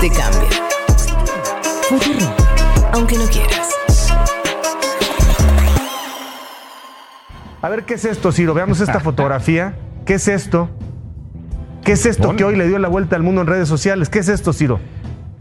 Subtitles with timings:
[0.00, 0.48] Te cambia.
[2.92, 3.68] Aunque no quieras.
[7.62, 8.54] A ver, ¿qué es esto, Ciro?
[8.54, 9.74] Veamos esta fotografía.
[10.06, 10.70] ¿Qué es esto?
[11.84, 14.08] ¿Qué es esto que hoy le dio la vuelta al mundo en redes sociales?
[14.08, 14.78] ¿Qué es esto, Ciro?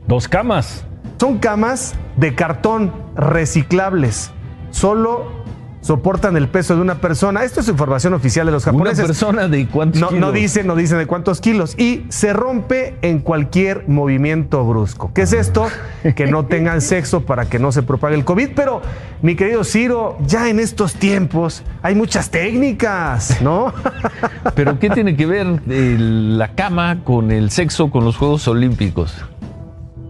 [0.07, 0.85] Dos camas.
[1.19, 4.31] Son camas de cartón reciclables.
[4.71, 5.38] Solo
[5.81, 7.43] soportan el peso de una persona.
[7.43, 9.05] Esto es información oficial de los Una japoneses.
[9.05, 10.21] persona de cuántos No, kilos?
[10.21, 11.75] no dice, no dice de cuántos kilos.
[11.79, 15.11] Y se rompe en cualquier movimiento brusco.
[15.13, 15.67] ¿Qué es esto?
[16.15, 18.49] Que no tengan sexo para que no se propague el COVID.
[18.55, 18.81] Pero,
[19.21, 23.73] mi querido Ciro, ya en estos tiempos hay muchas técnicas, ¿no?
[24.55, 29.13] ¿Pero qué tiene que ver eh, la cama con el sexo con los Juegos Olímpicos?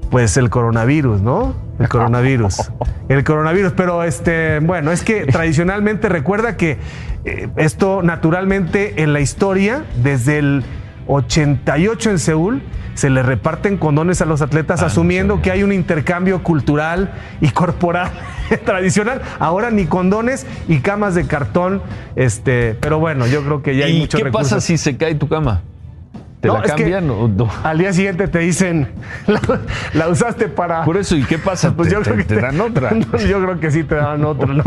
[0.09, 1.55] Pues el coronavirus, ¿no?
[1.79, 2.71] El coronavirus.
[3.09, 3.73] El coronavirus.
[3.75, 6.77] Pero este, bueno, es que tradicionalmente recuerda que
[7.25, 10.63] eh, esto naturalmente en la historia, desde el
[11.07, 12.61] 88 en Seúl,
[12.93, 17.49] se le reparten condones a los atletas Ah, asumiendo que hay un intercambio cultural y
[17.49, 18.11] corporal
[18.65, 19.21] tradicional.
[19.39, 21.81] Ahora ni condones y camas de cartón.
[22.15, 24.49] Este, pero bueno, yo creo que ya hay ¿Y muchos qué recursos.
[24.51, 25.61] pasa si se cae tu cama?
[26.41, 27.49] ¿Te No, la es que- cambian o no?
[27.63, 28.87] Al día siguiente te dicen,
[29.27, 29.41] la,
[29.93, 30.85] la usaste para.
[30.85, 31.73] Por eso, ¿y qué pasa?
[31.75, 32.91] Pues ¿Te, yo te- creo que te dan otra?
[32.91, 34.53] No, yo creo que sí te dan otra.
[34.53, 34.63] ¿no?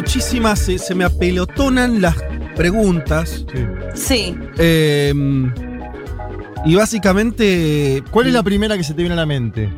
[0.00, 2.16] Muchísimas, se, se me apelotonan las
[2.56, 3.44] preguntas.
[3.94, 4.34] Sí.
[4.58, 5.12] Eh,
[6.64, 9.68] y básicamente, ¿Cuál es la primera que se te viene a la mente?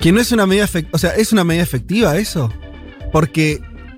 [0.00, 2.52] que no es una medida efectiva, o sea, ¿es una medida efectiva eso?
[3.10, 3.52] Porque,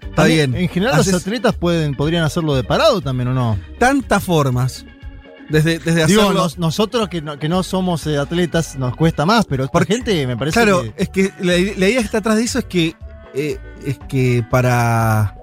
[0.04, 3.58] está También, bien, En general los atletas pueden, podrían hacerlo de parado también, ¿o no?
[3.80, 4.86] tantas formas,
[5.48, 6.42] desde, desde Digo, hacerlo...
[6.42, 10.24] nos- nosotros que no, que no somos eh, atletas nos cuesta más, pero por gente
[10.28, 10.92] me parece Claro, que...
[10.96, 12.94] es que la, la idea que está atrás de eso es que
[13.34, 15.36] eh, es que para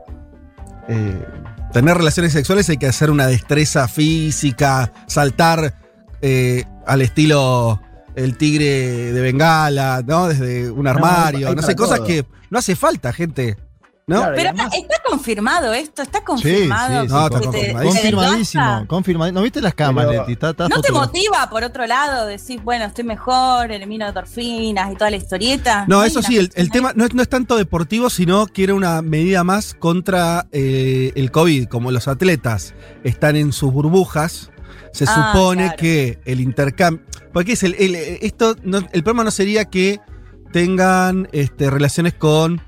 [0.87, 1.25] eh,
[1.71, 5.73] tener relaciones sexuales hay que hacer una destreza física, saltar
[6.21, 7.81] eh, al estilo
[8.15, 10.27] el tigre de Bengala, ¿no?
[10.27, 13.57] Desde un armario, no, sé, cosas que no hace falta, gente.
[14.05, 14.17] ¿No?
[14.17, 17.01] Claro, Pero además- está, está confirmado esto, está confirmado.
[17.03, 18.79] sí, sí, No, está te- confirmadísimo.
[18.81, 19.39] te Confirmadísimo.
[19.39, 20.33] ¿No viste las cámaras, Pero- Leti?
[20.33, 24.95] Está- está ¿No te motiva, por otro lado, decís, bueno, estoy mejor, elimino endorfinas y
[24.95, 25.85] toda la historieta?
[25.87, 29.01] No, eso sí, el, tema no es, no es tanto deportivo, sino que era una
[29.01, 31.67] medida más contra eh, el COVID.
[31.69, 32.73] Como los atletas
[33.05, 34.51] están en sus burbujas,
[34.91, 35.77] se Ah, supone claro.
[35.77, 37.05] que el intercambio.
[37.31, 40.01] Porque es el, el- esto no- el problema no sería que
[40.51, 42.61] tengan este, relaciones con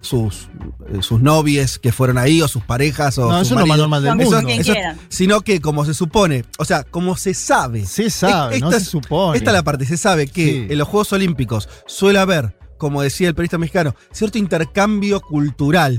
[0.00, 0.48] sus,
[0.88, 3.66] eh, sus novies que fueron ahí, o sus parejas, o No, sus eso es lo
[3.66, 3.78] más maridos.
[3.90, 4.46] normal del Eso- mundo.
[4.48, 5.00] quien eso-.
[5.08, 7.84] Sino que como se supone, o sea, como se sabe.
[7.86, 9.38] Se sabe, no Esta se es- supone.
[9.38, 10.66] Esta es la parte, se sabe que Sí.
[10.70, 15.98] en los Juegos Olímpicos suele haber, como decía el periodista mexicano, cierto intercambio cultural.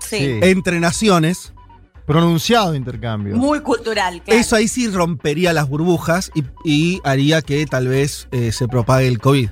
[0.00, 0.16] Sí.
[0.42, 1.52] entre naciones.
[2.06, 3.36] Pronunciado intercambio.
[3.36, 4.40] Muy cultural, claro.
[4.40, 9.06] Eso ahí sí rompería las burbujas y, y haría que tal vez eh, se propague
[9.06, 9.50] el COVID.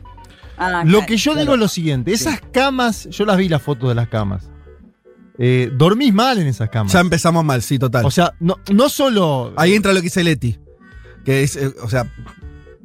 [0.58, 1.06] Ah, Lo claro.
[1.06, 1.54] que yo digo Claro.
[1.54, 4.50] es lo siguiente: esas camas, yo las vi las fotos de las camas.
[5.38, 6.92] Eh, dormís mal en esas camas.
[6.92, 8.04] Ya empezamos mal, sí, total.
[8.04, 9.52] o sea, no, no solo.
[9.56, 10.58] ahí entra lo que dice Leti,
[11.24, 12.04] que es, eh, o sea,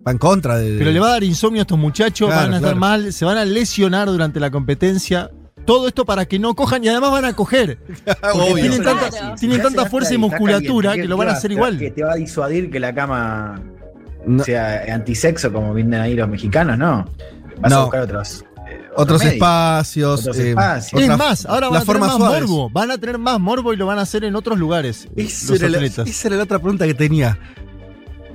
[0.05, 0.77] va en contra de...
[0.77, 2.79] Pero le va a dar insomnio a estos muchachos, Claro, van a estar claro.
[2.79, 5.31] mal, se van a lesionar durante la competencia.
[5.65, 7.79] Todo esto para que no cojan y además van a coger.
[8.05, 8.55] Porque Obvio.
[8.55, 8.99] tienen Claro.
[8.99, 11.79] tanta, tienen fuerza y musculatura que ¿qué- lo van a hacer te- igual.
[11.79, 13.59] Que te va a disuadir que la cama
[14.27, 14.43] No.
[14.43, 17.09] sea antisexo como vienen ahí los mexicanos, ¿no.
[17.63, 17.81] Vas a No.
[17.83, 18.45] buscar otros.
[18.69, 19.33] eh, Otros medios.
[19.33, 20.19] espacios.
[20.21, 21.17] Otros eh, espacios.
[21.17, 22.41] Más, ahora van a tener más suaves.
[22.49, 22.69] morbo.
[22.69, 25.05] Van a tener más morbo y lo van a hacer en otros lugares.
[25.15, 27.37] eh, Esa era, la, esa era la otra pregunta que tenía.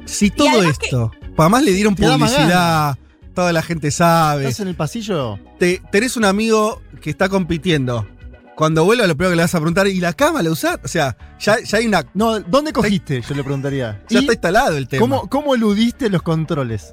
[0.05, 2.97] Si todo esto, además le dieron más publicidad,
[3.35, 5.39] toda la gente sabe, Estás en el pasillo.
[5.59, 8.07] te, tenés un amigo que está compitiendo.
[8.57, 10.81] Cuando vuelva, lo primero que le vas a preguntar, ¿y la cama la usás?
[10.83, 12.05] O sea, ya, ya hay una.
[12.15, 13.21] No, ¿dónde cogiste?
[13.23, 14.03] Yo le preguntaría.
[14.09, 15.01] Ya ¿Y está instalado el tema.
[15.01, 16.93] ¿Cómo, ¿Cómo eludiste los controles?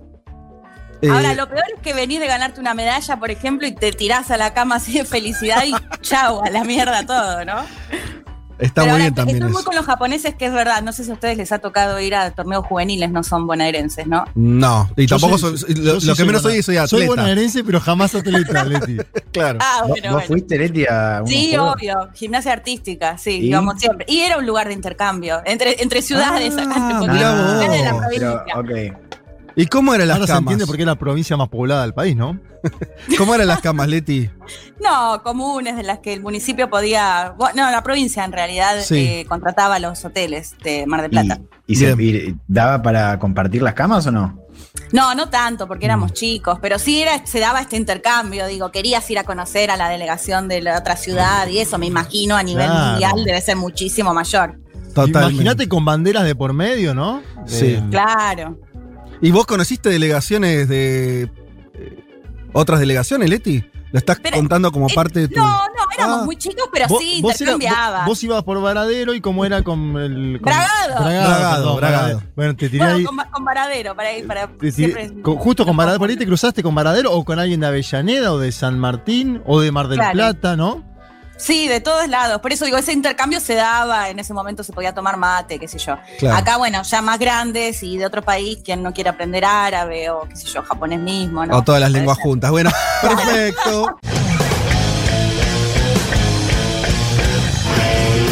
[1.06, 3.92] Eh, Ahora, lo peor es que venís de ganarte una medalla, por ejemplo, y te
[3.92, 7.66] tirás a la cama así de felicidad y chau, a la mierda todo, ¿no?
[8.58, 10.82] está Pero muy ahora, bien también estoy muy con los japoneses, que es verdad.
[10.82, 14.08] No sé si a ustedes les ha tocado ir a torneos juveniles, no son bonaerenses,
[14.08, 14.24] ¿no?
[14.34, 16.88] No, y Yo tampoco soy- lo, sí lo que menos soy es soy atleta.
[16.88, 18.98] Soy bonaerense, pero jamás atleta, Leti.
[19.34, 19.60] Claro.
[19.62, 20.28] Ah, ¿Vos, bueno, vos bueno.
[20.28, 21.76] fuiste, Leti, a Sí, juegos?
[21.76, 22.10] obvio.
[22.14, 23.48] Gimnasia artística, sí, ¿Y?
[23.48, 24.06] íbamos siempre.
[24.08, 26.62] Y era un lugar de intercambio entre, entre ciudades Ah,
[27.04, 28.44] acá, de la provincia.
[28.46, 29.15] Pero, ok.
[29.58, 30.42] ¿Y cómo eran las Ahora se camas?
[30.52, 32.40] entiende por qué es la provincia más poblada del país, ¿no?
[33.18, 34.30] ¿Cómo eran las camas, Leti?
[34.84, 37.34] No, comunes de las que el municipio podía.
[37.38, 38.98] bueno, No, la provincia en realidad Sí.
[38.98, 41.40] eh, contrataba los hoteles de Mar del Plata.
[41.68, 44.40] ¿Y, y se- y daba para compartir las camas o no?
[44.92, 48.48] No, no tanto, porque éramos chicos, pero sí era, se daba este intercambio.
[48.48, 51.86] Digo, querías ir a conocer a la delegación de la otra ciudad y eso me
[51.86, 52.90] imagino a nivel Claro.
[52.92, 54.60] mundial debe ser muchísimo mayor.
[54.96, 57.22] Imagínate con banderas de por medio, ¿no?
[57.46, 57.66] Sí.
[57.74, 58.58] Eh, Claro.
[59.22, 61.30] ¿Y vos conociste delegaciones de eh,
[62.54, 63.64] otras delegaciones, Leti?
[63.92, 65.40] ¿La estás Pero- contando como Eh, parte de tu.?
[65.40, 66.26] No, no, éramos Ah.
[66.26, 68.00] muy chicos, pero vos- sí, intercambiaba.
[68.00, 70.42] vos, vos ibas por Varadero y cómo era con el.
[70.42, 71.04] con- Bragado.
[71.06, 72.24] Bragado, Bragado.
[72.36, 73.04] Bueno, te tiré Bueno, ahí.
[73.06, 76.18] con, con Varadero, para ir, para te tiré- siempre- con- justo con Varadero, por ahí
[76.18, 79.72] te cruzaste con Varadero o con alguien de Avellaneda o de San Martín o de
[79.72, 80.14] Mar del Claro.
[80.14, 80.84] Plata, ¿no?
[81.38, 82.42] Sí, de todos lados.
[82.42, 85.68] Por eso digo, ese intercambio se daba, en ese momento se podía tomar mate, qué
[85.68, 85.98] sé yo.
[86.18, 86.38] Claro.
[86.38, 90.22] Acá, bueno, ya más grandes y de otro país, quien no quiere aprender árabe o
[90.30, 91.58] qué sé yo, japonés mismo, ¿no?
[91.58, 92.52] O todas las lenguas juntas.
[92.52, 92.72] Bueno,
[93.02, 94.00] perfecto.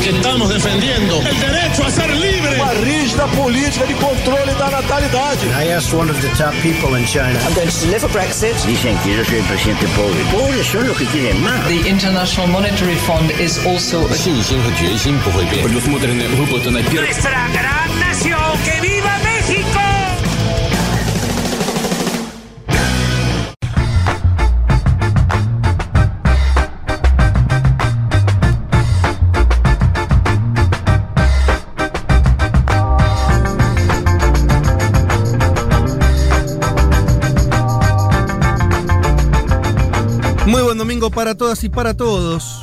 [0.02, 2.56] que estamos defendiendo el derecho a ser libre.
[2.56, 5.46] Uma rígida política de controle da natalidade.
[5.58, 7.38] I asked one of the top people in China.
[7.46, 8.54] I'm going to deliver Brexit.
[8.66, 10.20] Dicen que yo soy el presidente pobre.
[10.32, 11.66] Pobres son los que quieren más.
[11.66, 15.62] The International Monetary Fund is also a 信心和决心不会变。
[15.62, 19.51] Nuestra gran nación, que viva México.
[40.53, 42.61] Muy buen domingo para todas y para todos.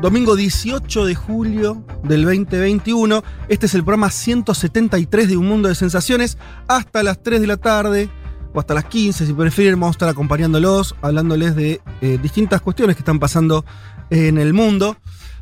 [0.00, 3.22] Domingo 18 de julio del 2021.
[3.48, 6.36] Este es el programa 173 de Un Mundo de Sensaciones.
[6.66, 8.10] Hasta las 3 de la tarde
[8.52, 12.96] o hasta las 15, si prefieren, vamos a estar acompañándolos, hablándoles de eh, distintas cuestiones
[12.96, 13.64] que están pasando
[14.10, 14.96] en el mundo.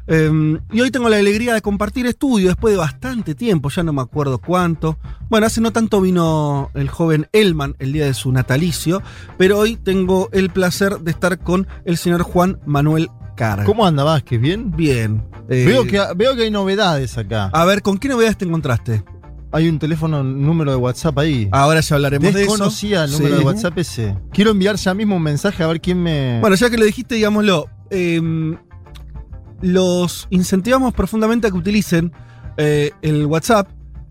[0.08, 3.92] Eh, y hoy tengo la alegría de compartir estudio después de bastante tiempo, ya no
[3.92, 4.98] me acuerdo cuánto.
[5.28, 9.02] Bueno, hace no tanto vino el joven Elman el día de su natalicio,
[9.36, 13.64] pero hoy tengo el placer de estar con el señor Juan Manuel Carga.
[13.64, 14.40] ¿Cómo anda Vázquez?
[14.40, 14.70] ¿Bien?
[14.70, 15.24] Bien.
[15.48, 17.50] Eh, Veo, que, veo que hay novedades acá.
[17.52, 19.04] A ver, ¿con qué novedades te encontraste?
[19.52, 21.48] Hay un teléfono, un número de WhatsApp ahí.
[21.52, 22.50] Ahora ya hablaremos de eso.
[22.52, 23.38] Desconocía el número Sí.
[23.40, 24.18] de WhatsApp ese.
[24.32, 26.40] Quiero enviar ya mismo un mensaje a ver quién me.
[26.40, 27.68] Bueno, ya que lo dijiste, digámoslo.
[27.90, 28.20] eh,
[29.62, 32.12] los incentivamos profundamente a que utilicen
[32.56, 33.68] eh, el WhatsApp.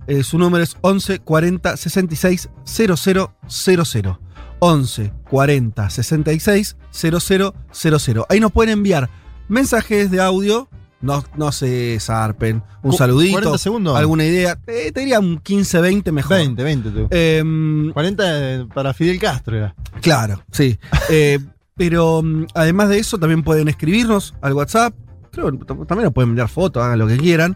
[0.08, 4.18] Eh, su número es 11 40 66 0000.
[4.60, 8.24] 11 40 66 0000.
[8.30, 9.10] Ahí nos pueden enviar
[9.48, 10.70] mensajes de audio.
[11.02, 12.64] No, no se zarpen.
[12.82, 13.34] Un Cu- saludito.
[13.34, 13.96] 40 segundos.
[13.98, 14.58] Alguna idea.
[14.66, 16.38] Eh, te diría un 15, 20 mejor.
[16.38, 17.08] 20, 20 tú.
[17.12, 19.76] Em, 40 para Fidel Castro era.
[20.02, 20.78] Claro, sí.
[21.10, 21.40] Eh,
[21.76, 24.96] pero mm, además de eso, también pueden escribirnos al WhatsApp.
[25.36, 25.52] Creo
[25.86, 27.56] también nos pueden enviar fotos, hagan lo que quieran.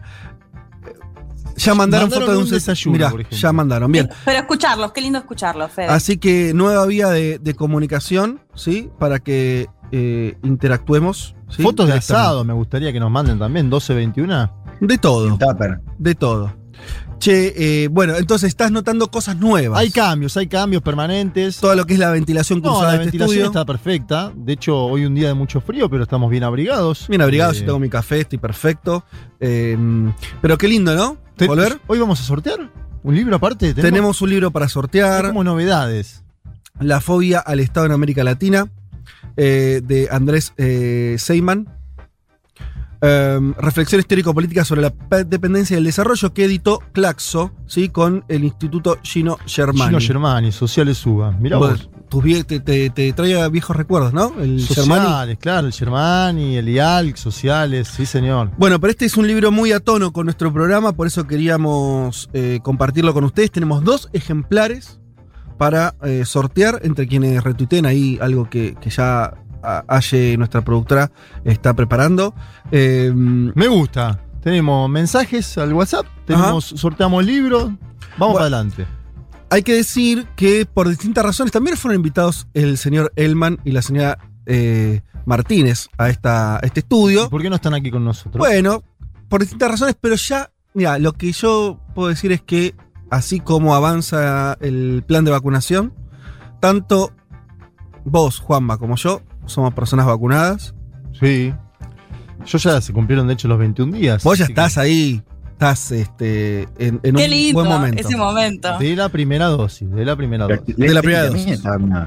[1.56, 4.08] Ya mandaron, Mandaron fotos de un, un des- desayuno, Mirá, por ya mandaron, bien.
[4.24, 5.88] Pero escucharlos, qué lindo escucharlos, Fede.
[5.88, 8.88] Así que nueva vía de, de comunicación, ¿sí?
[8.98, 11.34] Para que eh, interactuemos.
[11.50, 11.62] ¿sí?
[11.62, 13.68] Fotos de asado, me gustaría que nos manden también.
[13.68, 14.52] 12, 21.
[14.80, 15.36] De todo,
[15.98, 16.54] de todo.
[17.20, 19.78] Che, eh, bueno, entonces estás notando cosas nuevas.
[19.78, 21.58] Hay cambios, hay cambios permanentes.
[21.58, 23.46] Todo lo que es la ventilación No, cruzada la de este ventilación estudio.
[23.60, 24.32] está perfecta.
[24.34, 27.06] De hecho, hoy un día de mucho frío, pero estamos bien abrigados.
[27.08, 29.04] Bien abrigado, Eh, yo tengo mi café, estoy perfecto.
[29.38, 29.76] Eh,
[30.40, 31.18] pero qué lindo, ¿no?
[31.46, 31.78] Volver.
[31.86, 32.70] Hoy vamos a sortear
[33.02, 33.74] un libro aparte.
[33.74, 35.26] Tenemos un libro para sortear.
[35.28, 36.24] como novedades.
[36.80, 38.70] La fobia al Estado en América Latina,
[39.36, 41.68] eh, de Andrés eh, Seyman.
[43.02, 47.88] Em, reflexión histórico-política sobre la pe- dependencia y el desarrollo que editó Claxo, ¿sí?
[47.88, 49.88] con el Instituto Gino Germani.
[49.96, 51.32] Gino Germani, Sociales Suba.
[51.32, 51.70] Mirá vos.
[51.70, 54.32] Vos, tus vie- te, te- te trae viejos recuerdos, ¿no?
[54.38, 55.04] El Germani.
[55.06, 58.50] Sociales, claro, el Germani, el IALC, Sociales, sí señor.
[58.58, 62.28] Bueno, pero este es un libro muy a tono con nuestro programa, por eso queríamos
[62.34, 63.50] eh, compartirlo con ustedes.
[63.50, 65.00] Tenemos dos ejemplares
[65.56, 71.10] para eh, sortear entre quienes retuiteen ahí algo que, que ya Aye, nuestra productora,
[71.44, 72.34] está preparando.
[72.70, 74.20] Eh, Me gusta.
[74.42, 77.64] Tenemos mensajes al WhatsApp, tenemos, sorteamos libros.
[77.64, 77.78] Vamos
[78.18, 78.32] Bueno.
[78.34, 78.86] para adelante.
[79.50, 83.82] hay que decir que por distintas razones también fueron invitados el señor Elman y la
[83.82, 87.28] señora eh, Martínez a, esta, a este estudio.
[87.28, 88.38] ¿Por qué no están aquí con nosotros?
[88.38, 88.82] Bueno,
[89.28, 92.74] por distintas razones, pero ya, mira, lo que yo puedo decir es que
[93.10, 95.92] así como avanza el plan de vacunación,
[96.60, 97.12] tanto
[98.04, 100.74] vos, Juanma, como yo, somos personas vacunadas.
[101.18, 101.52] Sí.
[102.46, 104.22] Yo ya se cumplieron de hecho los 21 días.
[104.24, 108.00] Vos ya que- estás ahí estás este, en, en Qué un lindo buen momento.
[108.00, 108.78] ese momento.
[108.78, 110.74] De la primera dosis, de la primera dosis.
[110.74, 111.62] De la primera dosis.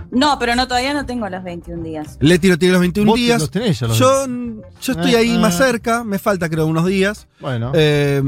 [0.09, 2.17] No, pero no, todavía no tengo los 21 días.
[2.19, 3.39] Leti lo tiene los 21 Vos días.
[3.39, 4.25] los tenés ya los yo,
[4.81, 5.39] yo estoy Ah, ahí ah.
[5.39, 7.27] más cerca, me falta creo unos días.
[7.41, 7.71] Bueno.
[7.75, 8.23] Eh,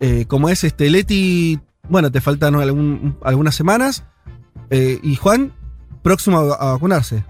[0.00, 4.04] eh, como es este Leti, bueno, te faltan algún- algunas semanas.
[4.68, 5.52] Eh, y Juan,
[6.02, 7.24] próximo a, a vacunarse.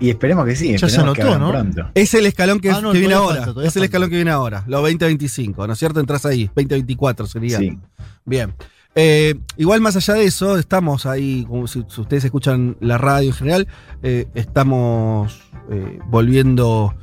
[0.00, 0.72] Y esperemos que sí.
[0.72, 1.72] Ya se esperemos que anotó, hagan ¿no?
[1.74, 1.90] Pronto.
[1.94, 3.44] Es el escalón que, Ah, no, que viene ahora.
[3.44, 3.84] falta, es el falta.
[3.84, 4.64] escalón que viene ahora.
[4.66, 6.00] Los 2025, ¿no es cierto?
[6.00, 6.46] Entras ahí.
[6.54, 7.58] 2024 sería.
[7.58, 7.78] Sí.
[8.24, 8.54] Bien.
[8.96, 13.28] Eh, igual más allá de eso, estamos ahí, como si, si ustedes escuchan la radio
[13.30, 13.68] en general,
[14.04, 16.94] eh, estamos eh, volviendo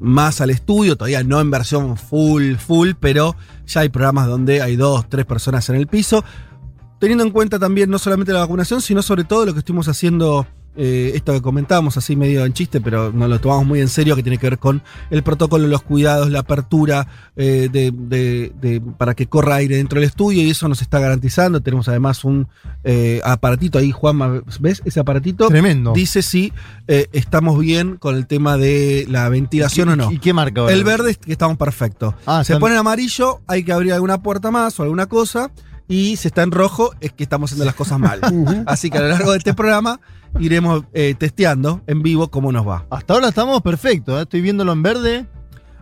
[0.00, 3.34] más al estudio, todavía no en versión full, full, pero
[3.66, 6.22] ya hay programas donde hay dos, tres personas en el piso,
[7.00, 10.46] teniendo en cuenta también no solamente la vacunación, sino sobre todo lo que estuvimos haciendo,
[10.78, 14.14] eh, esto que comentábamos así medio en chiste, pero nos lo tomamos muy en serio,
[14.16, 14.80] que tiene que ver con
[15.10, 17.06] el protocolo, los cuidados, la apertura
[17.36, 21.00] eh, de, de- de- para que corra aire dentro del estudio y eso nos está
[21.00, 21.60] garantizando.
[21.60, 22.46] Tenemos además un
[22.84, 25.48] eh, aparatito ahí, Juan, ¿ves ese aparatito?
[25.48, 25.92] Tremendo.
[25.92, 26.52] Dice si
[26.86, 30.12] estamos bien con el tema de la ventilación ¿Y- o no.
[30.12, 30.72] ¿Y qué marca ahora?
[30.72, 32.14] El verde es que estamos perfectos.
[32.26, 35.50] Ah, Se pone en amarillo, hay que abrir alguna puerta más o alguna cosa.
[35.88, 38.20] Y si está en rojo, es que estamos haciendo las cosas mal.
[38.66, 40.00] Así que a lo largo de este programa
[40.38, 42.86] iremos eh, testeando en vivo cómo nos va.
[42.90, 44.22] Hasta ahora estamos perfectos, ¿eh?
[44.22, 45.26] estoy viéndolo en verde.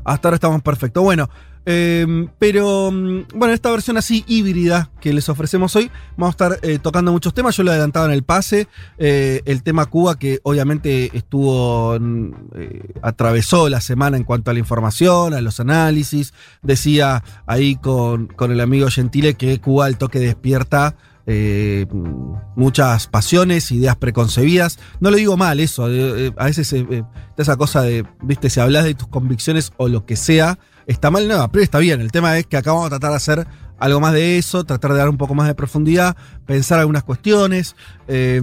[0.04, 1.02] Hasta ahora estamos perfectos.
[1.02, 1.28] Bueno,
[1.68, 6.58] eh, pero mm, bueno, esta versión así híbrida que les ofrecemos hoy, vamos a estar
[6.62, 7.56] eh, tocando muchos temas.
[7.56, 8.68] Yo lo adelantaba en el pase.
[8.98, 11.98] eh, el tema Cuba, que obviamente estuvo.
[11.98, 16.32] mm, eh, atravesó la semana en cuanto a la información, a los análisis.
[16.62, 20.96] Decía ahí con, con el amigo Gentile que Cuba al toque despierta.
[22.54, 24.78] muchas pasiones, ideas preconcebidas.
[25.00, 25.86] No lo digo mal eso.
[25.86, 26.72] a veces
[27.36, 31.26] esa cosa de, viste, si hablas de tus convicciones o lo que sea, está mal,
[31.28, 32.00] no, pero está bien.
[32.00, 33.46] El tema es que acá vamos a tratar de hacer
[33.78, 36.16] algo más de eso, tratar de dar un poco más de profundidad,
[36.46, 37.76] pensar algunas cuestiones.
[38.08, 38.40] eh,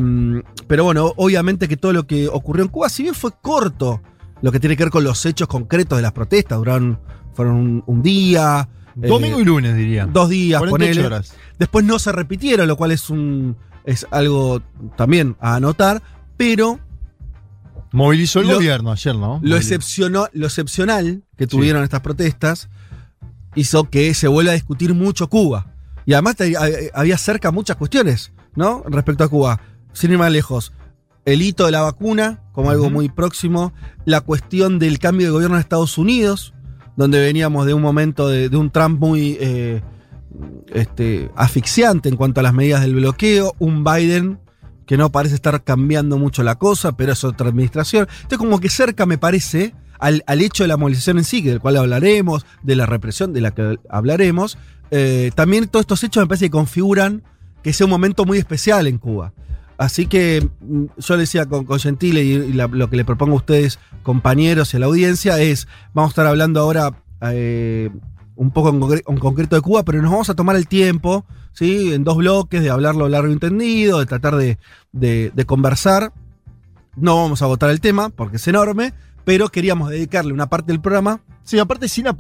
[0.68, 4.02] pero bueno, obviamente que todo lo que ocurrió en Cuba, si bien fue corto,
[4.42, 7.00] lo que tiene que ver con los hechos concretos de las protestas, duraron,
[7.34, 8.68] fueron un, un día.
[9.02, 10.06] eh, Domingo y lunes, diría.
[10.06, 11.06] Dos días, 48 ponele.
[11.08, 11.34] horas.
[11.58, 13.56] Después no se repitieron, lo cual es un.
[13.86, 14.62] es algo
[14.98, 16.02] también a anotar,
[16.38, 16.80] pero
[17.94, 19.40] Movilizó el Lo- gobierno ayer, ¿no?
[19.42, 22.68] lo, Movili- excepcionó, lo excepcional que tuvieron estas protestas
[23.56, 25.68] hizo que se vuelva a discutir mucho Cuba.
[26.06, 26.54] Y además te-
[26.94, 28.84] había cerca muchas cuestiones, ¿no?
[28.88, 29.62] Respecto a Cuba.
[29.94, 30.74] Sin ir más lejos.
[31.24, 33.72] El hito de la vacuna, como algo muy próximo.
[34.06, 36.54] La cuestión del cambio de gobierno en Estados Unidos,
[36.98, 39.82] donde veníamos de un momento de, de un Trump muy eh,
[40.74, 43.56] este, asfixiante en cuanto a las medidas del bloqueo.
[43.60, 44.40] Un Biden
[44.86, 48.08] que no parece estar cambiando mucho la cosa, pero es otra administración.
[48.10, 51.60] Entonces, como que cerca me parece al, al hecho de la movilización en sí, del
[51.60, 54.58] cual hablaremos, de la represión de la que hablaremos.
[54.92, 57.24] eh, también todos estos hechos me parece que configuran
[57.64, 59.34] que sea un momento muy especial en Cuba.
[59.78, 63.38] Así que mm, yo le decía con, con Gentile y, lo que le propongo a
[63.38, 67.90] ustedes, compañeros y a la audiencia, es, vamos a estar hablando ahora eh,
[68.36, 71.26] un poco en, concre- en concreto de Cuba, pero nos vamos a tomar el tiempo,
[71.54, 71.94] ¿sí?
[71.94, 74.58] En dos bloques, de hablarlo largo y entendido, de tratar de,
[74.92, 76.14] de- conversar.
[76.96, 78.94] No vamos a agotar el tema, porque es enorme,
[79.26, 81.22] pero queríamos dedicarle una parte del programa.
[81.44, 82.14] Sí, aparte sin la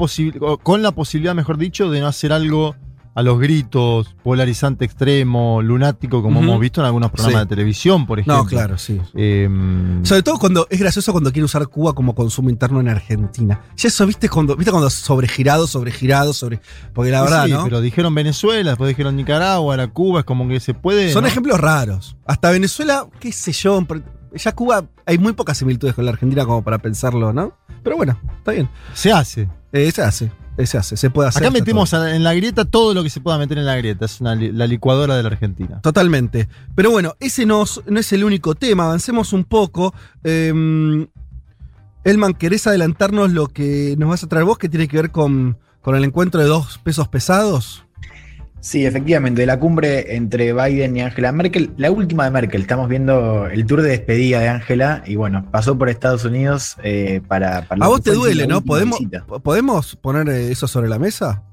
[0.57, 2.75] con la posibilidad, mejor dicho, de no hacer algo
[3.15, 7.45] a los gritos, polarizante extremo, lunático, como hemos visto en algunos programas Sí.
[7.47, 8.43] de televisión, por ejemplo.
[8.43, 8.99] No, claro, sí.
[9.13, 13.61] Em, Sobre todo cuando es gracioso cuando quiere usar Cuba como consumo interno en Argentina.
[13.77, 16.59] Ya eso, viste, cuando, viste cuando sobregirado, sobregirado, sobre.
[16.93, 17.63] Porque la verdad, sí, ¿no?
[17.65, 21.11] pero dijeron Venezuela, después dijeron Nicaragua, ahora Cuba, es como que se puede.
[21.11, 21.27] Son ¿no?
[21.27, 22.17] ejemplos raros.
[22.25, 23.85] Hasta Venezuela, qué sé yo.
[24.33, 27.55] Ya Cuba, hay muy pocas similitudes con la Argentina como para pensarlo, ¿no?
[27.83, 28.67] Pero bueno, está bien.
[28.93, 29.47] Se hace.
[29.71, 30.31] Eh, se hace,
[30.65, 31.43] se hace, se puede hacer.
[31.43, 34.05] Acá metemos en la grieta todo lo que se pueda meter en la grieta.
[34.05, 35.79] Es una la licuadora de la Argentina.
[35.81, 36.47] Totalmente.
[36.75, 38.85] Pero bueno, ese no, es- no es el único tema.
[38.85, 39.93] Avancemos un poco.
[40.23, 41.07] Eh,
[42.03, 45.57] Elman, ¿querés adelantarnos lo que nos vas a traer vos que tiene que ver con,
[45.81, 47.82] con el encuentro de dos pesos pesados?
[48.63, 53.45] Sí, efectivamente, la cumbre entre Biden y Angela Merkel, la última de Merkel, estamos viendo
[53.47, 57.85] el tour de despedida de Angela y bueno, pasó por Estados Unidos eh, para, para
[57.85, 58.61] A vos te duele, ¿no?
[58.61, 59.25] ¿Podemos, visita.
[59.25, 61.43] ¿Podemos poner eh, eso sobre la mesa?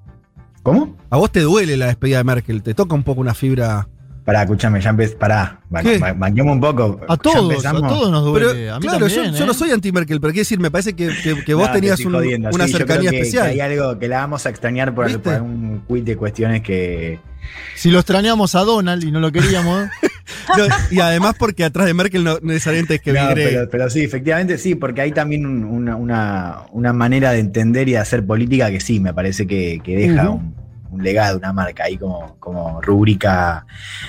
[0.62, 0.96] ¿Cómo?
[1.10, 3.88] A vos te duele la despedida de Merkel, te toca un poco una fibra.
[4.30, 7.00] Pará, escuchame, ya empecé, pará, banquemos un poco.
[7.08, 7.88] A todos, a empezamos.
[7.88, 8.70] todos nos Pero duele.
[8.70, 9.54] a mí claro, yo, también, yo no ¿eh?
[9.56, 12.12] soy anti-Merkel, pero quiero decir, me parece que, que- que vos No, tenías estoy un-
[12.12, 13.48] jodiendo, una sí, yo creo cercanía que- especial.
[13.48, 15.18] hay algo que la vamos a extrañar por, ¿Viste?
[15.18, 17.18] por un quiz de cuestiones que.
[17.74, 19.88] Si lo extrañamos a Donald y no lo queríamos.
[20.56, 24.02] No, y además porque atrás de Merkel no necesariamente es que No, pero, pero sí,
[24.04, 28.24] efectivamente sí, porque hay también un- una, una- una manera de entender y de hacer
[28.24, 30.54] política que sí, me parece que, que deja un,
[30.90, 33.66] un legado, una marca ahí como, como rubrica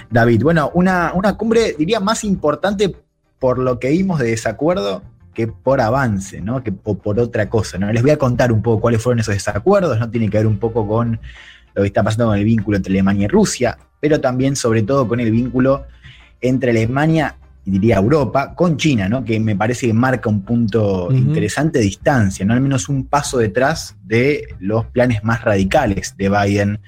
[0.09, 0.43] David.
[0.43, 2.95] Bueno, una, una cumbre, diría, más importante
[3.39, 5.01] por lo que vimos de desacuerdo
[5.33, 6.63] que por avance, ¿no?
[6.63, 7.91] Que, o por otra cosa, ¿no?
[7.91, 10.09] Les voy a contar un poco cuáles fueron esos desacuerdos, ¿no?
[10.09, 11.19] Tiene que ver un poco con
[11.73, 15.07] lo que está pasando con el vínculo entre Alemania y Rusia, pero también, sobre todo,
[15.07, 15.85] con el vínculo
[16.41, 19.23] entre Alemania diría Europa con China, ¿no?
[19.23, 22.53] Que me parece que marca un punto interesante de distancia, ¿no?
[22.53, 26.79] Al menos un paso detrás de los planes más radicales de Biden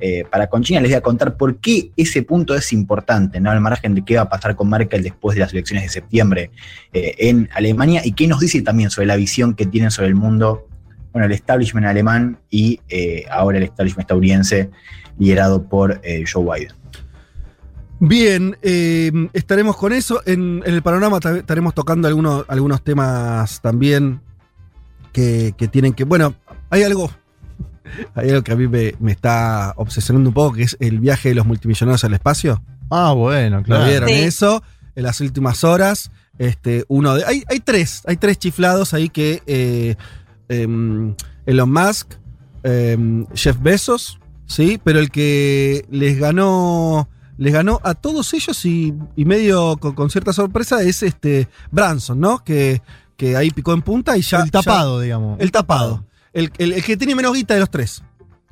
[0.00, 0.80] eh, para con China.
[0.80, 3.50] Les voy a contar por qué ese punto es importante, ¿no?
[3.50, 6.50] Al margen de qué va a pasar con Merkel después de las elecciones de septiembre
[6.92, 10.16] eh, en Alemania y qué nos dice también sobre la visión que tienen sobre el
[10.16, 10.68] mundo,
[11.12, 14.70] bueno, el establishment alemán y eh, ahora el establishment estadounidense
[15.18, 16.74] liderado por Joe Biden.
[17.98, 20.20] Bien, eh, estaremos con eso.
[20.26, 24.20] En, en el panorama ta- estaremos tocando algunos, algunos temas también
[25.12, 26.04] que, que tienen que.
[26.04, 26.34] Bueno,
[26.70, 27.10] hay algo.
[28.16, 31.28] Hay algo que a mí me, me está obsesionando un poco, que es el viaje
[31.28, 32.60] de los multimillonarios al espacio.
[32.90, 33.84] Ah, bueno, ¿Lo claro.
[33.86, 34.14] vieron Sí.
[34.16, 34.62] eso?
[34.96, 36.10] En las últimas horas.
[36.36, 37.24] Este, uno de.
[37.24, 39.40] Hay, hay tres, hay tres chiflados ahí que.
[39.46, 39.94] eh,
[40.48, 41.14] em,
[41.46, 42.14] Elon Musk,
[42.64, 44.80] em, Jeff Bezos, ¿sí?
[44.82, 47.08] Pero el que les ganó.
[47.38, 52.18] Les ganó a todos ellos y, y medio con, con cierta sorpresa es este Branson,
[52.18, 52.42] ¿no?
[52.42, 52.80] Que,
[53.16, 54.40] que ahí picó en punta y ya.
[54.42, 55.38] el tapado, digamos.
[55.40, 56.04] el tapado.
[56.32, 58.02] El, el- el que tiene menos guita de los tres.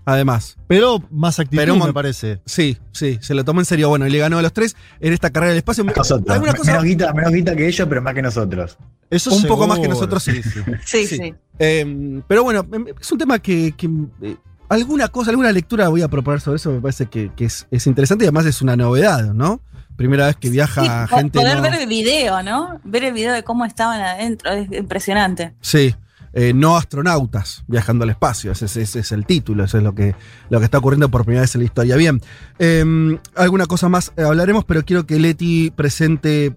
[0.06, 0.58] Además.
[0.66, 2.40] Pero más actitud, Pero me parece.
[2.44, 3.88] Sí, sí, se lo tomó en serio.
[3.88, 5.82] Bueno, y le ganó a los tres en esta carrera del espacio.
[5.82, 6.28] Nosotros.
[6.28, 6.72] ¿Alguna cosa?
[6.72, 8.76] Menos, guita, menos guita que ellos, pero más que nosotros.
[9.08, 10.42] Eso Un poco más que nosotros, sí.
[10.84, 11.16] Sí, Sí.
[11.16, 11.34] sí.
[11.58, 13.88] Eh, pero bueno, em, es un tema que, que,
[14.22, 14.36] eh,
[14.68, 17.86] alguna cosa, alguna lectura voy a proponer sobre eso, me parece que, que es, es
[17.86, 19.60] interesante y además es una novedad, ¿no?
[19.96, 21.38] Primera vez que viaja Sí, gente.
[21.38, 22.80] poder no- ver el video, ¿no?
[22.84, 25.54] Ver el video de cómo estaban adentro, es impresionante.
[25.60, 25.94] Sí,
[26.32, 29.94] eh, no astronautas viajando al espacio, ese, ese- ese es el título, eso es lo
[29.94, 30.16] que,
[30.50, 31.94] lo que está ocurriendo por primera vez en la historia.
[31.96, 32.20] Bien,
[32.58, 36.56] eh, alguna cosa más hablaremos, pero quiero que Leti presente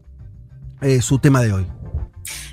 [0.81, 1.67] eh, su tema de hoy.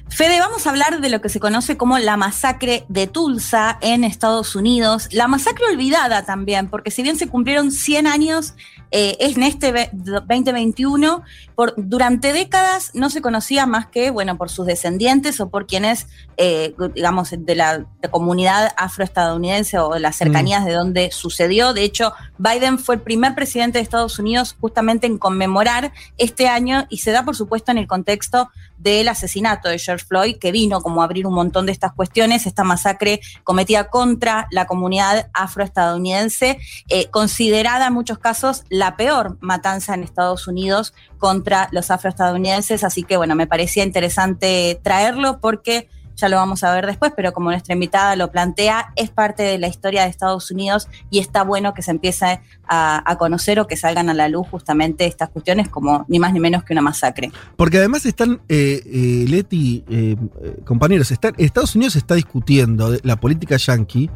[0.09, 4.05] Fede, vamos a hablar de lo que se conoce como la masacre de Tulsa en
[4.05, 5.09] Estados Unidos.
[5.11, 8.55] La masacre olvidada también, porque si bien se cumplieron 100 años
[8.93, 11.25] eh, en este ve- 2021,
[11.57, 16.07] por, durante décadas no se conocía más que, bueno, por sus descendientes o por quienes,
[16.37, 21.73] eh, digamos, de la de comunidad afroestadounidense o las cercanías de donde sucedió.
[21.73, 26.87] De hecho, Biden fue el primer presidente de Estados Unidos justamente en conmemorar este año
[26.89, 30.81] y se da, por supuesto, en el contexto del asesinato de George Floyd, que vino
[30.81, 36.59] como a abrir un montón de estas cuestiones, esta masacre cometida contra la comunidad afroestadounidense,
[36.89, 42.85] eh, considerada en muchos casos la peor matanza en Estados Unidos contra los afroestadounidenses.
[42.85, 45.89] Así que, bueno, me parecía interesante traerlo porque
[46.25, 49.59] ya lo vamos a ver después, pero como nuestra invitada lo plantea, es parte de
[49.59, 53.67] la historia de Estados Unidos y está bueno que se empiece a, a conocer o
[53.67, 56.81] que salgan a la luz justamente estas cuestiones como ni más ni menos que una
[56.81, 57.31] masacre.
[57.57, 63.17] Porque además están, eh, eh, Leti, eh, eh, compañeros, están, Estados Unidos está discutiendo la
[63.17, 64.09] política yanqui,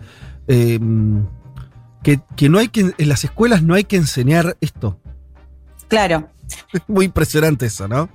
[0.47, 4.99] que, que no hay que, en las escuelas no hay que enseñar esto.
[5.88, 6.27] Claro.
[6.87, 8.09] Muy impresionante eso, ¿no?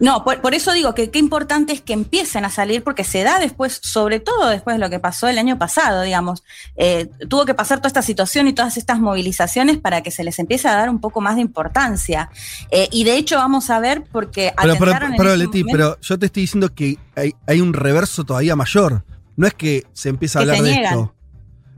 [0.00, 3.22] No, por, por eso digo que qué importante es que empiecen a salir, porque se
[3.22, 6.42] da después, sobre todo después de lo que pasó el año pasado, digamos.
[6.76, 10.38] Eh, tuvo que pasar toda esta situación y todas estas movilizaciones para que se les
[10.38, 12.30] empiece a dar un poco más de importancia.
[12.70, 16.00] Eh, y de hecho vamos a ver, porque Pero, pero, pero, ese Leti, momento- pero
[16.00, 19.04] yo te estoy diciendo que hay, hay un reverso todavía mayor.
[19.36, 21.14] No es que se empieza a hablar de esto.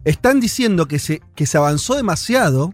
[0.04, 2.72] Están diciendo que se, que se avanzó demasiado,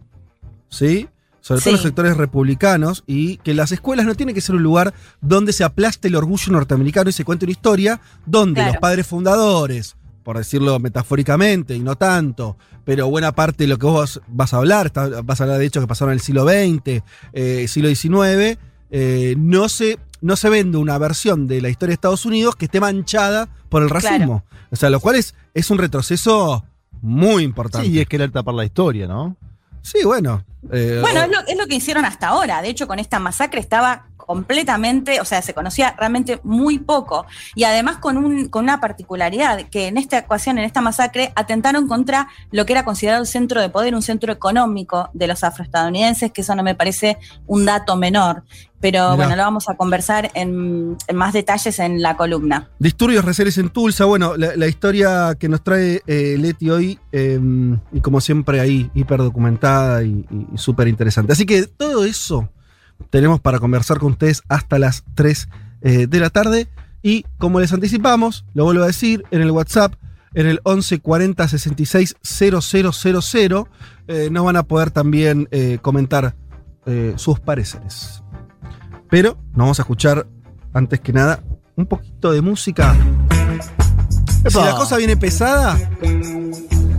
[0.69, 1.09] ¿sí?
[1.43, 1.73] Sobre todo Sí.
[1.73, 5.65] los sectores republicanos, y que las escuelas no tienen que ser un lugar donde se
[5.65, 8.73] aplaste el orgullo norteamericano y se cuente una historia donde Claro.
[8.73, 13.87] los padres fundadores, por decirlo metafóricamente y no tanto, pero buena parte de lo que
[13.87, 14.93] vos vas a hablar,
[15.25, 17.03] vas a hablar de hechos que pasaron en el siglo XX,
[17.33, 18.57] eh, siglo XIX,
[18.93, 22.67] eh, no, se, no se vende una versión de la historia de Estados Unidos que
[22.67, 24.45] esté manchada por el racismo.
[24.71, 26.65] O sea, lo cual es, es un retroceso
[27.01, 27.89] muy importante.
[27.89, 29.37] Sí, y es querer tapar la historia, ¿no?
[29.83, 30.45] Sí, bueno.
[30.73, 32.63] eh, Bueno, es lo, es lo que hicieron hasta ahora.
[32.63, 37.27] De hecho, con esta masacre estaba completamente, o sea, se conocía realmente muy poco.
[37.55, 41.87] Y además con, un, con una particularidad, que en esta ecuación, en esta masacre, atentaron
[41.87, 46.33] contra lo que era considerado el centro de poder, un centro económico de los afroestadounidenses,
[46.33, 48.45] que eso no me parece un dato menor.
[48.81, 49.17] Pero Mirá.
[49.17, 52.71] bueno, lo vamos a conversar en, en más detalles en la columna.
[52.79, 54.07] Disturbios receles en Tulsa.
[54.07, 57.39] Bueno, la, la historia que nos trae eh, Leti hoy, eh,
[57.93, 61.35] y como siempre ahí, hiper documentada y, y súper interesante.
[61.35, 62.49] Así que todo eso
[63.11, 65.49] tenemos para conversar con ustedes hasta las 3
[65.83, 66.69] eh, de la tarde.
[67.03, 69.95] Y como les anticipamos, lo vuelvo a decir, en el WhatsApp,
[70.35, 73.69] en el 11 40 66 000,
[74.09, 76.35] eh, nos van a poder también eh, comentar
[76.87, 78.23] eh, sus pareceres.
[79.11, 80.27] Pero nos vamos a escuchar,
[80.73, 81.43] antes que nada,
[81.77, 82.97] un poquito de música.
[84.49, 85.79] Si la cosa viene pesada,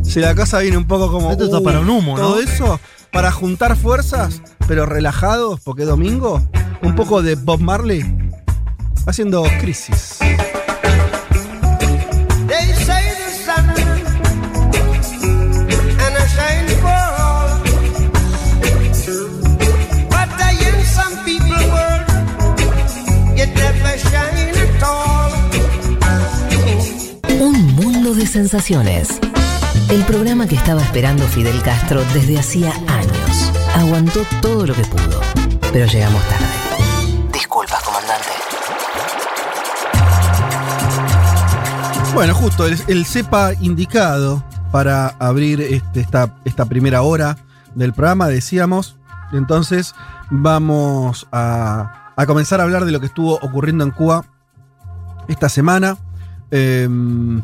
[0.03, 1.31] si la cosa viene un poco como.
[1.31, 2.23] Esto está uh, para un humo, ¿no?
[2.23, 2.79] Todo eso,
[3.13, 6.41] para juntar fuerzas, pero relajados, porque es domingo,
[6.81, 8.03] un poco de Bob Marley
[9.05, 10.19] haciendo crisis.
[27.39, 29.19] Un mundo de sensaciones.
[29.89, 32.92] El programa que estaba esperando Fidel Castro desde hacía años.
[33.75, 35.19] Aguantó todo lo que pudo,
[35.71, 36.45] pero llegamos tarde.
[37.33, 38.29] Disculpas, comandante.
[42.13, 47.37] Bueno, justo el, el cepa indicado para abrir este- esta, esta primera hora
[47.75, 48.97] del programa, decíamos.
[49.31, 49.95] Entonces,
[50.29, 54.25] vamos a, a comenzar a hablar de lo que estuvo ocurriendo en Cuba
[55.27, 55.97] esta semana.
[56.51, 57.41] Em,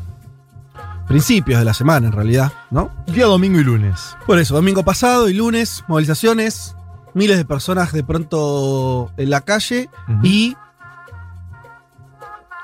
[1.10, 2.91] principios de la semana, en realidad, ¿no?
[3.08, 4.15] Día domingo y lunes.
[4.28, 6.76] Por eso, domingo pasado y lunes, movilizaciones,
[7.15, 9.89] miles de personas de pronto en la calle
[10.24, 10.56] y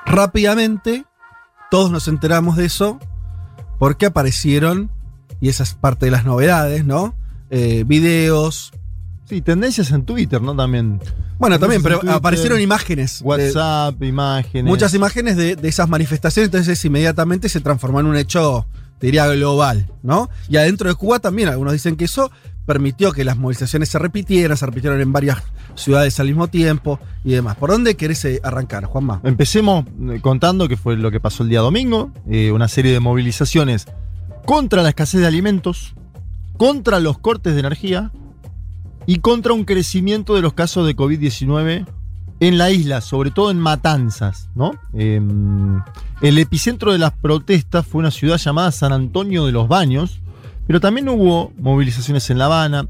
[0.06, 1.04] rápidamente
[1.72, 3.00] todos nos enteramos de eso
[3.80, 4.90] porque aparecieron,
[5.40, 7.14] y esa es parte de las novedades, ¿no?
[7.50, 8.72] Eh, videos.
[9.24, 10.54] Sí, tendencias en Twitter, ¿no?
[10.54, 11.00] También.
[11.38, 13.20] Bueno, también, pero Twitter, aparecieron imágenes.
[13.20, 14.64] de- WhatsApp, imágenes.
[14.64, 18.66] muchas imágenes de, de esas manifestaciones, entonces inmediatamente se transformó en un hecho,
[18.98, 20.30] te diría, global, ¿no?
[20.48, 22.30] Y adentro de Cuba también, algunos dicen que eso
[22.64, 25.38] permitió que las movilizaciones se repitieran, se repitieron en varias
[25.76, 27.56] ciudades al mismo tiempo y demás.
[27.56, 29.20] ¿Por dónde querés eh, arrancar, Juanma?
[29.22, 32.98] Empecemos eh, contando que fue lo que pasó el día domingo, eh, una serie de
[32.98, 33.86] movilizaciones
[34.46, 35.94] contra la escasez de alimentos,
[36.56, 38.10] contra los cortes de energía
[39.06, 41.86] y contra un crecimiento de los casos de COVID-19
[42.40, 44.72] en la isla, sobre todo en Matanzas, ¿no?
[44.94, 45.20] Eh,
[46.20, 50.20] el epicentro de las protestas fue una ciudad llamada San Antonio de los Baños,
[50.66, 52.88] pero también hubo movilizaciones en La Habana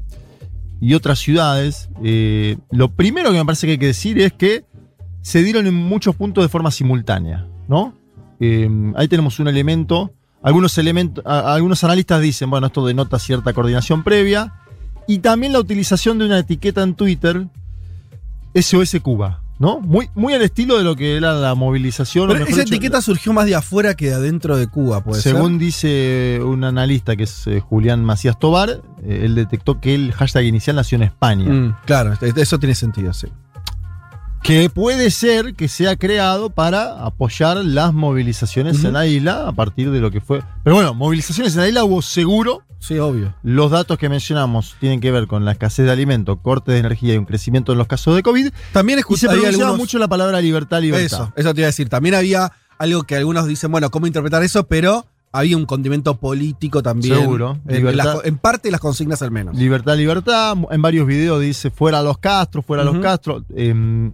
[0.81, 1.89] y otras ciudades.
[2.03, 4.65] Eh, lo primero que me parece que hay que decir es que
[5.21, 7.93] se dieron en muchos puntos de forma simultánea, ¿no?
[8.39, 10.13] Eh, ahí tenemos un elemento.
[10.41, 14.53] Algunos, elementos, algunos analistas dicen, bueno, esto denota cierta coordinación previa.
[15.07, 17.47] Y también la utilización de una etiqueta en Twitter,
[18.53, 19.79] SOS Cuba, ¿no?
[19.79, 22.27] Muy, muy al estilo de lo que era la movilización.
[22.27, 25.53] Pero esa dicho, etiqueta surgió más de afuera que de adentro de Cuba, puede según
[25.53, 25.59] ser.
[25.59, 30.45] dice un analista que es eh, Julián Macías Tobar, eh, él detectó que el hashtag
[30.45, 31.49] inicial nació en España.
[31.49, 33.27] Mm, claro, eso tiene sentido, sí.
[34.43, 39.91] Que puede ser que sea creado para apoyar las movilizaciones en la isla a partir
[39.91, 40.41] de lo que fue.
[40.63, 42.63] Pero bueno, movilizaciones en la isla hubo seguro.
[42.79, 43.33] Sí, obvio.
[43.43, 47.15] Los datos que mencionamos tienen que ver con la escasez de alimentos, corte de energía
[47.15, 48.49] y un crecimiento en los casos de COVID.
[48.71, 51.05] También Y escuché se había pronunciaba algunos- mucho la palabra libertad, libertad.
[51.05, 51.89] Eso, eso te iba a decir.
[51.89, 54.67] También había algo que algunos dicen, bueno, ¿cómo interpretar eso?
[54.67, 57.15] Pero había un condimento político también.
[57.19, 57.57] Seguro.
[57.67, 58.15] En, Libertad.
[58.17, 59.55] las- en parte las consignas al menos.
[59.57, 60.55] Libertad, libertad.
[60.71, 62.93] En varios videos dice fuera los Castro, fuera Ujú.
[62.93, 63.43] los Castro.
[63.55, 64.11] Eh,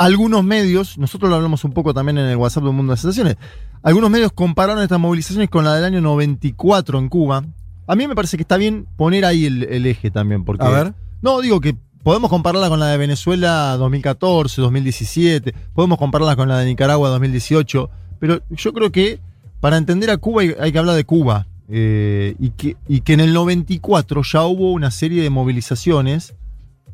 [0.00, 2.96] algunos medios, nosotros lo hablamos un poco también en el WhatsApp de Un Mundo de
[2.96, 3.36] Sensaciones,
[3.82, 7.44] algunos medios compararon estas movilizaciones con la del año 94 en Cuba.
[7.86, 10.64] A mí me parece que está bien poner ahí el, el eje también, porque...
[10.64, 10.94] A ver.
[11.20, 16.56] No, digo que podemos compararla con la de Venezuela 2014, 2017, podemos compararla con la
[16.60, 19.20] de Nicaragua 2018, pero yo creo que
[19.60, 21.46] para entender a Cuba hay, hay que hablar de Cuba.
[21.68, 26.34] eh, y, que, y que en el 94 ya hubo una serie de movilizaciones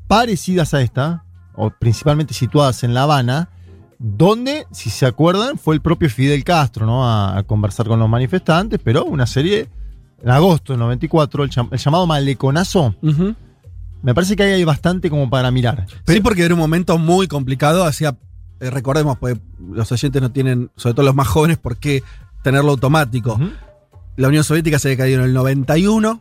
[0.08, 1.22] parecidas a esta,
[1.56, 3.50] o principalmente situadas en La Habana,
[3.98, 7.08] donde, si se acuerdan, fue el propio Fidel Castro ¿no?
[7.08, 9.68] a, a conversar con los manifestantes, pero una serie,
[10.22, 12.94] en agosto del 94, el, el llamado maleconazo,
[14.02, 15.86] me parece que ahí hay bastante como para mirar.
[16.06, 17.84] Sí, porque era un momento muy complicado.
[17.84, 18.16] Hacía,
[18.60, 22.02] eh, recordemos, pues los oyentes no tienen, sobre todo los más jóvenes, por qué
[22.42, 23.40] tenerlo automático.
[24.16, 26.20] La Unión Soviética se había caído en el 91.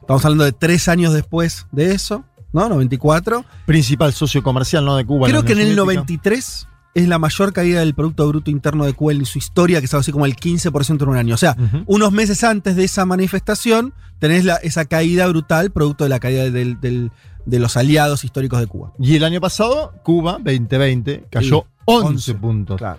[0.00, 2.68] Estamos hablando de tres años después de eso, ¿no?
[2.68, 3.44] 94.
[3.66, 4.96] Principal socio comercial ¿no?
[4.96, 5.28] de Cuba.
[5.28, 5.84] Creo que en el Soviética.
[6.02, 9.86] 93 es la mayor caída del Producto Bruto Interno de Cuba en su historia, que
[9.86, 11.34] es algo así como el 15% en un año.
[11.34, 16.10] O sea, unos meses antes de esa manifestación, tenés la- esa caída brutal, producto de
[16.10, 17.10] la caída del- del-
[17.46, 18.92] de los aliados históricos de Cuba.
[18.98, 22.78] Y el año pasado, Cuba, 2020, cayó Sí, 11, 11, puntos.
[22.78, 22.98] Claro.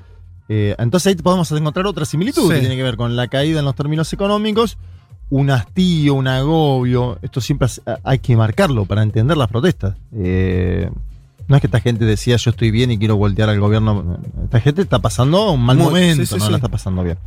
[0.49, 2.53] Eh, entonces ahí podemos encontrar otra similitud Sí.
[2.55, 4.77] que tiene que ver con la caída en los términos económicos
[5.31, 7.17] un hastío, un agobio.
[7.23, 7.67] Esto siempre
[8.03, 9.95] hay que marcarlo para entender las protestas.
[10.13, 10.89] Eh,
[11.47, 14.19] no es que esta gente decía yo estoy bien y quiero voltear al gobierno.
[14.43, 16.51] Esta gente está pasando un mal Muy- momento, sí, sí, no sí.
[16.51, 17.17] la está pasando bien.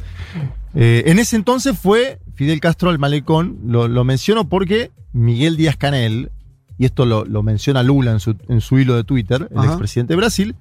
[0.74, 3.58] Eh, en ese entonces fue Fidel Castro al malecón.
[3.66, 6.30] Lo, lo menciono porque Miguel Díaz Canel,
[6.76, 9.68] y esto lo, lo menciona Lula en su, en su hilo de Twitter, el Ajá.
[9.68, 10.54] expresidente de Brasil,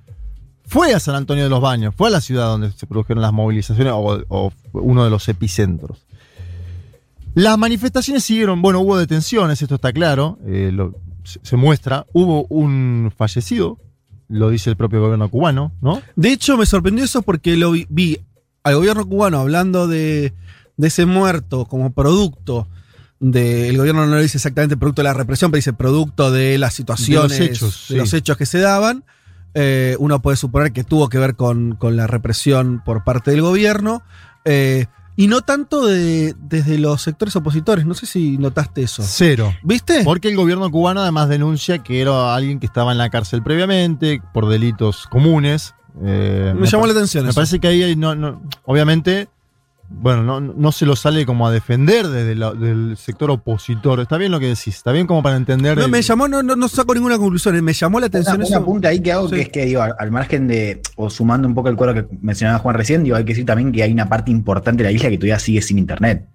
[0.66, 3.34] fue a San Antonio de los Baños, fue a la ciudad donde se produjeron las
[3.34, 6.00] movilizaciones o, uno de los epicentros.
[7.36, 12.46] Las manifestaciones siguieron, bueno, hubo detenciones, esto está claro, eh, lo- se, se muestra, hubo
[12.50, 13.80] un fallecido,
[14.28, 16.02] lo dice el propio gobierno cubano, ¿no?
[16.16, 18.20] De hecho, me sorprendió eso porque lo vi, vi
[18.64, 20.34] al gobierno cubano hablando de,
[20.78, 22.68] de ese muerto como producto
[23.20, 26.58] de, el gobierno no lo dice exactamente producto de la represión, pero dice producto de
[26.58, 27.96] las situaciones, De los hechos, de sí.
[27.96, 29.06] los hechos que se daban.
[29.56, 33.42] Eh, uno puede suponer que tuvo que ver con, con la represión por parte del
[33.42, 34.02] gobierno.
[34.46, 37.86] eh, y no tanto de, desde los sectores opositores.
[37.86, 39.04] No sé si notaste eso.
[39.06, 39.54] Cero.
[39.64, 40.04] ¿Viste?
[40.04, 44.22] Porque el gobierno cubano además denuncia que era alguien que estaba en la cárcel previamente
[44.34, 45.76] por delitos comunes.
[46.04, 47.36] Eh, Me llamó la atención Me eso.
[47.36, 49.30] parece que ahí no, no- obviamente,
[49.90, 54.00] bueno, no, no se lo sale como a defender desde la- del sector opositor.
[54.00, 55.78] Está bien lo que decís, está bien como para entender.
[55.78, 57.56] No, el- me llamó, no, no, no saco ninguna conclusión.
[57.56, 58.58] eh, Me llamó la atención Una, eso.
[58.58, 59.36] un apunte ahí que hago Sí.
[59.36, 62.16] que es que digo, al, al margen de, o sumando un poco el cuadro que
[62.22, 64.92] mencionaba Juan recién, digo, hay que decir también que hay una parte importante de la
[64.94, 66.28] isla que todavía sigue sin internet.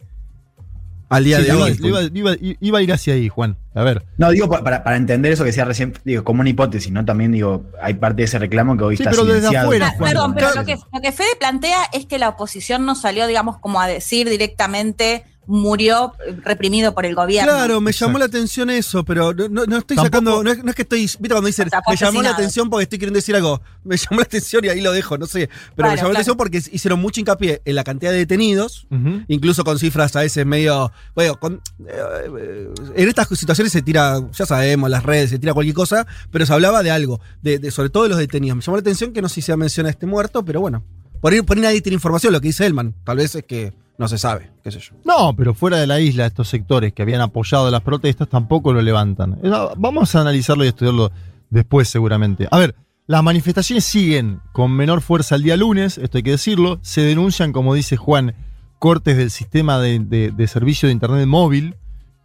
[1.10, 1.78] Al día Sí, de iba, hoy.
[1.82, 3.56] iba- iba- iba a ir hacia ahí, Juan.
[3.74, 4.04] A ver.
[4.18, 7.04] No, digo, pa- para, para entender eso que decía recién, digo, como una hipótesis, ¿no?
[7.04, 9.94] También digo, hay parte de ese reclamo que hoy Sí, está pero desde afuera, Ah,
[9.96, 10.10] Juan.
[10.10, 13.58] Perdón, pero lo que, lo que Fede plantea es que la oposición no salió, digamos,
[13.58, 17.50] como a decir directamente murió eh, reprimido por el gobierno.
[17.50, 18.18] Claro, me llamó Exacto.
[18.18, 20.44] la atención eso, pero no, no- no estoy Tampoco- sacando.
[20.44, 21.00] No es, no es que estoy.
[21.00, 23.60] ¿Viste cuando dicen, me llamó la atención porque estoy queriendo decir algo?
[23.82, 25.48] Me llamó la atención y ahí lo dejo, no sé.
[25.48, 26.12] Pero Claro, me llamó claro.
[26.12, 28.86] la atención porque hicieron mucho hincapié en la cantidad de detenidos,
[29.26, 30.92] incluso con cifras a veces medio.
[31.14, 35.74] Bueno, con- eh, en estas situaciones se tira, ya sabemos, las redes, se tira cualquier
[35.74, 38.56] cosa, pero se hablaba de algo, de, de- sobre todo de los detenidos.
[38.56, 40.84] Me llamó la atención que no sé si se menciona este muerto, pero bueno.
[41.20, 42.94] Por ahí, por ahí nadie tiene información, lo que dice Elman.
[43.04, 44.94] Tal vez es que no se sabe, qué sé yo.
[45.04, 48.80] No, pero fuera de la isla, estos sectores que habían apoyado las protestas tampoco lo
[48.80, 49.38] levantan.
[49.42, 51.10] Eh, Vamos a analizarlo y estudiarlo
[51.50, 52.46] después seguramente.
[52.50, 52.74] A ver,
[53.06, 56.78] las manifestaciones siguen con menor fuerza el día lunes, esto hay que decirlo.
[56.82, 58.34] Se denuncian, como dice Juan,
[58.78, 61.74] cortes del sistema de, de- servicio de Internet móvil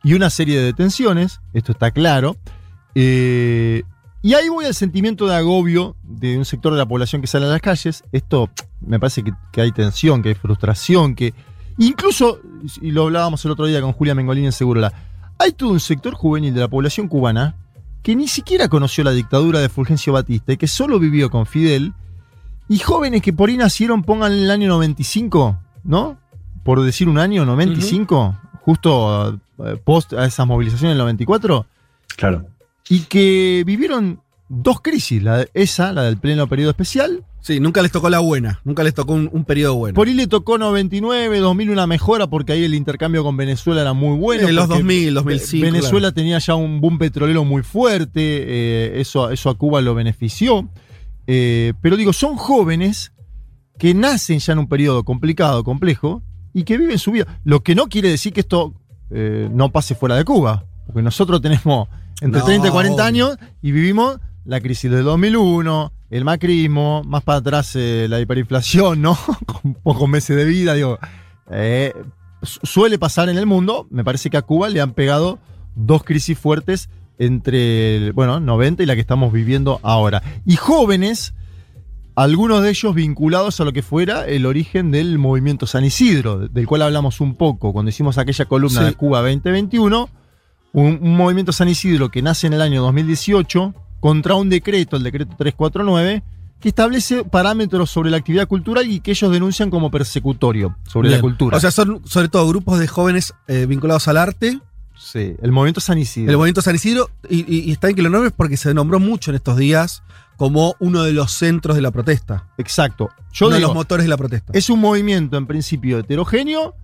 [0.03, 2.35] y una serie de detenciones, esto está claro.
[2.95, 3.83] Eh,
[4.21, 7.45] y ahí voy al sentimiento de agobio de un sector de la población que sale
[7.45, 8.03] a las calles.
[8.11, 11.33] Esto me parece que hay tensión, que hay frustración, que
[11.77, 12.39] incluso,
[12.81, 14.91] y lo hablábamos el otro día con Julia Mengolini en Segurola,
[15.39, 17.55] hay todo un sector juvenil de la población cubana
[18.01, 21.93] que ni siquiera conoció la dictadura de Fulgencio Batista y que solo vivió con Fidel,
[22.69, 26.17] y jóvenes que por ahí nacieron, pongan el año 95, ¿no?
[26.63, 31.65] Por decir un año, 95, justo eh, post a esas movilizaciones del 94,
[32.15, 32.45] Claro.
[32.89, 37.81] y que vivieron dos crisis, la de- esa, la del pleno periodo especial, Sí, nunca
[37.81, 39.95] les tocó la buena, nunca les tocó un, un periodo bueno.
[39.95, 43.91] por ahí le tocó 99, 2000 una mejora porque ahí el intercambio con Venezuela era
[43.91, 44.47] muy bueno.
[44.47, 46.13] Eh, los porque 2000, 2005, Venezuela claro.
[46.13, 50.69] tenía ya un boom petrolero muy fuerte, eh, eso, eso a Cuba lo benefició.
[51.27, 53.11] Eh, pero digo, son jóvenes
[53.77, 57.41] que nacen ya en un periodo complicado, complejo, y que viven su vida.
[57.43, 58.73] Lo que no quiere decir que esto
[59.09, 61.89] no pase fuera de Cuba, porque nosotros tenemos
[62.21, 63.03] entre No, 30 y 40 obvio.
[63.03, 69.01] años y vivimos la crisis del 2001, el macrismo, más para atrás eh, la hiperinflación,
[69.01, 69.17] ¿no?
[69.45, 70.99] Con pocos meses de vida, digo.
[71.51, 71.93] eh,
[72.41, 75.39] su- suele pasar en el mundo, me parece que a Cuba le han pegado
[75.75, 80.21] dos crisis fuertes entre, el, bueno, 90 y la que estamos viviendo ahora.
[80.45, 81.33] Y jóvenes,
[82.15, 86.67] algunos de ellos vinculados a lo que fuera el origen del movimiento San Isidro, del
[86.67, 88.85] cual hablamos un poco cuando hicimos aquella columna Sí.
[88.87, 90.09] de Cuba 2021,
[90.73, 95.03] un, un movimiento San Isidro que nace en el año 2018 contra un decreto, el
[95.03, 96.23] decreto 349,
[96.59, 101.19] que establece parámetros sobre la actividad cultural y que ellos denuncian como persecutorio sobre Bien.
[101.19, 101.55] la cultura.
[101.55, 104.59] O sea, son sobre todo grupos de jóvenes eh, vinculados al arte,
[104.97, 106.31] sí, el movimiento San Isidro.
[106.31, 108.99] el movimiento San Isidro, y, y- y está bien que lo nombres porque se nombró
[108.99, 110.03] mucho en estos días
[110.35, 112.47] como uno de los centros de la protesta.
[112.57, 113.09] Exacto.
[113.31, 114.51] Yo uno de los motores de la protesta.
[114.53, 116.75] Es un movimiento en principio heterogéneo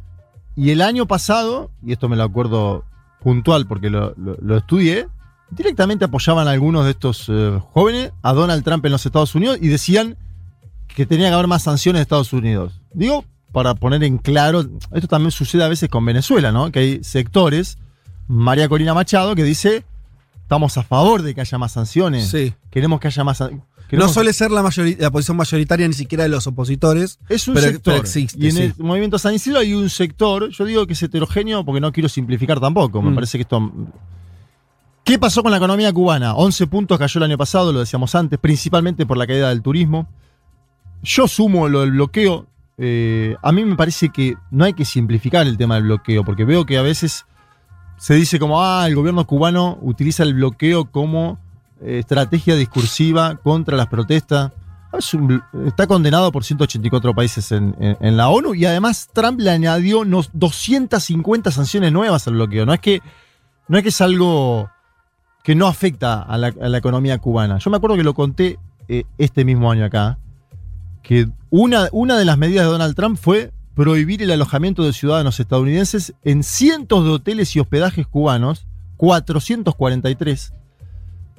[0.56, 2.86] y el año pasado, y esto me lo acuerdo
[3.22, 5.08] puntual porque lo, lo- lo estudié,
[5.52, 9.58] directamente apoyaban a algunos de estos eh, jóvenes a Donald Trump en los Estados Unidos
[9.62, 10.18] y decían
[10.88, 12.82] que tenía que haber más sanciones de Estados Unidos.
[12.94, 16.72] Digo, para poner en claro, esto también sucede a veces con Venezuela, ¿no?
[16.72, 17.78] Que hay sectores,
[18.28, 19.84] María Corina Machado, que dice,
[20.42, 22.30] estamos a favor de que haya más sanciones.
[22.30, 22.54] Sí.
[22.70, 23.38] Queremos que haya más...
[23.38, 23.64] san-".
[23.92, 27.18] No suele ser la, la posición mayoritaria ni siquiera de los opositores.
[27.28, 27.94] Es un pero, sector.
[27.96, 28.38] pero existe.
[28.40, 28.62] y en sí.
[28.62, 32.08] el movimiento San Isidro hay un sector, yo digo que es heterogéneo porque no quiero
[32.08, 33.02] simplificar tampoco.
[33.02, 33.16] Me Mm.
[33.16, 33.72] parece que esto.
[35.10, 36.36] ¿Qué pasó con la economía cubana?
[36.36, 40.08] 11 puntos cayó el año pasado, lo decíamos antes, principalmente por la caída del turismo.
[41.02, 42.46] Yo sumo lo del bloqueo.
[42.78, 46.46] eh, a mí me parece que no hay que simplificar el tema del bloqueo, porque
[46.46, 47.26] veo que a veces
[47.98, 51.40] se dice como, ah, el gobierno cubano utiliza el bloqueo como
[51.82, 54.52] eh, estrategia discursiva contra las protestas.
[55.66, 60.00] Está condenado por 184 países en, en- en la ONU y además Trump le añadió
[60.02, 62.66] unos 250 sanciones nuevas al bloqueo.
[62.68, 63.02] No es que,
[63.68, 64.70] no es, que es algo
[65.50, 67.58] que no afecta a la, economía cubana.
[67.58, 70.20] Yo me acuerdo que lo conté eh, este mismo año acá,
[71.02, 75.40] que una, una de las medidas de Donald Trump fue prohibir el alojamiento de ciudadanos
[75.40, 80.54] estadounidenses en cientos de hoteles y hospedajes cubanos, 443.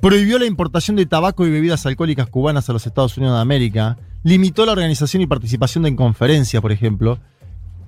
[0.01, 3.97] Prohibió la importación de tabaco y bebidas alcohólicas cubanas a los Estados Unidos de América.
[4.25, 7.21] Limitó la organización y participación en conferencias, por ejemplo.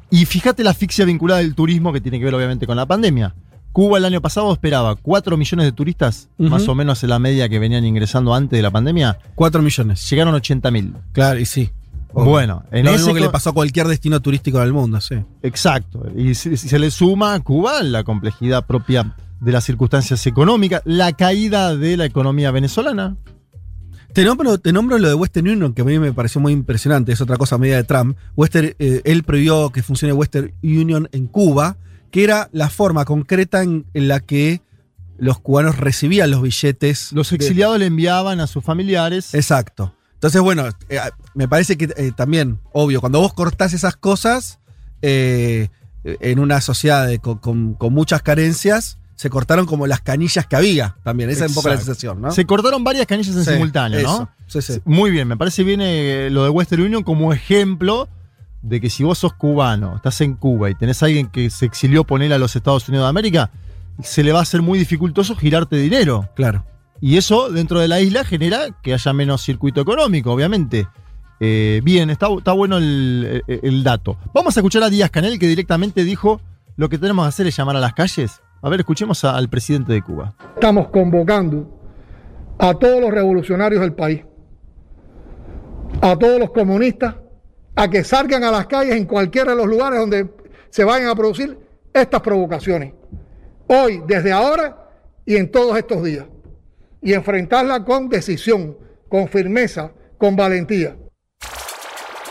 [0.09, 3.35] Y fíjate la asfixia vinculada del turismo que tiene que ver obviamente con la pandemia.
[3.73, 7.49] Cuba el año pasado esperaba 4 millones de turistas, más o menos en la media
[7.49, 9.19] que venían ingresando antes de la pandemia.
[9.35, 10.09] 4 millones.
[10.11, 10.95] Llegaron 80 mil.
[11.13, 11.71] Claro, y sí.
[12.13, 12.31] Obvio.
[12.31, 15.17] Bueno, en Lo ese mismo que le pasó a cualquier destino turístico del mundo, sí.
[15.43, 16.07] Exacto.
[16.15, 20.83] Y si, si se le suma a Cuba la complejidad propia de las circunstancias económicas,
[20.85, 23.17] la caída de la economía venezolana.
[24.13, 27.13] Te nombro, te nombro lo de Western Union, que a mí me pareció muy impresionante,
[27.13, 28.17] es otra cosa media de Trump.
[28.37, 31.79] Western, eh, él prohibió que funcione Western Union en Cuba,
[32.13, 34.63] que era la forma concreta en, en la que
[35.19, 37.11] los cubanos recibían los billetes.
[37.13, 39.35] Los de- exiliados le enviaban a sus familiares.
[39.35, 39.95] Exacto.
[40.15, 41.01] Entonces, bueno, eh,
[41.35, 44.61] me parece que eh, también, obvio, cuando vos cortás esas cosas,
[45.03, 45.69] eh,
[46.05, 50.57] en una sociedad de- con, con- con muchas carencias, se cortaron como las canillas que
[50.57, 51.31] había también.
[51.31, 52.31] Esa es un poco la sensación, ¿no?
[52.33, 54.19] Se cortaron varias canillas en Sí, simultáneo, eso.
[54.21, 54.31] ¿no?
[54.49, 54.81] Sí, sí.
[54.85, 55.81] Muy bien, me parece bien
[56.35, 58.09] lo de Western Union como ejemplo
[58.63, 61.67] de que si vos sos cubano, estás en Cuba y tenés a alguien que se
[61.67, 63.51] exilió poner a los Estados Unidos de América,
[64.03, 66.29] se le va a hacer muy dificultoso girarte dinero.
[66.35, 66.65] Claro.
[67.01, 70.87] Y eso dentro de la isla genera que haya menos circuito económico, obviamente.
[71.41, 74.17] Eh, bien, está, está bueno el, el- el dato.
[74.33, 76.41] Vamos a escuchar a Díaz Canel que directamente dijo
[76.77, 78.41] lo que tenemos que hacer es llamar a las calles.
[78.63, 80.35] A ver, escuchemos a- al presidente de Cuba.
[80.55, 81.69] Estamos convocando
[82.61, 84.21] a todos los revolucionarios del país,
[86.01, 87.17] a todos los comunistas,
[87.75, 90.29] a que salgan a las calles en cualquiera de los lugares donde
[90.71, 91.59] se vayan a producir
[91.93, 92.93] estas provocaciones.
[93.67, 94.89] Hoy, desde ahora
[95.25, 96.27] y en todos estos días.
[97.01, 98.77] Y enfrentarla con decisión,
[99.09, 100.97] con firmeza, con valentía.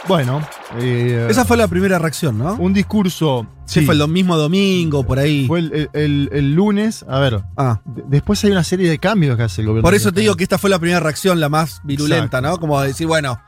[0.08, 0.41] Bueno,
[0.80, 2.56] eh, Esa fue la primera reacción, ¿no?
[2.56, 3.45] un discurso.
[3.65, 5.45] Sí, fue el mismo domingo, por ahí.
[5.47, 7.06] Fue el, el- el- el lunes.
[7.08, 7.82] A ver, Ah.
[7.86, 9.86] de- después hay una serie de cambios que hace el gobierno.
[9.88, 12.41] Por eso te digo que esta fue la primera reacción, la más virulenta, Exacto.
[12.49, 12.58] ¿no?
[12.60, 13.39] Como decir, bueno,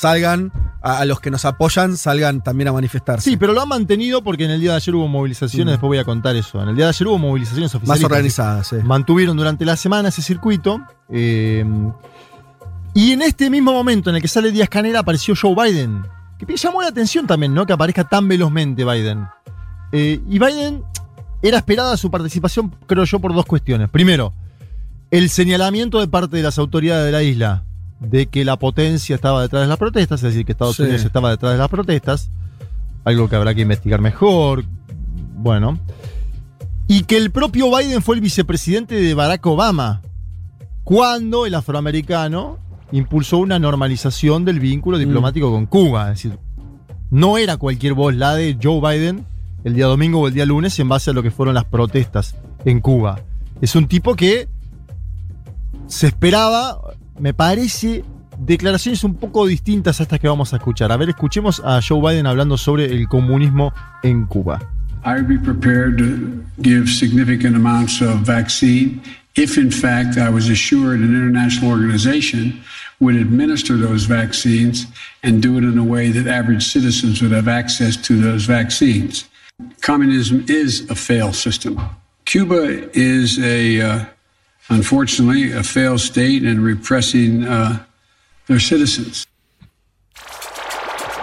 [0.00, 3.28] salgan, a, a los que nos apoyan, salgan también a manifestarse.
[3.30, 5.70] Sí, pero lo han mantenido porque en el día de ayer hubo movilizaciones, Mm.
[5.74, 6.62] después voy a contar eso.
[6.62, 8.02] En el día de ayer hubo movilizaciones oficiales.
[8.02, 8.76] más organizadas, sí.
[8.82, 10.80] Mantuvieron durante la semana ese circuito.
[11.10, 11.64] eh,
[12.94, 16.02] y en este mismo momento en el que sale Díaz Canel apareció Joe Biden.
[16.38, 17.64] Que me llamó la atención también, ¿no?
[17.66, 19.26] Que aparezca tan velozmente Biden.
[19.92, 20.82] Eh, y Biden
[21.42, 23.88] era esperada su participación, creo yo, por dos cuestiones.
[23.90, 24.32] Primero,
[25.10, 27.64] el señalamiento de parte de las autoridades de la isla
[28.00, 30.82] de que la potencia estaba detrás de las protestas, es decir, que Estados Sí.
[30.82, 32.30] Unidos estaba detrás de las protestas,
[33.04, 34.64] algo que habrá que investigar mejor.
[35.36, 35.78] Bueno.
[36.88, 40.02] Y que el propio Biden fue el vicepresidente de Barack Obama
[40.82, 42.58] cuando el afroamericano
[42.90, 46.10] impulsó una normalización del vínculo diplomático con Cuba.
[46.10, 46.38] Es decir,
[47.10, 49.24] no era cualquier voz la de Joe Biden
[49.62, 52.34] el día domingo o el día lunes en base a lo que fueron las protestas
[52.64, 53.20] en Cuba.
[53.60, 54.48] Es un tipo que
[55.86, 56.80] se esperaba,
[57.20, 58.04] me parece,
[58.38, 60.90] declaraciones un poco distintas a estas que vamos a escuchar.
[60.90, 64.58] A ver, escuchemos a Joe Biden hablando sobre el comunismo en Cuba.
[65.04, 69.00] I would be prepared to give significant amounts of vaccine
[69.34, 72.62] if, in fact, I was assured an international organization
[73.00, 74.86] would administer those vaccines
[75.22, 79.24] and do it in a way that average citizens would have access to those vaccines.
[79.80, 81.80] Communism is a failed system.
[82.26, 84.04] Cuba is a, uh,
[84.70, 87.78] unfortunately, a failed state in repressing uh,
[88.46, 89.26] their citizens.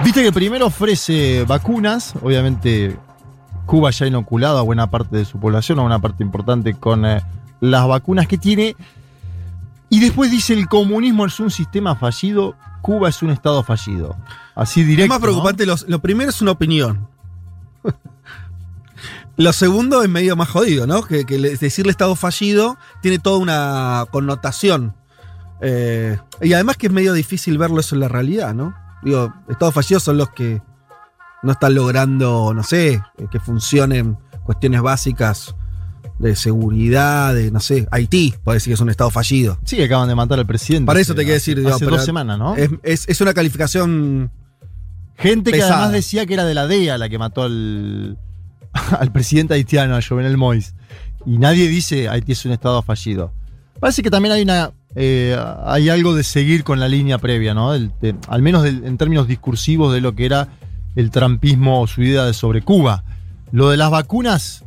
[0.03, 2.95] Viste que primero ofrece vacunas, obviamente
[3.65, 7.05] Cuba ya ha inoculado a buena parte de su población, a una parte importante con
[7.05, 7.21] eh,
[7.59, 8.75] las vacunas que tiene.
[9.89, 14.15] Y después dice el comunismo es un sistema fallido, Cuba es un estado fallido.
[14.53, 15.05] Así directo.
[15.05, 17.07] Es más preocupante, los- lo primero es una opinión.
[19.37, 21.03] Lo segundo es medio más jodido, ¿no?
[21.03, 24.95] Que, que le- decirle Estado fallido tiene toda una connotación
[25.61, 28.75] Eh, y además que es medio difícil verlo eso en la realidad, ¿no?
[29.01, 30.61] Digo, estados fallidos son los que
[31.43, 35.55] no están logrando, no sé, que funcionen cuestiones básicas
[36.19, 39.57] de seguridad, de, no sé, Haití, puede decir que es un estado fallido.
[39.65, 40.85] Sí, acaban de matar al presidente.
[40.87, 42.55] Para eso te quiero decir, hace, digo, dos semanas, ¿no?
[42.55, 44.31] Es, es- es una calificación
[45.15, 45.75] Gente que pesada.
[45.77, 48.17] además decía que era de la DEA la que mató al,
[48.99, 50.73] al presidente haitiano, a Jovenel Moïse.
[51.25, 53.31] Y nadie dice Haití es un estado fallido.
[53.79, 54.71] Parece que también hay una.
[54.95, 57.73] eh, hay algo de seguir con la línea previa, ¿no?
[57.73, 60.47] De- al menos del- en términos discursivos de lo que era
[60.95, 63.03] el trampismo o su idea de sobre Cuba.
[63.51, 64.63] Lo de las vacunas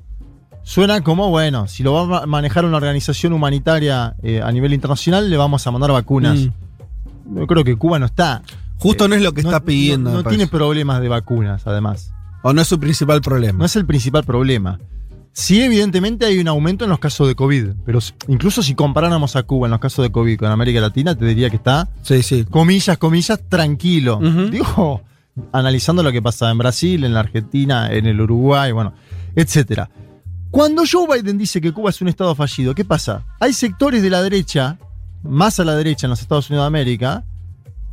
[0.62, 4.72] suena como, bueno, si lo va a ma- manejar una organización humanitaria eh, a nivel
[4.72, 6.38] internacional, le vamos a mandar vacunas.
[6.38, 7.38] Mm.
[7.38, 8.42] Yo creo que Cuba no está.
[8.76, 10.10] Justo no es lo que está pidiendo.
[10.10, 12.12] No, tiene problemas de vacunas, además.
[12.42, 13.58] O no es su principal problema.
[13.58, 14.78] No es el principal problema.
[15.32, 19.44] Sí, evidentemente hay un aumento en los casos de COVID, pero incluso si comparáramos a
[19.44, 22.44] Cuba en los casos de COVID con América Latina, te diría que está, Sí, sí.
[22.50, 24.16] comillas, comillas, tranquilo.
[24.18, 24.50] Ujú.
[24.50, 25.02] Digo,
[25.52, 28.92] analizando lo que pasa en Brasil, en la Argentina, en el Uruguay, bueno,
[29.36, 29.88] etcétera.
[30.50, 33.24] Cuando Joe Biden dice que Cuba es un estado fallido, ¿qué pasa?
[33.38, 34.78] Hay sectores de la derecha,
[35.22, 37.24] más a la derecha en los Estados Unidos de América,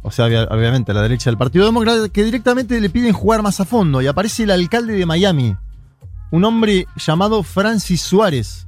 [0.07, 3.41] o sea, obvia- obviamente a la derecha del Partido Demócrata, que directamente le piden jugar
[3.43, 4.01] más a fondo.
[4.01, 5.55] Y aparece el alcalde de Miami,
[6.31, 8.67] un hombre llamado Francis Suárez.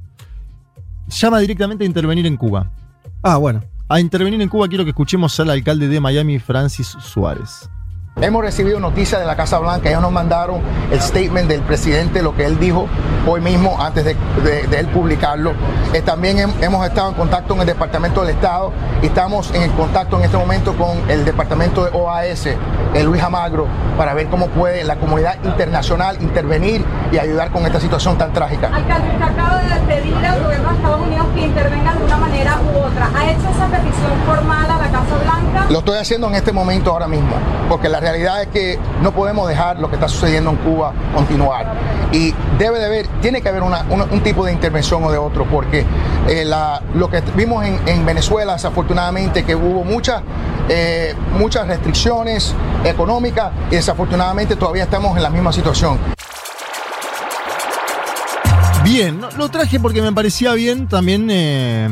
[1.07, 2.71] Llama directamente a intervenir en Cuba.
[3.23, 3.63] Ah, bueno.
[3.87, 7.69] A intervenir en Cuba quiero que escuchemos al alcalde de Miami, Francis Suárez.
[8.17, 10.59] Hemos recibido noticias de la Casa Blanca, ellos nos mandaron
[10.91, 12.85] el statement del presidente, lo que él dijo
[13.25, 15.53] hoy mismo antes de, de- de él publicarlo.
[15.93, 19.71] Eh, también hem- hemos estado en contacto con el Departamento del Estado y estamos en
[19.71, 22.45] contacto en este momento con el Departamento de OAS,
[22.93, 26.83] el Luis Amagro, para ver cómo puede la comunidad internacional intervenir
[27.13, 28.67] y ayudar con esta situación tan trágica.
[28.67, 32.57] Alcalde, usted acaba de pedir al gobierno de Estados Unidos que intervenga de una manera
[32.73, 33.09] u otra.
[33.17, 35.65] ¿Ha hecho esa petición formal a la Casa Blanca?
[35.69, 37.31] Lo estoy haciendo en este momento ahora mismo,
[37.69, 41.73] porque la realidad es que no podemos dejar lo que está sucediendo en Cuba continuar.
[42.11, 45.45] Y debe de haber, tiene que haber una- un tipo de intervención o de otro,
[45.45, 45.85] porque
[46.27, 50.21] eh, la- lo que vimos en, en Venezuela, desafortunadamente, que hubo muchas,
[50.69, 52.53] eh, muchas restricciones
[52.83, 55.97] económicas y desafortunadamente todavía estamos en la misma situación.
[58.83, 61.27] Bien, lo traje porque me parecía bien también.
[61.31, 61.89] eh,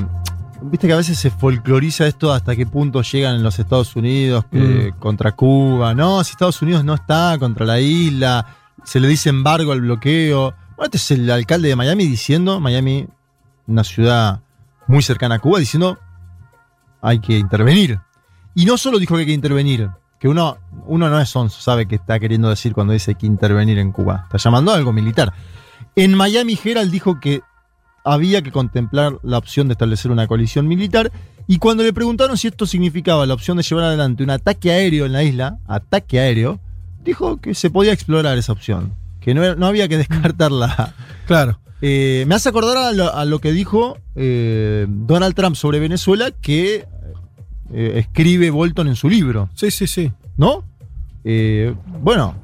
[0.62, 4.46] Viste que a veces se folcloriza esto hasta qué punto llegan en los Estados Unidos
[4.52, 5.94] que- contra Cuba.
[5.94, 8.46] No, si Estados Unidos no está contra la isla,
[8.84, 10.54] se le dice embargo al bloqueo.
[10.76, 13.08] Bueno, este es el alcalde de Miami diciendo, Miami,
[13.68, 14.42] una ciudad
[14.88, 15.98] muy cercana a Cuba, diciendo
[17.02, 18.00] hay que intervenir.
[18.56, 19.90] Y no solo dijo que hay que intervenir,
[20.20, 23.92] que uno, uno no es sabe qué está queriendo decir cuando dice que intervenir en
[23.92, 24.22] Cuba.
[24.24, 25.32] Está llamando a algo militar.
[25.96, 27.42] En Miami, Herald dijo que
[28.14, 31.12] había que contemplar la opción de establecer una coalición militar.
[31.48, 35.06] Y cuando le preguntaron si esto significaba la opción de llevar adelante un ataque aéreo
[35.06, 36.60] en la isla, ataque aéreo,
[37.04, 40.94] dijo que se podía explorar esa opción, que no, era- no había que descartarla.
[41.28, 41.60] Claro.
[41.82, 46.32] Eh, me hace acordar a lo, a lo que dijo eh, Donald Trump sobre Venezuela,
[46.32, 46.86] que
[47.74, 49.50] eh, escribe Bolton en su libro.
[49.54, 50.12] Sí, sí, sí.
[50.38, 50.64] ¿No?
[52.02, 52.36] Bueno,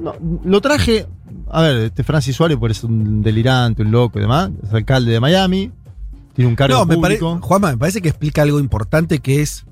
[0.00, 1.06] no, lo traje.
[1.50, 4.50] A ver, este Francis Suárez, por es un delirante, un loco y demás.
[4.62, 5.70] Es alcalde de Miami.
[6.34, 7.38] Tiene un cargo No, me público.
[7.42, 9.64] Juanma, me parece que explica algo importante que es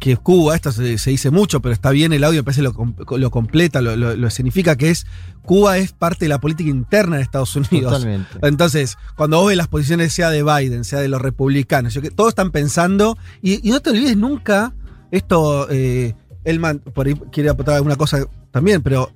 [0.00, 2.74] que Cuba, esto se, se dice mucho, pero está bien el audio, me parece lo,
[3.16, 5.06] lo completa, lo, lo, lo significa que es
[5.44, 7.92] Cuba es parte de la política interna de Estados Unidos.
[7.92, 8.28] Totalmente.
[8.42, 12.10] Entonces, cuando vos ves las posiciones, sea de Biden, sea de los republicanos, yo que
[12.10, 14.74] todos están pensando, y, y no te olvides nunca,
[15.12, 19.12] esto, eh, él man- por ahí quiere aportar alguna cosa también, pero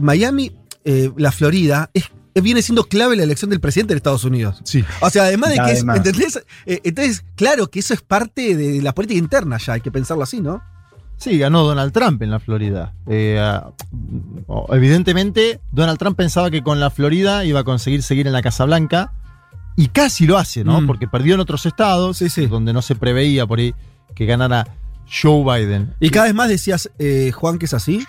[0.00, 0.52] Miami,
[0.84, 2.10] eh, la Florida, es,
[2.42, 4.60] viene siendo clave la elección del presidente de Estados Unidos.
[4.64, 4.84] Sí.
[5.00, 5.82] O sea, además de que es.
[5.82, 6.42] ¿entendés?
[6.66, 10.22] Eh, entonces, claro que eso es parte de la política interna ya, hay que pensarlo
[10.22, 10.62] así, ¿no?
[11.16, 12.94] Sí, ganó Donald Trump en la Florida.
[13.08, 13.72] Eh, ah,
[14.70, 18.64] evidentemente, Donald Trump pensaba que con la Florida iba a conseguir seguir en la Casa
[18.64, 19.12] Blanca.
[19.76, 20.80] Y casi lo hace, ¿no?
[20.80, 20.86] Mm.
[20.86, 23.74] Porque perdió en otros estados, donde no se preveía por ahí
[24.14, 24.66] que ganara
[25.10, 25.94] Joe Biden.
[26.00, 28.04] Y cada vez más decías, eh, Juan, que es así.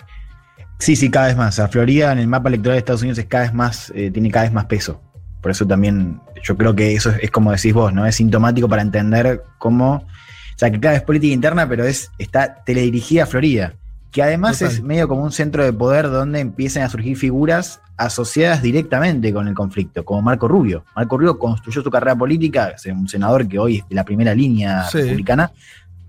[0.80, 1.62] Sí, sí, cada vez más.
[1.70, 4.46] Florida en el mapa electoral de Estados Unidos es cada vez más, eh, tiene cada
[4.46, 5.02] vez más peso.
[5.42, 8.06] Por eso también yo creo que eso es, es como decís vos, ¿no?
[8.06, 9.96] Es sintomático para entender cómo.
[9.96, 13.74] O sea, que cada vez política interna, pero es, está teledirigida a Florida.
[14.12, 14.74] Que además Total.
[14.74, 19.48] es medio como un centro de poder donde empiezan a surgir figuras asociadas directamente con
[19.48, 20.84] el conflicto, como Marco Rubio.
[20.96, 24.34] Marco Rubio construyó su carrera política, es un senador que hoy es de la primera
[24.34, 25.00] línea Sí.
[25.02, 25.52] republicana,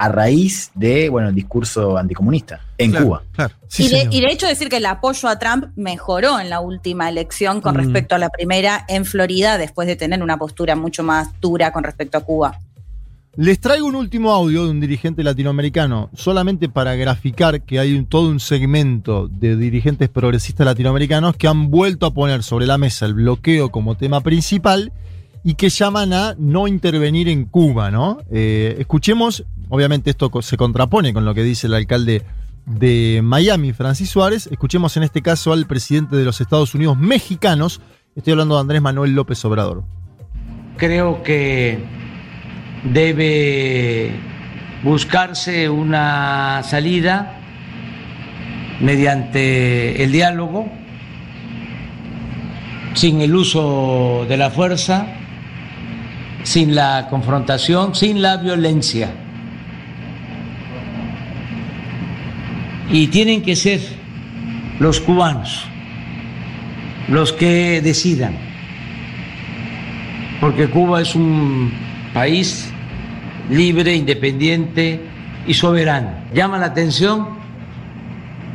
[0.03, 3.23] a raíz de, bueno, el discurso anticomunista en Claro, Cuba.
[3.33, 3.55] Claro.
[3.79, 7.09] y, de, y de hecho decir que el apoyo a Trump mejoró en la última
[7.11, 7.79] elección con Mm.
[7.79, 11.85] respecto a la primera en Florida, después de tener una postura mucho más dura con
[11.85, 12.59] respecto a Cuba.
[13.37, 18.07] Les traigo un último audio de un dirigente latinoamericano, solamente para graficar que hay un-
[18.07, 23.07] todo un segmento de dirigentes progresistas latinoamericanos que han vuelto a poner sobre la mesa
[23.07, 24.93] el bloqueo como tema principal
[25.43, 28.19] y que llaman a no intervenir en Cuba, ¿no?
[28.31, 32.23] Eh, escuchemos, obviamente esto se contrapone con lo que dice el alcalde
[32.67, 34.49] de Miami, Francis Suárez.
[34.51, 37.81] Escuchemos en este caso al presidente de los Estados Unidos mexicanos.
[38.15, 39.85] Estoy hablando de Andrés Manuel López Obrador.
[40.77, 41.79] Creo que
[42.85, 44.13] debe
[44.83, 47.37] buscarse una salida
[48.81, 50.71] mediante el diálogo,
[52.95, 55.20] sin el uso de la fuerza,
[56.43, 59.11] sin la confrontación, sin la violencia.
[62.91, 63.81] Y tienen que ser
[64.79, 65.65] los cubanos
[67.09, 68.35] los que decidan
[70.41, 71.71] porque Cuba es un
[72.15, 72.73] país
[73.51, 75.01] libre, independiente
[75.47, 76.13] y soberano.
[76.33, 77.29] Llama la atención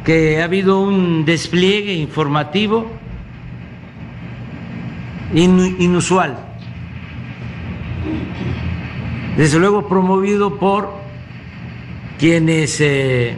[0.03, 2.89] que ha habido un despliegue informativo
[5.33, 6.37] inu- inusual,
[9.37, 10.89] desde luego promovido por
[12.17, 13.37] quienes eh,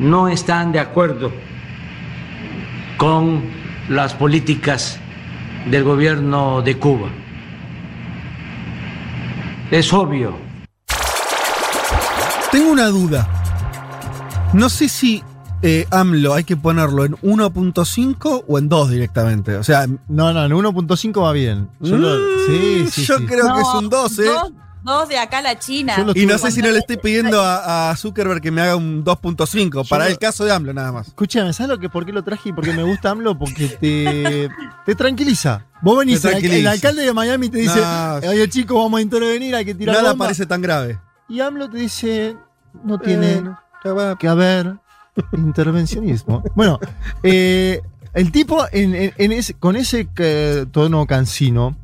[0.00, 1.32] no están de acuerdo
[2.96, 3.42] con
[3.88, 4.98] las políticas
[5.70, 7.08] del gobierno de Cuba.
[9.70, 10.36] Es obvio.
[12.50, 13.28] Tengo una duda.
[14.52, 15.22] No sé si
[15.62, 19.56] eh, AMLO hay que ponerlo en 1.5 o en 2 directamente.
[19.56, 21.68] O sea, No, no, en 1.5 va bien.
[21.80, 23.26] Yo lo- sí, sí, Mm, yo sí.
[23.26, 24.24] creo que es un 2, ¿eh?
[24.24, 24.52] Dos,
[24.84, 25.94] dos de acá a la China.
[26.14, 29.04] Y no sé si no le estoy pidiendo a, a Zuckerberg que me haga un
[29.04, 31.08] 2.5 para lo- el caso de AMLO nada más.
[31.08, 33.38] Escúchame, ¿sabes lo que, por qué lo traje y por qué me gusta AMLO?
[33.38, 34.48] Porque te,
[34.84, 35.64] te tranquiliza.
[35.80, 38.14] Vos venís, el, alcalde de Miami te dice, No.
[38.28, 40.24] oye chicos, vamos a intervenir, hay que tirar Nada bomba".
[40.26, 40.98] parece tan grave.
[41.28, 42.36] Y AMLO te dice,
[42.84, 43.42] no tiene
[44.20, 44.76] que haber
[45.36, 46.42] intervencionismo.
[46.54, 46.78] Bueno,
[47.22, 47.80] eh,
[48.14, 51.76] el tipo en- en- en ese- con ese eh, tono cansino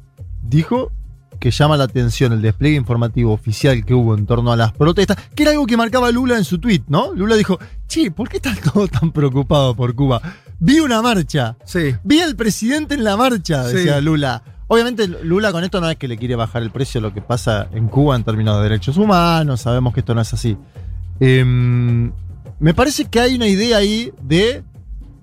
[0.43, 0.91] dijo
[1.39, 5.17] que llama la atención el despliegue informativo oficial que hubo en torno a las protestas,
[5.37, 7.13] que era algo que marcaba Lula en su tweet, ¿no?
[7.15, 10.21] Lula dijo, che, ¿por qué están todos tan preocupados por Cuba?
[10.59, 11.95] Vi una marcha, Sí.
[12.03, 13.77] vi al presidente en la marcha, Sí.
[13.77, 14.43] decía Lula.
[14.67, 17.69] Obviamente Lula con esto no es que le quiere bajar el precio lo que pasa
[17.73, 20.57] en Cuba en términos de derechos humanos, sabemos que esto no es así.
[21.21, 22.11] Em,
[22.61, 24.65] me parece que hay una idea ahí de,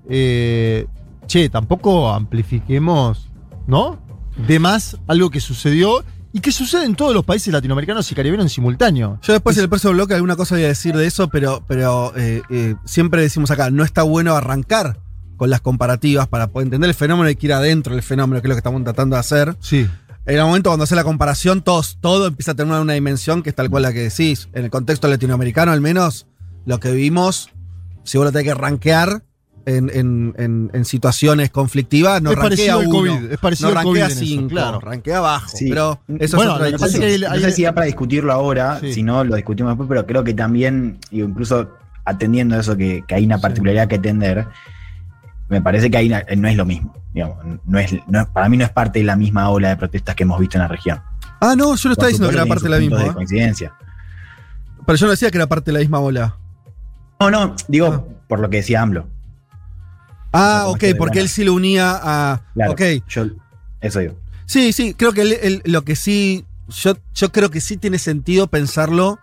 [0.10, 0.88] eh,
[1.28, 3.30] che, tampoco amplifiquemos,
[3.68, 4.00] ¿no?
[4.48, 6.04] De más algo que sucedió
[6.36, 9.20] y que sucede en todos los países latinoamericanos y caribeños en simultáneo.
[9.22, 12.12] Yo después en el próximo bloque alguna cosa voy a decir de eso, pero, pero
[12.18, 15.00] eh, eh, siempre decimos acá, no está bueno arrancar
[15.38, 18.48] con las comparativas para poder entender el fenómeno y que ir adentro del fenómeno, que
[18.48, 19.56] es lo que estamos tratando de hacer.
[19.60, 19.88] Sí.
[20.26, 23.44] En el momento cuando hace la comparación, todos, todo empieza a tener una, una dimensión
[23.44, 24.50] que es tal cual la que decís.
[24.54, 26.28] En el contexto latinoamericano, al menos,
[26.66, 27.49] lo que vivimos,
[28.03, 29.24] si vos lo tenés que rankear
[29.68, 33.84] en, en- en- en situaciones conflictivas, no Es rankea uno, COVID, es parecido no al
[33.86, 34.80] COVID rankea en eso, cinco, claro.
[34.80, 35.49] rankea abajo.
[35.55, 35.70] Sí.
[35.70, 38.80] Pero eso Bueno, es otra que hay- no hay- sé si da para discutirlo ahora,
[38.80, 38.93] Sí.
[38.93, 41.72] si no lo discutimos después, pero creo que también, incluso
[42.03, 44.45] atendiendo a eso que, que hay una particularidad que atender,
[45.49, 46.93] me parece que ahí no es lo mismo.
[47.13, 50.13] Digamos, no es, no para mí no es parte de la misma ola de protestas
[50.16, 51.01] que hemos visto en la región.
[51.41, 52.99] Ah, no, yo no estaba diciendo que era parte de la misma.
[52.99, 53.13] de ¿eh?
[53.13, 53.74] coincidencia.
[54.86, 56.36] Pero yo no decía que era parte de la misma ola.
[57.20, 59.07] No, no, digo por lo que decía AMLO.
[60.34, 62.41] Ah, ok, porque él sí lo unía a.
[62.53, 62.82] Claro, ok.
[63.07, 63.26] yo
[63.82, 64.16] eso digo.
[64.45, 66.45] Sí, sí, creo que él- él- lo que sí.
[66.68, 69.20] Yo, yo creo que sí tiene sentido pensarlo.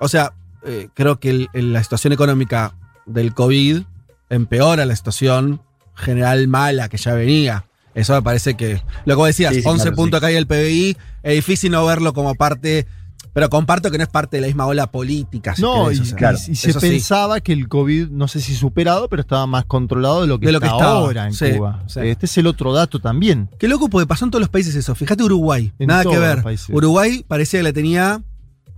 [0.00, 0.32] O sea,
[0.64, 2.74] eh, creo que el- el- la situación económica
[3.04, 3.82] del COVID
[4.30, 5.60] empeora la situación
[5.94, 7.66] general mala que ya venía.
[7.94, 8.82] Eso me parece que.
[9.04, 10.20] Lo que vos decías, Sí, sí, 11 claro, puntos sí.
[10.22, 12.86] que hay el PBI, es difícil no verlo como parte.
[13.32, 15.56] Pero comparto que no es parte de la misma ola política.
[15.56, 16.78] si No, querés, y, o sea, claro, y- y se sí.
[16.78, 20.46] pensaba que el COVID, no sé si superado, pero estaba más controlado de lo que,
[20.46, 21.82] De lo que está estaba, ahora en sí, Cuba.
[21.88, 22.00] sí.
[22.00, 23.48] Este es el otro dato también.
[23.58, 24.94] Qué loco porque pasó en todos los países eso.
[24.94, 26.44] Fíjate Uruguay, En nada que ver.
[26.70, 28.22] Uruguay parecía que le tenía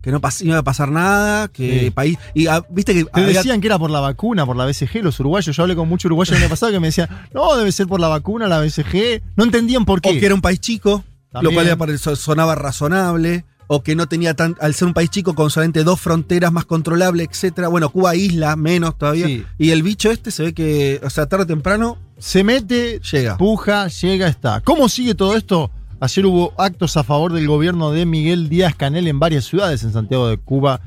[0.03, 1.91] que no pas- iba a pasar nada, que Sí.
[1.91, 4.65] país y ah, viste que Te había- decían que era por la vacuna, por la
[4.65, 5.57] BCG, los uruguayos.
[5.57, 7.99] Yo hablé con muchos uruguayos el año pasado que me decían, no, debe ser por
[7.99, 9.23] la vacuna, la BCG.
[9.35, 10.11] No entendían por qué.
[10.11, 11.03] o que era un país chico,
[11.43, 15.51] lo cual sonaba razonable, o que no tenía tan al ser un país chico con
[15.51, 17.69] solamente dos fronteras más controlables, etcétera.
[17.69, 19.27] Bueno, Cuba isla menos todavía.
[19.27, 19.45] Sí.
[19.59, 23.37] Y el bicho este se ve que, o sea, tarde o temprano Se mete, llega.
[23.37, 24.61] puja, llega, está.
[24.61, 25.71] ¿Cómo sigue todo esto?
[25.99, 29.93] Ayer hubo actos a favor del gobierno de Miguel Díaz Canel en varias ciudades, en
[29.93, 30.81] Santiago de Cuba,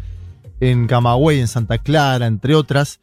[0.59, 2.99] en Camagüey, en Santa Clara, entre otras.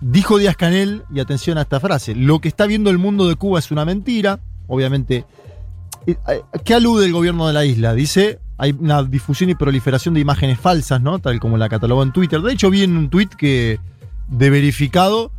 [0.00, 3.36] Dijo Díaz Canel, y atención a esta frase, lo que está viendo el mundo de
[3.36, 4.40] Cuba es una mentira.
[4.66, 5.26] Obviamente,
[6.06, 6.16] eh,
[6.64, 7.94] ¿qué alude el gobierno de la isla?
[7.94, 11.18] Dice hay una difusión y proliferación de imágenes falsas, ¿no?
[11.18, 12.40] Tal como la catalogó en Twitter.
[12.40, 13.80] De hecho, vi en un tweet que
[14.28, 15.32] de verificado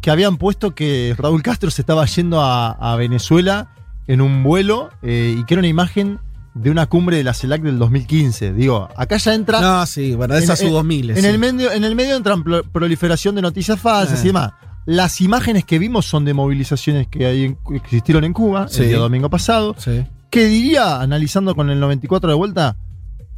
[0.00, 3.68] que habían puesto que Raúl Castro se estaba yendo a, a Venezuela
[4.08, 6.18] en un vuelo eh, y que era una imagen
[6.54, 8.52] de una cumbre de la CELAC del 2015.
[8.54, 9.60] Digo, acá ya entra.
[9.60, 11.10] No, sí, bueno, de esas en, su 2000.
[11.10, 14.22] en, el medio, en el medio entran pro- proliferación de noticias falsas Eh.
[14.24, 14.52] y demás.
[14.86, 18.82] Las imágenes que vimos son de movilizaciones que, hay en- que existieron en Cuba Sí.
[18.82, 19.74] el día domingo pasado.
[20.30, 22.76] Que diría, analizando con el 94 de vuelta,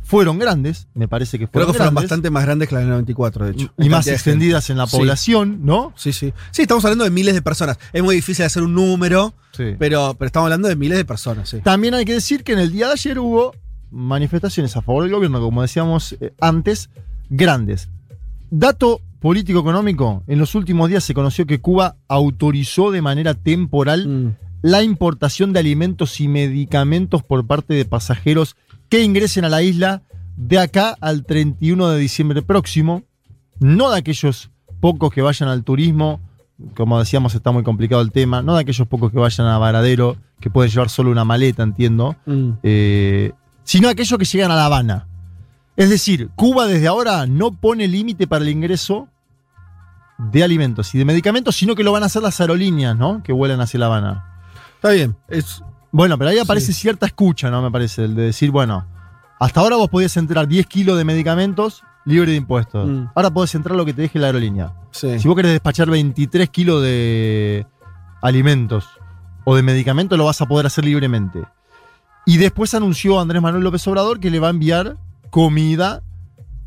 [0.03, 0.89] fueron grandes.
[0.95, 2.11] Me parece que Creo fueron que fueron grandes.
[2.11, 3.73] bastante más grandes que la del 94, de hecho.
[3.79, 4.97] Y más extendidas en la Sí.
[4.97, 5.93] población, ¿no?
[5.97, 6.33] Sí, sí.
[6.51, 7.79] Sí, estamos hablando de miles de personas.
[7.93, 9.75] Es muy difícil hacer un número, Sí.
[9.79, 11.59] pero, pero estamos hablando de miles de personas, sí.
[11.63, 13.55] También hay que decir que en el día de ayer hubo
[13.91, 16.89] manifestaciones a favor del gobierno, como decíamos eh, antes,
[17.29, 17.89] grandes.
[18.51, 24.83] Dato político-económico, en los últimos días se conoció que Cuba autorizó de manera temporal la
[24.83, 28.57] importación de alimentos y medicamentos por parte de pasajeros
[28.89, 30.03] que ingresen a la isla
[30.37, 33.03] de acá al 31 de diciembre próximo,
[33.61, 34.51] no de aquellos
[34.81, 36.21] pocos que vayan al turismo,
[36.77, 40.17] como decíamos está muy complicado el tema, no de aquellos pocos que vayan a Varadero,
[40.41, 42.51] que pueden llevar solo una maleta, entiendo, Mm.
[42.63, 43.33] eh,
[43.65, 45.07] sino aquellos que llegan a La Habana.
[45.77, 49.09] Es decir, Cuba desde ahora no pone límite para el ingreso
[50.19, 53.23] de alimentos y de medicamentos, sino que lo van a hacer las aerolíneas, ¿no?
[53.23, 54.28] Que vuelan hacia La Habana.
[54.79, 55.17] Está bien.
[55.27, 57.61] Es, Bueno, pero ahí aparece cierta escucha, ¿no?
[57.63, 58.87] Me parece, el de decir, bueno,
[59.41, 62.89] hasta ahora vos podías entrar 10 kilos de medicamentos libre de impuestos.
[62.89, 63.07] Mm.
[63.15, 64.73] Ahora podés entrar lo que te deje la aerolínea.
[64.93, 65.19] sí.
[65.19, 67.67] Si vos querés despachar 23 kilos de
[68.23, 68.87] alimentos
[69.45, 71.43] o de medicamentos, lo vas a poder hacer libremente.
[72.25, 74.97] Y después anunció Andrés Manuel López Obrador que le va a enviar
[75.31, 76.03] comida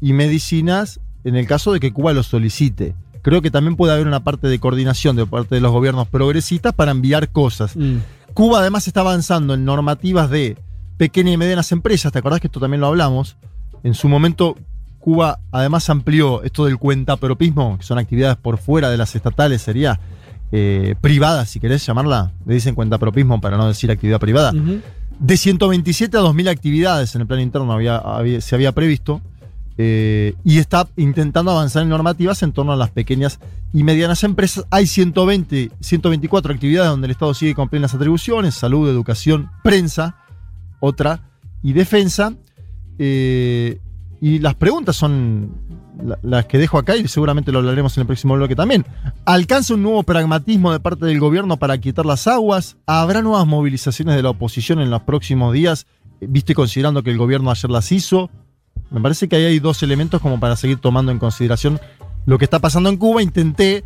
[0.01, 2.95] y medicinas en el caso de que Cuba lo solicite.
[3.21, 6.73] Creo que también puede haber una parte de coordinación de parte de los gobiernos progresistas
[6.73, 7.75] para enviar cosas.
[7.75, 7.97] Mm.
[8.33, 10.57] Cuba además está avanzando en normativas de
[10.97, 12.11] pequeñas y medianas empresas.
[12.11, 13.35] ¿Te acordás que esto también lo hablamos?
[13.83, 14.55] En su momento,
[14.99, 19.99] Cuba además amplió esto del cuentapropismo, que son actividades por fuera de las estatales, sería
[20.51, 22.31] eh, privada, si querés llamarla.
[22.45, 24.51] Le dicen cuentapropismo para no decir actividad privada.
[25.19, 29.21] De 127 a 2.000 actividades en el plano interno había- había- se había previsto.
[29.77, 33.39] Eh, y está intentando avanzar en normativas en torno a las pequeñas
[33.73, 34.65] y medianas empresas.
[34.69, 40.17] Hay 120, 124 actividades donde el Estado sigue con plenas atribuciones, salud, educación, prensa,
[40.79, 41.21] otra,
[41.63, 42.33] y defensa.
[42.99, 43.79] Eh,
[44.19, 45.51] y las preguntas son
[46.03, 48.85] la- las que dejo acá y seguramente lo hablaremos en el próximo bloque también.
[49.25, 52.77] ¿Alcanza un nuevo pragmatismo de parte del gobierno para quitar las aguas?
[52.85, 55.87] ¿Habrá nuevas movilizaciones de la oposición en los próximos días?
[56.19, 58.29] Eh, ¿Viste considerando que el gobierno ayer las hizo?
[58.91, 61.79] Me parece que ahí hay dos elementos como para seguir tomando en consideración
[62.25, 63.21] lo que está pasando en Cuba.
[63.23, 63.83] Intenté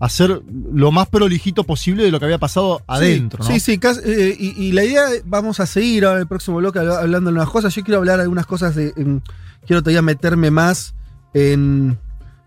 [0.00, 0.42] hacer
[0.72, 3.42] lo más prolijito posible de lo que había pasado adentro.
[3.44, 3.58] Sí, ¿no?
[3.60, 7.00] sí, eh, y, y la idea, vamos a seguir ahora en el próximo bloque habla-
[7.00, 7.74] hablando de unas cosas.
[7.74, 8.92] Yo quiero hablar algunas cosas de.
[8.96, 9.22] en-
[9.66, 10.94] quiero todavía meterme más
[11.34, 11.98] en.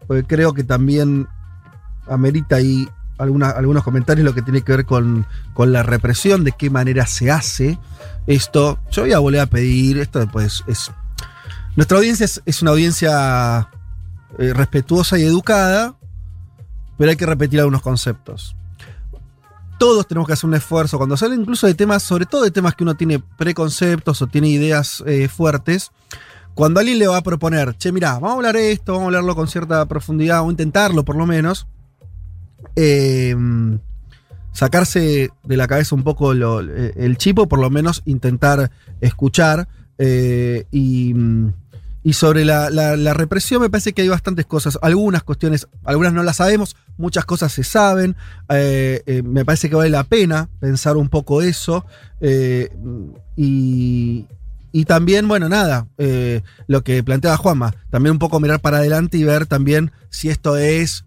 [0.08, 1.28] Porque creo que también
[2.08, 2.88] amerita ahí
[3.18, 7.05] alguna- algunos comentarios lo que tiene que ver con, con la represión, de qué manera
[7.05, 7.78] se hace
[8.28, 8.80] esto.
[8.91, 10.89] Yo voy a volver a pedir, esto pues es.
[11.78, 13.69] Nuestra audiencia es, una audiencia
[14.38, 15.95] eh, respetuosa y educada,
[16.97, 18.57] pero hay que repetir algunos conceptos
[19.78, 22.75] todos tenemos que hacer un esfuerzo cuando sale incluso de temas, sobre todo de temas
[22.75, 25.91] que uno tiene preconceptos o tiene ideas eh, fuertes.
[26.53, 29.36] Cuando alguien le va a proponer, che, mirá, vamos a hablar esto, vamos a hablarlo
[29.36, 31.67] con cierta profundidad, o intentarlo por lo menos,
[32.75, 33.36] eh,
[34.53, 38.71] sacarse de la cabeza un poco eh, el chip, por lo menos intentar
[39.01, 39.67] escuchar.
[39.99, 41.53] y, mm,
[42.08, 46.14] y sobre la, la- la represión me parece que hay bastantes cosas, algunas cuestiones, algunas
[46.14, 48.16] no las sabemos, muchas cosas se saben,
[48.49, 51.86] eh, eh, me parece que vale la pena pensar un poco eso.
[52.22, 52.70] eh,
[53.36, 54.26] y,
[54.72, 55.88] y también, bueno, nada,
[56.68, 60.55] lo que planteaba Juanma, también un poco mirar para adelante y ver también si esto
[60.58, 61.03] es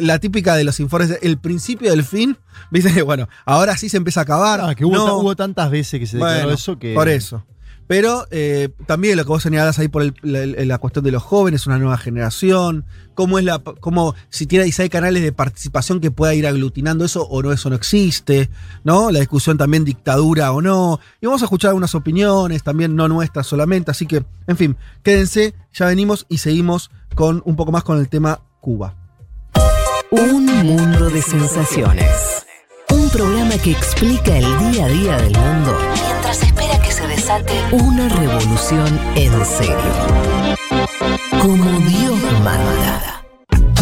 [0.00, 2.36] la típica de los informes, el principio del fin,
[2.70, 4.60] viste, bueno, ahora sí se empieza a acabar.
[4.62, 6.94] Ah, que hubo, no, hubo tantas veces que se declaró bueno, eso que.
[6.94, 7.44] Por eso.
[7.90, 11.24] Pero eh, también lo que vos señalás ahí por el- la, la cuestión de los
[11.24, 12.84] jóvenes, una nueva generación,
[13.14, 17.04] cómo es la, cómo, si tiene, si hay canales de participación que pueda ir aglutinando
[17.04, 18.48] eso o no, eso no existe,
[18.84, 19.10] ¿no?
[19.10, 21.00] La discusión también dictadura o no.
[21.20, 25.54] Y vamos a escuchar algunas opiniones, también no nuestras solamente, así que, en fin, quédense,
[25.74, 28.94] ya venimos y seguimos con un poco más con el tema Cuba.
[30.10, 32.46] Un mundo de sensaciones.
[32.90, 36.42] Un programa que explica el día a día del mundo mientras
[37.72, 39.76] una revolución en serio.
[41.40, 43.22] Como Dios manda.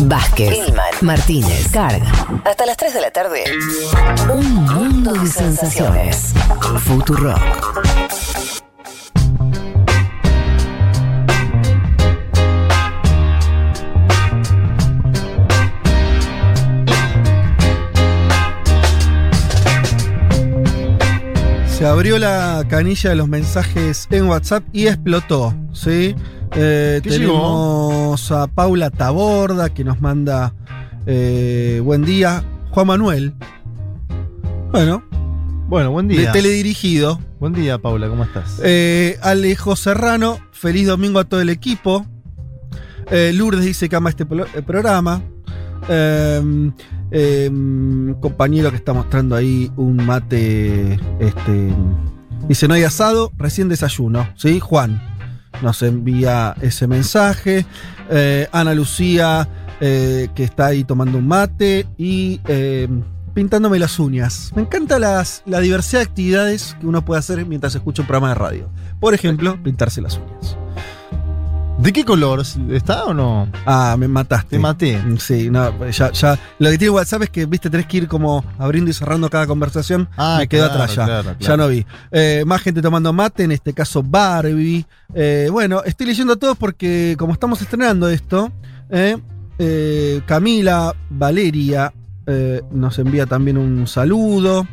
[0.03, 0.59] Vázquez,
[1.01, 2.13] Martínez, Carga.
[2.45, 3.45] Hasta las 3 de la tarde.
[4.31, 6.35] Un mundo de sensaciones.
[6.85, 8.58] Futurock.
[21.79, 26.17] Se abrió la canilla de los mensajes en WhatsApp y explotó, ¿sí?
[26.57, 30.55] Eh, ¿Qué tenemos a Paula Taborda que nos manda
[31.07, 32.43] eh, buen día.
[32.71, 33.33] Juan Manuel.
[34.73, 35.05] Bueno,
[35.69, 36.33] Bueno, buen de día.
[36.33, 37.21] teledirigido.
[37.39, 38.61] Buen día, Paula, ¿cómo estás?
[38.65, 42.05] Eh, Alejo Serrano, feliz domingo a todo el equipo.
[43.11, 45.23] Lourdes dice que ama este pro- programa.
[47.11, 47.51] Eh,
[48.21, 50.99] compañero que está mostrando ahí un mate.
[51.19, 51.73] Este,
[52.49, 54.29] dice: No hay asado, recién desayuno.
[54.37, 54.61] ¿Sí?
[54.61, 55.01] Juan
[55.63, 57.67] nos envía ese mensaje.
[58.11, 59.49] Eh, Ana Lucía,
[59.81, 61.87] eh, que está ahí tomando un mate.
[61.97, 62.41] Y.
[62.47, 62.89] eh,
[63.39, 64.51] pintándome las uñas.
[64.57, 68.31] Me encanta las, la diversidad de actividades que uno puede hacer mientras escucha un programa
[68.31, 68.69] de radio.
[68.99, 70.57] Por ejemplo, pintarse las uñas.
[71.79, 72.43] ¿De qué color?
[72.71, 73.49] ¿Está o no?
[73.65, 74.57] Ah, me mataste.
[74.57, 75.01] Te maté.
[75.19, 76.39] Sí, no, ya, ya.
[76.59, 79.47] Lo que tiene WhatsApp es que, viste, tenés que ir como abriendo y cerrando cada
[79.47, 80.09] conversación.
[80.17, 81.05] Ah, me quedo claro, atrás ya.
[81.05, 81.87] claro, Ya no vi.
[82.11, 84.85] Eh, más gente tomando mate, en este caso Barbie.
[85.15, 88.51] Eh, bueno, estoy leyendo a todos porque como estamos estrenando esto,
[88.91, 89.17] eh,
[89.59, 91.93] eh, Camila, Valeria
[92.73, 94.67] nos envía también un saludo.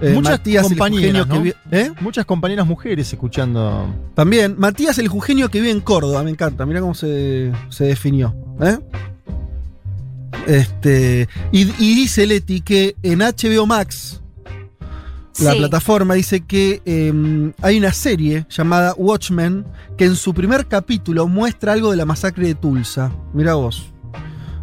[0.00, 1.42] Eh, Muchas Matías, el compañeras, que ¿no?
[1.42, 1.92] vi- ¿eh?
[2.00, 3.94] Muchas compañeras mujeres escuchando.
[4.14, 8.34] También, Matías el Jugenio que vive en Córdoba, me encanta, mira cómo se, se definió.
[8.60, 8.78] ¿eh?
[10.46, 14.20] Este, y, y dice Leti que en HBO Max,
[15.40, 19.64] la plataforma, dice que eh, hay una serie llamada Watchmen
[19.96, 23.12] que en su primer capítulo muestra algo de la masacre de Tulsa.
[23.32, 23.91] Mira vos.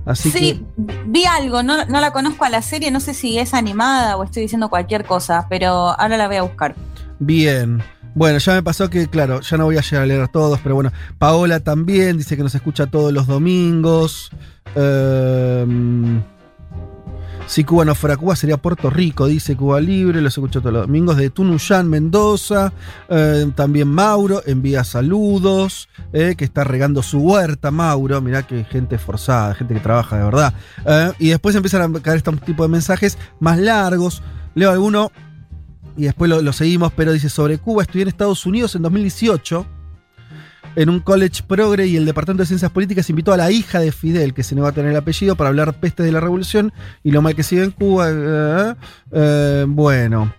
[0.10, 0.66] Así sí,
[1.06, 4.24] vi algo, no, no la conozco a la serie, no sé si es animada o
[4.24, 6.76] estoy diciendo cualquier cosa, pero ahora la voy a buscar.
[7.20, 7.84] bien.
[8.16, 10.60] Bueno, ya me pasó que, claro, ya no voy a llegar a leer a todos,
[10.64, 14.32] pero bueno, Paola también dice que nos escucha todos los domingos.
[14.76, 16.24] Ehm,
[17.50, 20.86] si Cuba no fuera Cuba sería Puerto Rico, dice Cuba Libre, los escucho todos los
[20.86, 22.72] domingos de Tunuyán, Mendoza.
[23.10, 28.22] Eh, también Mauro envía saludos, eh, que está regando su huerta, Mauro.
[28.22, 30.54] Mirá que gente forzada, gente que trabaja de verdad.
[30.86, 34.22] Eh, y después empiezan a caer este tipo de mensajes más largos.
[34.54, 35.12] Leo alguno
[35.98, 39.66] y después lo, seguimos, pero dice sobre Cuba, estudié en Estados Unidos en 2018
[40.82, 43.92] en un college progre y el Departamento de Ciencias Políticas invitó a la hija de
[43.92, 46.72] Fidel, que se negó a tener el apellido, para hablar peste de la revolución
[47.04, 48.08] y lo mal que sigue en Cuba.
[48.10, 48.76] eh,
[49.12, 50.34] eh, bueno.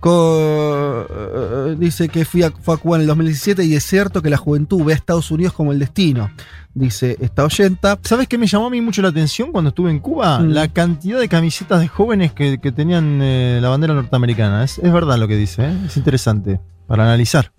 [0.00, 4.20] Co- eh, dice que fui a, fue a Cuba en el 2017 y es cierto
[4.20, 6.30] que la juventud ve a Estados Unidos como el destino.
[6.74, 7.98] Dice esta oyenta.
[8.02, 10.40] ¿Sabes qué me llamó a mí mucho la atención cuando estuve en Cuba?
[10.40, 10.48] Mm.
[10.50, 14.64] La cantidad de camisetas de jóvenes que, que tenían eh, la bandera norteamericana.
[14.64, 15.74] Es, es verdad lo que dice, ¿eh?
[15.86, 17.52] es interesante para analizar.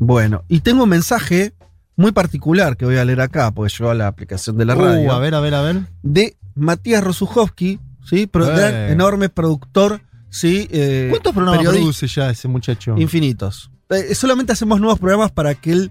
[0.00, 1.52] Bueno, y tengo un mensaje
[1.96, 4.80] muy particular que voy a leer acá, porque llegó a la aplicación de la Uh,
[4.80, 5.12] radio.
[5.12, 5.80] a ver, a ver, a ver.
[6.02, 8.26] de Matías Rosuchowski, ¿sí?
[8.26, 8.56] Pro- Eh.
[8.56, 10.68] gran, enorme productor, ¿sí?
[10.70, 12.94] Eh, ¿Cuántos programas produce ya ese muchacho?
[12.98, 13.70] Infinitos.
[13.90, 15.90] Eh, solamente hacemos nuevos programas para que él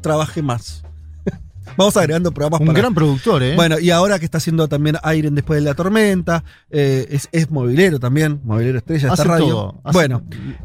[0.00, 0.82] trabaje más.
[1.76, 2.78] Vamos agregando programas Un para.
[2.78, 3.54] gran productor, ¿eh?
[3.54, 7.50] Bueno, y ahora que está haciendo también Aire después de la tormenta, eh, es, es
[7.50, 9.46] movilero también, movilero estrella, Hace radio.
[9.46, 10.22] todo, hace- Bueno,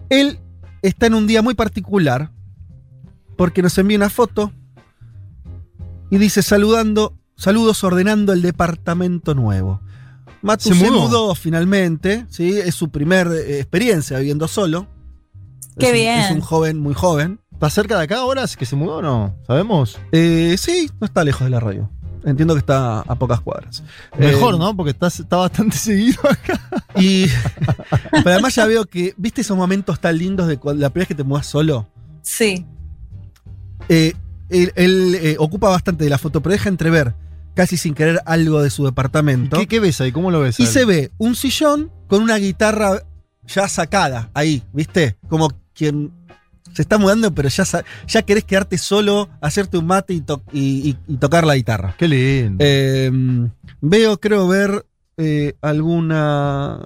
[0.10, 0.40] él
[0.82, 2.32] está en un día muy particular
[3.36, 4.52] porque nos envía una foto
[6.14, 9.82] y dice saludando, saludos ordenando el departamento nuevo.
[10.42, 11.08] Matu Se se, mudó.
[11.08, 11.36] mudó.
[11.36, 12.58] finalmente, ¿sí?
[12.60, 14.88] es su primer eh, experiencia viviendo solo.
[15.80, 16.20] Qué Es un- bien.
[16.20, 17.40] Es un joven muy joven.
[17.54, 18.44] ¿Está cerca de acá ahora?
[18.44, 19.36] ¿Es que se mudó o no?
[19.48, 19.98] ¿Sabemos?
[20.12, 21.90] Eh, sí, no está lejos de la radio.
[22.26, 23.84] Entiendo que está a pocas cuadras.
[24.18, 24.76] Mejor, Eh, ¿no?
[24.76, 26.60] Porque está, está bastante seguido acá.
[26.96, 27.26] Y
[28.12, 31.08] pero además ya veo que, ¿viste esos momentos tan lindos de cuando, la primera vez
[31.10, 31.88] que te mudas solo?
[32.22, 32.66] Sí.
[33.90, 34.14] Eh,
[34.50, 37.14] él él, eh, ocupa bastante de la foto, pero deja entrever
[37.56, 39.58] casi sin querer algo de su departamento.
[39.58, 40.12] ¿Qué, qué ves ahí?
[40.12, 40.60] ¿Cómo lo ves?
[40.60, 43.04] Y se ve un sillón con una guitarra
[43.48, 45.18] ya sacada ahí, ¿viste?
[45.30, 46.12] Como quien
[46.74, 47.64] se está mudando, pero ya,
[48.08, 51.94] ya querés quedarte solo, hacerte un mate y, to- y- y- y tocar la guitarra.
[52.00, 52.58] Qué lindo.
[52.66, 53.12] Eh,
[53.82, 54.84] veo, creo ver
[55.18, 56.80] eh, alguna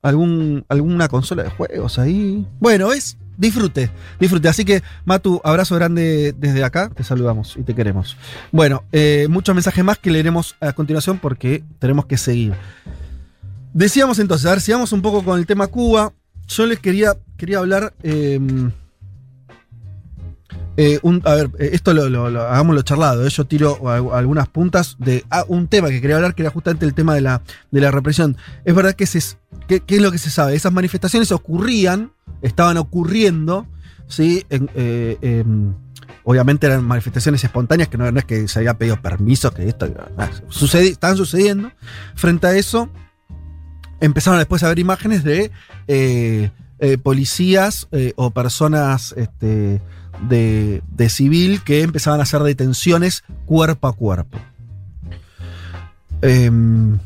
[0.00, 2.46] algún, alguna consola de juegos ahí.
[2.60, 4.48] Bueno, es disfrute, disfrute.
[4.48, 6.90] Así que, Matu, abrazo grande desde acá.
[6.90, 8.18] Te saludamos y te queremos.
[8.52, 12.52] Bueno, eh, muchos mensajes más que leeremos a continuación porque tenemos que seguir.
[13.72, 16.12] Decíamos entonces, a ver, sigamos un poco con el tema Cuba.
[16.48, 17.94] Yo les quería, quería hablar.
[18.02, 18.38] eh,
[20.80, 23.26] eh, a ver, eh, esto lo, lo- lo- hagámoslo charlado.
[23.26, 26.50] eh, Yo tiro al- algunas puntas de ah, un tema que quería hablar, que era
[26.50, 28.36] justamente el tema de la, de la represión.
[28.64, 29.20] Es verdad que se,
[29.66, 30.54] ¿qué, qué es lo que se sabe?
[30.54, 32.12] Esas manifestaciones ocurrían,
[32.42, 33.66] estaban ocurriendo,
[34.06, 34.46] ¿sí?
[34.50, 35.74] Eh, em,
[36.22, 39.92] obviamente eran manifestaciones espontáneas, que no, no es que se había pedido permiso, que esto
[40.16, 41.72] ah, sucedi- estaban sucediendo.
[42.14, 42.88] Frente a eso,
[44.00, 45.50] empezaron después a ver imágenes de
[47.02, 49.80] policías o personas este,
[50.28, 54.38] de, de civil que empezaban a hacer detenciones cuerpo a cuerpo.
[56.22, 56.98] Em,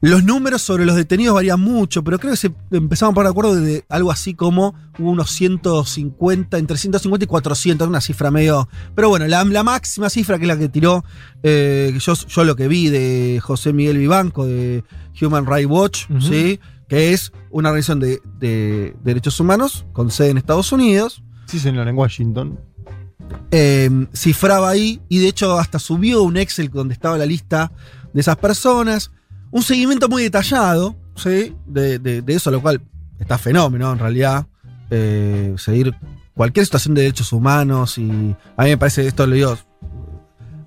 [0.00, 3.30] los números sobre los detenidos varían mucho, pero creo que se empezaron a poner de
[3.30, 8.68] acuerdo de algo así como unos 150, entre 150 y 400, una cifra medio.
[8.94, 11.04] Pero bueno, la, la máxima cifra que es la que tiró,
[11.42, 14.84] eh, yo, yo lo que vi de José Miguel Vivanco de
[15.22, 16.60] Human Rights Watch, ¿sí?
[16.86, 21.22] que es una organización de, de derechos humanos con sede en Estados Unidos.
[21.46, 22.58] Sí, señor, en Washington.
[23.50, 27.72] eh, cifraba ahí y de hecho hasta subió un Excel donde estaba la lista
[28.12, 29.10] de esas personas.
[29.50, 31.54] Un seguimiento muy detallado, ¿sí?
[31.66, 32.80] De, de- eso, lo cual
[33.18, 34.46] está fenómeno en realidad.
[34.90, 35.94] eh, seguir
[36.34, 38.10] cualquier situación de derechos humanos y
[38.56, 39.56] a mí me parece, esto lo digo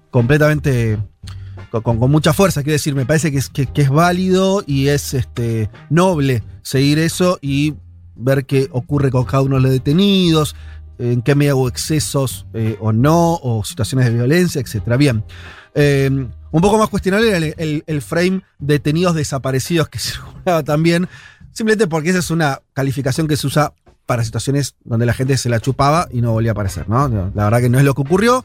[0.10, 0.98] completamente
[1.70, 5.14] con, con- mucha fuerza, quiero decir, me parece que es, que es válido y es
[5.14, 7.76] este, noble seguir eso y
[8.18, 10.56] ver qué ocurre con cada uno de los detenidos,
[11.00, 14.98] en qué medida hubo excesos eh, o no, o situaciones de violencia, etc.
[14.98, 15.24] Bien.
[15.76, 16.10] Eh,
[16.50, 21.08] un poco más cuestionable era el, el- el frame detenidos desaparecidos que circulaba también,
[21.52, 23.74] simplemente porque esa es una calificación que se usa
[24.08, 27.08] para situaciones donde la gente se la chupaba y no volvía a aparecer, ¿no?
[27.36, 28.44] La verdad que no es lo que ocurrió.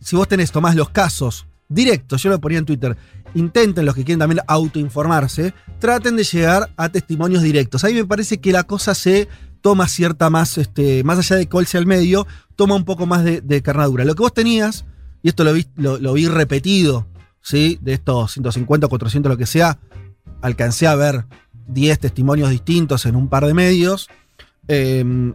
[0.00, 2.96] Si vos tenés, tomás los casos directos, yo lo ponía en Twitter,
[3.34, 7.84] intenten los que quieren también autoinformarse, traten de llegar a testimonios directos.
[7.84, 9.28] Ahí me parece que la cosa se
[9.60, 13.24] toma cierta más, este, más allá de cuál sea el medio, toma un poco más
[13.24, 14.04] de, de carnadura.
[14.04, 14.84] Lo que vos tenías,
[15.22, 17.06] y esto lo vi, lo, vi repetido,
[17.40, 17.78] ¿sí?
[17.80, 19.78] De estos 150, 400, lo que sea,
[20.42, 21.24] alcancé a ver
[21.68, 24.08] 10 testimonios distintos en un par de medios.
[24.68, 25.32] eh,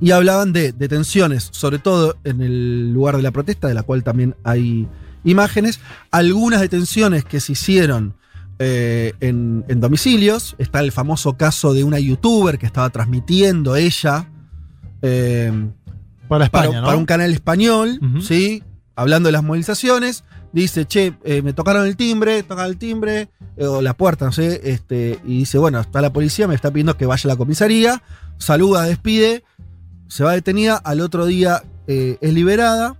[0.00, 4.04] y hablaban de detenciones, sobre todo en el lugar de la protesta, de la cual
[4.04, 4.86] también hay
[5.26, 5.80] imágenes.
[6.10, 8.14] Algunas detenciones que se hicieron
[8.58, 10.54] eh, en, en domicilios.
[10.58, 14.30] Está el famoso caso de una youtuber que estaba transmitiendo ella.
[15.02, 15.52] eh,
[16.28, 16.86] Para España, ¿no?
[16.86, 18.62] para un canal español, ¿sí?
[18.94, 20.24] Hablando de las movilizaciones.
[20.52, 24.62] Dice, che, eh, me tocaron el timbre, tocan el timbre, o la puerta, no sé.
[24.64, 28.02] Este, y dice, bueno, está la policía, me está pidiendo que vaya a la comisaría.
[28.38, 29.44] Saluda, despide,
[30.08, 30.76] se va detenida.
[30.76, 32.96] Al otro día es liberada.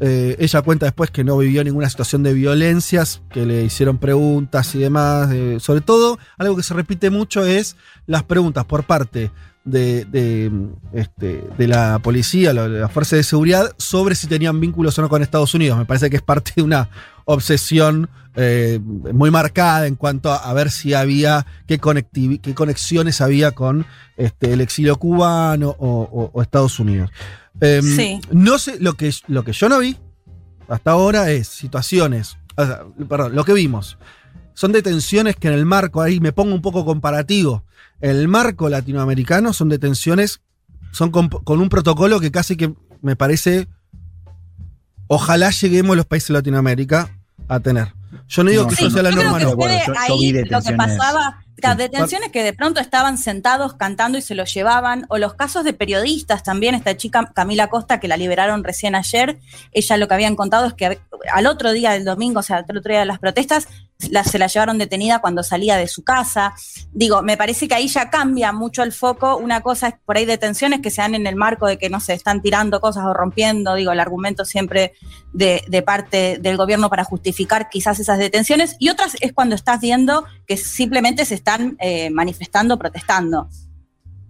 [0.00, 4.74] Eh, ella cuenta después que no vivió ninguna situación de violencias, que le hicieron preguntas
[4.74, 5.30] y demás.
[5.60, 7.76] sobre todo, algo que se repite mucho es
[8.06, 9.30] las preguntas por parte
[9.64, 10.50] de, de,
[10.92, 15.08] este, de la policía, la, la fuerza de seguridad, sobre si tenían vínculos o no
[15.08, 15.78] con Estados Unidos.
[15.78, 16.88] Me parece que es parte de una
[17.34, 21.78] obsesión eh, muy marcada en cuanto a, a ver si había, qué,
[22.42, 23.84] qué conexiones había con
[24.16, 27.10] este, el exilio cubano o, o- o Estados Unidos.
[27.60, 28.20] Em, Sí.
[28.30, 29.96] No sé, lo que, lo que yo no vi
[30.68, 33.98] hasta ahora es situaciones, o sea, perdón, lo que vimos
[34.54, 37.64] son detenciones que en el marco, ahí me pongo un poco comparativo,
[38.00, 40.40] en el marco latinoamericano son detenciones,
[40.92, 42.72] son con, con un protocolo que casi que
[43.02, 43.66] me parece,
[45.08, 47.92] ojalá lleguemos los países de Latinoamérica a tener.
[48.28, 49.52] Yo no digo que Sí, eso sea la norma, no.
[49.52, 53.74] fue Yo- yo ahí vi lo que pasaba, las detenciones que de pronto estaban sentados
[53.74, 58.00] cantando y se los llevaban, o los casos de periodistas también, esta chica Camila Costa
[58.00, 59.38] que la liberaron recién ayer,
[59.72, 61.00] ella lo que habían contado es que
[61.32, 63.68] al otro día del domingo, o sea, al otro día de las protestas,
[63.98, 66.54] se la llevaron detenida cuando salía de su casa.
[66.92, 69.36] Digo, me parece que ahí ya cambia mucho el foco.
[69.36, 71.98] Una cosa es por ahí detenciones que se dan en el marco de que no
[71.98, 74.92] se están tirando cosas o rompiendo, digo, el argumento siempre
[75.32, 78.76] de, parte del gobierno para justificar quizás esas detenciones.
[78.78, 83.48] Y otras es cuando estás viendo que simplemente se están eh, manifestando, protestando.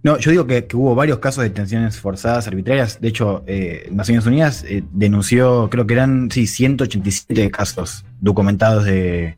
[0.01, 3.01] No, yo digo que, que hubo varios casos de detenciones forzadas, arbitrarias.
[3.01, 9.37] De hecho, eh, Naciones Unidas eh, denunció, creo que eran, sí, 187 casos documentados de...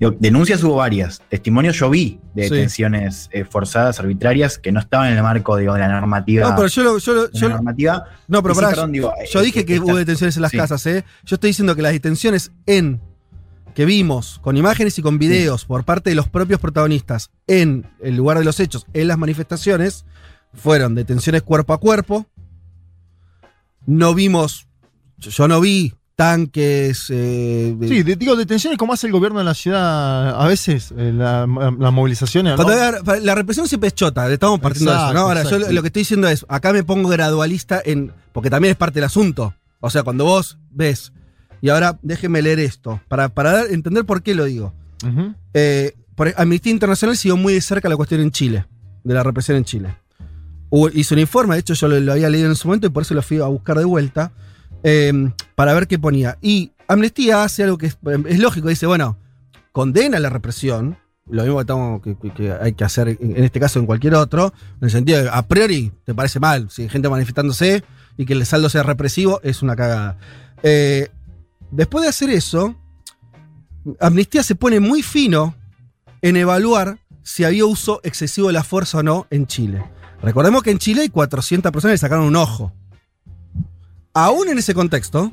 [0.00, 1.22] digo, denuncias hubo varias.
[1.28, 2.54] Testimonios yo vi de Sí.
[2.54, 6.48] detenciones eh, forzadas, arbitrarias, que no estaban en el marco digo, de la normativa.
[6.50, 8.04] No, pero yo lo- yo lo- de la yo lo- normativa.
[8.28, 10.50] No, pero Y sí, pará, perdón, digo, yo dije eh, que hubo detenciones en las
[10.50, 10.56] sí.
[10.56, 11.04] casas, ¿eh?
[11.24, 13.00] Yo estoy diciendo que las detenciones en
[13.74, 18.14] que vimos con imágenes y con videos por parte de los propios protagonistas en el
[18.16, 20.04] lugar de los hechos, en las manifestaciones,
[20.52, 22.26] fueron detenciones cuerpo a cuerpo.
[23.86, 24.66] No vimos,
[25.18, 27.06] yo no vi tanques.
[27.10, 31.12] eh, Sí, de- digo, detenciones como hace el gobierno de la ciudad a veces, eh,
[31.14, 32.58] la- las movilizaciones.
[32.58, 35.04] la, la represión siempre es chota, estamos partiendo de eso.
[35.18, 35.66] Ahora, yo exacto.
[35.68, 38.12] lo, lo que estoy diciendo es, acá me pongo gradualista en.
[38.32, 39.54] Porque también es parte del asunto.
[39.80, 41.12] O sea, cuando vos ves.
[41.60, 44.74] Y ahora déjenme leer esto, para, para dar- entender por qué lo digo.
[45.54, 48.66] Eh, por, Amnistía Internacional siguió muy de cerca la cuestión en Chile,
[49.02, 49.94] de la represión en Chile.
[50.70, 52.90] Hubo- hizo un informe, de hecho yo lo, lo había leído en su momento y
[52.90, 54.32] por eso lo fui a buscar de vuelta,
[54.84, 56.38] eh, para ver qué ponía.
[56.40, 59.18] Y Amnistía hace algo que es, es lógico, dice, bueno,
[59.72, 64.14] condena la represión, lo mismo que, que, hay que hacer en este caso en cualquier
[64.14, 67.82] otro, en el sentido de a priori te parece mal, si hay gente manifestándose
[68.16, 70.18] y que el saldo sea represivo, es una cagada.
[70.62, 71.08] Eh,
[71.70, 72.76] después de hacer eso,
[74.00, 75.54] Amnistía se pone muy fino
[76.22, 79.82] en evaluar si había uso excesivo de la fuerza o no en Chile.
[80.22, 82.72] Recordemos que en Chile hay 400 personas que sacaron un ojo.
[84.14, 85.32] Aún en ese contexto,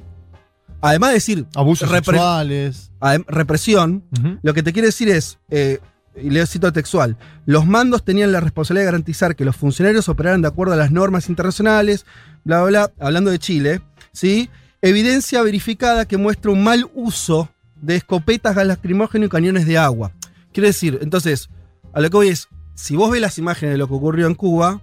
[0.81, 2.91] además de decir Abusos repre- sexuales.
[3.27, 4.03] represión,
[4.41, 5.79] lo que te quiere decir es, eh,
[6.15, 7.15] y leo cito textual,
[7.45, 10.91] los mandos tenían la responsabilidad de garantizar que los funcionarios operaran de acuerdo a las
[10.91, 12.05] normas internacionales,
[12.43, 14.49] bla, bla, bla, hablando de Chile, ¿sí?
[14.81, 17.49] Evidencia verificada que muestra un mal uso
[17.81, 20.11] de escopetas, gas lacrimógeno y cañones de agua.
[20.51, 21.49] Quiere decir, entonces,
[21.93, 24.35] a lo que voy es, si vos ves las imágenes de lo que ocurrió en
[24.35, 24.81] Cuba,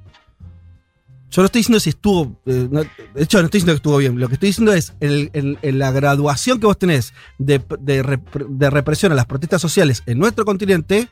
[1.31, 2.41] yo no estoy diciendo si estuvo.
[2.47, 4.19] eh, no- de hecho, no estoy diciendo que estuvo bien.
[4.19, 8.03] Lo que estoy diciendo es el- el- el- la graduación que vos tenés de, de
[8.05, 11.09] rep- de represión a las protestas sociales en nuestro continente.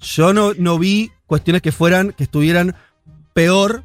[0.00, 2.74] Yo no, no vi cuestiones que fueran, que estuvieran
[3.32, 3.84] peor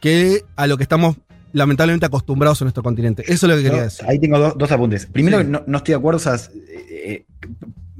[0.00, 1.16] que a lo que estamos
[1.52, 3.22] lamentablemente acostumbrados en nuestro continente.
[3.26, 4.06] Eso es lo que quería No, decir.
[4.08, 5.06] Ahí tengo dos, dos apuntes.
[5.06, 5.46] Primero, Sí.
[5.48, 6.46] no, no estoy de acuerdo, o sea, eh,
[6.88, 7.26] eh,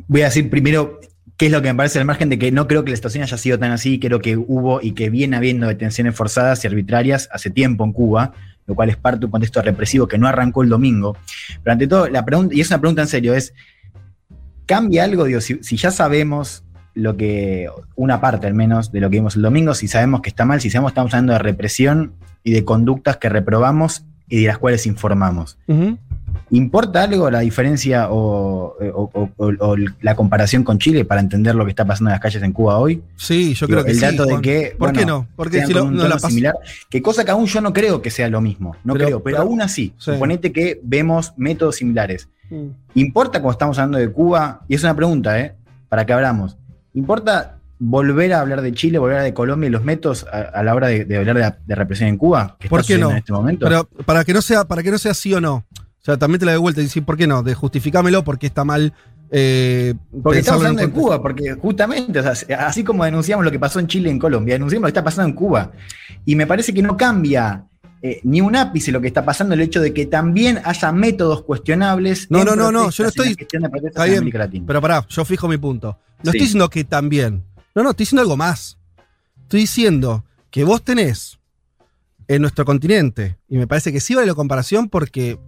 [0.06, 1.00] voy a decir primero
[1.38, 3.22] qué es lo que me parece al margen de que no creo que la situación
[3.22, 7.28] haya sido tan así, creo que hubo y que viene habiendo detenciones forzadas y arbitrarias
[7.32, 8.32] hace tiempo en Cuba,
[8.66, 11.16] lo cual es parte de un contexto represivo que no arrancó el domingo.
[11.62, 13.54] Pero ante todo, la pregunta, y es una pregunta en serio, es,
[14.66, 15.26] ¿cambia algo?
[15.40, 16.64] Si ya sabemos
[16.94, 20.30] lo que, una parte al menos de lo que vimos el domingo, si sabemos que
[20.30, 24.42] está mal, si sabemos que estamos hablando de represión y de conductas que reprobamos y
[24.42, 25.56] de las cuales informamos.
[26.50, 31.54] ¿Importa algo la diferencia o, o- o- o- o la comparación con Chile para entender
[31.54, 33.02] lo que está pasando en las calles en Cuba hoy?
[33.16, 34.74] Sí, yo Digo, creo que el sí, dato de que.
[34.78, 35.26] ¿Por qué no?
[35.36, 36.54] Porque si con lo- un no la similar,
[36.88, 38.74] que cosa que aún yo no creo que sea lo mismo.
[38.82, 40.12] No Pero- creo, pero, pero- aún así, sí.
[40.12, 42.28] suponete que vemos métodos similares.
[42.50, 42.68] Mm.
[42.94, 44.62] ¿Importa cuando estamos hablando de Cuba?
[44.68, 45.54] Y es una pregunta, ¿eh?
[45.90, 46.56] Para que hablamos.
[46.94, 50.40] ¿Importa volver a hablar de Chile, volver a hablar de Colombia y los métodos a,
[50.40, 52.56] a la hora de, de hablar de, represión en Cuba?
[52.58, 53.10] Que ¿Por está qué no?
[53.10, 53.66] En este momento.
[53.66, 55.64] Pero para que no sea, para que no sea sí o no.
[56.12, 57.42] Sea, también te la doy vuelta y decir, ¿por qué no?
[57.42, 58.94] De justificámelo porque está mal.
[59.30, 60.90] eh, Porque estamos hablando de.
[60.90, 64.18] Cuba, porque justamente, o sea, así como denunciamos lo que pasó en Chile y en
[64.18, 65.72] Colombia, denunciamos lo que está pasando en Cuba.
[66.24, 67.64] Y me parece que no cambia
[68.00, 71.42] eh, ni un ápice lo que está pasando el hecho de que también haya métodos
[71.42, 72.30] cuestionables.
[72.30, 73.34] No, no, no, no, yo no estoy.
[73.34, 73.46] de
[73.86, 75.98] Está en bien, pero pará, yo fijo mi punto.
[76.22, 76.38] No Sí.
[76.38, 77.44] estoy diciendo que también.
[77.74, 78.78] No, no, estoy diciendo algo más.
[79.42, 81.38] Estoy diciendo que vos tenés
[82.28, 85.38] en nuestro continente, y me parece que sí vale la comparación porque,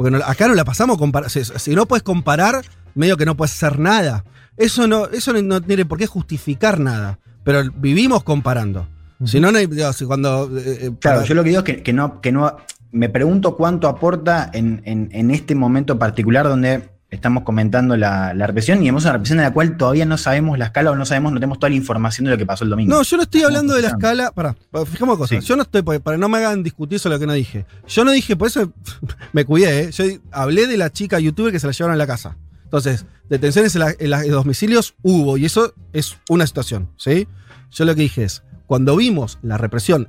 [0.00, 3.36] porque no- acá no la pasamos compar si, si no puedes comparar, medio que no
[3.36, 4.24] puedes hacer nada.
[4.56, 7.18] Eso no, eso no, no tiene por qué justificar nada.
[7.44, 8.88] Pero vivimos comparando.
[9.26, 10.48] Si no, no hay- digo, si cuando.
[10.58, 12.56] eh, eh, Claro, para- yo lo que digo es que, que no, que no.
[12.92, 18.46] Me pregunto cuánto aporta en, en- en este momento particular donde estamos comentando la, la
[18.46, 21.04] represión y vemos una represión en la cual todavía no sabemos la escala o no
[21.04, 22.94] sabemos, no tenemos toda la información de lo que pasó el domingo.
[22.94, 24.30] No, yo no estoy hablando de la escala.
[24.32, 24.54] Pará,
[24.86, 25.44] fijamos cosas.
[25.44, 27.66] Yo no estoy, para para no me hagan discutir sobre lo que no dije.
[27.88, 28.72] Yo no dije, por eso
[29.32, 29.90] me cuidé, ¿eh?
[29.90, 32.36] Yo hablé de la chica youtuber que se la llevaron a la casa.
[32.64, 36.90] Entonces, detenciones en, la- en la- en los domicilios hubo, y eso es una situación,
[36.96, 37.26] ¿sí?
[37.72, 40.08] Yo lo que dije es, cuando vimos la represión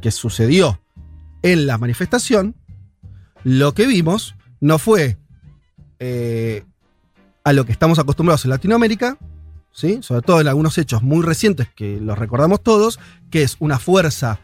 [0.00, 0.80] que sucedió
[1.42, 2.56] en la manifestación,
[3.44, 5.16] lo que vimos no fue
[6.00, 6.64] eh,
[7.44, 9.16] a lo que estamos acostumbrados en Latinoamérica,
[9.72, 10.00] ¿sí?
[10.02, 12.98] sobre todo en algunos hechos muy recientes que los recordamos todos,
[13.30, 14.40] que es una fuerza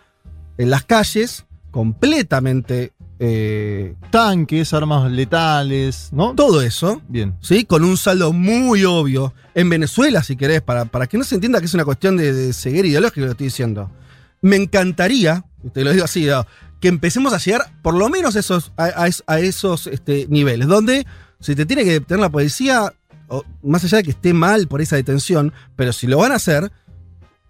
[0.59, 2.93] en las calles completamente...
[3.19, 6.35] eh, Tanques, armas letales, ¿no?
[6.35, 7.03] Todo eso.
[7.09, 7.35] Bien.
[7.41, 7.65] ¿sí?
[7.65, 9.35] Con un saldo muy obvio.
[9.55, 12.33] En Venezuela, si querés, para, para que no se entienda que es una cuestión de,
[12.33, 13.91] de ceguera ideológica lo que estoy diciendo.
[14.43, 16.47] Me encantaría, te lo digo así, ¿no?
[16.81, 20.67] que empecemos a llegar por lo menos esos, a, a es- a esos este, niveles,
[20.69, 21.07] donde
[21.41, 22.93] si te tiene que detener la policía,
[23.63, 26.71] más allá de que esté mal por esa detención, pero si lo van a hacer,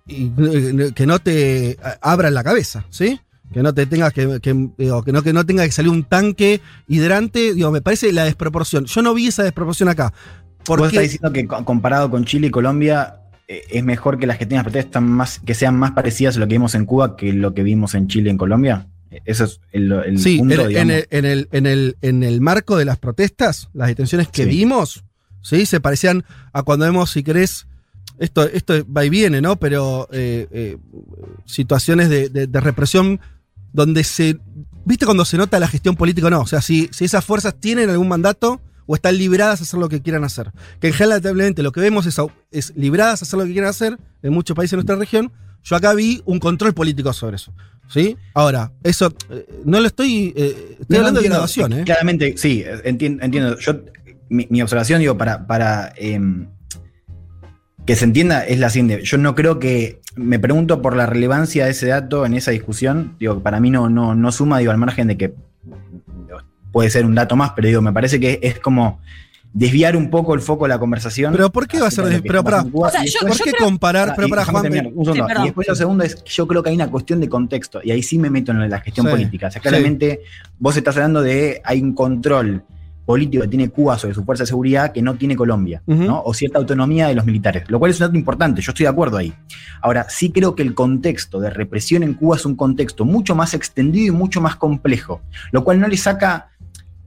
[0.08, 3.20] eh, que no te abran la cabeza, ¿sí?
[3.52, 6.04] Que no te tengas que, que, digo, que no, que no tenga que salir un
[6.04, 8.86] tanque hidrante, digo, me parece la desproporción.
[8.86, 10.12] Yo no vi esa desproporción acá.
[10.12, 14.26] Vos Porque estás diciendo que co- comparado con Chile y Colombia eh, es mejor que
[14.26, 17.32] las que tengan protestas que sean más parecidas a lo que vimos en Cuba que
[17.32, 18.88] lo que vimos en Chile y en Colombia.
[19.24, 22.76] Eso es el, el sí, punto, en, el, en, el, en, el, en el marco
[22.76, 24.48] de las protestas, las detenciones que Sí.
[24.48, 25.04] vimos,
[25.42, 25.66] ¿sí?
[25.66, 27.66] Se parecían a cuando vemos, si querés,
[28.18, 29.56] esto, esto va y viene, ¿no?
[29.56, 30.76] Pero eh, eh,
[31.44, 33.20] situaciones de, de- de represión
[33.72, 34.38] donde se.
[34.84, 36.40] ¿Viste cuando se nota la gestión política o no?
[36.40, 39.88] O sea, si, si esas fuerzas tienen algún mandato o están libradas a hacer lo
[39.88, 40.52] que quieran hacer.
[40.80, 42.16] Que en general, lamentablemente, lo que vemos es,
[42.52, 45.32] es libradas a hacer lo que quieran hacer en muchos países de nuestra región.
[45.64, 47.52] Yo acá vi un control político sobre eso.
[47.88, 48.16] ¿Sí?
[48.34, 50.32] Ahora, eso eh, no lo estoy.
[50.36, 51.84] eh, estoy No, no, hablando de graduación, ¿eh?
[51.84, 53.24] Claramente, sí, entiendo.
[53.24, 53.58] entiendo.
[53.58, 53.80] Yo,
[54.28, 56.48] mi, mi observación, digo, para, para em,
[57.86, 59.04] que se entienda es la siguiente.
[59.04, 60.00] Yo no creo que.
[60.16, 63.14] Me pregunto por la relevancia de ese dato en esa discusión.
[63.20, 65.34] Digo, para mí no, no, no suma, digo, al margen de que
[66.72, 69.00] puede ser un dato más, pero digo, me parece que es como
[69.58, 71.32] desviar un poco el foco de la conversación.
[71.32, 72.88] Pero ¿por qué va a ser de pero para- Cuba.
[72.88, 74.12] o sea, yo- ¿por qué comparar?
[74.14, 75.26] Pero y para Juan, terminar, un sí, segundo.
[75.26, 75.42] perdón.
[75.44, 78.02] y después lo segundo es, yo creo que hay una cuestión de contexto, y ahí
[78.02, 79.46] sí me meto en la gestión Sí, política.
[79.46, 79.68] O sea, sí.
[79.68, 80.20] claramente
[80.58, 82.64] vos estás hablando de, hay un control
[83.06, 85.80] político que tiene Cuba sobre su fuerza de seguridad que no tiene Colombia.
[85.86, 86.20] ¿no?
[86.24, 88.90] O cierta autonomía de los militares, lo cual es un dato importante, yo estoy de
[88.90, 89.32] acuerdo ahí.
[89.80, 93.54] Ahora, sí creo que el contexto de represión en Cuba es un contexto mucho más
[93.54, 96.48] extendido y mucho más complejo, lo cual no le saca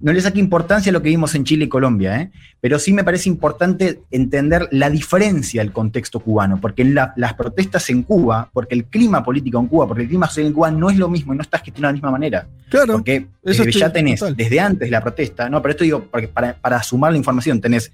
[0.01, 2.31] no le saca importancia a lo que vimos en Chile y Colombia, ¿eh?
[2.61, 7.89] pero sí me parece importante entender la diferencia del contexto cubano, porque la- las protestas
[7.89, 10.89] en Cuba, porque el clima político en Cuba, porque el clima social en Cuba no
[10.89, 12.47] es lo mismo y no está gestionado de la misma manera.
[12.69, 12.93] Claro.
[12.93, 14.35] Porque eso eh, estoy- ya tenés, total.
[14.35, 17.59] desde antes de la protesta, no, pero esto digo, porque para, para sumar la información,
[17.59, 17.91] tenés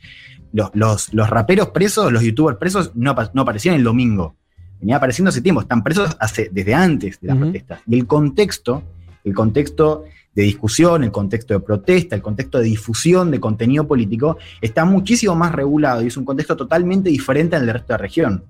[0.53, 4.36] los, los, los raperos presos, los youtubers presos, no, no aparecieron el domingo.
[4.80, 7.80] Venía apareciendo hace tiempo, están presos hace, desde antes de las protestas.
[7.88, 8.84] Y el contexto,
[9.24, 10.03] el contexto
[10.36, 15.33] de discusión, el contexto de protesta, el contexto de difusión de contenido político, está muchísimo
[15.36, 18.43] más regulado y es un contexto totalmente diferente al del resto de la región.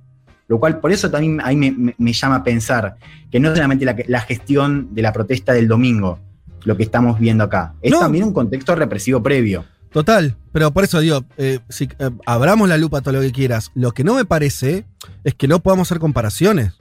[0.48, 2.98] Lo cual, por eso también ahí me, me- me llama a pensar
[3.32, 6.20] que no es solamente la, gestión de la protesta del domingo,
[6.66, 8.00] lo que estamos viendo acá, es No.
[8.00, 9.66] también un contexto represivo previo.
[9.92, 13.72] Total, pero por eso digo, eh, si eh, abramos la lupa todo lo que quieras.
[13.76, 14.86] Lo que no me parece
[15.24, 16.74] es que no podamos hacer comparaciones.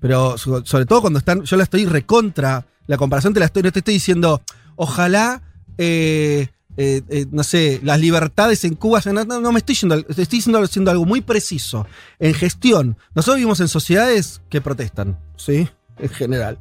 [0.00, 3.62] Pero so- sobre todo cuando están, yo la estoy recontra, la comparación te la estoy,
[3.62, 4.42] no te estoy diciendo,
[4.76, 5.42] ojalá,
[5.78, 10.22] eh, eh, eh, no sé, las libertades en Cuba, no, no, no me estoy te
[10.22, 11.86] estoy diciendo, algo muy preciso.
[12.18, 15.68] En gestión, nosotros vivimos en sociedades que protestan, ¿sí?
[15.98, 16.58] En general.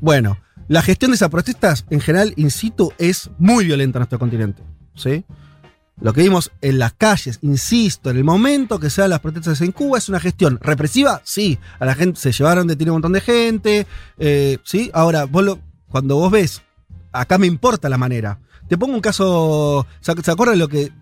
[0.00, 4.18] Bueno, la gestión de esas protestas, en general, in situ, es muy violenta en nuestro
[4.18, 4.62] continente,
[4.94, 5.24] ¿sí?
[6.00, 9.60] Lo que vimos en las calles, insisto, en el momento que se dan las protestas
[9.62, 13.14] en Cuba es una gestión represiva, sí, a la gente se llevaron detenido un montón
[13.14, 13.86] de gente,
[14.62, 15.58] sí, ahora vos lo-
[15.96, 16.60] cuando vos ves,
[17.10, 18.38] acá me importa la manera.
[18.68, 20.92] Te pongo un caso, ¿se, se acuerdan lo que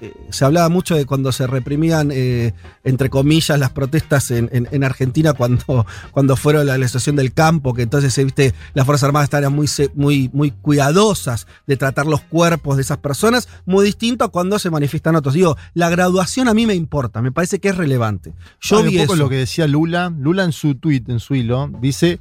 [0.00, 4.66] eh, se hablaba mucho de cuando se reprimían, eh, entre comillas, las protestas en, en-
[4.72, 9.04] en Argentina cuando, cuando fueron la legislación del campo, que entonces, eh, viste, las Fuerzas
[9.04, 13.84] Armadas estaban muy, se- muy, muy cuidadosas de tratar los cuerpos de esas personas, muy
[13.84, 15.34] distinto a cuando se manifiestan otros.
[15.34, 18.32] Digo, la graduación a mí me importa, me parece que es relevante.
[18.60, 19.22] Yo Hay vi un poco eso.
[19.22, 20.10] lo que decía Lula.
[20.18, 22.20] Lula en su tweet, en su hilo, dice: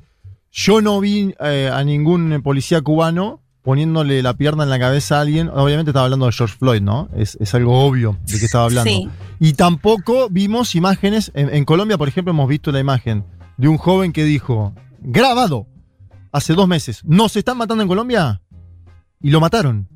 [0.56, 5.22] Yo no vi eh, a ningún policía cubano poniéndole la pierna en la cabeza a
[5.22, 5.50] alguien.
[5.50, 7.10] Obviamente estaba hablando de George Floyd, ¿no?
[7.16, 8.92] Es, es algo obvio de que estaba hablando.
[8.92, 9.10] Sí.
[9.40, 11.32] Y tampoco vimos imágenes.
[11.34, 13.26] En, en Colombia, por ejemplo, hemos visto la imagen
[13.58, 15.66] de un joven que dijo: grabado
[16.32, 18.42] hace dos meses, ¿nos están matando en Colombia?
[19.22, 19.88] Y lo mataron.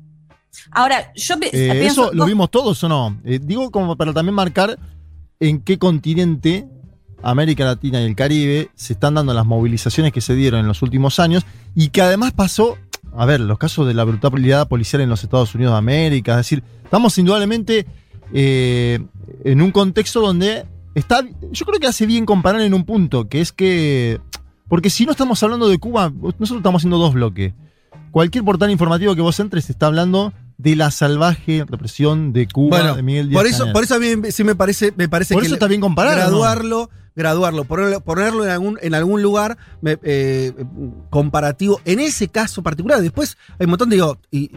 [0.72, 2.06] Ahora, yo Eh, pienso.
[2.06, 3.20] ¿Eso lo vimos todos o no?
[3.22, 4.76] Eh, digo como para también marcar
[5.38, 6.66] en qué continente,
[7.22, 10.82] América Latina y el Caribe, se están dando las movilizaciones que se dieron en los
[10.82, 11.44] últimos años
[11.74, 12.76] y que además pasó,
[13.16, 16.38] a ver, los casos de la brutalidad policial en los Estados Unidos de América, es
[16.38, 17.86] decir, estamos indudablemente
[18.32, 19.00] eh,
[19.44, 23.40] en un contexto donde está, yo creo que hace bien comparar en un punto, que
[23.40, 24.20] es que,
[24.68, 27.52] porque si no estamos hablando de Cuba, nosotros estamos haciendo dos bloques.
[28.10, 32.96] Cualquier portal informativo que vos entres está hablando de la salvaje represión de Cuba Bueno,
[32.96, 33.72] de Miguel Díaz por eso, Canel.
[33.72, 36.32] por eso a mí sí me parece, me parece Por que eso está bien comparar,
[36.32, 36.90] ¿o no?
[37.18, 40.52] Graduarlo, ponerlo, ponerlo en algún, en algún lugar me- eh,
[41.10, 41.80] comparativo.
[41.84, 44.50] En ese caso particular, después hay un montón digo, y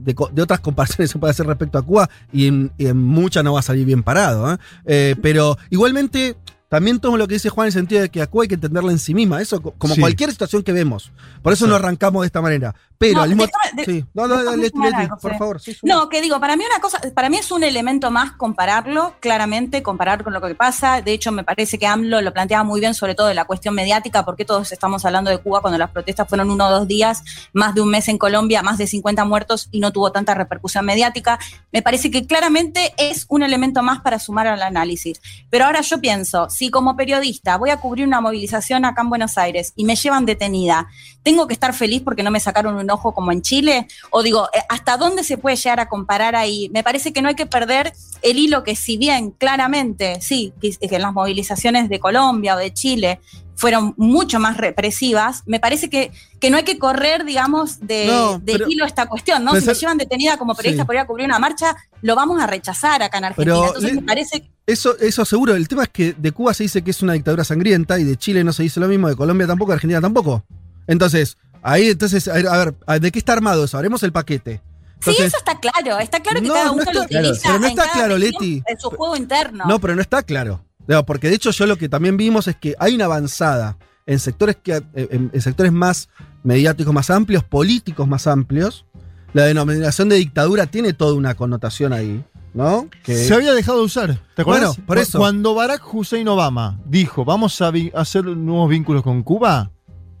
[0.00, 3.60] de, de otras comparaciones se puede hacer respecto a Cuba y en, muchas no va
[3.60, 4.52] a salir bien parado.
[4.52, 4.56] ¿eh?
[4.86, 6.36] Eh, pero igualmente.
[6.68, 8.56] También tomo lo que dice Juan en el sentido de que a Cuba hay que
[8.56, 10.00] entenderla en sí misma, eso co- como Sí.
[10.00, 11.12] cualquier situación que vemos.
[11.40, 12.74] Por eso no arrancamos de esta manera.
[12.98, 14.04] Pero No, al mismo déjame- de- sí.
[14.14, 15.60] No, no, algo, por favor.
[15.60, 15.76] sí.
[15.82, 19.82] No, que digo, para mí una cosa, para mí es un elemento más compararlo, claramente,
[19.82, 21.02] comparar con lo que pasa.
[21.02, 23.74] De hecho, me parece que AMLO lo planteaba muy bien, sobre todo de la cuestión
[23.74, 27.22] mediática, porque todos estamos hablando de Cuba cuando las protestas fueron uno o dos días,
[27.52, 30.84] más de un mes en Colombia, más de 50 muertos y no tuvo tanta repercusión
[30.84, 31.38] mediática.
[31.72, 35.20] Me parece que claramente es un elemento más para sumar al análisis.
[35.50, 39.36] Pero ahora yo pienso, si como periodista voy a cubrir una movilización acá en Buenos
[39.38, 40.88] Aires y me llevan detenida,
[41.22, 43.86] ¿tengo que estar feliz porque no me sacaron un ojo como en Chile?
[44.10, 46.70] O digo, eh, ¿hasta dónde se puede llegar a comparar ahí?
[46.72, 47.92] Me parece que no hay que perder
[48.22, 52.72] el hilo que si bien claramente, sí, que, en las movilizaciones de Colombia o de
[52.72, 53.20] Chile
[53.56, 58.38] fueron mucho más represivas, me parece que, que no hay que correr, digamos, de, No,
[58.38, 59.58] de hilo esta cuestión, ¿no?
[59.58, 60.86] Si me llevan detenida como periodista Sí.
[60.86, 63.56] por ir a cubrir una marcha, lo vamos a rechazar acá en Argentina.
[63.56, 65.54] Pero Entonces me parece Eso, eso seguro.
[65.54, 68.16] El tema es que de Cuba se dice que es una dictadura sangrienta y de
[68.16, 70.44] Chile no se dice lo mismo, de Colombia tampoco, de Argentina tampoco.
[70.86, 71.36] Entonces,
[71.72, 73.76] ahí, entonces, a ver, a ver, ¿de qué está armado eso?
[73.78, 74.60] Haremos el paquete.
[75.00, 75.98] Sí, eso está claro.
[76.00, 77.82] Está claro que No, cada no uno está lo claro, utiliza pero no en está
[77.84, 78.62] cada claro, Leti.
[78.66, 79.64] en su juego interno.
[79.66, 80.64] No, pero no está claro.
[80.86, 83.76] No, porque de hecho yo lo que también vimos es que hay una avanzada
[84.06, 86.08] en sectores que en, en sectores más
[86.44, 88.86] mediáticos más amplios, políticos más amplios.
[89.32, 92.24] La denominación de dictadura tiene toda una connotación ahí,
[92.54, 92.88] ¿no?
[93.02, 94.18] Que- Se había dejado de usar.
[94.34, 94.76] ¿Te acuerdas?
[94.76, 95.18] Bueno, por eso.
[95.18, 99.70] Cuando Barack Hussein Obama dijo, vamos a hacer nuevos vínculos con Cuba,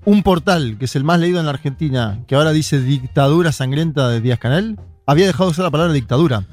[0.06, 4.08] un portal, que es el más leído en la Argentina, que ahora dice dictadura sangrienta
[4.08, 6.44] de Díaz Canel, había dejado de usar la palabra dictadura.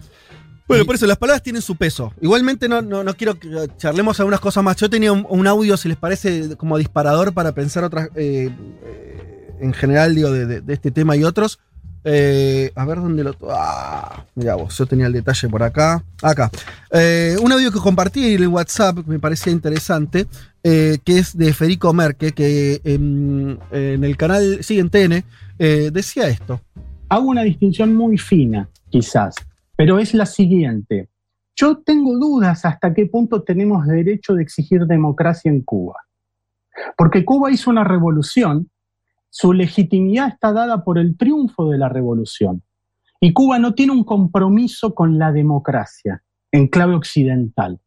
[0.67, 2.13] Bueno, por eso las palabras tienen su peso.
[2.21, 4.75] Igualmente no, no, no quiero que charlemos algunas cosas más.
[4.77, 8.49] Yo tenía un, un audio, si les parece, como disparador para pensar otras, eh,
[8.83, 11.59] eh, en general, digo, de, de- de este tema y otros.
[12.05, 13.35] Eh, a ver dónde lo...
[13.49, 16.03] Ah, mira vos, yo tenía el detalle por acá.
[16.21, 16.49] Acá.
[16.91, 20.27] Eh, un audio que compartí en el WhatsApp, que me parecía interesante,
[20.63, 25.23] eh, que es de Federico Merque, que en, el canal, sí, TN,
[25.59, 26.61] eh, decía esto.
[27.09, 29.35] Hago una distinción muy fina, quizás,
[29.75, 31.09] pero es la siguiente.
[31.55, 35.97] Yo tengo dudas hasta qué punto tenemos derecho de exigir democracia en Cuba.
[36.97, 38.69] Porque Cuba hizo una revolución,
[39.29, 42.63] su legitimidad está dada por el triunfo de la revolución.
[43.19, 47.79] Y Cuba no tiene un compromiso con la democracia en clave occidental,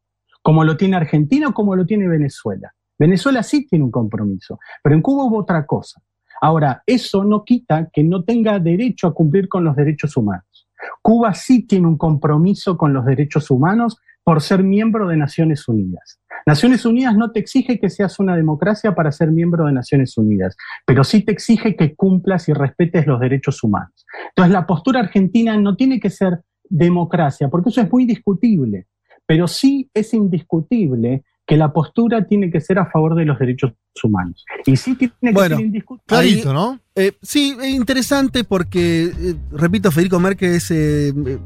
[0.46, 2.72] como lo tiene Argentina o como lo tiene Venezuela.
[2.96, 6.00] Venezuela sí tiene un compromiso, pero en Cuba hubo otra cosa.
[6.40, 10.68] Ahora, eso no quita que no tenga derecho a cumplir con los derechos humanos.
[11.02, 16.20] Cuba sí tiene un compromiso con los derechos humanos por ser miembro de Naciones Unidas.
[16.46, 20.56] Naciones Unidas no te exige que seas una democracia para ser miembro de Naciones Unidas,
[20.86, 24.06] pero sí te exige que cumplas y respetes los derechos humanos.
[24.28, 28.86] Entonces, la postura argentina no tiene que ser democracia, porque eso es muy discutible,
[29.26, 33.72] pero sí es indiscutible que la postura tiene que ser a favor de los derechos
[34.02, 34.44] humanos.
[34.66, 36.04] Y sí tiene que Bueno, ser indiscutible.
[36.06, 36.80] Clarito, ¿no?
[36.94, 41.38] Eh, sí, es interesante porque, eh, repito, Federico Merque es, eh, eh,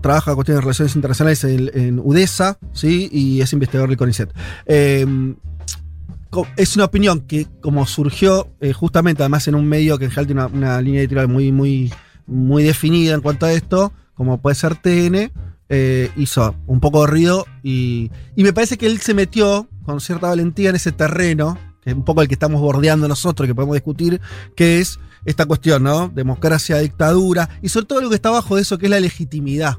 [0.00, 3.08] trabaja cuestiones de relaciones internacionales en, en UDESA, ¿sí?
[3.10, 4.30] Y es investigador del CONICET.
[6.30, 10.26] Co- es una opinión que, como surgió justamente, además en un medio que en general
[10.26, 11.92] tiene una, una línea editorial muy, muy,
[12.26, 15.30] muy definida en cuanto a esto, como puede ser TN,
[15.76, 20.00] eh, hizo un poco de ruido y, y me parece que él se metió con
[20.00, 23.54] cierta valentía en ese terreno, que es un poco el que estamos bordeando nosotros, que
[23.54, 24.20] podemos discutir,
[24.56, 26.08] que es esta cuestión, ¿no?
[26.08, 29.78] Democracia, dictadura, y sobre todo lo que está abajo de eso, que es la legitimidad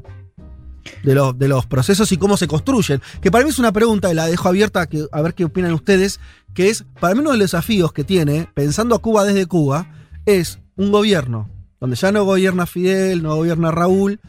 [1.03, 3.01] de, los- de los procesos y cómo se construyen.
[3.22, 5.45] Que para mí es una pregunta, y la dejo abierta a, que- a ver qué
[5.45, 6.19] opinan ustedes,
[6.53, 9.88] que es, para mí uno de los desafíos que tiene, pensando a Cuba desde Cuba,
[10.26, 11.49] es un gobierno,
[11.80, 14.19] donde ya no gobierna Fidel, no gobierna Raúl,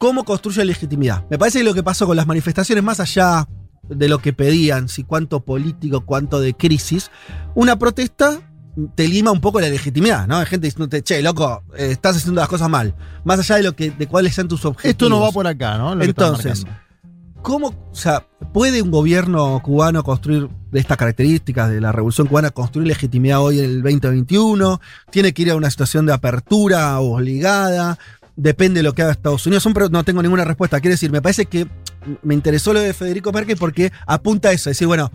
[0.00, 1.26] cómo construye legitimidad.
[1.28, 3.46] Me parece que lo que pasó con las manifestaciones, más allá
[3.86, 7.10] de lo que pedían, si cuánto político, cuánto de crisis,
[7.54, 8.40] una protesta
[8.94, 10.38] te lima un poco la legitimidad, ¿no?
[10.38, 12.94] Hay gente diciéndote, che, loco, eh, estás haciendo las cosas mal.
[13.24, 14.90] Más allá de lo que, de cuáles sean tus objetivos.
[14.90, 15.94] Esto no va por acá, ¿no?
[15.94, 16.64] Lo Entonces.
[17.42, 22.50] ¿cómo, o sea, puede un gobierno cubano construir de estas características de la revolución cubana,
[22.50, 24.80] construir legitimidad hoy en el 2021?
[25.10, 27.98] ¿Tiene que ir a una situación de apertura obligada?
[28.36, 29.62] Depende de lo que haga Estados Unidos.
[29.62, 30.80] Son pre- no tengo ninguna respuesta.
[30.80, 31.66] Quiero decir, me parece que
[32.22, 34.70] me interesó lo de Federico Merkel porque apunta a eso.
[34.70, 35.10] Decir, bueno,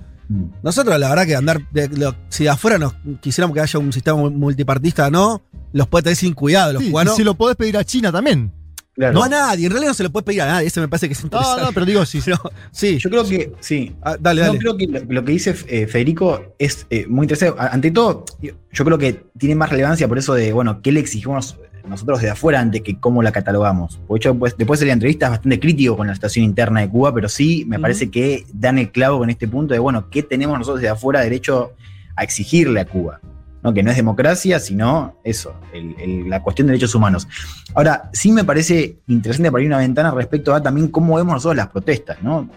[0.63, 3.91] nosotros la verdad que andar, de- lo- si de afuera nos quisiéramos que haya un
[3.93, 5.41] sistema multipartista, no,
[5.73, 6.73] los puede tener sin cuidado.
[6.73, 7.15] Los Sí, y cubanos.
[7.15, 8.51] se lo podés pedir a China también.
[8.97, 11.07] No a nadie, en realidad no se lo puede pedir a nadie, eso me parece
[11.09, 11.63] que es interesante.
[11.63, 12.21] no, pero digo, sí.
[12.71, 12.97] sí.
[12.97, 13.93] Yo creo que, sí.
[14.01, 14.59] Ah, dale, No, dale.
[14.59, 17.59] creo que lo, lo que dice eh, Federico es eh, muy interesante.
[17.59, 21.57] Ante todo, yo creo que tiene más relevancia por eso de, bueno, ¿qué le exigimos
[21.87, 23.99] nosotros de afuera antes que cómo la catalogamos?
[24.07, 26.89] Porque yo pues, después de la entrevista es bastante crítico con la situación interna de
[26.89, 30.23] Cuba, pero sí me parece que dan el clavo con este punto de, bueno, ¿qué
[30.23, 31.73] tenemos nosotros de afuera derecho
[32.15, 33.19] a exigirle a Cuba?
[33.63, 33.73] ¿no?
[33.73, 37.27] Que no es democracia, sino eso, el- el- la cuestión de derechos humanos.
[37.73, 41.55] Ahora, sí me parece interesante para abrir una ventana respecto a también cómo vemos nosotros
[41.57, 42.47] las protestas, ¿no?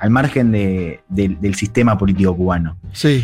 [0.00, 2.78] Al margen de- del- del sistema político cubano.
[2.92, 3.22] Sí.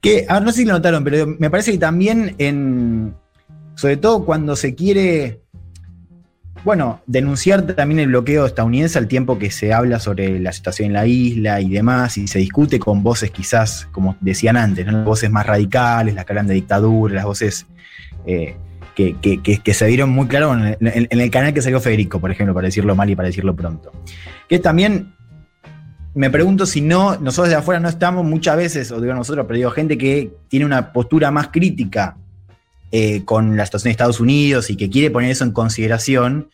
[0.00, 3.14] Que, a ver, no sé si lo notaron, pero me parece que también en.
[3.74, 5.40] Sobre todo cuando se quiere.
[6.64, 10.92] Bueno, denunciar también el bloqueo estadounidense al tiempo que se habla sobre la situación en
[10.94, 14.92] la isla y demás, y se discute con voces quizás, como decían antes, ¿no?
[14.92, 17.66] Las voces más radicales, las que hablan de dictadura, las voces
[18.24, 18.56] eh,
[18.94, 22.54] que, que- se vieron muy claro en- en el canal que salió Federico, por ejemplo,
[22.54, 23.92] para decirlo mal y para decirlo pronto.
[24.48, 25.12] Que también
[26.14, 29.56] me pregunto si no, nosotros de afuera no estamos muchas veces, o digo nosotros, pero
[29.58, 32.16] digo gente que tiene una postura más crítica
[32.96, 36.48] eh, con la situación de Estados Unidos y que quiere poner eso en consideración,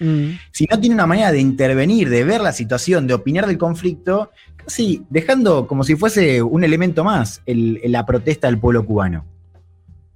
[0.53, 4.31] si no tiene una manera de intervenir, de ver la situación, de opinar del conflicto,
[4.57, 9.27] casi dejando como si fuese un elemento más el- la protesta del pueblo cubano.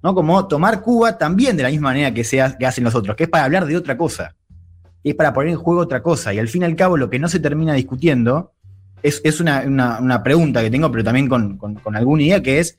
[0.03, 0.15] ¿no?
[0.15, 3.17] Como tomar Cuba también de la misma manera que, se ha- que hacen los otros,
[3.17, 4.35] que es para hablar de otra cosa.
[5.03, 6.33] Es para poner en juego otra cosa.
[6.33, 8.53] Y al fin y al cabo, lo que no se termina discutiendo
[9.03, 12.43] es, es una, una- una pregunta que tengo, pero también con, con- con alguna idea,
[12.43, 12.79] que es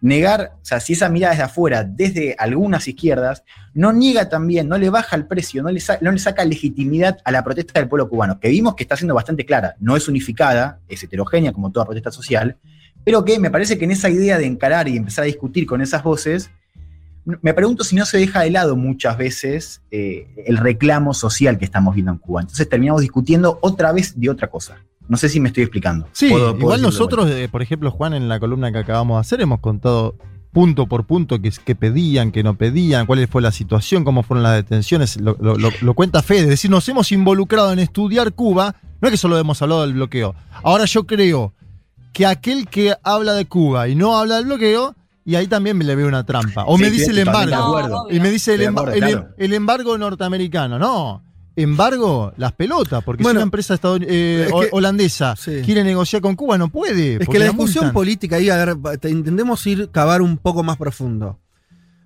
[0.00, 3.42] negar, o sea, si esa mirada desde afuera, desde algunas izquierdas,
[3.74, 7.18] no niega también, no le baja el precio, no le, sa- no le saca legitimidad
[7.24, 10.08] a la protesta del pueblo cubano, que vimos que está siendo bastante clara, no es
[10.08, 12.56] unificada, es heterogénea como toda protesta social,
[13.04, 15.80] pero que me parece que en esa idea de encarar y empezar a discutir con
[15.82, 16.50] esas voces,
[17.24, 21.66] me pregunto si no se deja de lado muchas veces eh, el reclamo social que
[21.66, 22.40] estamos viendo en Cuba.
[22.40, 24.78] Entonces terminamos discutiendo otra vez de otra cosa.
[25.10, 26.06] No sé si me estoy explicando.
[26.12, 29.20] Sí, Puedo- puedo igual nosotros, eh, por ejemplo, Juan, en la columna que acabamos de
[29.20, 30.14] hacer, hemos contado
[30.52, 34.42] punto por punto qué que pedían, qué no pedían, cuál fue la situación, cómo fueron
[34.44, 38.32] las detenciones, lo, lo- lo- lo cuenta Fede, es decir, nos hemos involucrado en estudiar
[38.32, 40.34] Cuba, no es que solo hemos hablado del bloqueo.
[40.62, 41.54] Ahora yo creo
[42.12, 45.84] que aquel que habla de Cuba y no habla del bloqueo, y ahí también me
[45.84, 46.64] le veo una trampa.
[46.66, 48.06] O Sí, me dice el embargo.
[48.10, 48.60] y me dice el,
[49.10, 49.28] claro.
[49.38, 50.78] el embargo norteamericano.
[50.78, 51.22] No.
[51.62, 55.62] Embargo, las pelotas, porque Bueno, si una empresa eh, es que- holandesa Sí.
[55.64, 57.16] quiere negociar con Cuba, no puede.
[57.22, 60.76] Es que la discusión política ahí, a ver, te- intentemos ir cavar un poco más
[60.76, 61.38] profundo.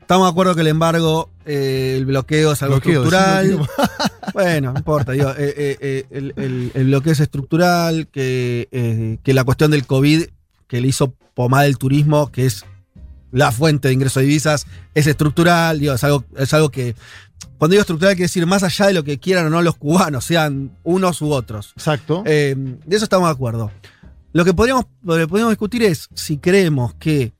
[0.01, 3.59] Estamos de acuerdo que el embargo, eh, el bloqueo es algo Bloqueo, estructural.
[4.35, 5.13] bueno, no importa.
[5.13, 10.25] digo, eh, el, el- el bloqueo es estructural, que, que la cuestión del COVID,
[10.67, 12.65] que le hizo pomada el turismo, que es
[13.35, 15.81] la fuente de ingreso de divisas, es estructural.
[15.81, 16.95] Digo, es algo, es algo que.
[17.59, 20.25] Cuando digo estructural, quiere decir más allá de lo que quieran o no los cubanos,
[20.25, 21.73] sean unos u otros.
[21.77, 22.23] Exacto.
[22.27, 23.71] Eh, de eso estamos de acuerdo.
[24.33, 27.33] Lo que podríamos, lo que podríamos discutir es si creemos que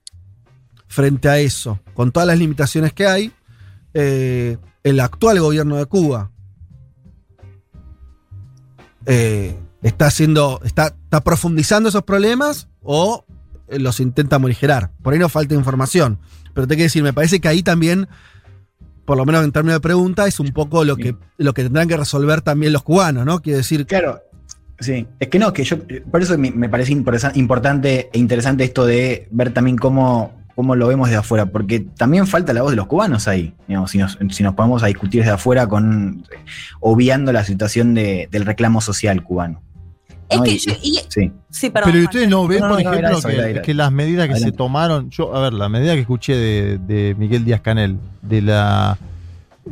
[0.89, 3.33] frente a eso, con todas las limitaciones que hay,
[3.95, 6.31] eh, el actual gobierno de Cuba
[9.07, 13.25] eh, está haciendo, está, está profundizando esos problemas o
[13.69, 14.91] los intenta morigerar.
[15.03, 16.19] Por ahí nos falta información.
[16.53, 18.07] Pero te quiero decir, me parece que ahí también,
[19.05, 21.89] por lo menos en términos de pregunta, es un poco lo que, lo que tendrán
[21.89, 23.41] que resolver también los cubanos, ¿no?
[23.41, 23.87] Quiero decir.
[23.87, 24.21] Claro.
[24.81, 25.77] Sí, es que no, que yo,
[26.11, 31.09] por eso me, parece importante e interesante esto de ver también cómo, cómo lo vemos
[31.11, 34.43] de afuera, porque también falta la voz de los cubanos ahí, digamos, si nos, si
[34.43, 36.25] nos ponemos a discutir desde afuera con
[36.81, 39.63] obviando la situación de- del reclamo social cubano.
[40.29, 40.45] Es ¿no?
[40.45, 41.33] que Y- yo- y- sí.
[41.51, 41.93] Sí, perdón.
[41.93, 43.63] Pero ustedes no ven, No, por ejemplo, eso, que, era, era.
[43.63, 47.15] que las medidas que se tomaron, yo, a ver, la medida que escuché de, de
[47.17, 48.99] Miguel Díaz Canel, de la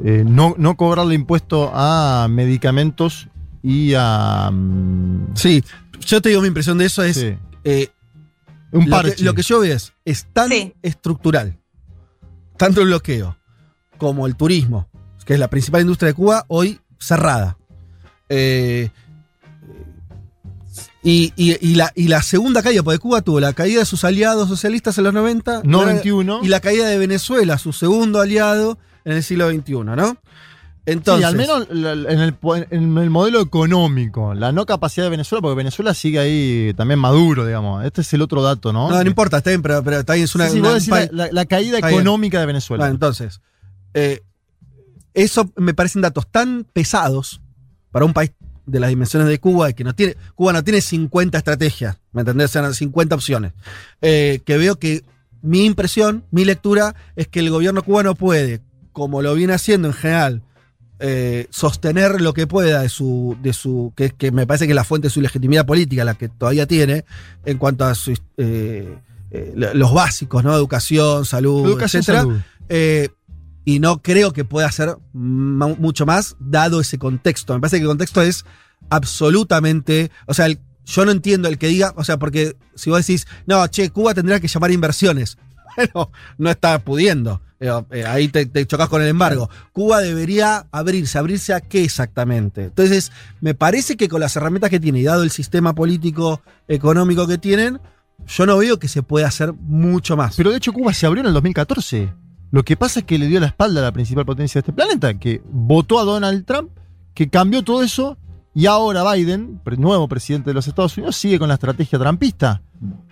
[0.04, 3.28] eh, no, no cobrarle impuesto a medicamentos
[3.62, 5.62] y a mm, Sí,
[6.06, 7.16] yo te digo mi impresión de eso es.
[7.16, 7.34] sí,
[7.64, 7.88] eh,
[8.70, 10.72] un lo, que, lo que yo veo es, es tan Sí.
[10.82, 11.58] estructural,
[12.56, 13.36] tanto el bloqueo
[13.98, 14.88] como el turismo,
[15.26, 17.56] que es la principal industria de Cuba, hoy cerrada.
[18.28, 18.88] Eh,
[21.02, 24.04] y, y- y la, y la segunda caída, porque Cuba tuvo la caída de sus
[24.04, 26.40] aliados socialistas en los 90, no y ahora- 21.
[26.42, 30.16] y la caída de Venezuela, su segundo aliado en el siglo XXI, ¿no?
[30.84, 35.10] Entonces, sí, al menos en el, po- en el modelo económico, la no capacidad de
[35.10, 37.84] Venezuela, porque Venezuela sigue ahí también maduro, digamos.
[37.84, 38.90] Este es el otro dato, ¿no?
[38.90, 40.74] no, no importa, está bien, pero, pero está bien, es una, Sí, sí, una- vos
[40.74, 42.82] decís un la, país- la- la caída económica de Venezuela.
[42.82, 43.40] Bueno, entonces,
[43.94, 44.22] eh,
[45.14, 47.40] eso me parecen datos tan pesados
[47.92, 48.32] para un país
[48.66, 52.20] de las dimensiones de Cuba, y que no tiene, Cuba no tiene 50 estrategias, ¿me
[52.20, 52.50] entendés?
[52.50, 53.52] O sea, 50 opciones.
[54.00, 55.02] eh, que veo que
[55.42, 58.60] mi impresión, mi lectura, es que el gobierno cubano puede,
[58.92, 60.42] como lo viene haciendo en general,
[61.00, 64.76] eh, sostener lo que pueda de su, de su que, que me parece que es
[64.76, 67.04] la fuente de su legitimidad política, la que todavía tiene,
[67.44, 68.96] en cuanto a sus, eh,
[69.32, 70.54] eh, los básicos, ¿no?
[70.54, 72.20] Educación, salud, Educación, etcétera.
[72.22, 73.10] salud.
[73.64, 77.54] Y no creo que pueda hacer mucho más dado ese contexto.
[77.54, 78.44] Me parece que el contexto es
[78.90, 80.10] absolutamente.
[80.26, 81.92] O sea, el- yo no entiendo el que diga.
[81.96, 85.38] O sea, porque si vos decís, no, che, Cuba tendría que llamar inversiones.
[85.74, 87.40] Bueno, no está pudiendo.
[87.58, 89.48] Eh, ahí te, te chocas con el embargo.
[89.72, 91.16] Cuba debería abrirse.
[91.18, 92.64] ¿Abrirse a qué exactamente?
[92.64, 93.10] Entonces,
[93.40, 97.38] me parece que con las herramientas que tiene y dado el sistema político, económico que
[97.38, 97.80] tienen,
[98.26, 100.36] yo no veo que se pueda hacer mucho más.
[100.36, 102.12] Pero de hecho Cuba se abrió en el 2014.
[102.52, 104.72] Lo que pasa es que le dio la espalda a la principal potencia de este
[104.74, 106.70] planeta, que votó a Donald Trump,
[107.14, 108.18] que cambió todo eso,
[108.54, 112.60] y ahora Biden, nuevo presidente de los Estados Unidos, sigue con la estrategia trumpista.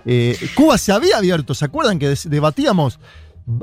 [0.04, 3.00] Eh, Cuba se había abierto, ¿se acuerdan que debatíamos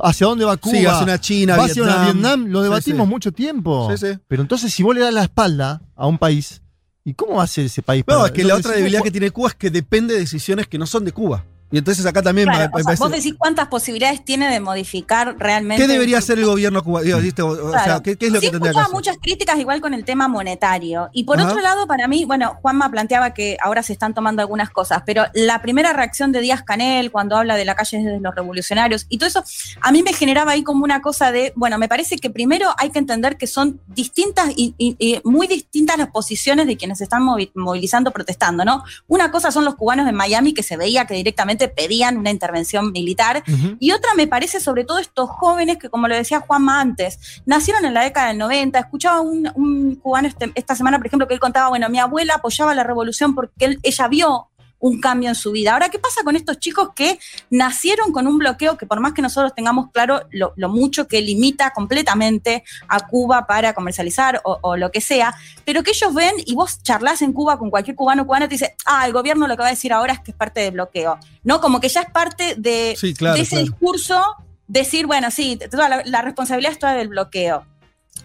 [0.02, 0.76] hacia dónde va Cuba?
[0.76, 2.48] Sí, hacia una China, ¿Va hacia una Vietnam.
[2.48, 3.10] Lo debatimos sí.
[3.12, 3.95] mucho tiempo.
[3.95, 4.20] Sí, sí.
[4.28, 6.64] Pero entonces si vos le das la espalda a un país,
[7.04, 8.04] ¿y cómo va a ser ese país?
[8.08, 10.22] No, para- es que la otra decimos, debilidad que tiene Cuba es que depende de
[10.22, 11.45] decisiones que no son de Cuba.
[11.69, 14.49] Y entonces acá también Claro, me- o me sea, parece- vos decís cuántas posibilidades tiene
[14.49, 15.84] de modificar realmente.
[15.84, 17.18] ¿Qué debería hacer el gobierno cubano?
[17.19, 17.41] ¿viste?
[17.41, 18.03] O, sea, Claro.
[18.03, 18.94] ¿qué, qué es lo sí que tendría que hacer?
[18.94, 21.10] muchas críticas igual con el tema monetario.
[21.11, 21.49] Y por Ajá.
[21.49, 25.26] otro lado, para mí, bueno, Juanma planteaba que ahora se están tomando algunas cosas, pero
[25.34, 29.18] la primera reacción de Díaz Canel cuando habla de la calle de los revolucionarios y
[29.18, 29.44] todo eso,
[29.81, 32.91] a mí me generaba ahí como una cosa de, bueno, me parece que primero hay
[32.91, 37.03] que entender que son distintas y, y- y muy distintas las posiciones de quienes se
[37.03, 38.84] están movi- movilizando, protestando, ¿no?
[39.07, 42.91] Una cosa son los cubanos en Miami que se veía que directamente pedían una intervención
[42.91, 43.43] militar
[43.79, 47.84] y otra me parece sobre todo estos jóvenes que, como lo decía Juanma antes, nacieron
[47.85, 48.77] en la década del 90.
[48.79, 52.35] Escuchaba un, un cubano este- esta semana, por ejemplo, que él contaba, bueno, mi abuela
[52.35, 54.47] apoyaba la revolución porque él- ella vio
[54.80, 55.74] un cambio en su vida.
[55.74, 59.22] Ahora, ¿qué pasa con estos chicos que nacieron con un bloqueo que por más que
[59.22, 64.78] nosotros tengamos claro lo, lo mucho que limita completamente a Cuba para comercializar o, o
[64.78, 65.36] lo que sea,
[65.66, 68.56] pero que ellos ven y vos charlas en Cuba con cualquier cubano o cubana te
[68.56, 70.72] dice, ah, el gobierno lo que va a decir ahora es que es parte del
[70.72, 71.60] bloqueo, ¿no?
[71.60, 73.66] Como que ya es parte de, Sí, claro, de ese claro.
[73.66, 74.36] discurso
[74.68, 77.66] decir, bueno, sí, toda la, la responsabilidad es toda del bloqueo.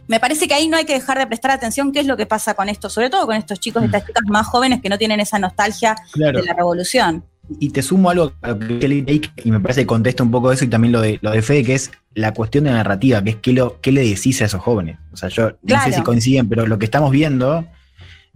[0.09, 2.27] Me parece que ahí no hay que dejar de prestar atención qué es lo que
[2.27, 4.99] pasa con esto, sobre todo con estos chicos y estas chicas más jóvenes que no
[4.99, 6.41] tienen esa nostalgia Claro.
[6.41, 7.25] de la revolución.
[7.59, 10.65] Y te sumo algo a lo que y me parece que contesta un poco eso
[10.65, 13.37] y también lo de, lo de Fede, que es la cuestión de narrativa, que es
[13.37, 14.99] qué, lo, qué le decís a esos jóvenes.
[15.13, 15.91] O sea, yo no Claro.
[15.91, 17.67] sé si coinciden, pero lo que estamos viendo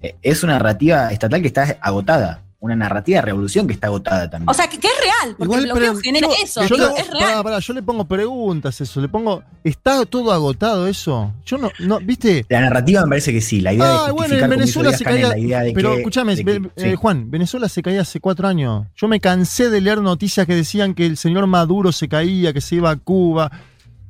[0.02, 2.42] eh, es una narrativa estatal que está agotada.
[2.58, 4.48] Una narrativa de revolución que está agotada también.
[4.48, 6.76] O sea, que, que es real, porque Igual, el bloqueo pero genera yo- eso, yo
[6.76, 7.60] digo, le- es real.
[7.60, 11.34] yo le pongo preguntas eso, le pongo, ¿está todo agotado eso?
[11.44, 12.46] Yo no, no, ¿viste?
[12.48, 14.92] La narrativa me parece que sí, la idea Ah, de bueno, en como hizo Venezuela
[14.96, 15.28] se caía.
[15.28, 16.84] la idea de pero que- escúchame, de que- Ve- sí.
[16.88, 18.86] eh, Juan, Venezuela se caía hace cuatro años.
[18.96, 22.62] Yo me cansé de leer noticias que decían que el señor Maduro se caía, que
[22.62, 23.52] se iba a Cuba.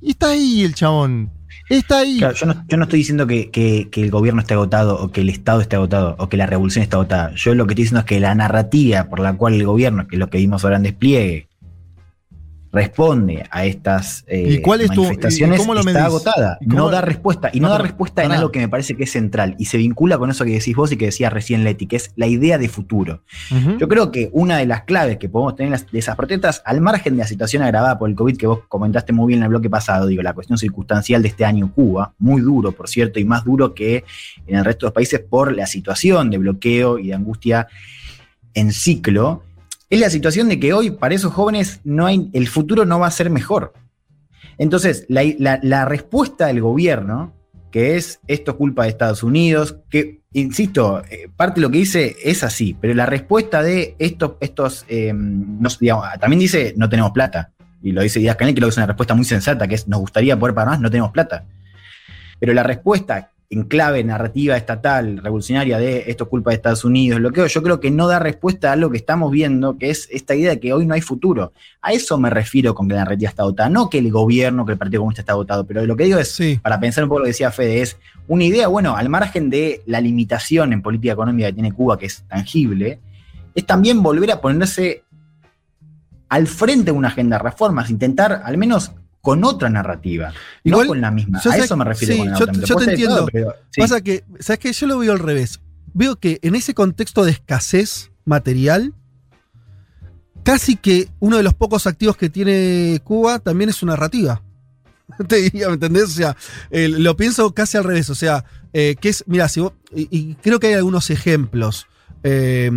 [0.00, 1.32] Y está ahí el chabón.
[1.68, 2.18] Está ahí.
[2.18, 5.10] Claro, yo, no, yo no estoy diciendo que, que- que el gobierno esté agotado o
[5.10, 7.32] que el Estado esté agotado o que la revolución esté agotada.
[7.34, 10.16] Yo lo que estoy diciendo es que la narrativa por la cual el gobierno, que
[10.16, 11.48] es lo que vimos ahora en despliegue,
[12.76, 16.04] responde a estas eh, ¿Y cuál es tu- manifestaciones y cómo lo está medís?
[16.06, 16.58] agotada.
[16.60, 17.50] ¿Y cómo- No da respuesta.
[17.52, 18.38] Y no, No, da respuesta en pará.
[18.40, 19.56] algo que me parece que es central.
[19.58, 22.12] Y se vincula con eso que decís vos y que decía recién Leti, que es
[22.16, 23.22] la idea de futuro.
[23.78, 27.14] Yo creo que una de las claves que podemos tener de esas protestas, al margen
[27.16, 29.70] de la situación agravada por el COVID que vos comentaste muy bien en el bloque
[29.70, 33.24] pasado, digo, la cuestión circunstancial de este año en Cuba, muy duro, por cierto, y
[33.24, 34.04] más duro que
[34.46, 37.68] en el resto de los países por la situación de bloqueo y de angustia
[38.54, 39.42] en ciclo,
[39.90, 43.06] es la situación de que hoy para esos jóvenes no hay, el futuro no va
[43.06, 43.72] a ser mejor.
[44.58, 47.34] Entonces, la, la- respuesta del gobierno,
[47.70, 51.78] que es esto es culpa de Estados Unidos, que, insisto, eh, parte de lo que
[51.78, 55.12] dice es así, pero la respuesta de estos, estos eh,
[56.20, 57.52] también dice no tenemos plata,
[57.82, 59.86] y lo dice Díaz Canel, que creo que es una respuesta muy sensata, que es
[59.88, 61.44] nos gustaría poder pagar más, no tenemos plata.
[62.40, 67.20] Pero la respuesta en clave narrativa estatal, revolucionaria de esto es culpa de Estados Unidos,
[67.20, 70.08] lo que yo creo que no da respuesta a lo que estamos viendo, que es
[70.10, 71.52] esta idea de que hoy no hay futuro.
[71.80, 74.72] A eso me refiero con que la narrativa está agotada, no que el gobierno, que
[74.72, 77.24] el Partido Comunista está agotado, pero lo que digo es, para pensar un poco lo
[77.24, 77.96] que decía Fede, es
[78.26, 82.06] una idea, bueno, al margen de la limitación en política económica que tiene Cuba, que
[82.06, 82.98] es tangible,
[83.54, 85.04] es también volver a ponerse
[86.28, 88.92] al frente de una agenda de reformas, intentar al menos
[89.26, 90.32] con otra narrativa,
[90.62, 91.40] no con la misma.
[91.44, 92.62] A eso me refiero sí, con la yo, otra.
[92.62, 93.16] yo te entiendo.
[93.16, 93.80] todo, pero- sí.
[93.80, 94.72] Pasa que, ¿sabes qué?
[94.72, 95.58] Yo lo veo al revés.
[95.94, 98.94] Veo que en ese contexto de escasez material,
[100.44, 104.42] casi que uno de los pocos activos que tiene Cuba también es su narrativa.
[105.28, 106.04] Te diría, ¿me entendés?
[106.04, 106.36] O sea,
[106.70, 108.08] eh, lo pienso casi al revés.
[108.10, 111.88] O sea, eh, que es, mira, si vos- y, y creo que hay algunos ejemplos
[112.22, 112.70] eh,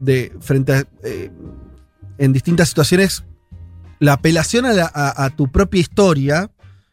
[0.00, 1.30] de frente a, eh,
[2.18, 3.22] en distintas situaciones,
[3.98, 6.50] la apelación a, la- a- a tu propia historia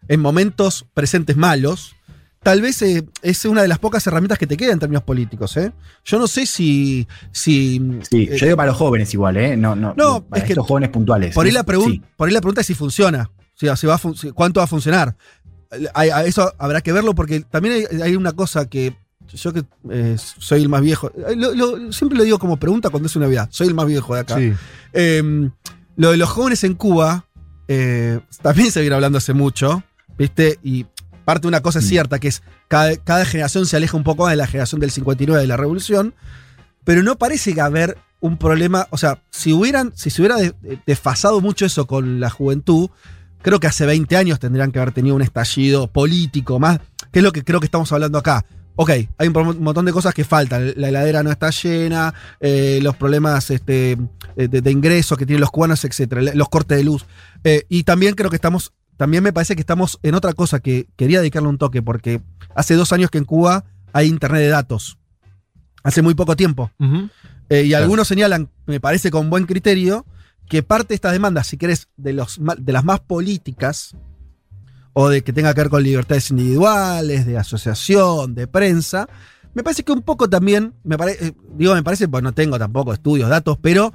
[0.07, 1.95] en momentos presentes malos,
[2.41, 5.55] tal vez eh, es una de las pocas herramientas que te quedan en términos políticos.
[5.57, 5.71] ¿eh?
[6.05, 7.07] Yo no sé si.
[7.31, 9.55] si Sí, eh, yo digo para los jóvenes igual, ¿eh?
[9.55, 11.33] No, no, No, para es que estos jóvenes puntuales.
[11.33, 12.01] por ahí, la pregun- sí.
[12.17, 13.29] por ahí la pregunta es si funciona.
[13.55, 15.15] Si, si va a fun- si- ¿Cuánto va a funcionar?
[15.93, 18.95] Hay- a eso habrá que verlo porque también hay, hay una cosa que.
[19.33, 21.11] Yo que eh, soy el más viejo.
[21.35, 23.47] lo- lo- siempre lo digo como pregunta cuando es una vida.
[23.51, 24.35] Soy el más viejo de acá.
[24.37, 24.53] Sí.
[25.95, 27.25] Lo de los jóvenes en Cuba
[27.67, 29.83] eh, también se viene hablando hace mucho,
[30.17, 30.59] ¿viste?
[30.63, 30.85] Y
[31.25, 34.23] parte de una cosa es cierta, que es cada, cada generación se aleja un poco
[34.23, 36.13] más de la generación del 59 de la revolución,
[36.83, 40.53] pero no parece que haber un problema, o sea, si hubieran, si se hubiera de-
[40.61, 42.89] de- desfasado mucho eso con la juventud,
[43.41, 46.79] creo que hace 20 años tendrían que haber tenido un estallido político más,
[47.11, 48.45] que es lo que creo que estamos hablando acá.
[48.75, 50.73] Ok, hay un montón de cosas que faltan.
[50.77, 53.97] La heladera no está llena, eh, los problemas este,
[54.35, 57.05] de, de ingresos que tienen los cubanos, etcétera, los cortes de luz.
[57.43, 60.87] Eh, y también creo que estamos, también me parece que estamos en otra cosa que
[60.95, 62.21] quería dedicarle un toque, porque
[62.55, 64.97] hace dos años que en Cuba hay internet de datos.
[65.83, 66.71] Hace muy poco tiempo.
[67.49, 70.05] Eh, y algunos señalan, me parece con buen criterio,
[70.49, 73.95] que parte de estas demandas, si querés, de, los, de las más políticas,
[74.93, 79.07] o de que tenga que ver con libertades individuales, de asociación, de prensa,
[79.53, 82.57] me parece que un poco también, me pare- eh, digo, me parece, pues no tengo
[82.57, 83.93] tampoco estudios, datos, pero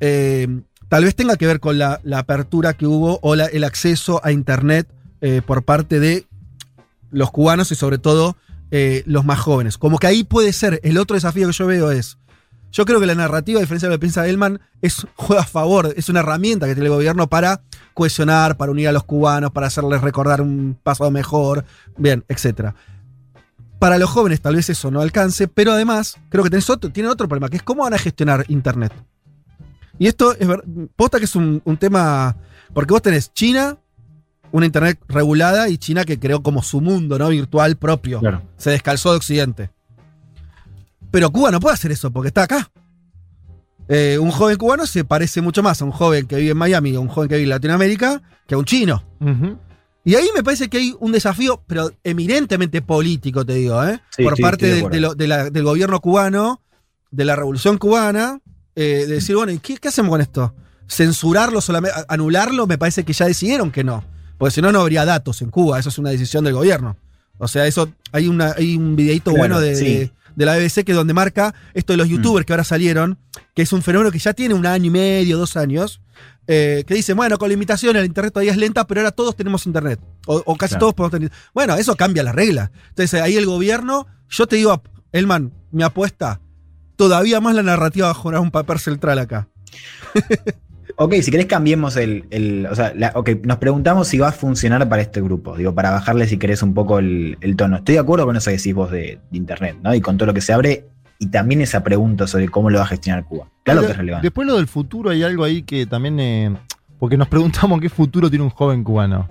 [0.00, 0.48] eh,
[0.88, 4.88] tal vez tenga que ver con la, apertura que hubo o el acceso a Internet
[5.20, 6.26] eh, por parte de
[7.10, 8.36] los cubanos y sobre todo
[9.04, 9.76] los más jóvenes.
[9.76, 12.16] Como que ahí puede ser, el otro desafío que yo veo es,
[12.72, 15.46] yo creo que la narrativa, a diferencia de lo que piensa Elman, es, juega a
[15.46, 17.60] favor, es una herramienta que tiene el gobierno para
[17.92, 21.64] cohesionar, para unir a los cubanos, para hacerles recordar un pasado mejor,
[21.96, 22.74] bien, etcétera.
[23.78, 27.10] Para los jóvenes tal vez eso no alcance, pero además creo que tenés otro, tienen
[27.10, 28.92] otro problema, que es cómo van a gestionar Internet.
[29.98, 30.62] Y esto es ver-
[30.96, 32.36] posta que es un, un tema,
[32.72, 33.76] porque vos tenés China,
[34.52, 37.28] una Internet regulada, y China que creó como su mundo ¿no?
[37.28, 38.20] virtual propio.
[38.56, 39.70] Se descalzó de Occidente.
[41.10, 42.70] Pero Cuba no puede hacer eso porque está acá.
[43.88, 46.96] Eh, un joven cubano se parece mucho más a un joven que vive en Miami
[46.96, 49.02] o un joven que vive en Latinoamérica que a un chino.
[50.04, 54.00] Y ahí me parece que hay un desafío, pero eminentemente político, te digo, ¿eh?
[54.16, 54.94] Sí, por sí, parte de de- acuerdo.
[54.94, 56.60] de lo- de la- del gobierno cubano,
[57.10, 58.40] de la revolución cubana,
[58.74, 60.54] eh, de decir, bueno, ¿y qué, qué hacemos con esto?
[60.88, 62.66] ¿Censurarlo solamente, a- anularlo?
[62.66, 64.04] Me parece que ya decidieron que no.
[64.38, 65.78] Porque si no, no habría datos en Cuba.
[65.78, 66.96] Eso es una decisión del gobierno.
[67.38, 70.12] O sea, eso hay, una, hay un videito Claro, bueno de, sí.
[70.36, 73.18] De- la BBC que donde marca esto de los youtubers que ahora salieron,
[73.54, 76.00] que es un fenómeno que ya tiene un año y medio, dos años,
[76.46, 79.64] eh, que dice, bueno, con limitaciones la internet todavía es lenta, pero ahora todos tenemos
[79.66, 80.00] internet.
[80.26, 80.80] O, o casi Claro.
[80.80, 81.32] todos podemos tener.
[81.54, 82.72] Bueno, eso cambia la regla.
[82.88, 84.82] Entonces ahí el gobierno, yo te digo,
[85.12, 86.40] Elman, mi apuesta,
[86.96, 89.48] todavía más la narrativa va a jugar un papel central acá.
[90.96, 94.32] Ok, si querés cambiemos el, el- o sea, la- ok, nos preguntamos si va a
[94.32, 97.76] funcionar para este grupo, digo, para bajarle si querés un poco el, el tono.
[97.76, 99.94] Estoy de acuerdo con eso que decís vos de, de internet, ¿no?
[99.94, 100.86] Y con todo lo que se abre,
[101.18, 103.46] y también esa pregunta sobre cómo lo va a gestionar Cuba.
[103.62, 104.26] Claro Pero que es relevante.
[104.26, 106.18] Después lo del futuro, hay algo ahí que también.
[106.20, 106.56] eh,
[106.98, 109.28] porque nos preguntamos qué futuro tiene un joven cubano.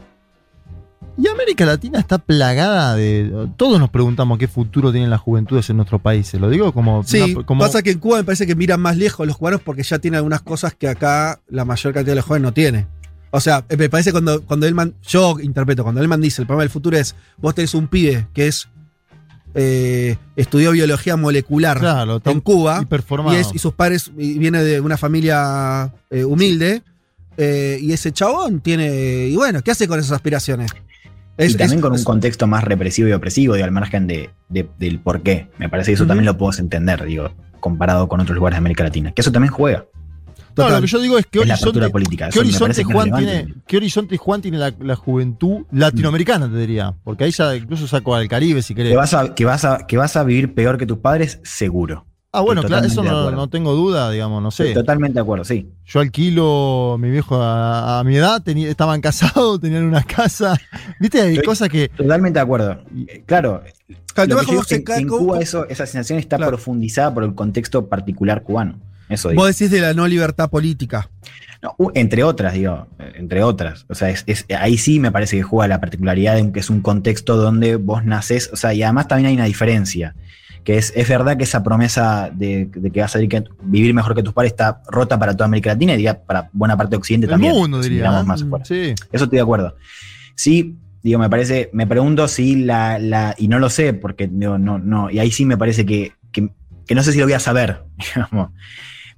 [1.17, 3.49] Y América Latina está plagada de.
[3.57, 6.39] Todos nos preguntamos qué futuro tienen las juventudes en nuestros países.
[6.39, 7.03] Lo digo como.
[7.03, 9.61] Sí, una- como- pasa que en Cuba me parece que miran más lejos los cubanos
[9.61, 12.87] porque ya tienen algunas cosas que acá la mayor cantidad de los jóvenes no tiene.
[13.29, 16.69] O sea, me parece cuando, cuando Elman, yo interpreto, cuando Elman dice el problema del
[16.69, 18.67] futuro es, vos tenés un pibe que es,
[19.53, 22.85] eh, estudió biología molecular Claro, en Cuba
[23.33, 26.83] y, es- y sus padres y viene de una familia eh, humilde
[27.37, 30.71] eh, y ese chabón tiene, y bueno, ¿qué hace con esas aspiraciones?
[31.37, 34.29] Es- y también es- con un contexto más represivo y opresivo, digo, al margen de,
[34.49, 35.47] de- del por qué.
[35.57, 38.83] Me parece que eso también lo podemos entender, digo, comparado con otros lugares de América
[38.83, 39.11] Latina.
[39.11, 39.85] Que eso también juega.
[40.57, 44.17] No, lo que yo digo es que horizonte, política, ¿qué horizonte Juan tiene, ¿qué horizonte
[44.17, 46.93] Juan tiene la, la juventud latinoamericana, te diría?
[47.05, 48.91] Porque ahí ya incluso saco al Caribe si querés.
[48.91, 52.05] Que vas, a, que, vas a, que vas a vivir peor que tus padres, seguro.
[52.33, 54.69] Ah, bueno, claro, eso no, tengo duda, digamos, no sé.
[54.69, 55.69] Estoy totalmente de acuerdo, sí.
[55.85, 60.57] Yo alquilo, mi viejo a, a mi edad, tenía- estaban casados, tenían una casa.
[60.99, 61.89] Viste, hay Estoy cosas que.
[61.89, 62.79] Totalmente de acuerdo.
[63.07, 63.63] Eh, Claro,
[64.13, 67.33] Claro, lo el que yo que en Cuba eso, esa sensación está profundizada por el
[67.35, 68.79] contexto particular cubano.
[69.09, 69.41] Eso digo.
[69.41, 71.09] Vos decís de la no libertad política.
[71.61, 73.85] No, entre otras, digo, entre otras.
[73.89, 76.69] O sea, es, es- ahí sí me parece que juega la particularidad de que es
[76.69, 80.15] un contexto donde vos nacés, o sea, y además también hay una diferencia,
[80.63, 83.93] que es, es verdad que esa promesa de, de que vas a vivir, que- vivir
[83.93, 86.91] mejor que tus padres está rota para toda América Latina y diría para buena parte
[86.91, 87.53] de Occidente El también.
[87.53, 88.23] mundo, diría.
[88.23, 88.65] más afuera.
[88.65, 88.93] Sí.
[89.11, 89.75] Eso estoy de acuerdo.
[90.35, 94.57] Sí, digo, me parece, me pregunto si la, la y no lo sé, porque digo,
[94.57, 96.49] no, no, y ahí sí me parece que, que,
[96.85, 97.83] que no sé si lo voy a saber,
[98.15, 98.51] digamos.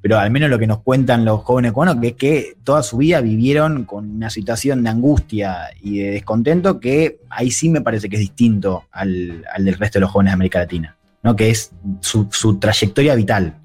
[0.02, 2.98] Pero al menos lo que nos cuentan los jóvenes cubanos, que es que toda su
[2.98, 8.10] vida vivieron con una situación de angustia y de descontento que ahí sí me parece
[8.10, 11.36] que es distinto al, al del resto de los jóvenes de América Latina, ¿no?
[11.36, 11.72] Que es
[12.02, 13.58] su, su trayectoria vital.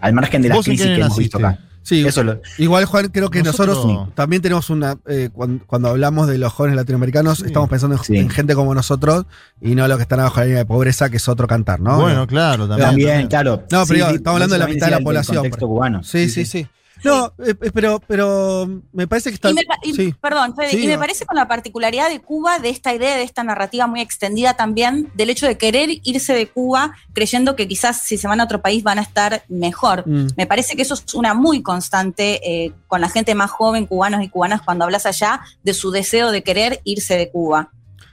[0.00, 1.58] Al margen de las ¿Vos en qué crisis que hemos visto acá.
[1.82, 5.88] Sí, Eso lo- igual Juan, creo que Nosotros- nosotros también tenemos una, eh, cuan- cuando,
[5.90, 9.26] hablamos de los jóvenes latinoamericanos, estamos pensando en, en gente como nosotros
[9.60, 11.80] y no los que están abajo de la línea de pobreza, que es otro cantar,
[11.80, 12.00] ¿no?
[12.00, 12.88] Bueno, claro, también.
[12.88, 13.56] También, claro.
[13.70, 15.36] No, pero Sí, digo, sí, estamos hablando de la mitad de la población.
[15.36, 16.02] contexto por- cubano.
[16.02, 16.66] Sí, sí, sí.
[17.02, 19.50] No, eh, eh, pero, pero me parece que está.
[19.50, 20.14] Y me y- sí.
[20.20, 21.00] Perdón, Fede, Sí, y me no.
[21.00, 25.10] parece con la particularidad de Cuba, de esta idea, de esta narrativa muy extendida también,
[25.14, 28.62] del hecho de querer irse de Cuba creyendo que quizás si se van a otro
[28.62, 30.04] país van a estar mejor.
[30.06, 30.28] Mm.
[30.36, 34.22] Me parece que eso es una muy constante eh, con la gente más joven, cubanos
[34.22, 37.70] y cubanas, cuando hablas allá de su deseo de querer irse de Cuba.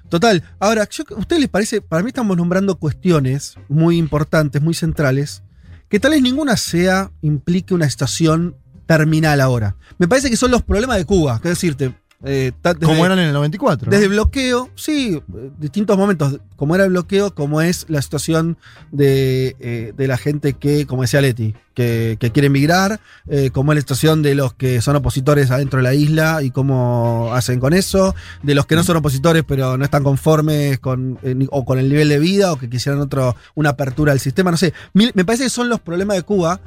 [0.09, 0.43] Total.
[0.59, 1.79] Ahora, yo, ¿a ustedes les parece?
[1.81, 5.41] Para mí estamos nombrando cuestiones muy importantes, muy centrales,
[5.87, 8.55] que tal vez ninguna sea, implique una situación
[8.97, 9.75] terminal ahora.
[9.97, 11.35] Me parece que son los problemas de Cuba.
[11.43, 11.93] Es decirte,
[12.23, 13.87] Eh, desde- Como eran en el 94.
[13.87, 13.91] ¿no?
[13.91, 18.57] Desde bloqueo, sí, eh, distintos momentos, como era el bloqueo, como es la situación
[18.91, 23.71] de, eh, de la gente que, como decía Leti, que, que quiere emigrar, eh, como
[23.71, 27.59] es la situación de los que son opositores adentro de la isla y cómo hacen
[27.59, 28.13] con eso,
[28.43, 31.89] de los que no son opositores pero no están conformes con, eh, o con el
[31.89, 35.45] nivel de vida o que quisieran otro, una apertura del sistema, no sé, me parece
[35.45, 36.61] que son los problemas de Cuba.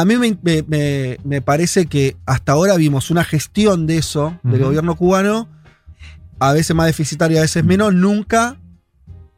[0.00, 4.38] A mí me, me- me- me parece que hasta ahora vimos una gestión de eso,
[4.42, 5.48] del gobierno cubano,
[6.38, 8.56] a veces más deficitaria, a veces menos, nunca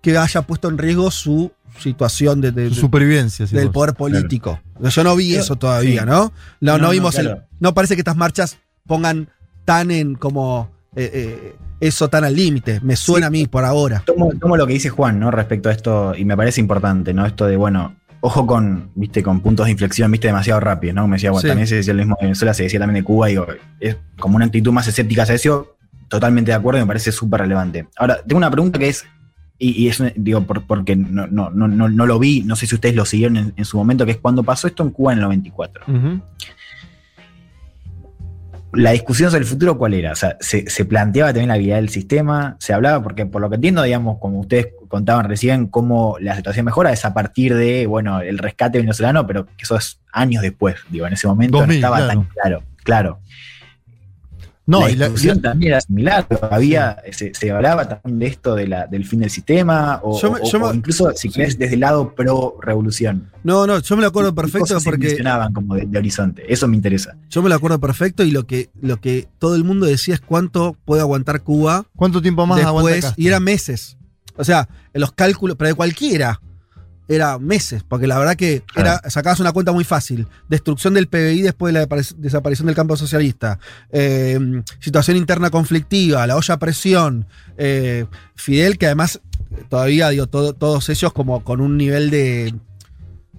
[0.03, 3.47] que haya puesto en riesgo su situación de, de- Su de- supervivencia.
[3.47, 3.75] del vos.
[3.75, 4.61] poder político.
[4.81, 6.07] Yo no vi eso todavía, sí.
[6.07, 6.13] ¿no?
[6.13, 7.37] No, No, no no, vimos el-.
[7.61, 8.57] No parece que estas marchas
[8.87, 9.29] pongan
[9.65, 12.81] tan en como eh, eh, eso tan al límite.
[12.83, 14.03] Me suena a mí por ahora.
[14.07, 15.31] Tomo, tomo lo que dice Juan, ¿no?
[15.31, 17.27] Respecto a esto, y me parece importante, ¿no?
[17.27, 17.95] Esto de, bueno,
[18.27, 21.07] ojo con, viste, con puntos de inflexión, viste, demasiado rápido, ¿no?
[21.09, 21.49] Me decía, bueno, Sí.
[21.49, 23.47] también se decía lo mismo de Venezuela, se decía también de Cuba, digo,
[23.81, 25.77] es como una actitud más escéptica hacia eso,
[26.09, 27.87] totalmente de acuerdo, y me parece súper relevante.
[27.97, 29.05] Ahora, tengo una pregunta que es,
[29.59, 32.67] y, y es, digo, por- porque no, no, no, no, no lo vi, no sé
[32.67, 35.13] si ustedes lo siguieron en, en su momento, que es cuando pasó esto en Cuba
[35.13, 35.85] en el 94.
[35.89, 36.21] Ujú.
[38.77, 40.13] La discusión sobre el futuro, ¿cuál era?
[40.13, 43.49] O sea, se, se planteaba también la habilidad del sistema, se hablaba, porque por lo
[43.49, 47.87] que entiendo, digamos, como ustedes contaban recién, cómo la situación mejora es a partir de,
[47.87, 51.69] bueno, el rescate venezolano, pero que eso es años después, digo, en ese momento 2000,
[51.69, 52.09] no estaba claro.
[52.09, 53.19] tan claro, claro.
[54.69, 58.55] No, la y la- discusión también era similar, había, se, se hablaba también de esto
[58.57, 61.31] de la, del fin del sistema, o, Yo me- o- yo me- o incluso, si
[61.31, 63.31] querés, desde el lado pro-revolución.
[63.45, 65.99] No, no, yo me lo acuerdo ¿Qué perfecto cosas se porque mencionaban como de, de
[65.99, 66.53] horizonte?
[66.53, 67.17] Eso me interesa.
[67.31, 70.21] yo me lo acuerdo perfecto y lo que, lo que todo el mundo decía es
[70.21, 73.05] cuánto puede aguantar Cuba ¿Cuánto tiempo más aguanta después.
[73.07, 73.23] Castro?
[73.23, 73.97] Y eran meses.
[74.37, 76.41] O sea, en los cálculos, pero de cualquiera,
[77.09, 80.27] era meses, porque la verdad que era, sacabas una cuenta muy fácil.
[80.49, 83.59] Destrucción del PBI después de la desaparición del campo socialista.
[83.91, 84.39] Eh,
[84.81, 87.27] situación interna conflictiva, la olla a presión.
[87.59, 89.21] eh, Fidel, que además
[89.69, 92.55] todavía, digo, todo- todos ellos como con un nivel de.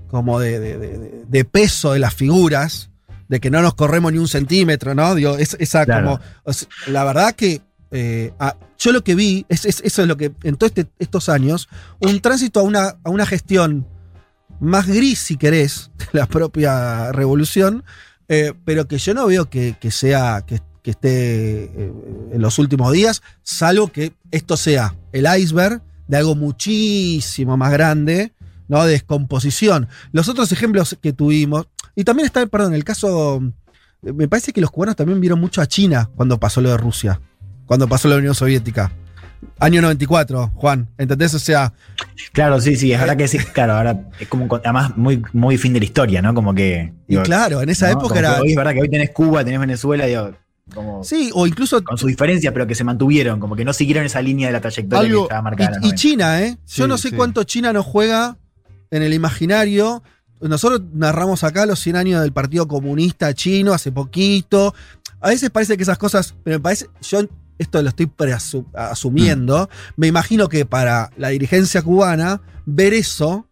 [0.10, 2.90] como de, de- de- de peso de las figuras.
[3.28, 5.14] De que no nos corremos ni un centímetro, ¿no?
[5.14, 6.06] Digo, es- esa Claro.
[6.06, 6.20] como.
[6.46, 7.62] o sea, la verdad que
[7.92, 8.34] eh,
[8.78, 11.68] yo lo que vi, es, es- eso es lo que en todos este- estos años,
[12.00, 13.88] un tránsito a una, a una gestión
[14.60, 17.84] más gris, si querés, de la propia revolución,
[18.30, 21.94] eh, pero que yo no veo que, que sea, que, que esté eh,
[22.34, 28.34] en los últimos días, salvo que esto sea el iceberg de algo muchísimo más grande,
[28.68, 28.84] ¿no?
[28.86, 29.88] De descomposición.
[30.12, 33.42] Los otros ejemplos que tuvimos, y también está, perdón, el caso,
[34.02, 37.20] me parece que los cubanos también vieron mucho a China cuando pasó lo de Rusia
[37.68, 38.92] cuando pasó la Unión Soviética.
[39.60, 41.36] Año 94, Juan, ¿entendés?
[41.36, 41.72] O sea,
[42.34, 45.58] Claro, sí, sí, es Eh, verdad que sí, claro, ahora es como además muy, muy
[45.60, 46.34] fin de la historia, ¿no?
[46.34, 46.92] Como que.
[47.08, 47.92] y claro, en esa ¿no?
[47.94, 48.42] época Como era.
[48.42, 50.32] hoy es verdad que hoy tenés Cuba, tenés Venezuela, digo,
[50.74, 51.84] como Sí, o incluso.
[51.84, 54.62] con sus diferencias, pero que se mantuvieron, como que no siguieron esa línea de la
[54.62, 55.70] trayectoria algo- que estaba marcada.
[55.70, 55.96] y, los y 90.
[56.02, 56.58] China, ¿eh?
[56.68, 57.16] Yo Sí, no sé sí.
[57.16, 58.38] cuánto China nos juega
[58.90, 60.02] en el imaginario.
[60.42, 64.74] Nosotros narramos acá los 100 años del Partido Comunista Chino hace poquito.
[65.22, 67.22] A veces parece que esas cosas, pero me parece, yo
[67.58, 68.08] esto lo estoy
[68.74, 73.48] asumiendo, me imagino que para la dirigencia cubana, ver eso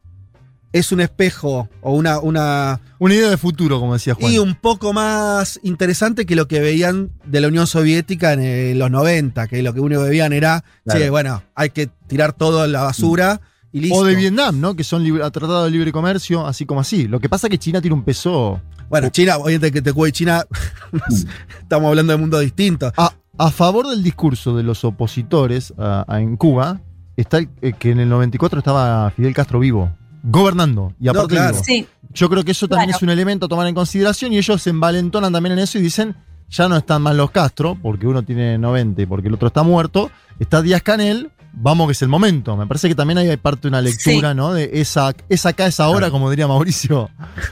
[0.73, 4.31] es un espejo o una, una, Una idea de futuro, como decía Juan.
[4.33, 8.91] y un poco más interesante que lo que veían de la Unión Soviética en los
[8.91, 10.99] 90, que lo que único que veían era, Claro.
[10.99, 13.39] che, bueno, hay que tirar todo a la basura
[13.71, 13.97] y listo.
[13.99, 14.75] O de Vietnam, ¿no?
[14.75, 17.07] Que son libre- tratados de libre comercio, así como así.
[17.07, 18.61] Lo que pasa es que China tiene un peso.
[18.89, 20.45] Bueno, China, obviamente que te y China,
[21.61, 22.91] estamos hablando de mundos distintos.
[22.97, 26.81] A, a favor del discurso de los opositores a- a- en Cuba,
[27.17, 29.91] está el- eh, que en el 94 estaba Fidel Castro vivo,
[30.23, 30.93] gobernando.
[30.99, 31.51] Y aparte claro.
[31.53, 31.63] vivo.
[31.63, 32.97] Sí, Yo creo que eso también Claro.
[32.97, 35.81] es un elemento a tomar en consideración y ellos se envalentonan también en eso y
[35.81, 36.15] dicen,
[36.49, 39.63] ya no están más los Castro, porque uno tiene 90 y porque el otro está
[39.63, 40.09] muerto,
[40.39, 42.55] está Díaz Canel, vamos que es el momento.
[42.57, 44.53] Me parece que también hay parte de una lectura, ¿no?
[44.53, 47.09] De esa, esa acá, esa hora, como diría Mauricio.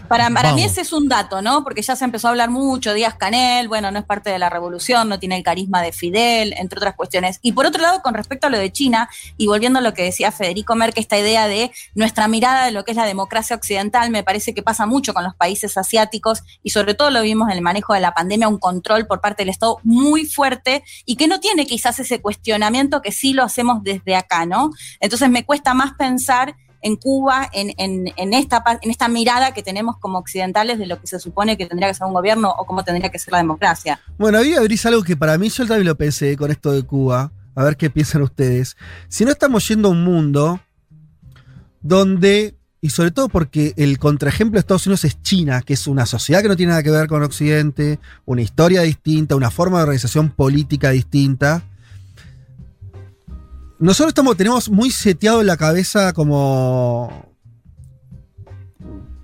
[0.07, 1.63] Para, para mí ese es un dato, ¿no?
[1.63, 4.49] Porque ya se empezó a hablar mucho, Díaz Canel, bueno, no es parte de la
[4.49, 7.39] revolución, no tiene el carisma de Fidel, entre otras cuestiones.
[7.41, 10.03] Y por otro lado, con respecto a lo de China, y volviendo a lo que
[10.03, 14.09] decía Federico Merck, esta idea de nuestra mirada de lo que es la democracia occidental,
[14.09, 17.57] me parece que pasa mucho con los países asiáticos, y sobre todo lo vimos en
[17.57, 21.27] el manejo de la pandemia, un control por parte del Estado muy fuerte, y que
[21.27, 24.71] no tiene quizás ese cuestionamiento que sí lo hacemos desde acá, ¿no?
[24.99, 30.17] Entonces me cuesta más pensar en Cuba, en, esta, en esta mirada que tenemos como
[30.17, 33.09] occidentales de lo que se supone que tendría que ser un gobierno o cómo tendría
[33.09, 33.99] que ser la democracia.
[34.17, 37.31] Bueno, ahí abrís algo que para mí yo también lo pensé con esto de Cuba.
[37.55, 38.75] A ver qué piensan ustedes.
[39.07, 40.59] Si no estamos yendo a un mundo
[41.81, 46.05] donde y sobre todo porque el contraejemplo de Estados Unidos es China, que es una
[46.05, 49.83] sociedad que no tiene nada que ver con Occidente, una historia distinta, una forma de
[49.83, 51.63] organización política distinta.
[53.83, 57.29] Nosotros estamos, tenemos muy seteado en la cabeza como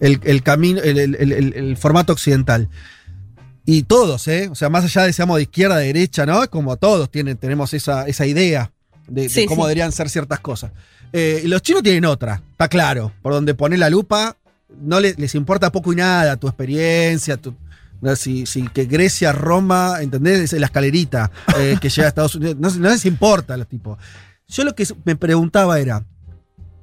[0.01, 2.67] el, el camino, el, formato occidental.
[3.65, 4.49] Y todos, ¿eh?
[4.51, 6.49] O sea, más allá de seamos de izquierda, de derecha, ¿no?
[6.49, 8.73] Como todos tienen, tenemos esa, esa idea
[9.07, 9.67] de, cómo sí.
[9.69, 10.71] deberían ser ciertas cosas.
[11.13, 13.13] Eh, los chinos tienen otra, está claro.
[13.21, 14.35] Por donde poner la lupa,
[14.81, 17.55] no le- les importa poco y nada tu experiencia, tu,
[18.17, 20.51] si que Grecia, Roma, ¿entendés?
[20.51, 22.57] Es la escalerita eh, que llega a Estados Unidos.
[22.59, 23.97] No, no les importa a los tipos.
[24.49, 26.03] Yo lo que me preguntaba era,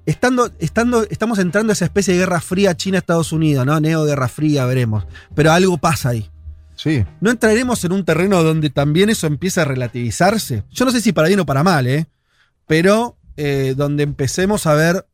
[0.06, 3.78] estando, estando, estamos entrando a esa especie de guerra fría China-Estados Unidos, ¿no?
[3.80, 5.05] Neo-guerra fría, veremos.
[5.34, 6.30] Pero algo pasa ahí.
[6.76, 7.05] Sí.
[7.20, 10.62] ¿No entraremos en un terreno donde también eso empieza a relativizarse?
[10.70, 12.06] Yo no sé si para bien o para mal, ¿eh?
[12.66, 15.06] Pero eh, donde empecemos a ver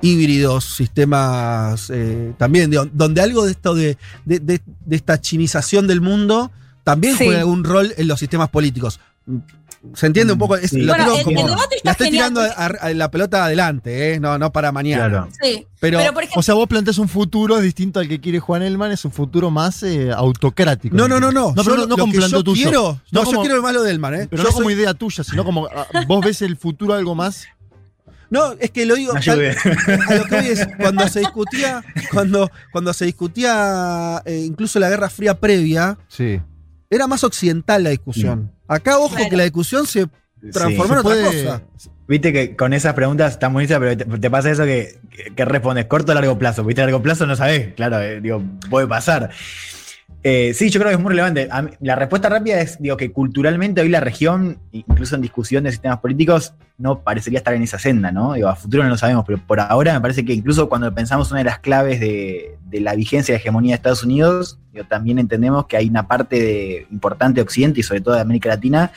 [0.00, 6.00] híbridos, sistemas eh, también, donde algo de esto de, de- de- de esta chinización del
[6.00, 6.52] mundo
[6.84, 7.24] también Sí.
[7.24, 9.00] juega algún rol en los sistemas políticos.
[9.94, 10.56] ¿Se entiende un poco?
[10.56, 10.80] Es- Sí.
[10.82, 13.44] lo Bueno, el- como- el debate está la estoy genial tirando a- a la pelota
[13.44, 14.20] adelante, ¿eh?
[14.20, 15.08] No, no para mañana.
[15.08, 15.28] Claro.
[15.40, 15.66] Sí.
[15.80, 18.62] Pero- Pero, por ejemplo, O sea, vos planteás un futuro distinto al que quiere Juan
[18.62, 20.96] Elman, es un futuro más eh, autocrático.
[20.96, 21.52] No, no, no, no.
[21.54, 22.62] No, Yo no, no lo como que planteo yo tuyo.
[22.70, 24.26] quiero- no, yo como- quiero el malo del mar, ¿eh?
[24.28, 27.14] Pero Yo no como soy- idea tuya, sino como ah, vos ves el futuro algo
[27.14, 27.44] más.
[28.30, 29.14] No, es que lo digo.
[29.24, 29.40] Tal-
[30.08, 31.82] a lo que voy es, cuando se discutía,
[32.12, 36.40] cuando, cuando se discutía eh, incluso la Guerra Fría previa, Sí.
[36.90, 38.52] era más occidental la discusión.
[38.68, 39.30] Acá, ojo, Claro.
[39.30, 40.06] que la discusión se
[40.52, 41.62] transformó en otra puede- cosa.
[42.06, 45.44] Viste que con esas preguntas están buenísimas, pero te, te pasa eso que, que, que
[45.44, 46.64] respondes corto o largo plazo.
[46.64, 49.30] Viste, a largo plazo no sabés, claro, eh, digo, puede pasar.
[50.24, 51.48] Eh, sí, yo creo que es muy relevante.
[51.62, 55.70] Mí- la respuesta rápida es, digo, que culturalmente hoy la región, incluso en discusión de
[55.70, 58.34] sistemas políticos, no parecería estar en esa senda, ¿no?
[58.34, 61.30] Digo, a futuro no lo sabemos, pero por ahora me parece que incluso cuando pensamos
[61.30, 65.18] una de las claves de, de la vigencia de hegemonía de Estados Unidos, digo, también
[65.18, 68.90] entendemos que hay una parte de- importante de Occidente y sobre todo de América Latina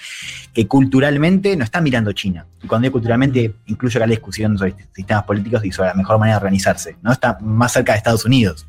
[0.54, 2.46] que culturalmente no está mirando China.
[2.64, 6.20] Y cuando digo culturalmente, incluyo acá la discusión sobre sistemas políticos y sobre la mejor
[6.20, 6.98] manera de organizarse.
[7.02, 7.12] ¿no?
[7.12, 8.68] Está más cerca de Estados Unidos,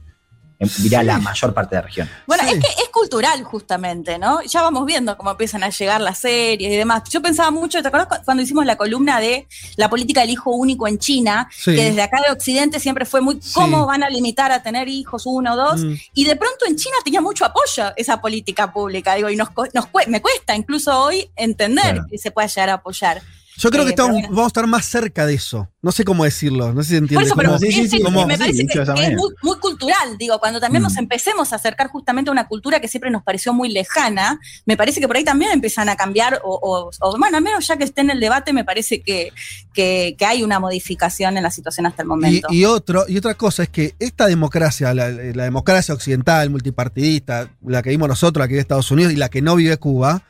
[0.62, 2.10] en- dirá la mayor parte de la región.
[2.26, 2.55] Bueno, Sí.
[2.55, 4.43] es que es cultural justamente, ¿no?
[4.43, 7.02] Ya vamos viendo cómo empiezan a llegar las series y demás.
[7.10, 10.51] Yo pensaba mucho, ¿te acuerdas cu- cuando hicimos la columna de la política del hijo
[10.51, 11.48] único en China?
[11.55, 11.74] Sí.
[11.74, 15.24] Que desde acá de Occidente siempre fue muy, ¿cómo van a limitar a tener hijos
[15.26, 15.80] uno o dos?
[15.80, 15.94] Mm.
[16.14, 19.86] Y de pronto en China tenía mucho apoyo esa política pública, digo, y nos, nos
[19.93, 22.06] cue- me cuesta incluso hoy entender Claro.
[22.10, 23.20] que se pueda llegar a apoyar.
[23.58, 24.28] Yo creo Eh, que estamos- pero bueno.
[24.36, 25.68] vamos a estar más cerca de eso.
[25.82, 27.16] No sé cómo decirlo, no sé si entiende.
[27.16, 29.28] Por eso, pero Como- sí, sí, es- sí, es- como- me parece que, es muy,
[29.42, 31.00] muy cultural, digo, cuando también nos Mm.
[31.00, 35.00] empecemos a acercar justamente a una cultura que siempre nos pareció muy lejana, me parece
[35.00, 37.84] que por ahí también empiezan a cambiar, o, o- o, bueno, al menos ya que
[37.84, 39.32] esté en el debate, me parece que,
[39.74, 42.48] que, que hay una modificación en la situación hasta el momento.
[42.50, 47.50] Y, y otro, y otra cosa es que esta democracia, la, la democracia occidental, multipartidista,
[47.66, 50.22] la que vimos nosotros, la que vive Estados Unidos y la que no vive Cuba,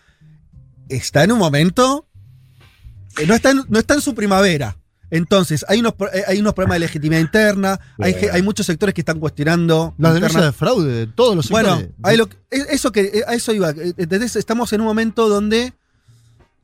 [0.89, 2.07] está en un momento.
[3.19, 4.77] Eh, No está en, no está en su primavera.
[5.11, 9.03] Entonces, hay unos, eh, hay unos problemas de legitimidad interna, hay, hay muchos sectores que
[9.03, 9.95] están cuestionando.
[9.99, 11.71] La interna- denuncia de fraude de todos los sectores.
[11.77, 13.71] Bueno, hay lo eso que, eh, a eso iba.
[13.71, 14.37] ¿entendés?
[14.37, 15.75] Estamos en un momento donde,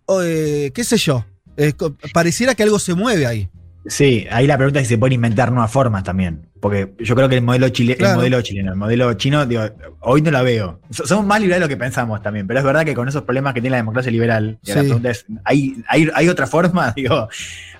[0.07, 1.27] oh, eh, qué sé yo,
[1.59, 1.75] eh,
[2.15, 3.51] pareciera que algo se mueve ahí.
[3.89, 6.47] Sí, ahí la pregunta es si se pueden inventar nuevas formas también.
[6.60, 8.12] Porque yo creo que el modelo, chile, Claro.
[8.15, 9.62] el modelo chileno, el modelo chino, digo,
[10.01, 10.81] hoy no la veo.
[10.90, 13.23] So- Somos más liberales de lo que pensamos también, pero es verdad que con esos
[13.23, 16.93] problemas que tiene la democracia liberal, la pregunta es, ¿hay, hay, hay otra forma?
[16.97, 17.28] Digo,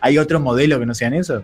[0.01, 1.43] ¿hay otro modelo que no sean eso?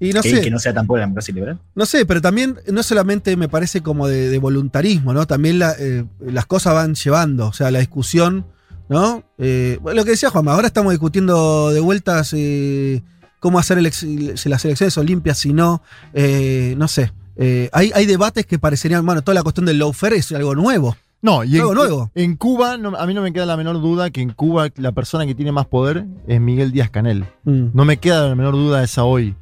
[0.00, 0.40] Y no que, sé.
[0.40, 1.58] que no sea tampoco la democracia liberal.
[1.74, 5.26] No sé, pero también no solamente me parece como de, de voluntarismo, ¿no?
[5.26, 8.46] También la, eh, las cosas van llevando, o sea, la discusión,
[8.88, 9.22] ¿no?
[9.36, 13.02] Eh, lo que decía Juanma, ahora estamos discutiendo de vueltas eh,
[13.40, 15.82] cómo hacer si las elecciones son limpias, si no,
[16.14, 17.12] eh, no sé.
[17.36, 20.96] Eh, hay, hay debates que parecerían, bueno, toda la cuestión del lawfare es algo nuevo.
[21.22, 22.10] No, y en, nuevo.
[22.14, 24.92] en Cuba, no- a mí no me queda la menor duda que en Cuba la
[24.92, 27.24] persona que tiene más poder es Miguel Díaz Canel.
[27.44, 27.66] Mm.
[27.74, 29.34] No me queda la menor duda esa hoy.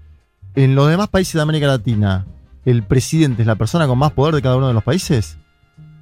[0.57, 2.27] En los demás países de América Latina,
[2.65, 5.39] ¿el presidente es la persona con más poder de cada uno de los países?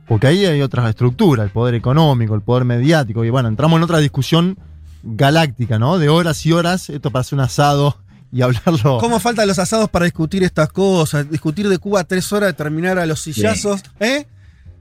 [0.09, 3.83] Porque ahí hay otras estructuras, el poder económico, el poder mediático, y bueno, entramos en
[3.83, 4.57] otra discusión
[5.15, 5.99] galáctica, ¿no?
[5.99, 7.97] De horas y horas, esto para hacer un asado
[8.33, 8.99] y hablarlo.
[8.99, 11.31] ¿Cómo faltan los asados para discutir estas cosas?
[11.31, 14.27] Discutir de Cuba tres horas, terminar a los sillazos, ¿eh?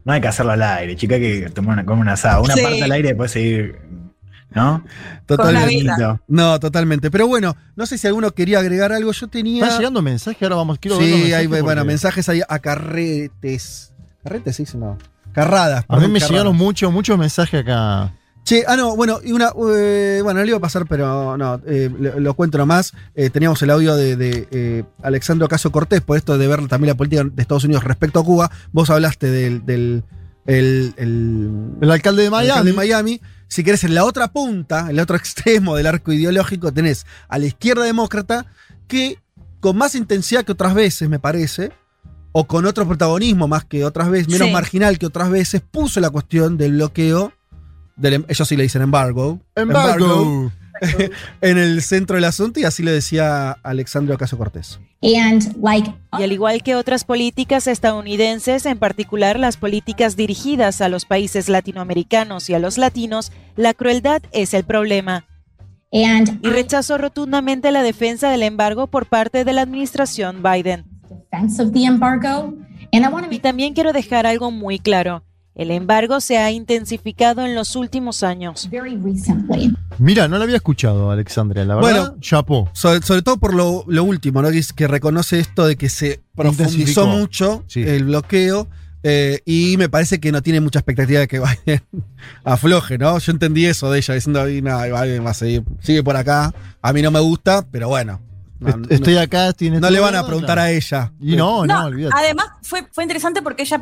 [0.04, 2.44] No hay que hacerlo al aire, chica, hay que tomar una, comer un asado.
[2.44, 2.62] Una Sí.
[2.62, 3.80] parte al aire y después seguir,
[4.52, 4.84] ¿no?
[5.26, 5.92] Totalmente.
[6.28, 7.10] No, totalmente.
[7.12, 9.12] Pero bueno, no sé si alguno quería agregar algo.
[9.12, 9.64] Yo tenía.
[9.64, 13.94] Están llegando mensajes, ahora vamos, quiero Sí, mensajes hay bueno, porque mensajes ahí a carretes.
[14.24, 14.66] ¿Carretes sí?
[14.76, 14.98] No.
[15.34, 15.86] Carradas.
[15.88, 16.30] A mí me carradas.
[16.30, 18.14] llegaron muchos, muchos mensajes acá.
[18.46, 21.60] Che, ah, no, bueno, y una, eh, bueno, no le iba a pasar, pero no,
[21.66, 22.94] eh, lo, lo cuento nomás.
[23.16, 26.90] Eh, teníamos el audio de, de, eh, Alexandro Ocasio Cortés, por esto de ver también
[26.90, 28.52] la política de Estados Unidos respecto a Cuba.
[28.72, 30.04] Vos hablaste del, del
[30.46, 32.50] el, el- El alcalde de el Miami.
[32.52, 33.22] alcalde de Miami.
[33.48, 37.40] Si querés, en la otra punta, en el otro extremo del arco ideológico, tenés a
[37.40, 38.46] la izquierda demócrata
[38.88, 39.18] que,
[39.60, 41.72] con más intensidad que otras veces, me parece,
[42.32, 44.54] o con otro protagonismo más que otras veces, menos Sí.
[44.54, 47.34] marginal que otras veces, puso la cuestión del bloqueo,
[47.96, 50.52] del, em- ellos sí le dicen embargo, Embargo.
[51.42, 54.80] en el centro del asunto, y así lo decía Alexandro Ocasio Cortés.
[55.02, 60.90] And like y al igual que otras políticas estadounidenses, en particular las políticas dirigidas a
[60.90, 65.26] los países latinoamericanos y a los latinos, la crueldad es el problema.
[65.94, 70.86] And Y rechazó rotundamente la defensa del embargo por parte de la administración Biden.
[71.08, 72.54] defense of the embargo.
[72.92, 75.24] And I want to Y también quiero dejar algo muy claro.
[75.56, 78.68] El embargo se ha intensificado en los últimos años.
[80.00, 81.90] Mira, no la había escuchado, Alexandria, la verdad.
[82.10, 82.70] Bueno, chapó.
[82.74, 84.52] Sobre, sobre todo por lo, lo último, ¿no?
[84.52, 87.84] Que, es- que reconoce esto de que se profundizó mucho Sí.
[87.84, 88.68] el bloqueo.
[89.08, 91.82] eh, y me parece que no tiene mucha expectativa de que Biden
[92.44, 93.18] afloje, ¿no?
[93.20, 96.54] Yo entendí eso de ella, diciendo, "Ay, no, Biden va a seguir, sigue por acá.
[96.82, 98.20] A mí no me gusta, pero bueno.
[98.58, 101.12] No, Est- Estoy acá, tiene no le van a preguntar a ella.
[101.20, 102.16] Y no, no, No, olvídate.
[102.18, 103.82] además fue, fue interesante porque ella,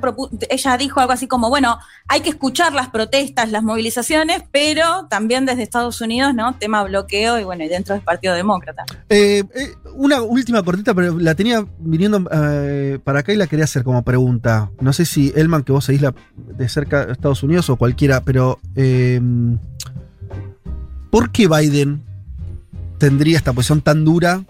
[0.49, 1.77] ella dijo algo así como, bueno,
[2.07, 6.55] hay que escuchar las protestas, las movilizaciones, pero también desde Estados Unidos, ¿no?
[6.57, 8.83] Tema bloqueo y bueno, y dentro del Partido Demócrata.
[9.09, 13.65] Eh, eh, una última cortita, pero la tenía viniendo eh, para acá y la quería
[13.65, 14.71] hacer como pregunta.
[14.81, 18.21] No sé si Elman, que vos seguís la, de cerca de Estados Unidos o cualquiera,
[18.21, 19.21] pero eh,
[21.11, 22.01] ¿por qué Biden
[22.97, 24.43] tendría esta posición tan dura,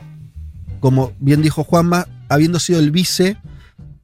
[0.83, 3.37] como bien dijo Juanma, habiendo sido el vice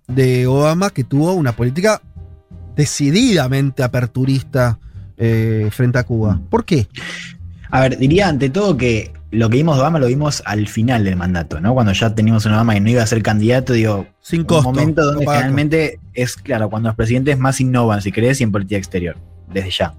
[0.07, 2.01] de Obama, que tuvo una política
[2.73, 4.79] decididamente aperturista
[5.17, 6.39] eh, frente a Cuba?
[6.49, 6.87] ¿Por qué?
[7.69, 11.03] A ver, diría ante todo que lo que vimos de Obama lo vimos al final
[11.03, 11.73] del mandato, ¿no?
[11.73, 14.71] Cuando ya teníamos un Obama que no iba a ser candidato, digo, Sin un costo.
[14.71, 18.77] momento donde generalmente es, claro, cuando los presidentes más innovan, si querés, y en política
[18.77, 19.17] exterior,
[19.53, 19.93] desde ya.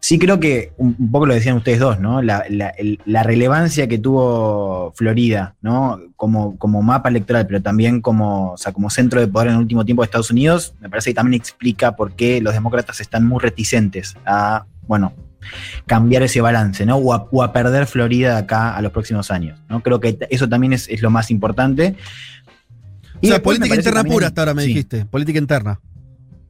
[0.00, 2.22] Sí creo que un, poco lo decían ustedes dos, ¿no?
[2.22, 5.98] La, la- el- la relevancia que tuvo Florida, ¿no?
[6.16, 9.60] Como, como mapa electoral, pero también como, o sea, como centro de poder en el
[9.60, 13.26] último tiempo de Estados Unidos, me parece que también explica por qué los demócratas están
[13.26, 15.12] muy reticentes a, bueno,
[15.86, 16.96] cambiar ese balance, ¿no?
[16.96, 19.82] O a, o a perder Florida de acá a los próximos años, ¿no?
[19.82, 21.96] Creo que eso también es, es lo más importante.
[23.20, 24.68] O sea, política interna pura hasta ahora me sí.
[24.68, 25.04] dijiste.
[25.06, 25.80] Política interna.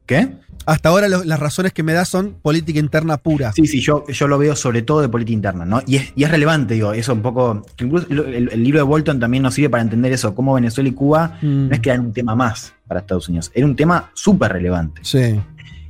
[0.09, 0.27] ¿Qué?
[0.65, 3.53] Hasta ahora lo- las razones que me das son política interna pura.
[3.53, 5.81] Sí, sí, yo, yo lo veo sobre todo de política interna, ¿no?
[5.87, 7.63] Y es, y es relevante, digo, eso un poco.
[7.75, 10.89] que incluso el, el libro de Bolton también nos sirve para entender eso, cómo Venezuela
[10.89, 13.75] y Cuba Mm, no es que eran un tema más para Estados Unidos, era un
[13.75, 15.01] tema súper relevante.
[15.03, 15.39] sí.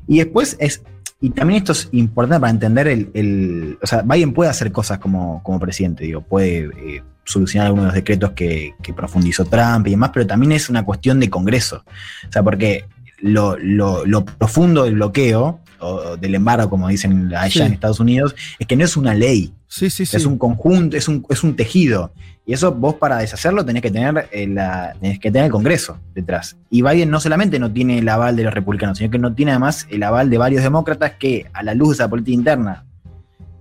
[0.08, 0.82] Y después es.
[1.22, 3.10] Y también esto es importante para entender el.
[3.14, 7.86] el- o sea, Biden puede hacer cosas como, como presidente, digo, puede eh, solucionar algunos
[7.86, 11.30] de los decretos que, que profundizó Trump y demás, pero también es una cuestión de
[11.30, 11.84] Congreso.
[12.28, 12.86] O sea, porque
[13.22, 17.62] lo, lo- lo profundo del bloqueo, o del embargo, como dicen allá Sí.
[17.62, 19.54] en Estados Unidos, es que no es una ley.
[19.68, 20.18] Sí, sí, sí.
[20.18, 22.12] Es un conjunto, es un, es un tejido.
[22.46, 25.98] Y eso vos para deshacerlo tenés que tener eh, la, tenés que tener el Congreso
[26.16, 26.58] detrás.
[26.70, 29.52] Y Biden no solamente no tiene el aval de los republicanos, sino que no tiene
[29.52, 32.86] además el aval de varios demócratas que, a la luz de esa política interna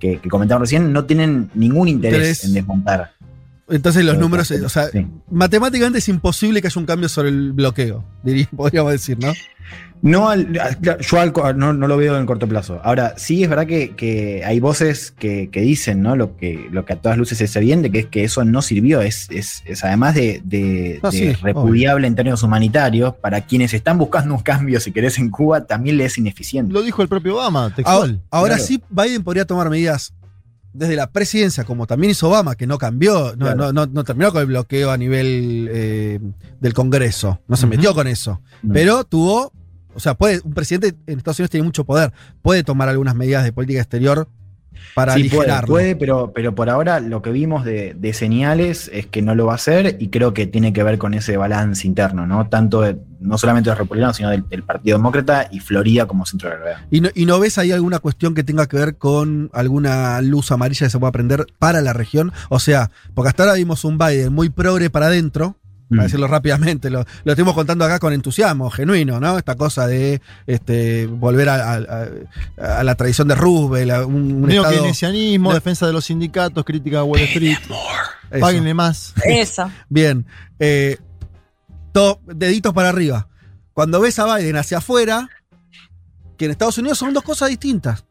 [0.01, 2.45] que, que comentamos recién, no tienen ningún interés Interés.
[2.47, 3.11] en desmontar.
[3.71, 5.07] Entonces los Pero, números, o sea, sí.
[5.31, 9.33] matemáticamente es imposible que haya un cambio sobre el bloqueo, diría, podríamos decir, ¿no?
[10.01, 10.53] No, al-
[11.01, 12.81] yo al no, no lo veo en corto plazo.
[12.85, 16.15] Ahora, sí es verdad que, que hay voces que, que dicen, ¿no?
[16.15, 19.03] Lo que, lo que a todas luces es evidente, que es que eso no sirvió.
[19.03, 23.75] Es, es, es además de, de- Ah, de sí, repudiable en términos humanitarios, para quienes
[23.75, 26.73] están buscando un cambio, si querés, en Cuba, también le es ineficiente.
[26.73, 28.23] Lo dijo el propio Obama, Ahora, textual.
[28.31, 28.69] ahora Claro.
[28.69, 30.15] sí, Biden podría tomar medidas
[30.73, 33.57] desde la presidencia, como también hizo Obama, que no cambió, no, Claro.
[33.57, 36.21] no, no- no terminó con el bloqueo a nivel eh,
[36.61, 38.73] del Congreso, no se metió con eso, Mm.
[38.73, 39.53] pero tuvo,
[39.95, 42.13] o sea, puede, un presidente en Estados Unidos tiene mucho poder,
[42.43, 44.29] puede tomar algunas medidas de política exterior
[44.95, 49.07] para Sí, puede, puede, pero, pero por ahora lo que vimos de, de señales es
[49.07, 51.87] que no lo va a hacer y creo que tiene que ver con ese balance
[51.87, 52.49] interno, ¿no?
[52.49, 56.25] Tanto de- no solamente de los republicanos, sino del, del Partido Demócrata y Florida como
[56.25, 56.79] centro de gravedad.
[56.91, 60.53] ¿Y no, y no ves ahí alguna cuestión que tenga que ver con alguna luz
[60.53, 62.33] amarilla que se pueda prender para la región?
[62.49, 65.57] O sea, porque hasta ahora vimos un Biden muy progre para adentro,
[65.89, 66.05] para Mm.
[66.05, 69.39] decirlo rápidamente, lo, lo estuvimos contando acá con entusiasmo, genuino, ¿no?
[69.39, 72.09] Esta cosa de este, volver a, a-
[72.79, 74.71] a la tradición de Roosevelt, a un, un estado...
[74.71, 77.59] Neo-keynesianismo, Ne- defensa de los sindicatos, crítica a Wall Street.
[78.41, 79.15] Páguenle más.
[79.25, 79.71] Eso.
[79.89, 80.27] Bien.
[80.59, 80.99] Eh,
[81.93, 83.29] todo, deditos para arriba.
[83.73, 85.29] Cuando ves a Biden hacia afuera,
[86.37, 88.05] que en Estados Unidos son dos cosas distintas.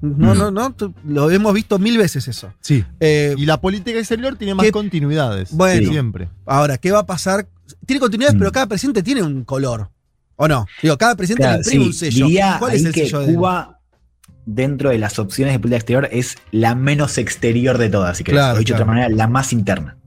[0.00, 0.38] No, Mm.
[0.38, 0.72] no, no.
[0.74, 2.52] tú- Lo hemos visto mil veces eso.
[2.60, 2.84] Sí.
[3.00, 5.52] Eh, Y la política exterior tiene más ¿Qué- continuidades.
[5.52, 5.90] Bueno.
[5.90, 6.28] Siempre.
[6.46, 7.48] Ahora, ¿qué va a pasar?
[7.84, 8.38] Tiene continuidades, Mm.
[8.38, 9.90] pero cada presidente tiene un color.
[10.36, 10.66] ¿O no?
[10.82, 12.26] Digo, cada presidente Claro, le imprime sí, un sello.
[12.26, 13.34] Diría ¿Cuál es el que sello de?
[13.34, 13.80] Cuba,
[14.46, 18.38] dentro de las opciones de política exterior, es la menos exterior de todas, si querés.
[18.38, 18.92] Claro, o dicho de claro.
[18.92, 19.97] otra manera, la más interna.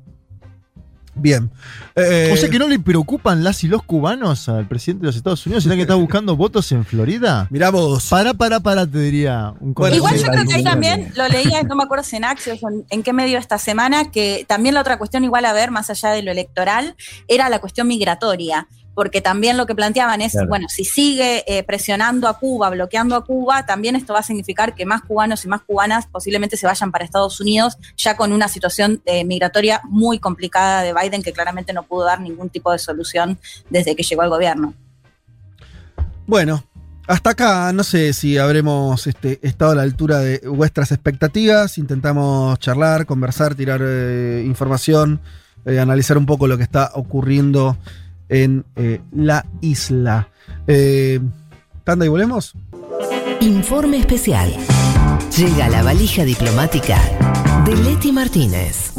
[1.21, 1.51] Bien.
[1.95, 5.15] Eh, o sea que no le preocupan las y los cubanos al presidente de los
[5.15, 7.47] Estados Unidos, sino que está buscando votos en Florida.
[7.49, 8.07] Mirá vos.
[8.09, 11.61] Para, para, para, te diría un Bueno, Igual yo creo que ahí también lo leía,
[11.63, 14.75] no me acuerdo si en Axios o en, en qué medio esta semana, que también
[14.75, 16.95] la otra cuestión igual a ver, más allá de lo electoral,
[17.27, 18.67] era la cuestión migratoria.
[18.93, 20.47] Porque también lo que planteaban es, Claro.
[20.49, 24.75] bueno, si sigue eh, presionando a Cuba, bloqueando a Cuba, también esto va a significar
[24.75, 28.47] que más cubanos y más cubanas posiblemente se vayan para Estados Unidos, ya con una
[28.47, 32.79] situación eh, migratoria muy complicada de Biden, que claramente no pudo dar ningún tipo de
[32.79, 33.39] solución
[33.69, 34.73] desde que llegó al gobierno.
[36.27, 36.63] Bueno,
[37.07, 41.77] hasta acá no sé si habremos este, estado a la altura de vuestras expectativas.
[41.77, 45.19] Intentamos charlar, conversar, tirar eh, información,
[45.65, 47.75] eh, analizar un poco lo que está ocurriendo
[48.31, 50.29] en eh, la isla.
[50.65, 51.19] Eh,
[51.83, 52.53] ¿Tanda y volvemos?
[53.41, 54.55] Informe especial.
[55.37, 56.99] Llega la valija diplomática
[57.65, 58.93] de Leti Martínez.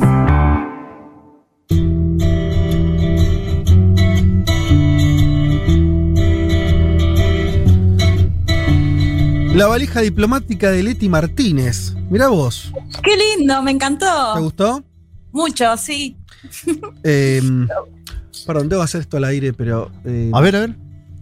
[9.54, 11.94] La valija diplomática de Leti Martínez.
[12.10, 12.72] Mirá vos,
[13.02, 13.62] ¡Qué lindo!
[13.62, 14.34] Me encantó.
[14.34, 14.84] ¿te gustó?
[15.30, 16.16] Mucho, sí.
[17.04, 17.40] Eh,
[18.46, 19.90] perdón, debo hacer esto al aire, pero.
[20.04, 20.74] eh, A ver, a ver.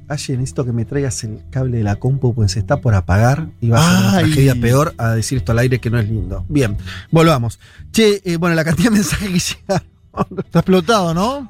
[0.09, 3.49] Aye, necesito que me traigas el cable de la compu, pues se está por apagar
[3.61, 6.09] y va a ser una tragedia peor a decir esto al aire que no es
[6.09, 6.45] lindo.
[6.49, 6.77] Bien,
[7.13, 7.61] volvamos.
[7.93, 9.39] Che, eh, bueno, la cantidad de mensajes que
[9.69, 11.49] llegaron, Está explotado, ¿no?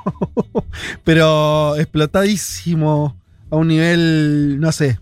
[1.05, 3.17] pero explotadísimo
[3.51, 4.99] a un nivel, no sé,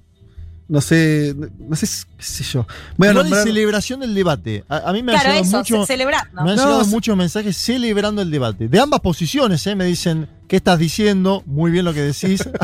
[0.69, 1.87] no sé, no sé,
[2.17, 2.67] qué sé yo.
[2.97, 3.43] Voy a de nombrar.
[3.45, 4.65] celebración del debate.
[4.69, 6.43] A, a mí me han Claro, llegado eso, mucho, celebrando.
[6.45, 8.69] me han No, llegado se- muchos mensajes celebrando el debate.
[8.69, 9.75] De ambas posiciones, ¿eh?
[9.75, 11.43] Me dicen, ¿qué estás diciendo?
[11.47, 12.47] Muy bien lo que decís.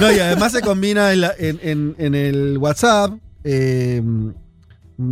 [0.00, 3.12] No, y además se combina en, la- en- en- en el WhatsApp.
[3.44, 4.02] eh,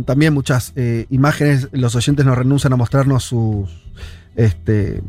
[0.05, 1.67] también muchas eh, imágenes.
[1.73, 3.69] Los oyentes nos renuncian a mostrarnos sus,
[4.35, 5.01] este,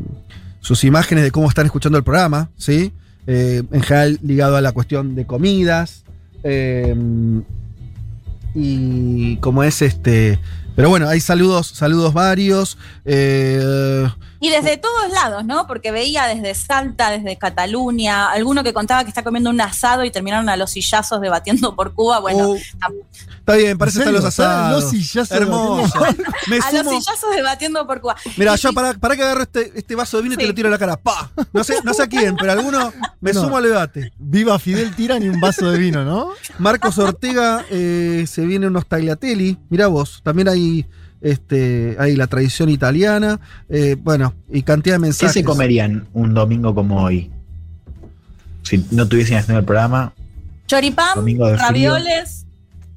[0.61, 2.93] sus imágenes de cómo están escuchando el programa, ¿sí?
[3.27, 6.05] Eh, en general ligado a la cuestión de comidas.
[6.45, 6.95] Eh,
[8.55, 10.39] y como es este.
[10.77, 12.79] Pero bueno, hay saludos, saludos varios.
[13.05, 14.09] eh,
[14.41, 15.67] Y desde todos lados, ¿no?
[15.67, 20.11] Porque veía desde Salta, desde Cataluña, alguno que contaba que está comiendo un asado y
[20.11, 22.19] terminaron a los sillazos debatiendo por Cuba.
[22.21, 24.83] Bueno, oh, está bien, parece ¿En estar los asados.
[24.83, 25.99] los sillazos Hermoso.
[26.49, 28.17] Me a los sillazos debatiendo por Cuba.
[28.37, 30.69] Mira, yo para, para que agarro este, este vaso de vino y te lo tiro
[30.69, 30.97] a la cara.
[30.97, 31.31] ¡Pa!
[31.53, 33.41] No sé, no sé a quién, pero alguno me No.
[33.43, 34.13] sumo al debate.
[34.19, 36.31] Viva Fidel Tiran y un vaso de vino, ¿no?
[36.59, 39.59] Marcos Ortega eh, se viene unos tagliatelli.
[39.71, 40.87] Mirá vos, también hay,
[41.25, 43.41] este, hay la tradición italiana.
[43.69, 45.33] eh, bueno, y cantidad de ¿Qué mensajes.
[45.33, 47.31] se comerían un domingo como hoy?
[48.63, 50.13] Si no tuviesen haciendo el programa,
[50.67, 51.93] Choripán, Domingo de frío.
[51.95, 52.47] ravioles.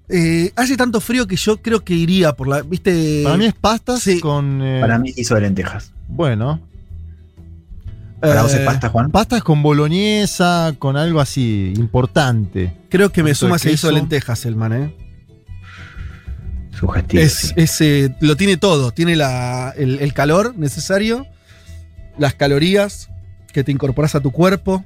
[0.10, 2.62] Eh, hace tanto frío que yo creo que iría por la.
[2.62, 3.22] ¿Viste?
[3.24, 4.20] Para mí es pastas sí.
[4.20, 4.62] con.
[4.62, 5.92] eh, para mí hizo de lentejas.
[6.08, 6.62] Bueno.
[8.20, 9.12] ¿Para vos es pasta, Juan?
[9.12, 12.74] Pastas con boloñesa, con algo así, importante.
[12.90, 14.96] Creo que me suma ese hizo lentejas, el man, ¿eh?
[16.78, 17.24] Sugestivo.
[17.24, 17.54] Es, sí.
[17.56, 18.92] es, eh, lo tiene todo.
[18.92, 21.26] Tiene la, el, el calor necesario,
[22.18, 23.10] las calorías
[23.54, 24.84] que te incorporas a tu cuerpo,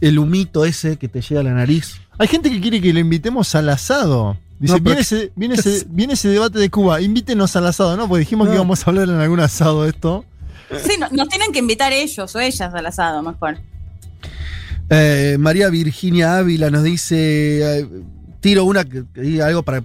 [0.00, 1.96] el humito ese que te llega a la nariz.
[2.18, 4.36] Hay gente que quiere que le invitemos al asado.
[4.58, 7.96] Dice, No, pero- viene, ese, viene, ese, viene ese debate de Cuba, invítenos al asado,
[7.96, 8.08] ¿no?
[8.08, 10.24] Porque dijimos que íbamos a hablar en algún asado de esto.
[10.84, 13.58] Sí, no- nos tienen que invitar ellos o ellas al asado, mejor.
[14.90, 17.86] Eh, María Virginia Ávila nos dice, eh,
[18.40, 19.82] tiro una que, que diga algo para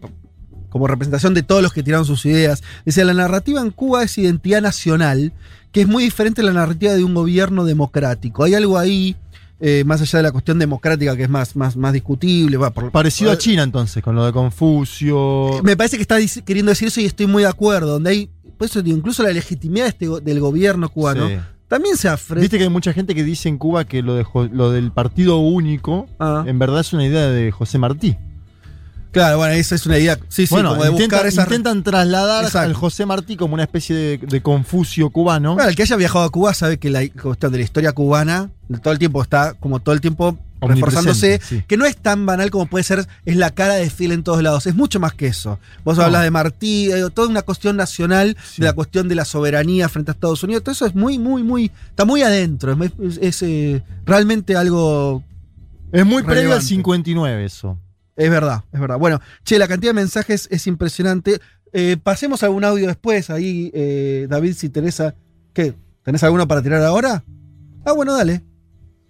[0.77, 2.63] como representación de todos los que tiraron sus ideas.
[2.85, 5.33] Dice, la narrativa en Cuba es identidad nacional,
[5.71, 8.43] que es muy diferente a la narrativa de un gobierno democrático.
[8.43, 9.15] Hay algo ahí,
[9.59, 12.57] eh, más allá de la cuestión democrática, que es más, más, más discutible.
[12.57, 15.61] va, por- Parecido a China entonces, con lo de Confucio.
[15.63, 17.93] Me parece que está queriendo decir eso y estoy muy de acuerdo.
[17.93, 21.35] Donde hay, por eso incluso la legitimidad de este del gobierno cubano Sí.
[21.67, 22.39] también se afre.
[22.41, 25.37] Viste que hay mucha gente que dice en Cuba que lo, de lo del partido
[25.37, 26.43] único Ah.
[26.47, 28.15] en verdad es una idea de José Martí.
[29.11, 30.17] Claro, bueno, esa es una idea.
[30.29, 31.43] Sí, sí, bueno, como de intenta- buscar esa.
[31.43, 32.67] intentan trasladar Exacto.
[32.67, 35.55] al José Martí como una especie de, de Confucio cubano.
[35.55, 38.49] Bueno, el que haya viajado a Cuba sabe que la cuestión de la historia cubana
[38.83, 41.39] todo el tiempo está, como todo el tiempo, reforzándose.
[41.41, 41.63] Sí.
[41.67, 44.43] Que no es tan banal como puede ser, es la cara de Phil en todos
[44.43, 44.67] lados.
[44.67, 45.57] Es mucho más que eso.
[45.85, 46.03] Vos No.
[46.03, 50.11] hablas de Martí, eh, toda una cuestión nacional, de la cuestión de la soberanía frente
[50.11, 50.63] a Estados Unidos.
[50.63, 51.71] Todo eso es muy, muy, muy.
[51.89, 52.77] Está muy adentro.
[52.83, 55.23] Es, es, es, eh, realmente algo.
[55.93, 56.65] Es muy previo al relevante.
[56.67, 57.77] 59 eso.
[58.17, 58.97] Es verdad, es verdad.
[58.97, 61.39] Bueno, che, la cantidad de mensajes es impresionante.
[61.71, 65.15] Eh, pasemos algún audio después, ahí, eh, David, si tenés, a-
[65.53, 65.75] ¿qué?
[66.03, 67.23] ¿Tenés alguno para tirar ahora?
[67.85, 68.43] Ah, bueno, dale.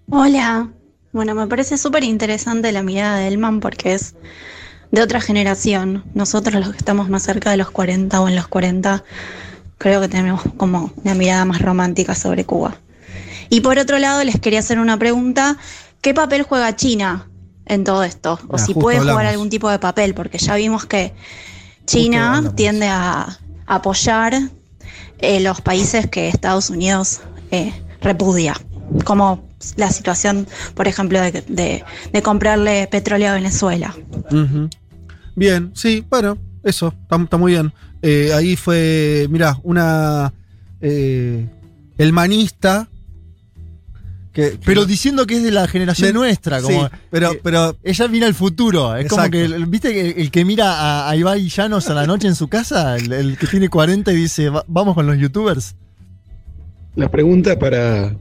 [0.09, 0.69] Hola.
[1.13, 4.15] Bueno, me parece súper interesante la mirada de Elman porque es
[4.91, 6.03] de otra generación.
[6.13, 9.03] Nosotros los que estamos más cerca de los 40 o en los 40,
[9.77, 12.77] creo que tenemos como una mirada más romántica sobre Cuba.
[13.49, 15.57] Y por otro lado, les quería hacer una pregunta.
[16.01, 17.27] ¿Qué papel juega China
[17.67, 18.39] en todo esto?
[18.47, 21.13] O Ah, si puede jugar algún tipo de papel, porque ya vimos que
[21.85, 24.33] China tiende a apoyar
[25.19, 27.21] eh, los países que Estados Unidos
[27.51, 28.55] eh, repudia,
[29.03, 29.43] como
[29.75, 31.83] la situación, por ejemplo, de, de-
[32.13, 33.95] de comprarle petróleo a Venezuela.
[35.35, 37.71] Bien, sí, bueno, eso, está, muy bien.
[38.01, 40.33] Eh, ahí fue, mirá, una.
[40.81, 41.45] eh,
[41.97, 42.87] el manista.
[44.37, 46.83] Que, Pero diciendo que es de la generación De- nuestra, como.
[46.83, 48.95] sí, pero- que pero- ella mira al futuro.
[48.95, 52.27] Es como que, ¿viste que el, que mira a, a Ibai Llanos a la noche
[52.27, 52.97] en su casa?
[52.97, 55.73] El, el que tiene 40 y dice, "Va- vamos con los youtubers.
[56.95, 58.15] La pregunta para,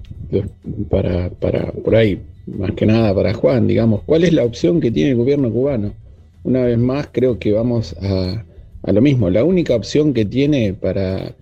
[0.90, 4.90] para, para, por ahí, más que nada para Juan, digamos, ¿cuál es la opción que
[4.90, 5.93] tiene el gobierno cubano?
[6.44, 8.43] Una vez más, creo que vamos a,
[8.84, 9.28] a lo mismo.
[9.28, 11.32] La única opción que tiene para,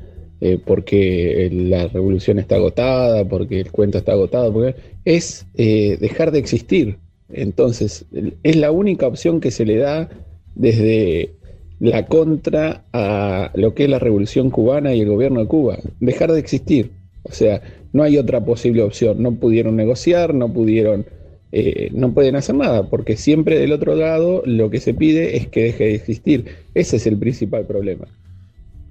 [0.47, 4.75] eh, porque la revolución está agotada, porque el cuento está agotado,
[5.07, 6.99] es eh, dejar de existir.
[7.33, 8.05] Entonces,
[8.43, 10.11] es la única opción que se le da
[10.55, 11.31] desde
[11.81, 15.79] la contra a lo que es la revolución cubana y el gobierno de Cuba.
[16.01, 16.91] Dejar de existir.
[17.23, 17.63] O sea,
[17.95, 19.23] no hay otra posible opción.
[19.23, 21.07] No pudieron negociar, no pudieron,
[21.53, 25.49] eh, no pueden hacer nada, porque siempre del otro lado lo que se pide es
[25.49, 26.45] que deje de existir.
[26.75, 28.09] Ese es el principal problema.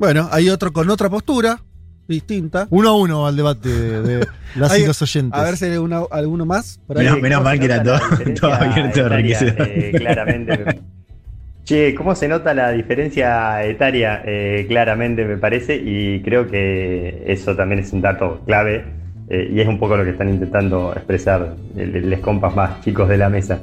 [0.04, 1.62] Bueno, hay otro con otra postura,
[2.10, 2.68] distinta.
[2.72, 5.40] Uno a uno al debate de, de las Hay- y los oyentes.
[5.40, 6.78] A ver si hay una- alguno más.
[6.86, 7.06] por ahí.
[7.06, 8.00] Menos, menos mal que era todo,
[8.42, 9.66] todo abierto enriquecedor.
[9.70, 10.82] eh, claramente.
[11.64, 14.22] Che, ¿cómo se nota la diferencia etaria?
[14.26, 18.84] Eh, claramente me parece, y creo que eso también es un dato clave,
[19.30, 23.16] eh, y es un poco lo que están intentando expresar los compas más chicos de
[23.18, 23.62] la mesa.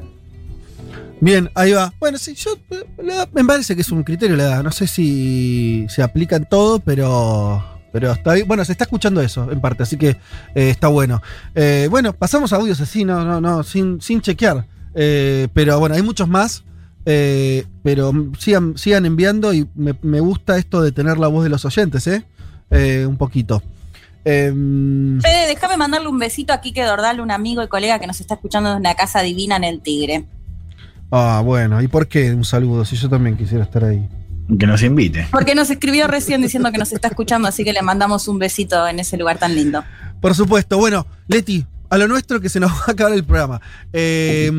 [1.21, 1.93] Bien, ahí va.
[2.01, 4.63] Bueno, sí, yo eh, la me parece que es un criterio la edad.
[4.63, 7.65] No sé si se aplica en todo, pero.
[7.93, 8.47] Pero está bien.
[8.47, 11.21] Bueno, se está escuchando eso en parte, así que eh, está bueno.
[11.55, 14.65] Eh, bueno, pasamos a audios así, no, no, no, sin, sin chequear.
[14.95, 16.63] Eh, pero bueno, hay muchos más.
[17.05, 21.51] eh, pero sigan, sigan enviando y me, me gusta esto de tener la voz de
[21.51, 22.25] los oyentes, ¿eh?
[22.71, 23.63] Eh, un poquito.
[24.23, 28.35] Fede, déjame mandarle un besito a Quique Dordal, un amigo y colega que nos está
[28.35, 30.27] escuchando desde una casa divina en el Tigre.
[31.11, 32.85] Ah, bueno, ¿y por qué un saludo?
[32.85, 34.09] Si yo también quisiera estar ahí.
[34.59, 35.29] Que nos invite.
[35.31, 38.87] Porque nos escribió recién diciendo que nos está escuchando, así que le mandamos un besito
[38.89, 39.85] en ese lugar tan lindo.
[40.21, 40.77] Por supuesto.
[40.77, 43.61] Bueno, Leti, a lo nuestro que se nos va a acabar el programa.
[43.93, 44.51] Eh,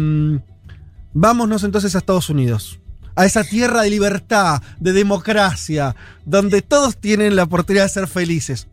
[1.14, 2.80] vámonos entonces a Estados Unidos.
[3.16, 8.68] A esa tierra de libertad, de democracia, donde todos tienen la oportunidad de ser felices.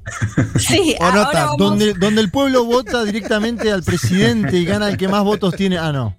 [0.58, 4.88] Sí, O no ahora vamos- Donde, donde el pueblo vota directamente al presidente y gana
[4.88, 5.78] el que más votos tiene.
[5.78, 6.16] Ah, no.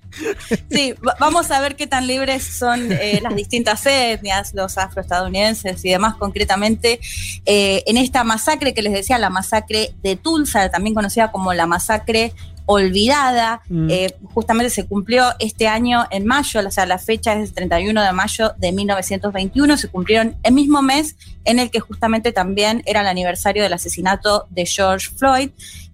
[0.71, 5.85] Sí, va- vamos a ver qué tan libres son eh, las distintas etnias, los afroestadounidenses
[5.85, 6.99] y demás concretamente,
[7.45, 11.67] eh, en esta masacre que les decía, la masacre de Tulsa, también conocida como la
[11.67, 12.33] masacre
[12.71, 13.89] olvidada, Mm.
[13.89, 18.03] eh, justamente se cumplió este año en mayo, o sea, la fecha es el 31
[18.03, 21.15] de mayo de 1921, se cumplieron el mismo mes
[21.45, 25.49] en el que justamente también era el aniversario del asesinato de George Floyd.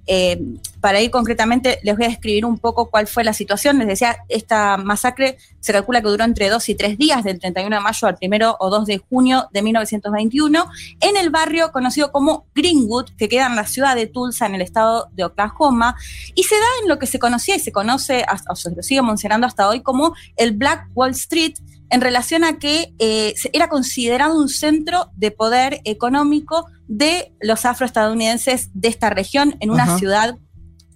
[0.08, 0.40] Eh,
[0.82, 3.80] para ir concretamente, les voy a describir un poco cuál fue la situación.
[3.80, 7.76] Les decía, esta masacre se calcula que duró entre dos y tres días, del 31
[7.76, 10.66] de mayo al primero o 2 de junio de 1921,
[11.02, 14.62] en el barrio conocido como Greenwood, que queda en la ciudad de Tulsa, en el
[14.62, 15.96] estado de Oklahoma,
[16.36, 18.84] y se da en lo que se conocía y se conoce, hasta- o se lo
[18.84, 21.54] sigue mencionando hasta hoy, como el Black Wall Street,
[21.90, 28.70] en relación a que eh, era considerado un centro de poder económico de los afroestadounidenses
[28.74, 30.38] de esta región, en una ciudad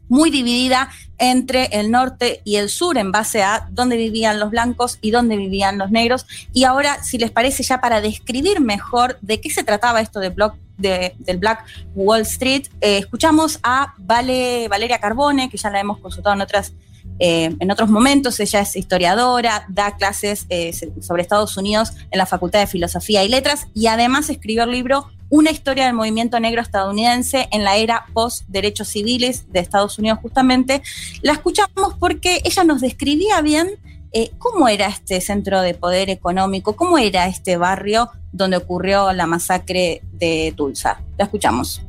[0.07, 0.89] muy dividida
[1.19, 5.37] entre el norte y el sur en base a dónde vivían los blancos y dónde
[5.37, 6.25] vivían los negros.
[6.51, 10.29] Y ahora, si les parece, ya para describir mejor de qué se trataba esto de
[10.33, 11.63] Block- de- del Black
[11.93, 16.73] Wall Street, eh, escuchamos a Vale, Valeria Carbone, que ya la hemos consultado en otras
[17.19, 18.39] eh, en otros momentos.
[18.39, 20.71] Ella es historiadora, da clases eh,
[21.01, 25.09] sobre Estados Unidos en la Facultad de Filosofía y Letras y además escribió el libro
[25.29, 30.81] Una historia del movimiento negro estadounidense en la era post-derechos civiles de Estados Unidos justamente.
[31.21, 33.77] La escuchamos porque ella nos describía bien
[34.11, 39.27] eh, cómo era este centro de poder económico, cómo era este barrio donde ocurrió la
[39.27, 41.01] masacre de Tulsa.
[41.17, 41.81] La escuchamos.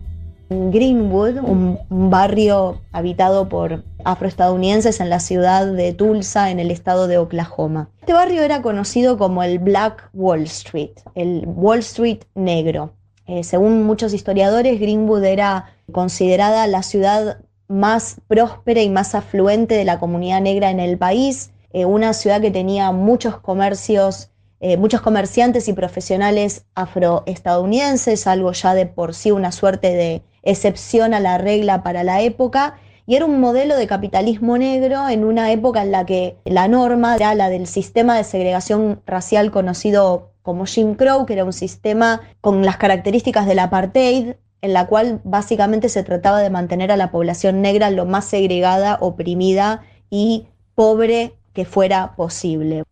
[0.50, 1.78] Greenwood, un,
[2.10, 7.88] barrio habitado por afroestadounidenses en la ciudad de Tulsa, en el estado de Oklahoma.
[8.00, 12.94] Este barrio era conocido como el Black Wall Street, el Wall Street negro.
[13.28, 19.84] Eh, según muchos historiadores, Greenwood era considerada la ciudad más próspera y más afluente de
[19.84, 25.00] la comunidad negra en el país, eh, una ciudad que tenía muchos comercios, eh, muchos
[25.00, 31.38] comerciantes y profesionales afroestadounidenses, algo ya de por sí una suerte de excepción a la
[31.38, 35.90] regla para la época, y era un modelo de capitalismo negro en una época en
[35.90, 41.26] la que la norma era la del sistema de segregación racial conocido como Jim Crow,
[41.26, 46.40] que era un sistema con las características del apartheid, en la cual básicamente se trataba
[46.40, 52.84] de mantener a la población negra lo más segregada, oprimida y pobre que fuera posible.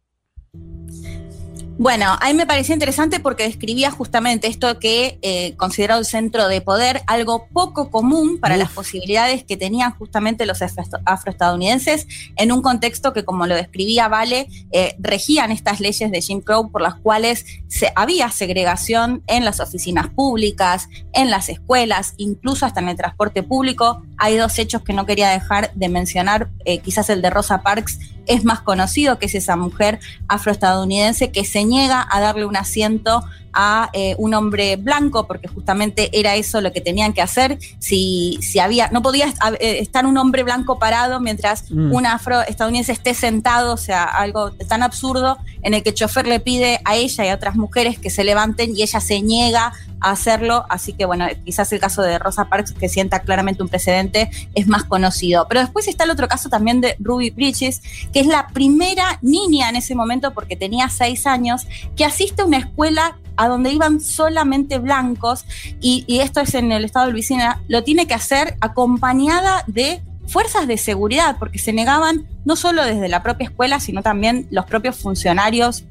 [1.80, 6.48] Bueno, a mí me pareció interesante porque describía justamente esto que eh, considerado el centro
[6.48, 12.50] de poder, algo poco común para las posibilidades que tenían justamente los afro- afroestadounidenses en
[12.50, 16.82] un contexto que, como lo describía Vale, eh, regían estas leyes de Jim Crow por
[16.82, 22.88] las cuales se, había segregación en las oficinas públicas, en las escuelas, incluso hasta en
[22.88, 24.02] el transporte público.
[24.18, 27.98] Hay dos hechos que no quería dejar de mencionar, eh, quizás el de Rosa Parks
[28.26, 33.24] es más conocido, que es esa mujer afroestadounidense que se niega a darle un asiento
[33.52, 37.58] a eh, un hombre blanco, porque justamente era eso lo que tenían que hacer.
[37.78, 39.26] Si, si había, no podía
[39.60, 41.92] eh, estar un hombre blanco parado mientras Mm.
[41.92, 46.40] un afroestadounidense esté sentado, o sea, algo tan absurdo en el que el chofer le
[46.40, 50.10] pide a ella y a otras mujeres que se levanten y ella se niega a
[50.10, 50.64] hacerlo.
[50.68, 54.66] Así que, bueno, quizás el caso de Rosa Parks, que sienta claramente un precedente, es
[54.66, 55.46] más conocido.
[55.48, 59.68] Pero después está el otro caso también de Ruby Bridges, que es la primera niña
[59.68, 61.66] en ese momento, porque tenía seis años,
[61.96, 65.46] que asiste a una escuela a donde iban solamente blancos,
[65.80, 70.66] y, esto es en el estado de Luisiana, lo tiene que hacer acompañada de fuerzas
[70.66, 74.96] de seguridad, porque se negaban no solo desde la propia escuela, sino también los propios
[74.96, 75.84] funcionarios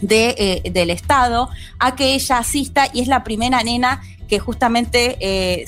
[0.00, 5.16] de, eh, del Estado a que ella asista y es la primera nena que justamente
[5.20, 5.64] eh,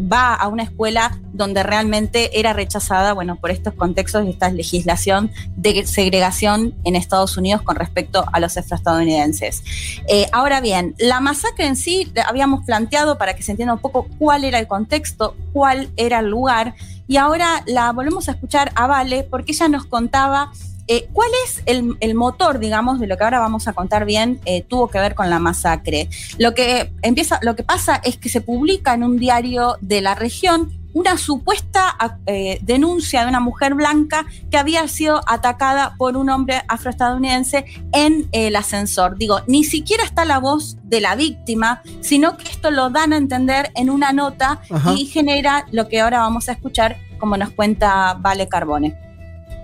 [0.00, 5.30] va a una escuela donde realmente era rechazada, bueno, por estos contextos y esta legislación
[5.56, 9.62] de segregación en Estados Unidos con respecto a los afroestadounidenses.
[10.08, 14.06] Eh, ahora bien, la masacre en sí habíamos planteado para que se entienda un poco
[14.18, 16.74] cuál era el contexto, cuál era el lugar,
[17.06, 20.52] y ahora la volvemos a escuchar a Vale porque ella nos contaba
[20.86, 24.40] eh, ¿Cuál es el, el motor, digamos, de lo que ahora vamos a contar bien,
[24.44, 26.08] eh, tuvo que ver con la masacre?
[26.38, 30.14] Lo que empieza, lo que pasa es que se publica en un diario de la
[30.14, 31.96] región una supuesta
[32.26, 38.28] eh, denuncia de una mujer blanca que había sido atacada por un hombre afroestadounidense en
[38.30, 39.18] el ascensor.
[39.18, 43.16] Digo, ni siquiera está la voz de la víctima, sino que esto lo dan a
[43.16, 44.92] entender en una nota Ajá.
[44.92, 48.96] y genera lo que ahora vamos a escuchar, como nos cuenta Vale Carbone.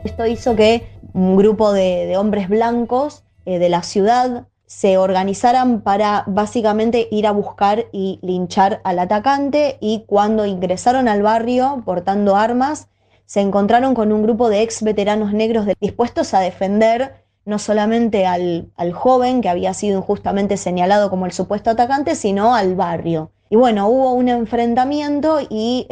[0.05, 6.25] Esto hizo que un grupo de, hombres blancos eh, de la ciudad se organizaran para
[6.27, 12.89] básicamente ir a buscar y linchar al atacante y cuando ingresaron al barrio portando armas,
[13.27, 18.71] se encontraron con un grupo de ex veteranos negros dispuestos a defender no solamente al,
[18.77, 23.33] al joven que había sido injustamente señalado como el supuesto atacante, sino al barrio.
[23.53, 25.87] Y bueno, hubo un enfrentamiento y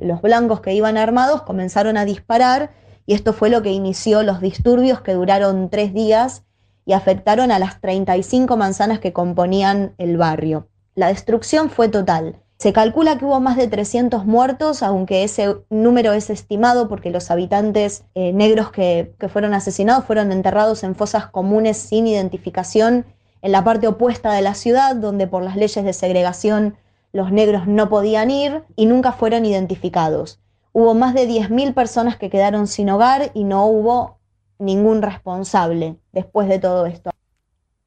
[0.00, 2.70] los blancos que iban armados comenzaron a disparar
[3.06, 6.44] y esto fue lo que inició los disturbios que duraron tres días
[6.86, 10.68] y afectaron a las 35 manzanas que componían el barrio.
[10.94, 12.40] La destrucción fue total.
[12.58, 17.30] Se calcula que hubo más de 300 muertos, aunque ese número es estimado porque los
[17.30, 23.06] habitantes eh, negros que, que fueron asesinados fueron enterrados en fosas comunes sin identificación
[23.42, 26.76] en la parte opuesta de la ciudad, donde por las leyes de segregación
[27.12, 30.40] los negros no podían ir y nunca fueron identificados.
[30.74, 34.18] Hubo más de 10.000 personas que quedaron sin hogar y no hubo
[34.58, 37.10] ningún responsable después de todo esto.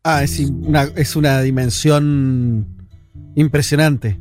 [0.04, 2.66] Ah, es una, es una dimensión
[3.36, 4.18] impresionante.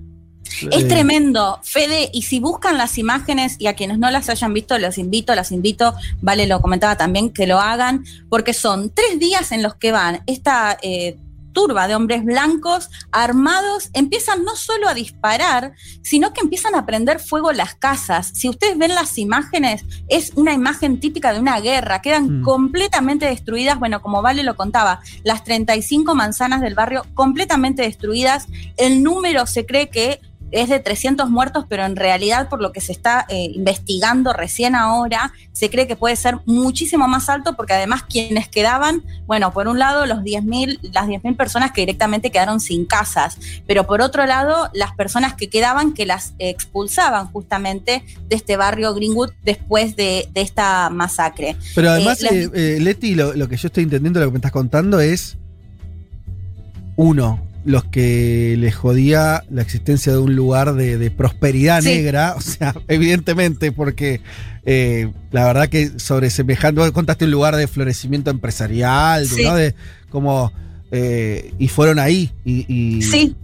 [0.70, 4.52] Es Eh, tremendo, Fede, y si buscan las imágenes y a quienes no las hayan
[4.52, 9.20] visto, los invito, las invito, Vale lo comentaba también, que lo hagan, porque son tres
[9.20, 11.16] días en los que van esta eh,
[11.56, 15.72] turba de hombres blancos armados, empiezan no solo a disparar,
[16.02, 18.30] sino que empiezan a prender fuego las casas.
[18.34, 23.78] Si ustedes ven las imágenes, es una imagen típica de una guerra, quedan completamente destruidas,
[23.78, 29.64] bueno, como Vale lo contaba, las 35 manzanas del barrio completamente destruidas, el número se
[29.64, 30.20] cree que
[30.52, 34.74] es de 300 muertos, pero en realidad por lo que se está eh, investigando recién
[34.74, 39.66] ahora, se cree que puede ser muchísimo más alto porque además quienes quedaban, bueno, por
[39.68, 44.24] un lado los 10.000, las 10.000 personas que directamente quedaron sin casas, pero por otro
[44.26, 50.28] lado las personas que quedaban que las expulsaban justamente de este barrio Greenwood después de,
[50.32, 51.56] de esta masacre.
[51.74, 54.32] Pero además, Eh, las- eh, eh, Leti, lo, lo que yo estoy entendiendo, lo que
[54.32, 55.36] me estás contando es.
[56.96, 61.88] Uno, los que les jodía la existencia de un lugar de, de prosperidad Sí.
[61.88, 62.34] negra.
[62.38, 64.20] O sea, evidentemente, porque
[64.64, 66.80] eh, la verdad que sobre semejante.
[66.80, 69.42] Vos contaste un lugar de florecimiento empresarial, Sí.
[69.44, 69.54] ¿no?
[69.54, 69.74] De
[70.10, 70.52] como.
[70.92, 72.30] eh, y fueron ahí.
[72.44, 73.34] Y, y- Sí.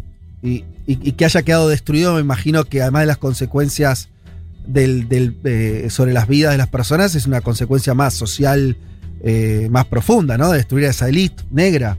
[0.42, 4.08] y, y- y que haya quedado destruido, me imagino que además de las consecuencias
[4.66, 8.76] del, del, eh, sobre las vidas de las personas, es una consecuencia más social,
[9.70, 10.50] más profunda, ¿no?
[10.50, 11.96] De destruir a esa élite negra.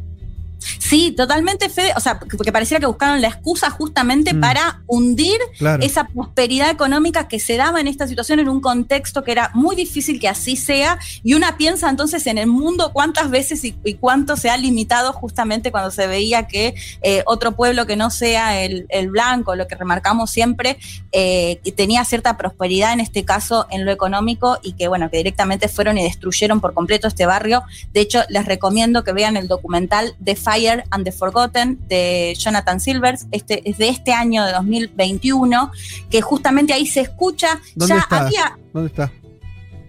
[0.80, 1.94] Sí, totalmente, Fede.
[1.95, 4.40] O sea, porque pareciera que buscaron la excusa justamente Mm.
[4.41, 5.84] para hundir Claro.
[5.84, 9.76] esa prosperidad económica que se daba en esta situación en un contexto que era muy
[9.76, 10.99] difícil que así sea.
[11.23, 15.14] Y una piensa entonces en el mundo cuántas veces y, y cuánto se ha limitado
[15.14, 19.68] justamente cuando se veía que eh, otro pueblo que no sea el, el blanco, lo
[19.68, 20.77] que remarcamos siempre,
[21.11, 25.68] eh, tenía cierta prosperidad en este caso en lo económico y que, bueno, que directamente
[25.68, 27.64] fueron y destruyeron por completo este barrio.
[27.94, 32.80] De hecho, les recomiendo que vean el documental The Fire and the Forgotten de Jonathan
[32.80, 33.25] Silvers.
[33.31, 35.71] Este es de este año de 2021,
[36.09, 37.59] que justamente ahí se escucha.
[37.75, 38.17] ¿Dónde ya está?
[38.25, 39.11] había ¿Dónde está?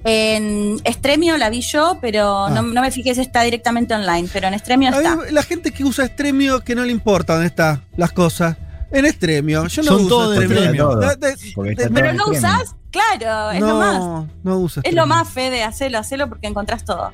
[0.07, 2.51] en Estremio la vi yo, pero Ah.
[2.51, 5.17] no, no me fijé si está directamente online, pero en Estremio A está.
[5.31, 8.57] la gente que usa Extremio, que no le importa dónde están las cosas.
[8.91, 9.67] En Extremio.
[9.67, 10.31] Yo no Son uso
[11.95, 13.99] Pero no usás, claro, es lo más.
[13.99, 17.11] no, no uso Es lo más, Fede, hacelo, hacelo porque encontrás todo.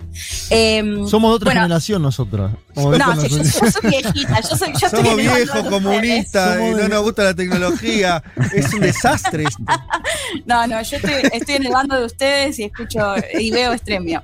[0.51, 2.51] Em, Somos de otra bueno, generación nosotros.
[2.77, 3.52] No, yo, yo- nosotros.
[3.61, 8.23] yo soy viejita, yo soy, yo Somos viejos, comunistas, y no nos gusta la tecnología.
[8.55, 9.62] Es un desastre esto.
[10.47, 14.23] No, no, yo estoy, estoy en el bando de ustedes y escucho y veo extremio.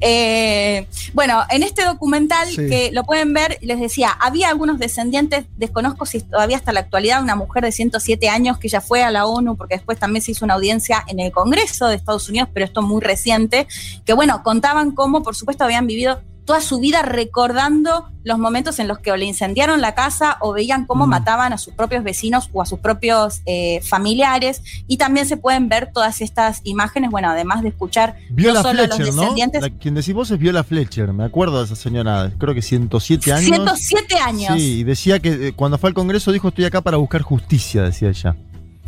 [0.00, 2.68] Eh, bueno, en este documental Sí.
[2.68, 7.22] que lo pueden ver, les decía, había algunos descendientes, desconozco si todavía hasta la actualidad,
[7.22, 10.32] una mujer de 107 años que ya fue a la ONU, porque después también se
[10.32, 13.66] hizo una audiencia en el Congreso de Estados Unidos, pero esto muy reciente,
[14.04, 18.88] que bueno, contaban cómo, por supuesto, habían vivido toda su vida recordando los momentos en
[18.88, 21.10] los que o le incendiaron la casa o veían cómo Mm.
[21.10, 24.60] mataban a sus propios vecinos o a sus propios eh, familiares.
[24.88, 28.82] Y también se pueden ver todas estas imágenes, bueno, además de escuchar Viola no solo
[28.82, 29.34] a los Fletcher, ¿no?
[29.60, 33.32] La- quien decís vos es Viola Fletcher, me acuerdo de esa señora, creo que 107
[33.32, 33.44] años.
[33.46, 34.54] 107 años.
[34.56, 37.82] Sí, y decía que eh, cuando fue al Congreso dijo estoy acá para buscar justicia,
[37.82, 38.34] decía ella.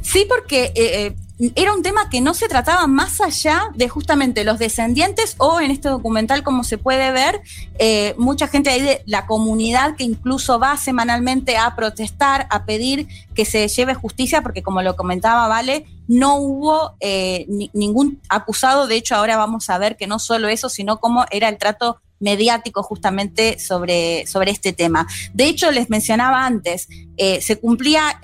[0.01, 1.15] Sí, porque eh,
[1.57, 5.71] era un tema que no se trataba más allá de justamente los descendientes o en
[5.71, 7.41] este documental, como se puede ver,
[7.79, 13.09] eh, mucha gente ahí de la comunidad que incluso va semanalmente a protestar, a pedir
[13.35, 18.87] que se lleve justicia, porque como lo comentaba Vale, no hubo eh, ni- ningún acusado,
[18.87, 22.01] de hecho ahora vamos a ver que no solo eso, sino cómo era el trato
[22.23, 25.07] mediático justamente sobre, sobre este tema.
[25.35, 28.21] De hecho, les mencionaba antes, eh, se cumplía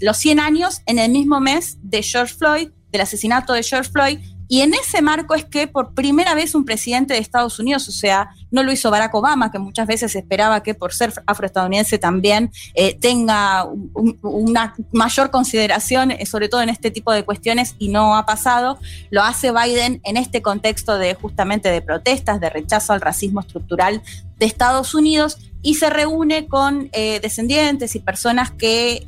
[0.00, 4.18] los 100 años en el mismo mes de George Floyd, del asesinato de George Floyd,
[4.48, 7.92] y en ese marco es que por primera vez un presidente de Estados Unidos, o
[7.92, 12.50] sea, no lo hizo Barack Obama, que muchas veces esperaba que por ser afroestadounidense también
[12.74, 17.74] eh, tenga un- un- una mayor consideración, eh, sobre todo en este tipo de cuestiones,
[17.78, 18.78] y no ha pasado.
[19.10, 24.00] Lo hace Biden en este contexto de justamente de protestas, de rechazo al racismo estructural
[24.38, 29.02] de Estados Unidos y se reúne con eh, descendientes y personas que,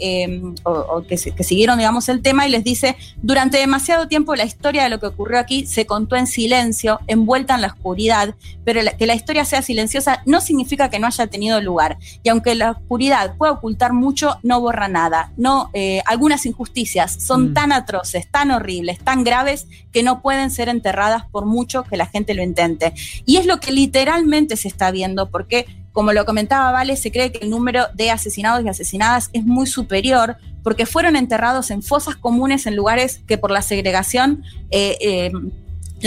[0.64, 4.88] o que, siguieron, digamos, el tema y les dice, durante demasiado tiempo la historia de
[4.88, 9.14] lo que ocurrió aquí se contó en silencio, envuelta en la oscuridad, pero que la
[9.14, 11.98] historia sea silenciosa no significa que no haya tenido lugar.
[12.22, 15.32] Y aunque la oscuridad pueda ocultar mucho, no borra nada.
[15.36, 17.54] No, eh, algunas injusticias son Mm.
[17.54, 22.06] tan atroces, tan horribles, tan graves, que no pueden ser enterradas por mucho que la
[22.06, 22.92] gente lo intente.
[23.24, 27.32] Y es lo que literalmente se está viendo, porque como lo comentaba Vale, se cree
[27.32, 32.16] que el número de asesinados y asesinadas es muy superior porque fueron enterrados en fosas
[32.16, 35.32] comunes en lugares que por la segregación eh, eh,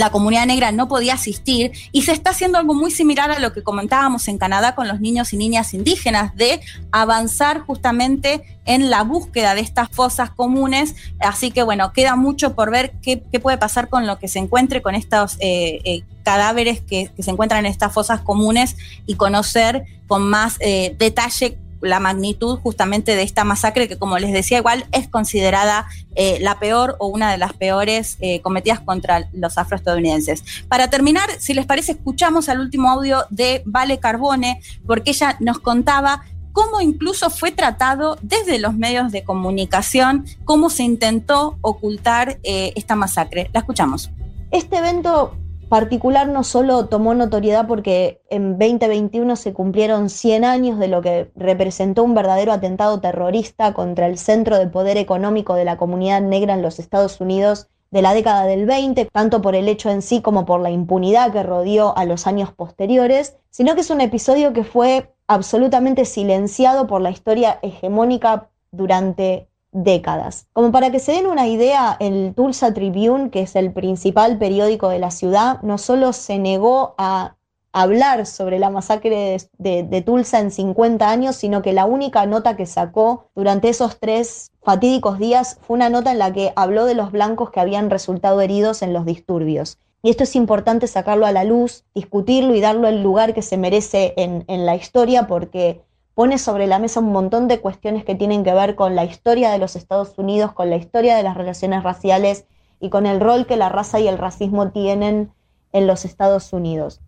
[0.00, 3.52] la comunidad negra no podía asistir y se está haciendo algo muy similar a lo
[3.52, 6.60] que comentábamos en Canadá con los niños y niñas indígenas, de
[6.90, 10.94] avanzar justamente en la búsqueda de estas fosas comunes.
[11.20, 14.80] Así que bueno, queda mucho por ver qué, puede pasar con lo que se encuentre
[14.80, 19.84] con estos eh, eh, cadáveres que, que se encuentran en estas fosas comunes y conocer
[20.06, 24.86] con más eh, detalle la magnitud justamente de esta masacre que como les decía igual
[24.92, 30.44] es considerada eh, la peor o una de las peores eh, cometidas contra los afroestadounidenses.
[30.68, 35.58] Para terminar, si les parece, escuchamos al último audio de Vale Carbone porque ella nos
[35.58, 42.72] contaba cómo incluso fue tratado desde los medios de comunicación, cómo se intentó ocultar eh,
[42.76, 43.50] esta masacre.
[43.52, 44.10] La escuchamos.
[44.50, 45.36] Este evento
[45.70, 51.30] particular no solo tomó notoriedad porque en 2021 se cumplieron 100 años de lo que
[51.36, 56.54] representó un verdadero atentado terrorista contra el centro de poder económico de la comunidad negra
[56.54, 60.20] en los Estados Unidos de la década del 20, tanto por el hecho en sí
[60.20, 64.52] como por la impunidad que rodeó a los años posteriores, sino que es un episodio
[64.52, 70.46] que fue absolutamente silenciado por la historia hegemónica durante décadas.
[70.52, 74.88] Como para que se den una idea, el Tulsa Tribune, que es el principal periódico
[74.88, 77.36] de la ciudad, no solo se negó a
[77.72, 82.26] hablar sobre la masacre de, de, de, Tulsa en 50 años, sino que la única
[82.26, 86.84] nota que sacó durante esos tres fatídicos días fue una nota en la que habló
[86.84, 89.78] de los blancos que habían resultado heridos en los disturbios.
[90.02, 93.58] Y esto es importante sacarlo a la luz, discutirlo y darlo el lugar que se
[93.58, 95.82] merece en, en la historia porque
[96.14, 99.50] pone sobre la mesa un montón de cuestiones que tienen que ver con la historia
[99.50, 102.44] de los Estados Unidos, con la historia de las relaciones raciales
[102.80, 105.32] y con el rol que la raza y el racismo tienen
[105.72, 107.00] en los Estados Unidos.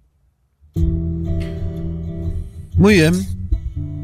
[2.77, 3.42] Muy bien.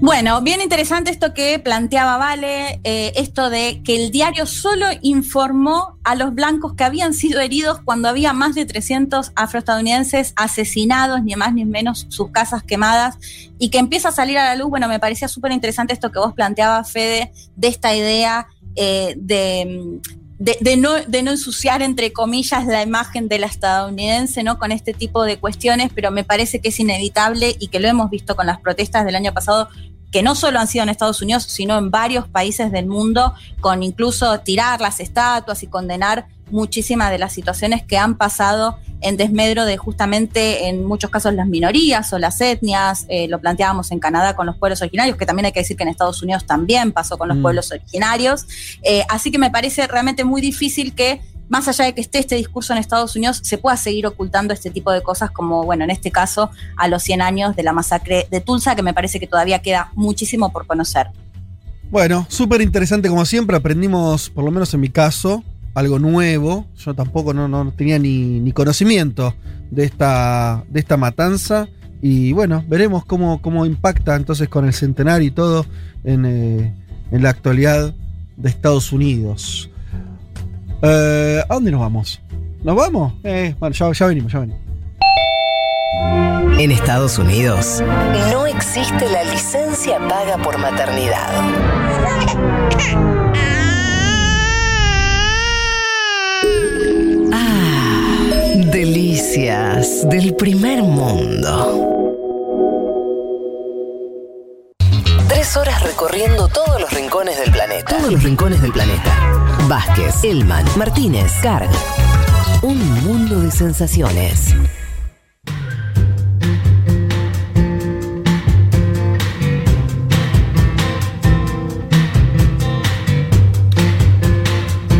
[0.00, 5.98] Bueno, bien interesante esto que planteaba Vale, eh, esto de que el diario solo informó
[6.04, 11.34] a los blancos que habían sido heridos cuando había más de 300 afroestadounidenses asesinados, ni
[11.34, 13.18] más ni menos sus casas quemadas,
[13.58, 14.70] y que empieza a salir a la luz.
[14.70, 18.46] Bueno, me parecía súper interesante esto que vos planteabas, Fede, de esta idea
[18.76, 19.98] eh, de
[20.38, 24.58] de, no, de no ensuciar, entre comillas, la imagen de la estadounidense, ¿no?
[24.58, 28.08] Con este tipo de cuestiones, pero me parece que es inevitable y que lo hemos
[28.08, 29.68] visto con las protestas del año pasado,
[30.12, 33.82] que no solo han sido en Estados Unidos, sino en varios países del mundo, con
[33.82, 39.64] incluso tirar las estatuas y condenar muchísimas de las situaciones que han pasado en desmedro
[39.64, 44.34] de justamente en muchos casos las minorías o las etnias, eh, lo planteábamos en Canadá
[44.34, 47.16] con los pueblos originarios, que también hay que decir que en Estados Unidos también pasó
[47.16, 47.42] con los mm.
[47.42, 48.46] pueblos originarios,
[48.82, 52.34] eh, así que me parece realmente muy difícil que más allá de que esté este
[52.36, 55.90] discurso en Estados Unidos, se pueda seguir ocultando este tipo de cosas como, bueno, en
[55.90, 59.26] este caso, a los 100 años de la masacre de Tulsa, que me parece que
[59.26, 61.08] todavía queda muchísimo por conocer.
[61.90, 65.42] Bueno, súper interesante como siempre, aprendimos, por lo menos en mi caso,
[65.74, 66.66] algo nuevo.
[66.76, 69.34] Yo tampoco no, no tenía ni, ni, conocimiento
[69.70, 71.68] de esta, de esta matanza.
[72.00, 75.66] Y bueno, veremos cómo, cómo impacta entonces con el centenario y todo
[76.04, 76.74] en, eh,
[77.10, 77.94] en la actualidad
[78.36, 79.70] de Estados Unidos.
[80.82, 82.20] Eh, ¿A dónde nos vamos?
[82.62, 83.14] ¿Nos vamos?
[83.24, 84.60] Eh, bueno, ya, ya venimos, ya venimos.
[86.58, 87.82] En Estados Unidos
[88.32, 91.30] no existe la licencia paga por maternidad.
[99.30, 102.06] Del primer mundo.
[105.28, 107.98] Tres horas recorriendo todos los rincones del planeta.
[107.98, 109.14] Todos los rincones del planeta.
[109.68, 111.68] Vázquez, Elman, Martínez, Carg.
[112.62, 114.54] Un mundo de sensaciones.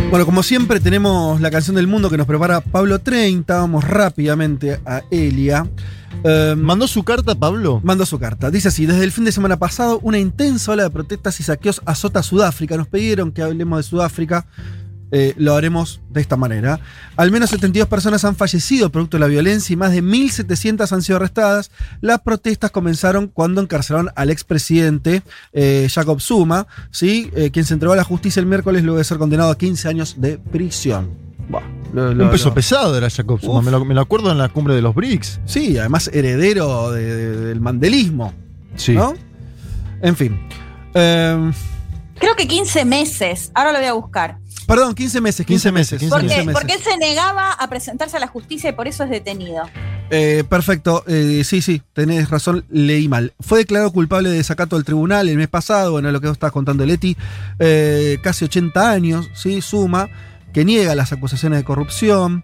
[0.09, 3.55] Bueno, como siempre tenemos la canción del mundo que nos prepara Pablo 30.
[3.59, 5.67] Vamos rápidamente a Elia.
[6.23, 7.79] Eh, ¿Mandó su carta, Pablo?
[7.83, 8.49] Mandó su carta.
[8.49, 11.81] Dice así: Desde el fin de semana pasado, una intensa ola de protestas y saqueos
[11.85, 12.75] azota Sudáfrica.
[12.75, 14.47] Nos pidieron que hablemos de Sudáfrica.
[15.11, 16.79] Eh, lo haremos de esta manera.
[17.15, 21.01] Al menos 72 personas han fallecido producto de la violencia y más de 1.700 han
[21.01, 21.71] sido arrestadas.
[22.01, 25.23] Las protestas comenzaron cuando encarcelaron al expresidente
[25.53, 27.31] eh, Jacob Zuma, ¿sí?
[27.35, 29.87] Eh, quien se entregó a la justicia el miércoles luego de ser condenado a 15
[29.87, 31.09] años de prisión.
[31.49, 31.63] Bah,
[31.93, 32.53] lo, lo, Un peso lo...
[32.53, 35.41] pesado era Jacob Zuma, me lo, me lo, acuerdo en la cumbre de los BRICS.
[35.45, 38.33] Sí, además heredero de, de, del mandelismo.
[38.75, 38.93] Sí.
[38.93, 39.15] ¿no?
[40.01, 40.39] En fin.
[40.93, 41.51] Eh,
[42.19, 43.51] Creo que 15 meses.
[43.55, 44.37] Ahora lo voy a buscar.
[44.69, 45.45] Perdón, 15 meses.
[45.47, 45.99] 15 meses.
[45.99, 46.53] 15 porque, meses.
[46.53, 49.63] porque él se negaba a presentarse a la justicia y por eso es detenido.
[50.11, 53.33] Eh, perfecto, eh, sí, sí, tenés razón, leí mal.
[53.39, 56.53] Fue declarado culpable de desacato del tribunal el mes pasado, bueno, lo que vos estabas
[56.53, 57.17] contando, Leti,
[57.57, 59.61] eh, casi 80 años, ¿sí?
[59.61, 60.07] Suma,
[60.53, 62.43] que niega las acusaciones de corrupción.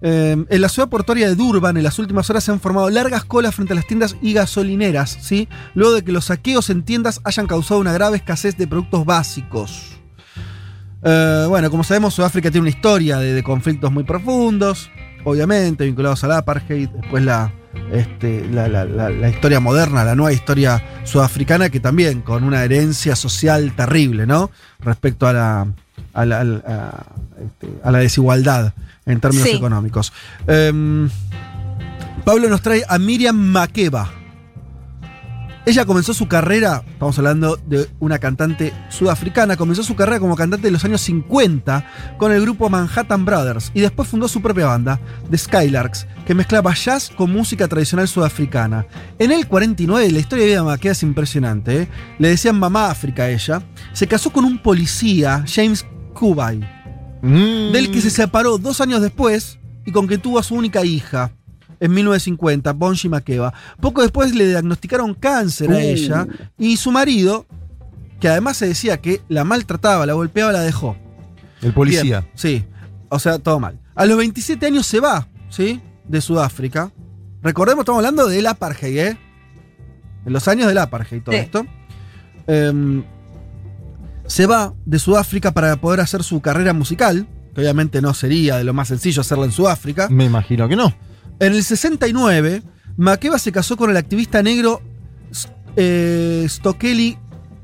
[0.00, 3.24] Eh, en la ciudad portuaria de Durban, en las últimas horas se han formado largas
[3.24, 5.48] colas frente a las tiendas y gasolineras, ¿sí?
[5.74, 9.97] luego de que los saqueos en tiendas hayan causado una grave escasez de productos básicos.
[11.02, 14.90] Eh, bueno, como sabemos, Sudáfrica tiene una historia de, de, conflictos muy profundos,
[15.24, 17.52] obviamente, vinculados al apartheid, después la,
[17.92, 23.72] este, la, la, historia moderna, la nueva historia sudafricana, que también con una herencia social
[23.74, 24.50] terrible, ¿no?
[24.80, 25.66] Respecto a la,
[26.14, 27.06] a la, a,
[27.44, 28.74] este, a desigualdad
[29.06, 29.56] en términos sí.
[29.56, 30.12] económicos.
[30.46, 31.08] Eh,
[32.24, 34.10] Pablo nos trae a Miriam Makeba.
[35.68, 40.68] Ella comenzó su carrera, estamos hablando de una cantante sudafricana, comenzó su carrera como cantante
[40.68, 44.98] en los años 50 con el grupo Manhattan Brothers y después fundó su propia banda,
[45.30, 48.86] The Skylarks, que mezclaba jazz con música tradicional sudafricana.
[49.18, 51.88] En el 49, la historia de vida de Maqueda es impresionante, ¿eh?
[52.18, 53.62] le decían mamá África a ella,
[53.92, 55.84] se casó con un policía, James
[56.14, 56.60] Kubai,
[57.20, 57.72] Mm.
[57.72, 61.32] del que se separó dos años después y con quien tuvo a su única hija
[61.80, 63.52] en 1950, Bonji Makeba.
[63.80, 65.78] Poco después le diagnosticaron cáncer a Uh.
[65.78, 66.26] ella
[66.58, 67.46] y su marido,
[68.20, 70.96] que además se decía que la maltrataba, la golpeaba, la dejó.
[71.62, 72.20] El policía.
[72.20, 72.64] Bien, sí,
[73.08, 73.78] o sea, todo mal.
[73.94, 75.80] A los 27 años se va, ¿sí?
[76.06, 76.92] De Sudáfrica.
[77.42, 79.18] Recordemos, estamos hablando del apartheid, ¿eh?
[80.26, 81.40] En los años del apartheid, todo Sí.
[81.40, 81.64] esto.
[82.46, 83.02] Em,
[84.26, 88.64] se va de Sudáfrica para poder hacer su carrera musical, que obviamente no sería de
[88.64, 90.08] lo más sencillo hacerla en Sudáfrica.
[90.10, 90.94] Me imagino que no.
[91.40, 92.62] En el 69,
[92.96, 94.82] Makeba se casó con el activista negro
[95.76, 97.16] eh, Stokely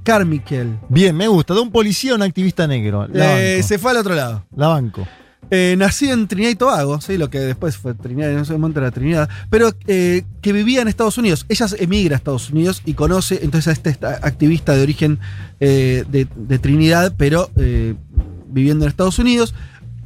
[0.05, 0.79] Carmichael.
[0.89, 1.55] Bien, me gusta.
[1.55, 3.09] De un policía a un activista negro.
[3.13, 3.69] La Eh, banco.
[3.69, 4.45] se fue al otro lado.
[4.55, 5.07] La banco.
[5.51, 7.19] Eh, nacido en Trinidad y Tobago, ¿sí?
[7.19, 10.89] lo que después fue Trinidad, en ese momento era Trinidad, pero eh, que vivía en
[10.89, 11.45] Estados Unidos.
[11.51, 13.91] Ella emigra a Estados Unidos y conoce entonces a este
[14.23, 15.19] activista de origen
[15.61, 17.51] eh, de, de Trinidad, pero
[18.49, 19.55] viviendo en Estados Unidos,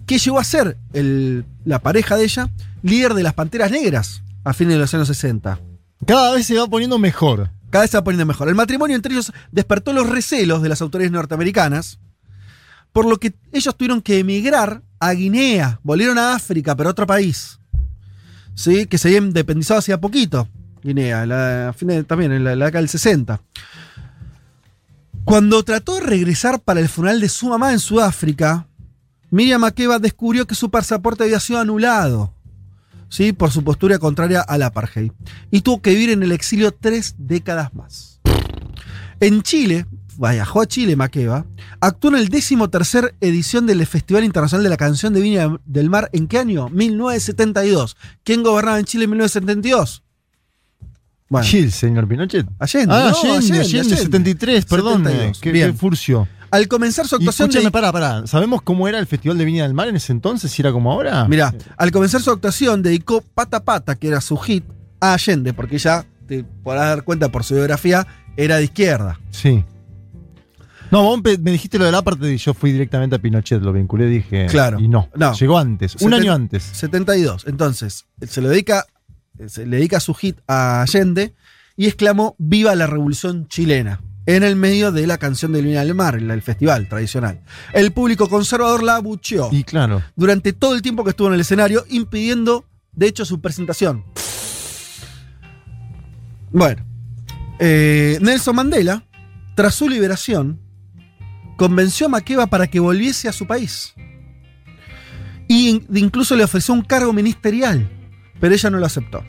[0.08, 2.50] que llegó a ser el- la pareja de ella,
[2.82, 5.60] líder de las Panteras Negras a fines de los años 60.
[6.06, 7.50] Cada vez se va poniendo mejor.
[7.70, 8.48] Cada vez se va poniendo mejor.
[8.48, 11.98] El matrimonio entre ellos despertó los recelos de las autoridades norteamericanas,
[12.92, 17.06] por lo que ellos tuvieron que emigrar a Guinea, volvieron a África, pero a otro
[17.06, 17.58] país.
[18.54, 18.86] ¿Sí?
[18.86, 20.48] Que se había independizado hacía poquito,
[20.82, 21.74] Guinea, la-
[22.06, 23.40] también en la, la década del 60.
[25.24, 28.66] Cuando trató de regresar para el funeral de su mamá en Sudáfrica,
[29.30, 32.34] Miriam Makeba descubrió que su pasaporte había sido anulado.
[33.08, 33.32] ¿sí?
[33.32, 35.12] por su postura contraria al apartheid.
[35.50, 38.20] Y tuvo que vivir en el exilio tres décadas más.
[39.20, 39.86] En Chile,
[40.16, 41.46] viajó a Chile Makeba,
[41.80, 45.90] actuó en el décimo tercer edición del Festival Internacional de la Canción de Viña del
[45.90, 46.08] Mar.
[46.12, 46.68] ¿En qué año?
[46.68, 47.96] 1972.
[48.22, 50.04] ¿Quién gobernaba en Chile en 1972?
[51.30, 52.46] Bueno, Chile, señor Pinochet.
[52.58, 52.94] Allende.
[52.94, 53.96] Ah, no, Allende, Allende, Allende, Allende.
[53.96, 55.04] 73, perdón.
[55.04, 55.40] 72.
[55.40, 55.72] Qué, Bien.
[55.72, 56.28] qué furcio.
[56.50, 58.26] Al comenzar su Y actuación escúchame, de- pará, pará.
[58.26, 60.50] ¿Sabemos cómo era el Festival de Viña del Mar en ese entonces?
[60.50, 61.26] ¿Si era como ahora?
[61.28, 64.64] Mirá, al comenzar su actuación dedicó Pata Pata, que era su hit,
[65.00, 68.06] a Allende, porque ella, te podrás dar cuenta por su biografía,
[68.36, 69.20] era de izquierda.
[69.30, 69.64] Sí.
[70.90, 74.06] No, vos me dijiste lo del apartheid y yo fui directamente a Pinochet, lo vinculé,
[74.06, 74.46] dije.
[74.46, 74.80] Claro.
[74.80, 75.34] Y no, No.
[75.34, 76.62] llegó antes, un año antes.
[76.64, 77.44] 72.
[77.46, 78.86] Entonces, se lo dedica,
[79.48, 81.34] se le dedica su hit a Allende
[81.76, 84.00] y exclamó Viva la Revolución Chilena.
[84.28, 87.40] En el medio de la canción del Viña del Mar, el, festival tradicional.
[87.72, 90.02] El público conservador la abucheó Y claro.
[90.16, 94.04] durante todo el tiempo que estuvo en el escenario, impidiendo, de hecho, su presentación.
[96.50, 96.84] Bueno,
[97.58, 99.02] eh, Nelson Mandela,
[99.54, 100.60] tras su liberación,
[101.56, 103.94] convenció a Makeba para que volviese a su país.
[105.48, 107.88] Y in- incluso le ofreció un cargo ministerial,
[108.40, 109.24] pero ella no lo aceptó.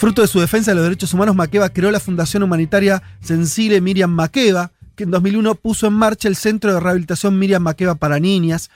[0.00, 4.10] Fruto de su defensa de los derechos humanos, Makeba creó la Fundación Humanitaria Sensible Miriam
[4.10, 8.70] Makeba, que en 2001 puso en marcha el Centro de Rehabilitación Miriam Makeba para Niñas,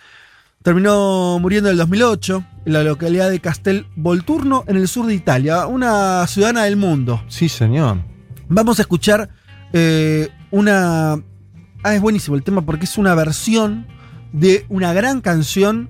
[0.63, 5.15] Terminó muriendo en el 2008 en la localidad de Castel Volturno, en el sur de
[5.15, 7.23] Italia, una ciudadana del mundo.
[7.29, 8.03] Sí, señor.
[8.49, 9.31] Vamos a escuchar
[9.73, 11.23] eh, una...
[11.83, 13.87] Ah, es buenísimo el tema porque es una versión
[14.35, 15.89] de una gran canción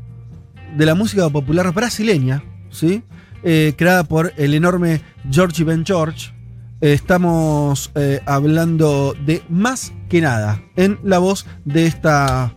[0.77, 3.03] de la música popular brasileña, ¿sí?
[3.47, 6.33] Eh, creada por el enorme George Ben George.
[6.81, 12.57] Estamos eh, hablando de Más que nada, en la voz de esta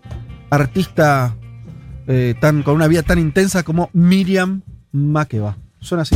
[0.50, 1.36] artista
[2.08, 4.62] eh, tan, con una vida tan intensa como Miriam
[4.94, 5.58] Makeba.
[5.82, 6.16] Suena así.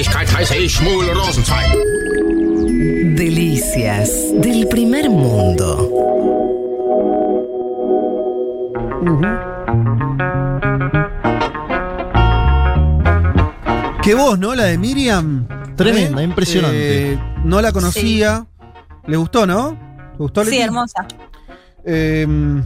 [0.00, 1.76] In Wirklichkeit heiße ich Schmuel Rosenzweig.
[3.18, 5.90] Delicias del primer mundo.
[14.02, 14.54] Qué voz, ¿no?
[14.54, 15.46] La de Miriam.
[15.76, 17.12] Tremenda, impresionante.
[17.12, 18.46] Eh, no la conocía.
[19.06, 19.76] ¿Le gustó, no?
[20.12, 20.44] ¿Le gustó?
[20.44, 20.62] Sí, Leti?
[20.62, 21.06] hermosa.
[21.84, 22.64] Em,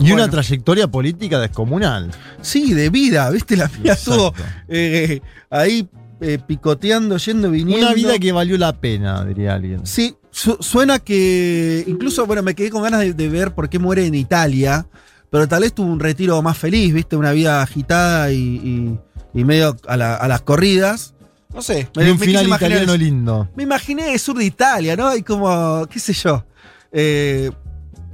[0.00, 2.10] Y una trayectoria política descomunal.
[2.42, 3.56] Sí, de vida, ¿viste?
[3.56, 4.34] La mía estuvo
[4.68, 5.88] eh, ahí
[6.32, 7.86] eh, picoteando, yendo, viniendo.
[7.86, 9.86] Una vida que valió la pena, diría alguien.
[9.86, 11.84] Sí, su- suena que.
[11.86, 14.86] Incluso, bueno, me quedé con ganas de, de ver por qué muere en Italia.
[15.30, 17.16] Pero tal vez tuvo un retiro más feliz, ¿viste?
[17.16, 18.98] Una vida agitada y, y-
[19.40, 21.14] y medio a, la- a las corridas.
[21.52, 21.88] No sé.
[21.94, 23.48] Y un quise final italiano lindo.
[23.56, 25.14] Me imaginé sur de Italia, ¿no?
[25.16, 26.44] Y como, qué sé yo.
[26.92, 27.50] eh,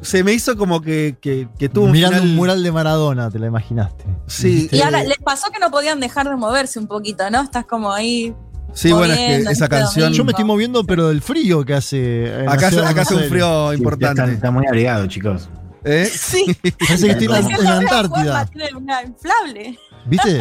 [0.00, 3.30] se me hizo como que, que, que tuvo un Mirando final- un mural de Maradona,
[3.30, 4.04] te la imaginaste.
[4.26, 4.68] Sí.
[4.72, 7.42] Y ahora les pasó que no podían dejar de moverse un poquito, ¿no?
[7.42, 8.34] Estás como ahí.
[8.72, 10.12] Sí, bueno, es que esa canción.
[10.12, 12.44] Yo me estoy moviendo, pero del frío que hace.
[12.48, 14.22] Acá, de acá hace un frío importante.
[14.22, 15.48] Está, está muy abrigado, chicos.
[15.84, 16.08] ¿Eh?
[16.10, 16.44] Sí.
[16.78, 18.48] Parece que estoy en la, Antártida.
[18.76, 19.78] una inflable.
[20.06, 20.38] ¿Viste?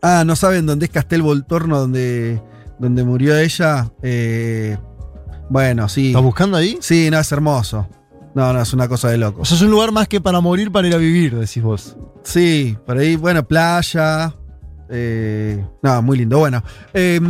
[0.00, 2.40] Ah, no saben dónde es Castel Voltorno, donde,
[2.78, 3.90] donde murió ella.
[4.02, 4.78] Eh,
[5.48, 6.08] bueno, sí.
[6.08, 6.78] ¿Estás buscando ahí?
[6.80, 7.86] Sí, no, es hermoso.
[8.34, 9.44] No, no, es una cosa de O loco.
[9.44, 11.96] sea, es un lugar más que para morir, para ir a vivir, decís vos.
[12.22, 14.34] Sí, por ahí, bueno, playa.
[14.90, 16.38] eh, no, muy lindo.
[16.38, 16.62] Bueno,
[16.94, 17.20] eh,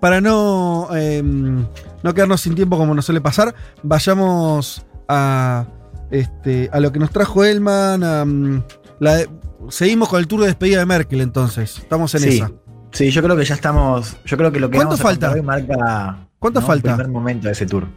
[0.00, 5.66] para no, eh, no quedarnos sin tiempo como nos suele pasar, vayamos a,
[6.10, 8.02] este, a lo que nos trajo Elman.
[8.04, 8.62] a, mm,
[9.00, 9.28] la de-
[9.68, 11.78] seguimos con el tour de despedida de Merkel, entonces.
[11.78, 12.28] Estamos en sí.
[12.28, 12.50] esa.
[12.92, 14.16] Sí, yo creo que ya estamos.
[14.24, 15.30] Yo creo que lo que ¿Cuánto vamos a falta?
[15.32, 16.27] hoy marca.
[16.38, 16.66] ¿Cuánto ¿no?
[16.66, 16.94] falta?
[16.94, 17.88] Primer momento de ese tour.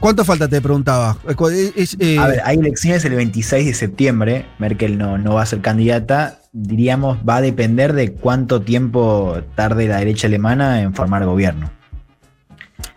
[0.00, 0.46] ¿Cuánto falta?
[0.46, 1.16] Te preguntaba.
[1.74, 4.46] Es, eh, A ver, hay elecciones el 26 de septiembre.
[4.58, 6.40] Merkel no, no va a ser candidata.
[6.52, 11.70] Diríamos, va a depender de cuánto tiempo tarde la derecha alemana en formar gobierno.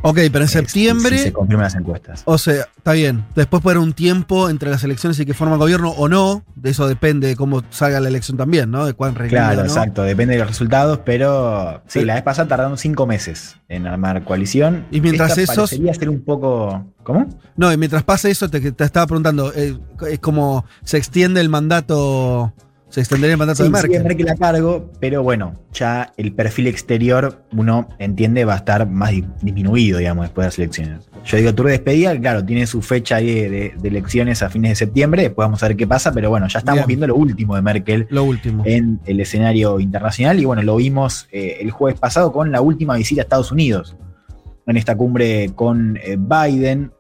[0.02, 1.18] Ok, pero en septiembre.
[1.18, 2.22] Si se confirman las encuestas.
[2.26, 3.26] O sea, está bien.
[3.36, 6.44] Después puede haber un tiempo entre las elecciones y que forma gobierno o no.
[6.56, 8.86] De eso depende de cómo salga la elección también, ¿no?
[8.86, 9.68] De cuán reñida, Claro, ¿no?
[9.68, 14.24] exacto, depende de los resultados, pero sí, la vez pasada tardaron cinco meses en armar
[14.24, 14.86] coalición.
[14.92, 16.86] Y mientras esos- parecería ser un poco.
[17.04, 17.28] ¿Cómo?
[17.58, 19.76] No, y mientras pasa eso, te, te estaba preguntando, eh,
[20.10, 22.54] es como se extiende el mandato,
[22.92, 24.04] se extendería el mandato Sí, de Merkel.
[24.04, 29.12] Merkel a cargo, pero bueno, ya el perfil exterior, uno entiende, va a estar más
[29.12, 31.10] di- disminuido, digamos, después de las elecciones.
[31.26, 34.50] Yo digo, tour de despedida, claro, tiene su fecha ahí de, de- de elecciones a
[34.50, 36.88] fines de septiembre, después vamos a ver qué pasa, pero bueno, ya estamos Bien.
[36.88, 38.64] viendo lo último de Merkel Lo último.
[38.68, 42.96] en el escenario internacional y bueno, lo vimos eh, el jueves pasado con la última
[42.96, 43.96] visita a Estados Unidos,
[44.68, 46.92] en esta cumbre con eh, Biden.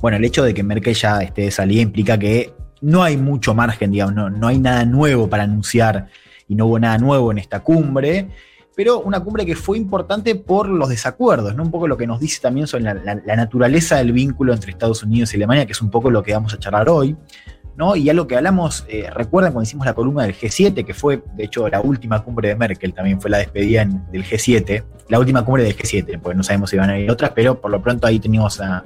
[0.00, 3.54] Bueno, el hecho de que Merkel ya esté de salida implica que no hay mucho
[3.54, 6.08] margen, digamos, no, no hay nada nuevo para anunciar
[6.48, 8.28] y no hubo nada nuevo en esta cumbre,
[8.74, 11.62] pero una cumbre que fue importante por los desacuerdos, ¿no?
[11.62, 15.32] Un poco lo que nos dice también sobre la, naturaleza del vínculo entre Estados Unidos
[15.32, 17.16] y Alemania, que es un poco lo que vamos a charlar hoy.
[17.76, 17.96] ¿No?
[17.96, 21.44] Y algo que hablamos, eh, recuerdan cuando hicimos la columna del G7, que fue de
[21.44, 25.44] hecho la última cumbre de Merkel, también fue la despedida en- del G7, la última
[25.44, 28.06] cumbre del G7, porque no sabemos si van a ir otras, pero por lo pronto
[28.06, 28.84] ahí teníamos a-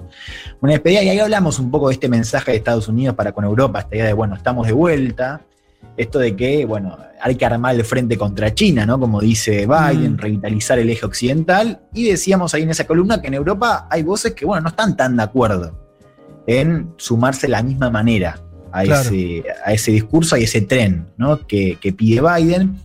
[0.60, 3.44] una despedida y ahí hablamos un poco de este mensaje de Estados Unidos para con
[3.44, 5.40] Europa, esta idea de, bueno, estamos de vuelta,
[5.96, 8.98] esto de que, bueno, hay que armar el frente contra China, ¿no?
[8.98, 10.18] Como dice Biden, Mm.
[10.18, 14.32] revitalizar el eje occidental, y decíamos ahí en esa columna que en Europa hay voces
[14.32, 15.78] que, bueno, no están tan de acuerdo
[16.46, 18.38] en sumarse de la misma manera
[18.74, 19.00] a, Claro.
[19.10, 21.46] ese, a ese discurso y ese tren ¿no?
[21.46, 22.78] que, que pide Biden.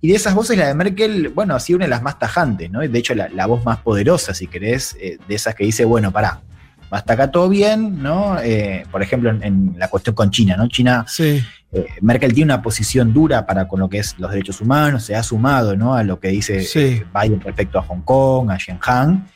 [0.00, 2.70] Y de esas voces, la de Merkel, bueno, ha sido una de las más tajantes,
[2.70, 2.80] ¿no?
[2.80, 6.12] De hecho, la, la voz más poderosa, si querés, eh, de esas que dice, bueno,
[6.12, 6.42] pará,
[6.90, 8.38] hasta acá todo bien, ¿no?
[8.40, 10.68] Eh, por ejemplo, en, en la cuestión con China, ¿no?
[10.68, 11.42] China, Sí.
[11.72, 15.16] eh, Merkel tiene una posición dura para con lo que es los derechos humanos, se
[15.16, 15.94] ha sumado, ¿no?
[15.94, 17.02] A lo que dice Sí.
[17.12, 19.26] Biden respecto a Hong Kong, a Xinjiang,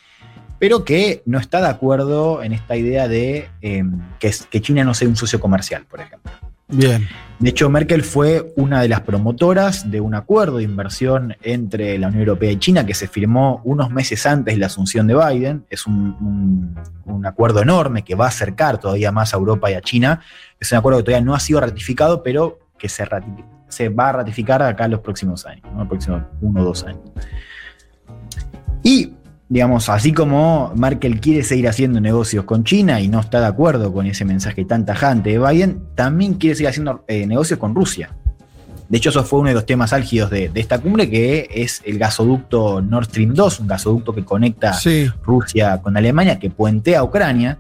[0.61, 3.83] pero que no está de acuerdo en esta idea de eh,
[4.21, 6.31] que, China no sea un socio comercial, por ejemplo.
[6.69, 7.09] Bien.
[7.41, 12.09] De hecho, Merkel fue una de las promotoras de un acuerdo de inversión entre la
[12.09, 15.65] Unión Europea y China que se firmó unos meses antes de la asunción de Biden.
[15.71, 19.75] Es un, un- un acuerdo enorme que va a acercar todavía más a Europa y
[19.75, 20.21] a China.
[20.61, 24.63] Es un acuerdo que todavía no ha sido ratificado, pero que se va a ratificar
[24.63, 25.79] acá en los próximos años, ¿no?
[25.81, 27.01] los próximos uno o dos años.
[28.83, 29.15] Y
[29.51, 33.93] digamos, así como Merkel quiere seguir haciendo negocios con China y no está de acuerdo
[33.93, 38.15] con ese mensaje tan tajante de Biden, también quiere seguir haciendo eh, negocios con Rusia.
[38.89, 41.83] De hecho, eso fue uno de los temas álgidos de, de esta cumbre, que es
[41.85, 45.09] el gasoducto Nord Stream 2, un gasoducto que conecta Sí.
[45.25, 47.59] Rusia con Alemania, que puentea a Ucrania,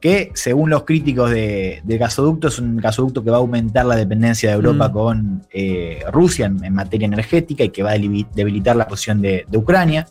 [0.00, 3.96] que según los críticos de- del gasoducto es un gasoducto que va a aumentar la
[3.96, 4.92] dependencia de Europa Mm.
[4.92, 9.20] con eh, Rusia en, en materia energética y que va a debi- debilitar la posición
[9.22, 10.06] de, de Ucrania.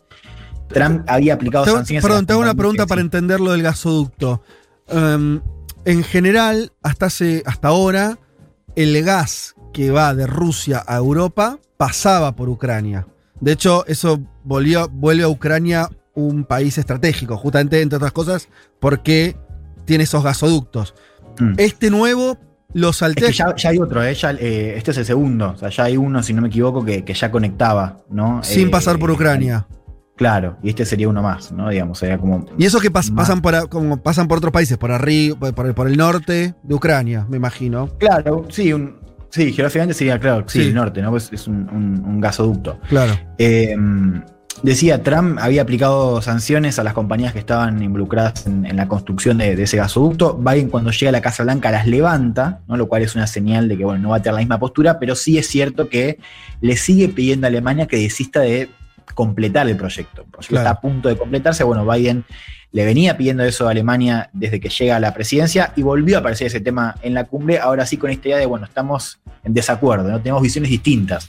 [0.69, 2.03] Trump había aplicado sanciones.
[2.03, 4.41] perdón, te hago una pregunta para entender lo del gasoducto.
[4.87, 5.41] Em,
[5.85, 8.17] en general, hasta, hace, hasta ahora,
[8.75, 13.07] el gas que va de Rusia a Europa pasaba por Ucrania.
[13.39, 18.47] De hecho, eso volvió, vuelve a Ucrania un país estratégico, justamente, entre otras cosas,
[18.79, 19.35] porque
[19.85, 20.95] tiene esos gasoductos.
[21.39, 21.53] Mm.
[21.57, 22.37] Este nuevo
[22.73, 23.25] lo Es salté.
[23.27, 24.13] que ya, ya hay otro, ¿eh?
[24.15, 25.51] Ya, eh, este es el segundo.
[25.51, 28.41] O sea, ya hay uno, si no me equivoco, que, que ya conectaba, ¿no?
[28.43, 29.67] sin Eh, pasar por Ucrania.
[30.15, 31.69] Claro, y este sería uno más, ¿no?
[31.69, 32.45] Digamos, sería como.
[32.57, 35.53] Y eso que pas- más- pasan, por, como pasan por otros países, por arriba, por,
[35.53, 37.89] por el- por el norte de Ucrania, me imagino.
[37.97, 38.95] Claro, sí, un,
[39.29, 40.67] sí, geográficamente sería, claro, sí, Sí.
[40.69, 41.09] el norte, ¿no?
[41.11, 42.79] Pues es un, un- un gasoducto.
[42.87, 43.13] Claro.
[43.37, 43.75] Eh,
[44.63, 49.37] decía, Trump había aplicado sanciones a las compañías que estaban involucradas en, en la construcción
[49.37, 50.37] de, de ese gasoducto.
[50.37, 52.77] Biden cuando llega a la Casa Blanca las levanta, ¿no?
[52.77, 54.97] lo cual es una señal de que bueno, no va a tener la misma postura,
[54.97, 56.19] pero sí es cierto que
[56.61, 58.69] le sigue pidiendo a Alemania que desista de
[59.13, 60.21] completar el proyecto.
[60.23, 60.67] El proyecto Claro.
[60.69, 61.63] está a punto de completarse.
[61.63, 62.25] Bueno, Biden
[62.71, 66.19] le venía pidiendo eso a Alemania desde que llega a la presidencia y volvió a
[66.19, 69.53] aparecer ese tema en la cumbre, ahora sí con esta idea de, bueno, estamos en
[69.53, 70.19] desacuerdo, ¿no?
[70.19, 71.27] tenemos visiones distintas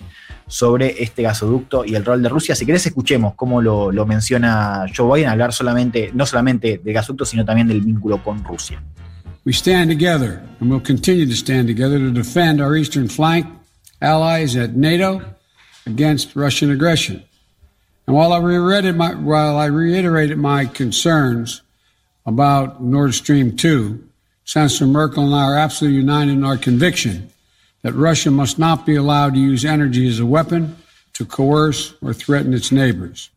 [0.49, 2.55] sobre este gasoducto y el rol de Rusia.
[2.55, 7.25] Si querés, escuchemos cómo lo, lo menciona Joe Biden, hablar solamente, no solamente del gasoducto,
[7.25, 8.83] sino también del vínculo con Rusia.
[9.45, 13.47] We stand together and will continue to stand together to defend our eastern flank,
[14.01, 15.21] allies at NATO
[15.87, 17.23] against Russian aggression.
[18.07, 21.63] And while I reiterated my, while I reiterated my concerns
[22.25, 23.99] about Nord Stream 2,
[24.45, 27.31] Chancellor Merkel and I are absolutely united in our conviction
[27.83, 30.77] that Russia must not be allowed to use energy as a weapon
[31.15, 33.31] to coerce or threaten its neighbors.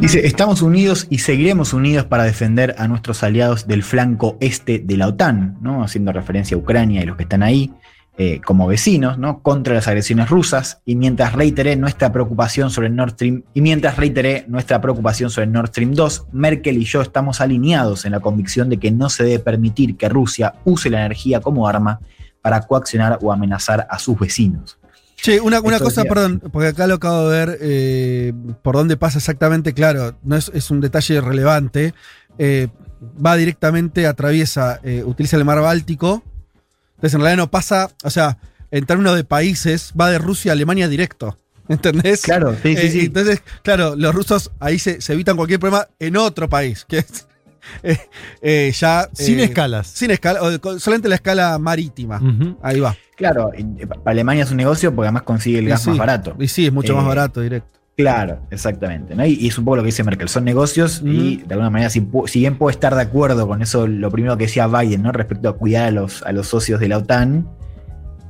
[0.00, 4.96] Dice, estamos unidos y seguiremos unidos para defender a nuestros aliados del flanco este de
[4.96, 5.82] la OTAN, ¿no?
[5.82, 7.74] haciendo referencia a Ucrania y los que están ahí
[8.20, 9.42] eh, como vecinos, ¿no?
[9.42, 14.44] contra las agresiones rusas, y mientras reiteré nuestra preocupación sobre Nord Stream, y mientras reiteré
[14.48, 18.78] nuestra preocupación sobre Nord Stream 2, Merkel y yo estamos alineados en la convicción de
[18.78, 22.00] que no se debe permitir que Rusia use la energía como arma
[22.42, 24.78] para coaccionar o amenazar a sus vecinos.
[25.16, 28.32] Che, una, una cosa, decía- perdón, porque acá lo acabo de ver, eh,
[28.62, 31.94] por dónde pasa exactamente, claro, no es, es un detalle relevante.
[32.38, 32.68] eh,
[33.24, 36.24] va directamente, atraviesa, utiliza el mar Báltico.
[36.98, 38.38] Entonces, en realidad no pasa, o sea,
[38.72, 41.38] en términos de países, va de Rusia a Alemania directo.
[41.68, 42.22] ¿Entendés?
[42.22, 43.00] Claro, sí, sí, Eh, sí.
[43.06, 47.28] Entonces, claro, los rusos ahí se, se evitan cualquier problema en otro país, que es
[47.82, 47.98] eh,
[48.40, 49.08] eh, ya.
[49.12, 49.86] Sin eh, escalas.
[49.86, 52.20] Sin escala, o solamente la escala marítima.
[52.62, 52.96] Ahí va.
[53.16, 53.50] Claro,
[53.88, 56.36] para Alemania es un negocio porque además consigue el Y gas sí, más barato.
[56.38, 57.77] Y sí, es mucho más barato, directo.
[57.98, 59.14] Claro, exactamente.
[59.16, 59.26] ¿no?
[59.26, 60.28] Y, y es un poco lo que dice Merkel.
[60.28, 63.88] Son negocios y de alguna manera, si, si bien puedo estar de acuerdo con eso,
[63.88, 65.10] lo primero que decía Biden, ¿no?
[65.10, 67.48] Respecto a cuidar a los, a los socios de la OTAN,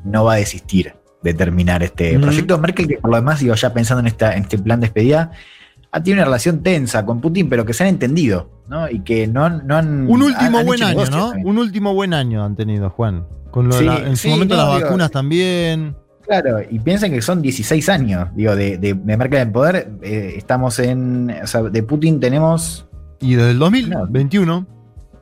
[0.04, 2.22] no va a desistir de terminar este Ujú.
[2.22, 2.58] proyecto.
[2.58, 5.32] Merkel, que por lo demás, digo, ya pensando en, esta, en este plan de despedida,
[5.92, 8.88] ha tenido una relación tensa con Putin, pero que se han entendido, ¿no?
[8.90, 10.08] Y que no, no han.
[10.08, 11.28] Un último han- han buen año, ¿no?
[11.30, 11.46] también.
[11.46, 13.26] Un último buen año han tenido, Juan.
[13.50, 15.94] Con lo de la- en su sí, momento no, las digo- vacunas también.
[16.28, 19.90] Claro, y piensen que son 16 años, digo, de, de, de Merkel en poder.
[20.02, 21.34] eh, estamos en.
[21.42, 22.86] O sea, de Putin tenemos.
[23.20, 24.66] Y desde el 2021.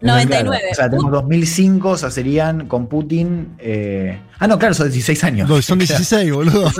[0.02, 0.58] 99.
[0.58, 3.54] Claro, o sea, tenemos 2005, o sea, serían con Putin.
[3.58, 5.48] eh, ah, no, claro, son 16 años.
[5.48, 6.70] No, son 16, boludo.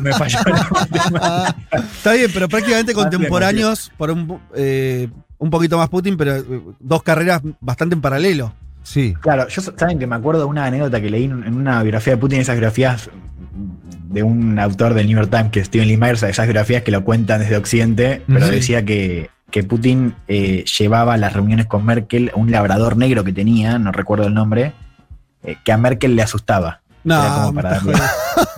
[0.00, 0.38] Me falló.
[1.72, 6.42] Está bien, pero prácticamente contemporáneos, por un, eh, un poquito más Putin, pero
[6.80, 8.52] dos carreras bastante en paralelo.
[8.82, 9.14] Sí.
[9.20, 12.14] Claro, yo saben que me acuerdo de una anécdota que leí en en una biografía
[12.14, 13.10] de Putin, esas biografías
[14.08, 16.90] de un autor del New York Times, que es Steven Lee Myers, esas biografías que
[16.90, 21.84] lo cuentan desde Occidente, pero decía que, que Putin eh, llevaba a las reuniones con
[21.84, 24.72] Merkel un labrador negro que tenía, no recuerdo el nombre,
[25.42, 26.80] eh, que a Merkel le asustaba.
[27.06, 27.80] No, para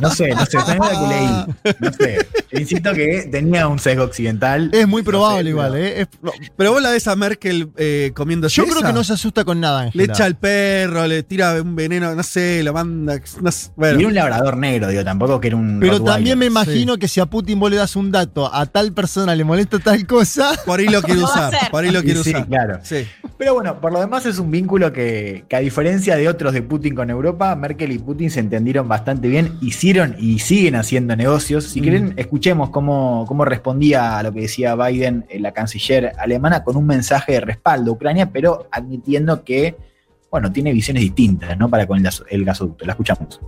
[0.01, 1.75] no sé, no sé, que leí.
[1.81, 2.27] No sé.
[2.59, 4.71] Insisto que tenía un sesgo occidental.
[4.73, 6.01] Es muy No sé, probable pero- igual, ¿eh?
[6.03, 9.13] Es- no, Pero vos la ves a Merkel eh, comiendo yo creo que no se
[9.13, 13.21] asusta con nada, Le echa al perro, le tira un veneno, no sé, lo manda.
[13.43, 13.99] No sé, Y bueno.
[14.01, 15.79] era un labrador negro, digo, tampoco que era un.
[15.81, 16.15] Pero Rottweiler.
[16.15, 19.35] también me imagino que si a Putin vos le das un dato, a tal persona
[19.35, 20.53] le molesta tal cosa.
[20.65, 21.55] Por ahí lo quiere usar.
[21.55, 21.71] hacer.
[21.71, 22.47] Por ahí lo Y quiere sí, usar.
[22.47, 22.79] claro.
[22.83, 23.07] Sí.
[23.37, 26.63] Pero bueno, por lo demás es un vínculo que, que a diferencia de otros de
[26.63, 31.65] Putin con Europa, Merkel y Putin se entendieron bastante bien, hicieron y siguen haciendo negocios.
[31.65, 31.83] Si Mm.
[31.83, 36.77] quieren, escuchemos cómo, cómo respondía a lo que decía Biden, eh, la canciller alemana, con
[36.77, 39.77] un mensaje de respaldo a Ucrania, pero admitiendo que,
[40.31, 41.69] bueno, tiene visiones distintas, ¿no?
[41.69, 42.85] Para con el, el gasoducto.
[42.85, 43.41] La escuchamos.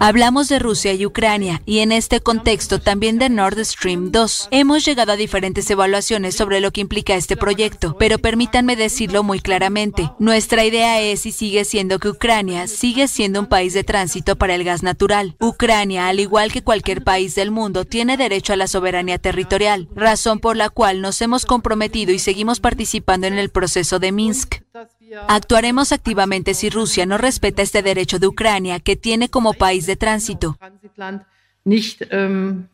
[0.00, 4.48] Hablamos de Rusia y Ucrania y en este contexto también de Nord Stream 2.
[4.50, 9.40] Hemos llegado a diferentes evaluaciones sobre lo que implica este proyecto, pero permítanme decirlo muy
[9.40, 10.12] claramente.
[10.18, 14.54] Nuestra idea es y sigue siendo que Ucrania sigue siendo un país de tránsito para
[14.54, 15.36] el gas natural.
[15.40, 20.38] Ucrania, al igual que cualquier país del mundo, tiene derecho a la soberanía territorial, razón
[20.38, 24.56] por la cual nos hemos comprometido y seguimos participando en el proceso de Minsk.
[25.28, 29.96] Actuaremos activamente si Rusia no respeta este derecho de Ucrania que tiene como país de
[29.96, 30.56] tránsito.
[32.10, 32.66] Ähm.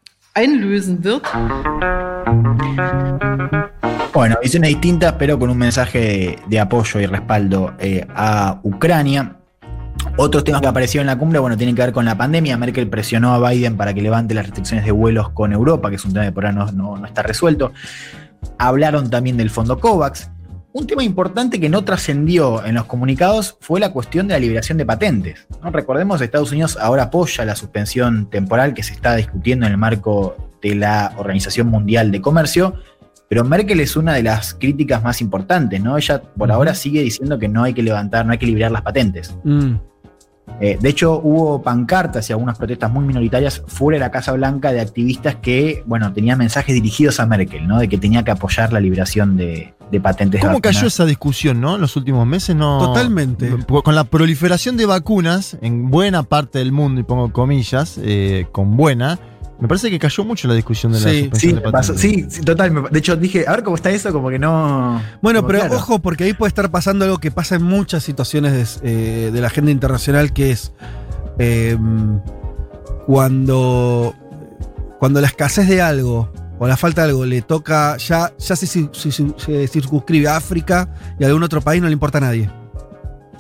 [4.15, 9.37] Bueno, visiones distintas, pero con un mensaje de, de apoyo y respaldo eh, a Ucrania.
[10.17, 12.57] Otros temas que aparecieron en la cumbre, bueno, tienen que ver con la pandemia.
[12.57, 16.05] Merkel presionó a Biden para que levante las restricciones de vuelos con Europa, que es
[16.05, 17.73] un tema que por ahora no, no- no está resuelto.
[18.59, 20.29] Hablaron también del fondo COVAX.
[20.75, 24.79] Un tema importante que no trascendió en los comunicados fue la cuestión de la liberación
[24.79, 25.47] de patentes.
[25.63, 25.71] ¿no?
[25.71, 30.35] Recordemos, Estados Unidos ahora apoya la suspensión temporal que se está discutiendo en el marco
[30.63, 32.75] de la Organización Mundial de Comercio,
[33.29, 35.99] pero Merkel es una de las críticas más importantes, ¿no?
[35.99, 38.83] Ella por ahora sigue diciendo que no hay que levantar, no hay que liberar las
[38.83, 39.35] patentes.
[39.45, 39.75] Mm.
[40.61, 44.73] Eh, de hecho, hubo pancartas y algunas protestas muy minoritarias fuera de la Casa Blanca
[44.73, 47.79] de activistas que, bueno, tenían mensajes dirigidos a Merkel, ¿no?
[47.79, 50.41] De que tenía que apoyar la liberación de, de patentes.
[50.41, 50.77] ¿Cómo vacunas.
[50.77, 51.77] cayó esa discusión, no?
[51.77, 52.79] En los últimos meses, no.
[52.79, 53.51] Totalmente.
[53.67, 58.77] Con la proliferación de vacunas en buena parte del mundo, y pongo comillas, eh, con
[58.77, 59.19] buena,
[59.63, 61.63] me parece que cayó mucho la discusión de la Sí, suspensión
[61.97, 62.85] sí, de sí, sí, total.
[62.91, 65.01] De hecho, dije, a ver cómo está eso, como que no.
[65.23, 65.77] Bueno, como pero claro.
[65.77, 69.41] ojo, porque ahí puede estar pasando algo que pasa en muchas situaciones de, eh, de
[69.41, 70.73] la agenda internacional, que es
[71.39, 71.79] eh,
[73.07, 74.15] cuando,
[74.99, 78.67] cuando la escasez de algo o la falta de algo le toca, ya, ya se,
[78.67, 82.23] se- se- se circunscribe a África y a algún otro país no le importa a
[82.23, 82.51] nadie.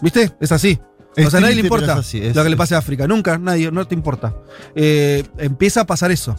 [0.00, 0.32] ¿Viste?
[0.40, 0.80] Es así.
[1.16, 2.78] Es o sea, a nadie le importa es así, es- lo que le pase a
[2.78, 3.06] África.
[3.06, 4.34] Nunca, nadie, no te importa.
[4.74, 6.36] Eh, empieza a pasar eso.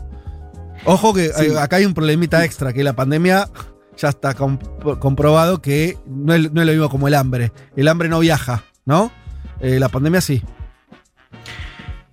[0.86, 1.46] Ojo que Sí.
[1.46, 3.50] eh, acá hay un problemita extra, que la pandemia
[3.98, 7.52] ya está comp- comprobado que no es, no es lo mismo como el hambre.
[7.76, 9.12] El hambre no viaja, ¿no?
[9.62, 10.42] Eh, la pandemia sí.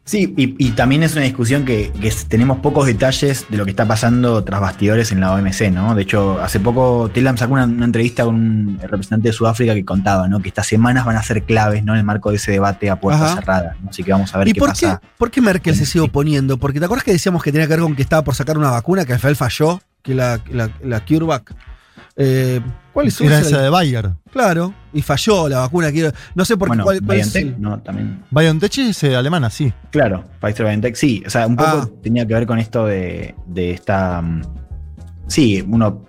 [0.04, 1.92] Sí, y, y también es una discusión que,
[2.28, 5.94] tenemos pocos detalles de lo que está pasando tras bastidores en la OMC, ¿no?
[5.94, 9.84] De hecho, hace poco Telam sacó una, una entrevista con un representante de Sudáfrica que
[9.84, 10.40] contaba, ¿no?
[10.40, 11.92] Que estas semanas van a ser claves, ¿no?
[11.92, 13.34] En el marco de ese debate a puertas Ajá.
[13.36, 13.90] cerradas, ¿no?
[13.90, 14.98] Así que vamos a ver ¿Y qué por pasa.
[15.00, 16.56] qué, por qué Merkel se sigue oponiendo?
[16.56, 18.70] Porque te acuerdas que decíamos que tenía que ver con que estaba por sacar una
[18.70, 21.54] vacuna que al final falló, que la, la, la CureVac.
[22.16, 22.60] Eh,
[23.00, 23.62] ¿Cuál es Era esa?
[23.62, 24.10] de Bayer.
[24.32, 25.90] Claro, y falló la vacuna.
[25.92, 26.70] quiero- No sé por qué.
[26.70, 27.78] Bueno, cuál, cuál es BioNTech, el- ¿no?
[27.80, 28.22] También.
[28.30, 29.72] BioNTech es eh, alemana, sí.
[29.90, 31.22] Claro, Pfizer BioNTech, sí.
[31.26, 31.88] O sea, un poco Ah.
[32.02, 34.20] tenía que ver con esto de, de esta.
[34.22, 34.42] mm,
[35.26, 36.06] Sí, uno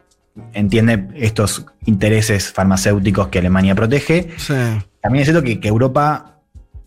[0.53, 4.29] entiende estos intereses farmacéuticos que Alemania protege.
[4.37, 4.53] Sí.
[5.01, 6.39] También es cierto que, que Europa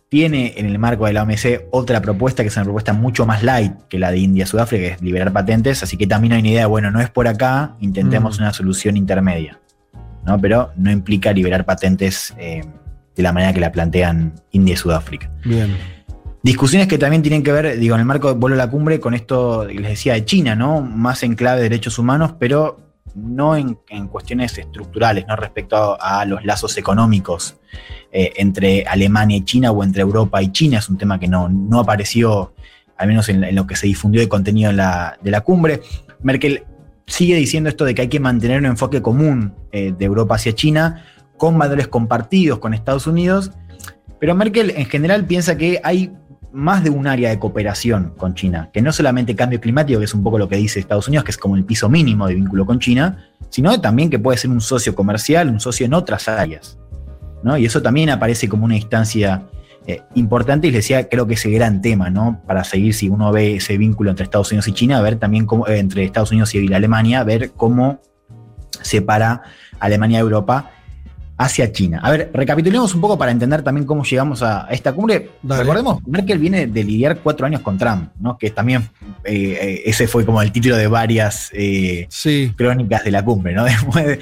[0.08, 3.42] tiene en el marco de la OMC otra propuesta que es una propuesta mucho más
[3.42, 5.82] light que la de India-Sudáfrica, que es liberar patentes.
[5.82, 8.42] Así que también hay una idea de, bueno, no es por acá, intentemos Mm.
[8.42, 9.58] una solución intermedia.
[10.26, 10.38] ¿No?
[10.40, 12.62] Pero no implica liberar patentes eh,
[13.16, 15.30] de la manera que la plantean India y Sudáfrica.
[15.44, 15.76] Bien.
[16.42, 19.00] Discusiones que también tienen que ver, digo, en el marco de Vuelo a la Cumbre,
[19.00, 20.82] con esto les decía de China, ¿no?
[20.82, 22.80] Más en clave de derechos humanos, pero
[23.14, 25.36] no en, en cuestiones estructurales, ¿no?
[25.36, 27.56] Respecto a, a los lazos económicos
[28.12, 30.78] eh, entre Alemania y China o entre Europa y China.
[30.80, 32.52] Es un tema que no, no apareció,
[32.98, 35.80] al menos en, en lo que se difundió de contenido en la- de la cumbre.
[36.22, 36.64] Merkel
[37.06, 40.54] sigue diciendo esto de que hay que mantener un enfoque común eh, de Europa hacia
[40.54, 41.04] China,
[41.36, 43.50] con valores compartidos con Estados Unidos,
[44.20, 46.12] pero Merkel en general piensa que hay
[46.52, 50.14] más de un área de cooperación con China, que no solamente cambio climático, que es
[50.14, 52.64] un poco lo que dice Estados Unidos, que es como el piso mínimo de vínculo
[52.64, 56.78] con China, sino también que puede ser un socio comercial, un socio en otras áreas.
[57.42, 57.58] ¿no?
[57.58, 59.42] Y eso también aparece como una instancia
[59.86, 62.40] eh, importante y les decía, creo que ese gran tema, ¿no?
[62.46, 65.66] Para seguir, si uno ve ese vínculo entre Estados Unidos y China, ver también cómo,
[65.68, 68.00] eh, entre Estados Unidos y Alemania, ver cómo
[68.80, 69.42] separa
[69.80, 70.70] Alemania de Europa
[71.36, 72.00] hacia China.
[72.02, 75.30] A ver, recapitulemos un poco para entender también cómo llegamos a, esta cumbre.
[75.42, 75.62] Dale.
[75.62, 78.38] Recordemos, Merkel viene de lidiar cuatro años con Trump, ¿no?
[78.38, 78.88] Que también
[79.24, 82.08] eh, eh, ese fue como el título de varias eh,
[82.56, 83.64] crónicas de la cumbre, ¿no?
[83.64, 84.20] Después de-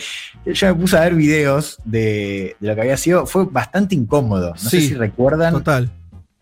[0.53, 4.51] yo me puse a ver videos de, de lo que había sido, fue bastante incómodo.
[4.51, 5.53] No sé si recuerdan.
[5.53, 5.91] Total.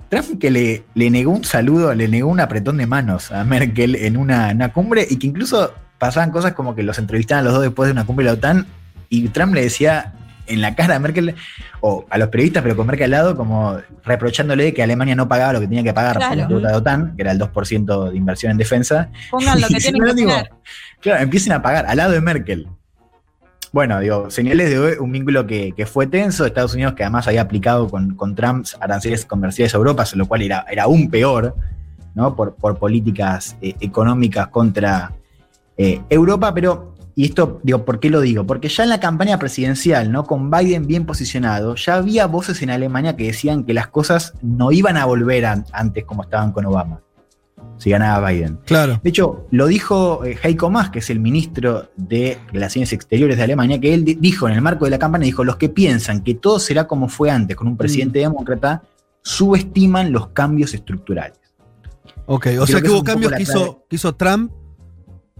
[0.08, 3.94] Trump que le, le negó un saludo, le negó un apretón de manos a Merkel
[3.94, 7.62] en una, cumbre y que incluso pasaban cosas como que los entrevistaban a los dos
[7.62, 8.66] después de una cumbre de la OTAN
[9.08, 10.14] y Trump le decía
[10.50, 11.34] en la cara a Merkel
[11.80, 15.54] o a los periodistas, pero con Merkel al lado, como reprochándole que Alemania no pagaba
[15.54, 16.48] lo que tenía que pagar por la Claro.
[16.48, 19.08] deuda de OTAN, que era el 2% de inversión en defensa.
[19.30, 20.32] Pongan lo que tienen que digo.
[21.00, 22.68] Claro, empiecen a pagar al lado de Merkel.
[23.72, 27.42] Bueno, digo, señales de un vínculo que, que fue tenso, Estados Unidos que además había
[27.42, 31.54] aplicado con, con Trump aranceles comerciales a Europa, lo cual era, era aún peor,
[32.16, 32.34] ¿no?
[32.34, 35.12] Por, por políticas eh, económicas contra
[35.76, 38.46] eh, Europa, pero, y esto, digo, ¿por qué lo digo?
[38.46, 40.24] Porque ya en la campaña presidencial, ¿no?
[40.24, 44.72] Con Biden bien posicionado, ya había voces en Alemania que decían que las cosas no
[44.72, 47.00] iban a volver a- antes como estaban con Obama
[47.76, 48.58] si ganaba Biden.
[48.66, 49.00] Claro.
[49.02, 53.42] De hecho, lo dijo eh, Heiko Maas, que es el ministro de Relaciones Exteriores de
[53.44, 56.22] Alemania, que él di- dijo en el marco de la campaña, dijo, los que piensan
[56.22, 58.82] que todo será como fue antes con un presidente demócrata,
[59.22, 61.38] subestiman los cambios estructurales.
[62.26, 64.52] Ok, Creo o sea que que hubo cambios que hizo, que hizo Trump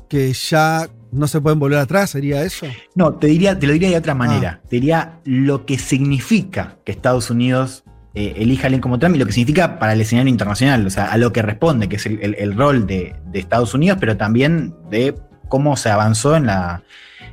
[0.09, 2.67] que ya no se pueden volver atrás, ¿sería eso?
[2.95, 4.61] No, te, diría, te lo diría de otra manera.
[4.69, 9.19] Te diría lo que significa que Estados Unidos eh, elija a alguien como Trump y
[9.19, 12.07] lo que significa para el escenario internacional, o sea, a lo que responde, que es
[12.07, 15.15] el, el- el rol de, de Estados Unidos, pero también de
[15.49, 16.83] cómo se avanzó en, la,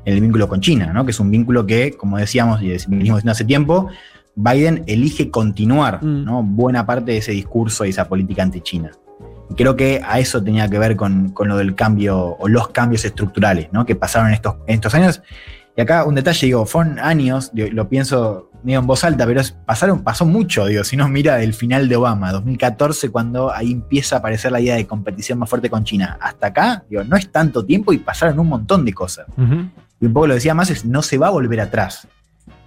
[0.06, 1.04] en el vínculo con China, ¿no?
[1.06, 3.90] que es un vínculo que, como decíamos y venimos diciendo hace tiempo,
[4.36, 6.44] Biden elige continuar ¿no?
[6.44, 8.92] buena parte de ese discurso y esa política anti-China.
[9.50, 12.70] Y creo que a eso tenía que ver con, con lo del cambio o los
[12.70, 13.86] cambios estructurales ¿no?
[13.86, 15.22] que pasaron en estos, en estos años.
[15.76, 19.42] Y acá un detalle, digo, fueron años, digo, lo pienso medio en voz alta, pero
[19.64, 24.16] pasaron, pasó mucho, digo, si nos mira del final de Obama, 2014, cuando ahí empieza
[24.16, 26.18] a aparecer la idea de competición más fuerte con China.
[26.20, 29.28] Hasta acá, digo, no es tanto tiempo y pasaron un montón de cosas.
[30.00, 32.08] Y un poco lo decía más, es no se va a volver atrás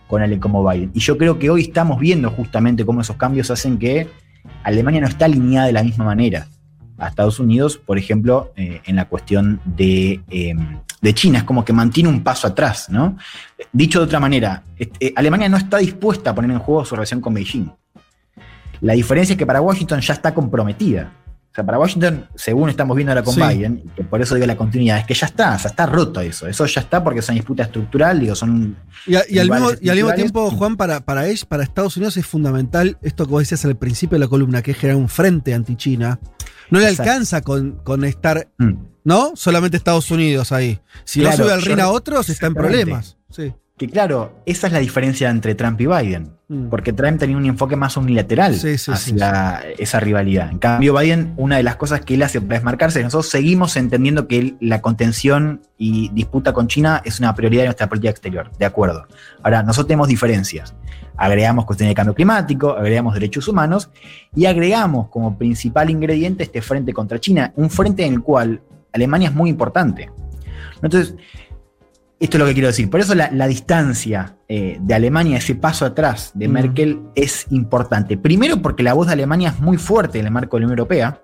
[0.07, 0.93] con alguien como Biden.
[0.95, 4.09] Y yo creo que hoy estamos viendo justamente cómo esos cambios hacen que
[4.63, 6.47] Alemania no está alineada de la misma manera
[7.01, 10.55] a Estados Unidos, por ejemplo, eh, en la cuestión de, eh,
[11.01, 11.39] de China.
[11.39, 13.17] Es como que mantiene un paso atrás, ¿no?
[13.73, 17.21] Dicho de otra manera, este, Alemania no está dispuesta a poner en juego su relación
[17.21, 17.71] con Beijing.
[18.81, 21.13] La diferencia es que para Washington ya está comprometida.
[21.51, 23.41] O sea, para Washington, según estamos viendo ahora con Sí.
[23.43, 26.21] Biden, que por eso digo la continuidad, es que ya está, o sea, está roto
[26.21, 26.47] eso.
[26.47, 28.77] Eso ya está porque es una disputa estructural, digo, son.
[29.05, 31.97] Y, a- y al, mismo, y al mismo tiempo, Juan, para, para, ellos, para Estados
[31.97, 34.97] Unidos es fundamental esto que vos decías al principio de la columna, que es generar
[35.01, 36.21] un frente anti-China.
[36.71, 37.11] No le Exacto.
[37.11, 38.75] alcanza con, con estar, Mm.
[39.05, 39.33] ¿no?
[39.35, 40.81] Solamente Estados Unidos ahí.
[41.05, 43.17] Si Claro, no sube al ring a otros, está en problemas.
[43.31, 43.53] Sí.
[43.81, 46.33] Que claro, esa es la diferencia entre Trump y Biden.
[46.49, 46.69] Mm.
[46.69, 50.51] Porque Trump tenía un enfoque más unilateral Sí, sí, sí, hacia esa rivalidad.
[50.51, 53.79] En cambio, Biden, una de las cosas que él hace para desmarcarse, es nosotros seguimos
[53.79, 58.11] entendiendo que él- la contención y disputa con China es una prioridad de nuestra política
[58.11, 58.51] exterior.
[58.59, 59.07] De acuerdo.
[59.43, 60.75] Ahora, nosotros tenemos diferencias.
[61.17, 63.89] Agregamos cuestiones de cambio climático, agregamos derechos humanos
[64.37, 68.61] y agregamos como principal ingrediente este frente contra China, un frente en el cual
[68.93, 70.11] Alemania es muy importante.
[70.83, 71.15] Entonces,
[72.21, 72.91] esto es lo que quiero decir.
[72.91, 76.53] Por eso la, la distancia eh, de Alemania, ese paso atrás de Mm.
[76.53, 78.19] Merkel, es importante.
[78.19, 80.79] Primero porque la voz de Alemania es muy fuerte en el marco de la Unión
[80.79, 81.23] Europea.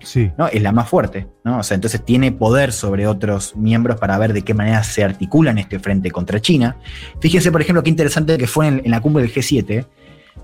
[0.00, 0.30] Sí.
[0.38, 0.46] ¿no?
[0.46, 1.28] Es la más fuerte.
[1.44, 1.58] ¿no?
[1.58, 5.50] O sea, entonces tiene poder sobre otros miembros para ver de qué manera se articula
[5.50, 6.76] en este frente contra China.
[7.20, 9.86] Fíjense, por ejemplo, qué interesante que fue en, en la cumbre del G7.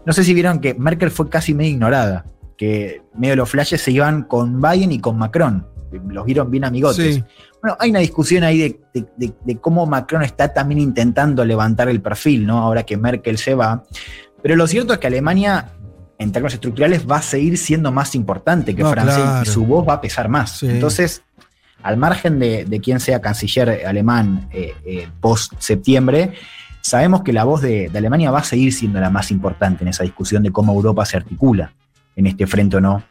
[0.04, 2.24] No sé si vieron que Merkel fue casi medio ignorada.
[2.56, 5.66] Que medio de los flashes se iban con Biden y con Macron.
[6.08, 7.14] Los vieron bien amigotes.
[7.16, 7.24] Sí.
[7.62, 11.88] Bueno, hay una discusión ahí de, de- de- de cómo Macron está también intentando levantar
[11.88, 12.58] el perfil, ¿no?
[12.58, 13.82] Ahora que Merkel se va.
[14.42, 15.72] Pero lo cierto es que Alemania,
[16.18, 19.42] en términos estructurales, va a seguir siendo más importante que No, Francia claro.
[19.42, 20.58] y su voz va a pesar más.
[20.58, 20.68] Sí.
[20.68, 21.22] Entonces,
[21.82, 26.32] al margen de, de quién sea canciller alemán eh, eh, post-septiembre,
[26.80, 29.88] sabemos que la voz de, de Alemania va a seguir siendo la más importante en
[29.88, 31.72] esa discusión de cómo Europa se articula
[32.16, 33.02] en este frente o no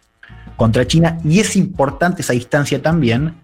[0.56, 1.18] contra China.
[1.24, 3.36] Y es importante esa distancia también,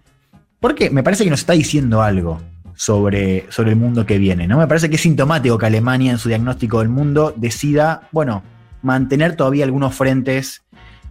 [0.64, 2.40] porque me parece que nos está diciendo algo
[2.74, 4.48] sobre, sobre el mundo que viene.
[4.48, 4.56] ¿no?
[4.56, 8.42] Me parece que es sintomático que Alemania en su diagnóstico del mundo decida, bueno,
[8.80, 10.62] mantener todavía algunos frentes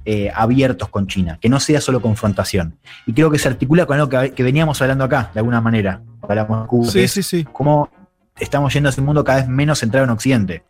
[0.06, 2.80] eh, abiertos con China, que no sea solo confrontación.
[3.06, 6.02] Y creo que se articula con algo que, que veníamos hablando acá, de alguna manera.
[6.28, 7.46] Hablamos de Cuba, Sí, sí, sí.
[7.52, 7.92] cómo
[8.40, 10.64] estamos yendo hacia un mundo cada vez menos centrado en Occidente.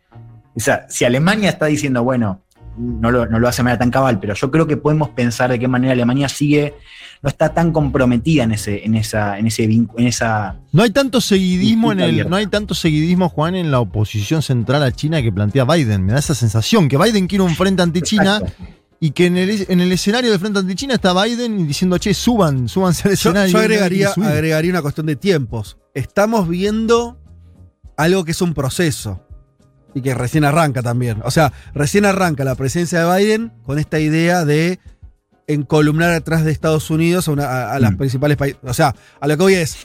[0.54, 2.42] O sea, si Alemania está diciendo, bueno,
[2.76, 5.50] no lo, no lo hace de manera tan cabal, pero yo creo que podemos pensar
[5.50, 6.74] de qué manera Alemania sigue,
[7.22, 10.56] no está tan comprometida en ese, en esa, en ese en esa.
[10.72, 12.30] No hay tanto seguidismo en el, abierta.
[12.30, 16.04] no hay tanto seguidismo, Juan, en la oposición central a China que plantea Biden.
[16.04, 18.42] Me da esa sensación que Biden quiere un frente anti-China
[19.00, 22.68] y que en el, en el escenario del frente anti-China está Biden diciendo, che, suban,
[22.68, 23.52] súbanse al Yo, escenario.
[23.52, 25.78] yo y agregaría, agregaría una cuestión de tiempos.
[25.94, 27.18] Estamos viendo
[27.96, 29.22] algo que es un proceso
[29.94, 31.20] y que recién arranca también.
[31.24, 34.78] O sea, recién arranca la presencia de Biden con esta idea de
[35.46, 37.96] encolumnar atrás de Estados Unidos a, una- a- a las Mm.
[37.98, 38.58] principales países.
[38.64, 39.76] O sea, a lo que voy es.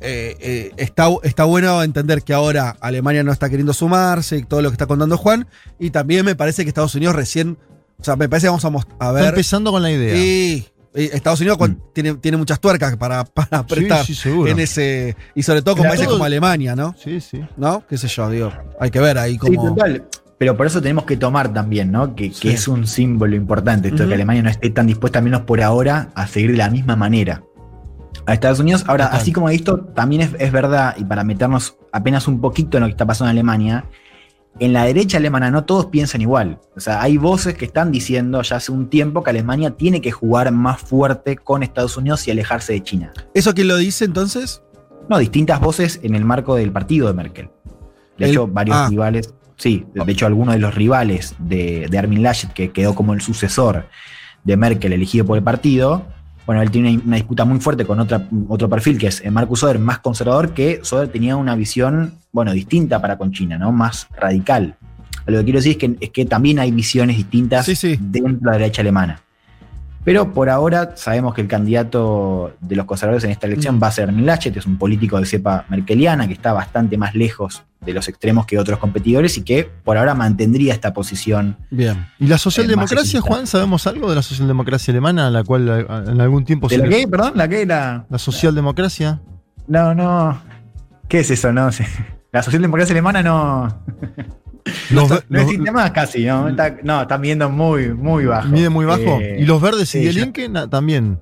[0.00, 4.62] eh, eh, está, está bueno entender que ahora Alemania no está queriendo sumarse y todo
[4.62, 5.48] lo que está contando Juan.
[5.80, 7.58] Y también me parece que Estados Unidos recién.
[7.98, 9.22] O sea, me parece que vamos a, a ver.
[9.24, 10.14] Está empezando con la idea.
[10.14, 10.72] Sí, Eh,
[11.06, 14.06] Estados Unidos cuan- tiene, tiene muchas tuercas para, para apretar Mm.
[14.06, 14.50] sí, seguro.
[14.50, 15.16] en ese.
[15.34, 16.94] Y sobre todo con países como Alemania, ¿no?
[17.02, 17.40] Sí, sí.
[17.56, 17.84] ¿No?
[17.88, 18.28] ¿Qué sé yo?
[18.30, 19.74] Digo, hay que ver ahí Sí, cómo.
[19.74, 20.04] total.
[20.38, 22.14] Pero por eso tenemos que tomar también, ¿no?
[22.14, 22.48] Que, que Sí.
[22.50, 25.60] es un símbolo importante, esto de que Alemania no esté tan dispuesta, al menos por
[25.60, 27.42] ahora, a seguir de la misma manera
[28.26, 28.84] a Estados Unidos.
[28.86, 29.20] Ahora, Total.
[29.20, 32.86] así como esto, también es, es verdad, y para meternos apenas un poquito en lo
[32.86, 33.84] que está pasando en Alemania,
[34.58, 36.60] en la derecha alemana no todos piensan igual.
[36.76, 40.10] O sea, hay voces que están diciendo ya hace un tiempo que Alemania tiene que
[40.10, 43.12] jugar más fuerte con Estados Unidos y alejarse de China.
[43.34, 44.62] ¿Eso quién lo dice entonces?
[45.08, 47.50] No, distintas voces en el marco del partido de Merkel.
[48.18, 48.88] De El- hecho, varios ah.
[48.90, 53.14] rivales, sí, de hecho, algunos de los rivales de, de Armin Laschet, que quedó como
[53.14, 53.86] el sucesor
[54.44, 56.06] de Merkel elegido por el partido,
[56.48, 59.60] bueno, él tiene una, disputa muy fuerte con otra, otro perfil que es eh, Marcus
[59.60, 63.70] Söder, más conservador, que Söder tenía una visión, bueno, distinta para con China, ¿no?
[63.70, 64.74] Más radical.
[65.26, 67.66] Lo que quiero decir es que, es que también hay visiones distintas
[68.00, 69.20] dentro de la derecha alemana.
[70.08, 73.92] Pero por ahora sabemos que el candidato de los conservadores en esta elección va a
[73.92, 77.92] ser Armin Laschet, es un político de cepa merkeliana que está bastante más lejos de
[77.92, 81.58] los extremos que otros competidores y que por ahora mantendría esta posición.
[81.70, 82.06] Bien.
[82.18, 83.20] ¿Y la socialdemocracia, exista.
[83.20, 83.46] Juan?
[83.46, 86.82] ¿Sabemos algo de la socialdemocracia alemana, a la cual eh, en algún tiempo ¿De se
[86.82, 87.06] la qué?
[87.06, 88.06] Perdón, ¿la qué era?
[88.08, 89.20] La socialdemocracia.
[89.66, 90.40] No, no.
[91.06, 91.52] ¿Qué es eso?
[91.52, 91.86] No sé.
[92.32, 93.68] La socialdemocracia alemana no.
[94.90, 96.48] No, Los no los- existe más casi, ¿no?
[96.48, 98.48] Está, no, están viendo muy, muy bajo.
[98.48, 99.18] Mide muy bajo.
[99.20, 101.20] Eh, ¿Y los verdes y sí, el na- también?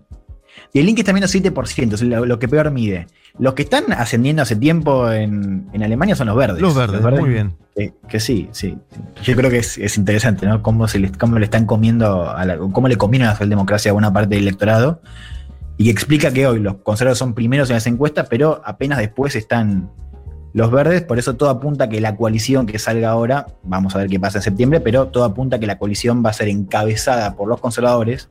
[0.73, 3.07] Y el link está menos 7%, es lo, lo que peor mide.
[3.39, 6.61] Los que están ascendiendo hace tiempo en, en Alemania son los verdes.
[6.61, 7.55] Los verdes, muy bien.
[7.75, 8.77] Que, que sí, sí.
[9.23, 10.63] Yo creo que es, es interesante, ¿no?
[10.63, 13.93] Cómo, se les, cómo le están comiendo, a la- cómo le a la socialdemocracia a
[13.93, 15.03] buena parte del electorado.
[15.79, 19.91] Y explica que hoy los conservadores son primeros en las encuestas, pero apenas después están
[20.57, 21.03] los verdes.
[21.03, 24.19] Por eso todo apunta a que la coalición que salga ahora, vamos a ver qué
[24.19, 27.47] pasa en septiembre, pero todo apunta a que la coalición va a ser encabezada por
[27.47, 28.31] los conservadores,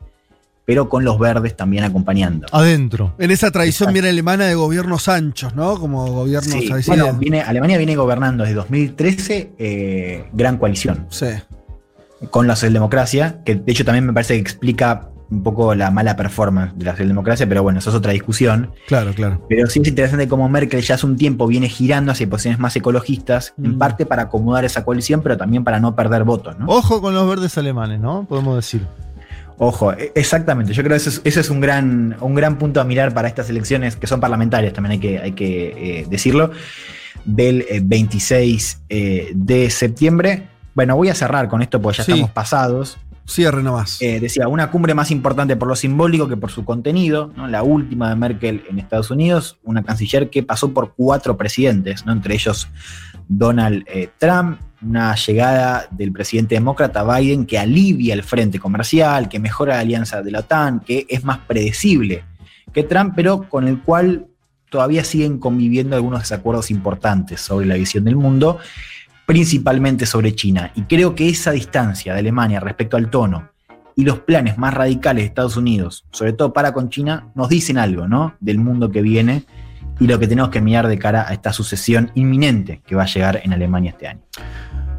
[0.66, 2.48] pero con los verdes también acompañando.
[2.52, 3.14] Adentro.
[3.20, 5.80] En esa tradición bien alemana de gobiernos anchos, ¿no?
[5.80, 11.06] Como gobiernos Sí, bueno, viene, Alemania viene gobernando desde 2013 eh, gran coalición.
[11.12, 11.28] Sí.
[12.32, 16.16] Con la socialdemocracia, que de hecho también me parece que explica un poco la mala
[16.16, 18.72] performance de la socialdemocracia, pero bueno, eso es otra discusión.
[18.88, 19.46] Claro, claro.
[19.50, 22.76] Pero sí es interesante cómo Merkel ya hace un tiempo viene girando hacia posiciones más
[22.76, 23.66] ecologistas, Mm.
[23.66, 26.68] en parte para acomodar esa coalición, pero también para no perder votos, ¿no?
[26.68, 28.26] Ojo con los verdes alemanes, ¿no?
[28.30, 28.86] Podemos decir.
[29.58, 30.74] Ojo, e- exactamente.
[30.74, 33.28] Yo creo que ese es, ese es un, gran, un gran punto a mirar para
[33.28, 36.52] estas elecciones, que son parlamentarias, también hay que, hay que eh, decirlo,
[37.24, 40.48] del eh, 26 eh, de septiembre.
[40.74, 42.12] Bueno, voy a cerrar con esto porque ya Sí.
[42.12, 42.98] estamos pasados.
[43.28, 44.02] Cierre nomás.
[44.02, 47.48] Eh, decía, una cumbre más importante por lo simbólico que por su contenido, ¿no?
[47.48, 52.12] la última de Merkel en Estados Unidos, una canciller que pasó por cuatro presidentes, ¿no?
[52.12, 52.68] entre ellos
[53.28, 59.40] Donald eh, Trump, una llegada del presidente demócrata Biden que alivia el frente comercial, que
[59.40, 62.24] mejora la alianza de la OTAN, que es más predecible
[62.72, 64.28] que Trump, pero con el cual
[64.70, 68.60] todavía siguen conviviendo algunos desacuerdos importantes sobre la visión del mundo
[69.26, 70.72] principalmente sobre China.
[70.76, 73.50] Y creo que esa distancia de Alemania respecto al tono
[73.96, 77.78] y los planes más radicales de Estados Unidos, sobre todo para con China, nos dicen
[77.78, 78.36] algo, ¿no?
[78.40, 79.46] Del mundo que viene
[80.00, 83.08] y lo que tenemos que mirar de cara a esta sucesión inminente que va a
[83.08, 84.22] llegar en Alemania este año.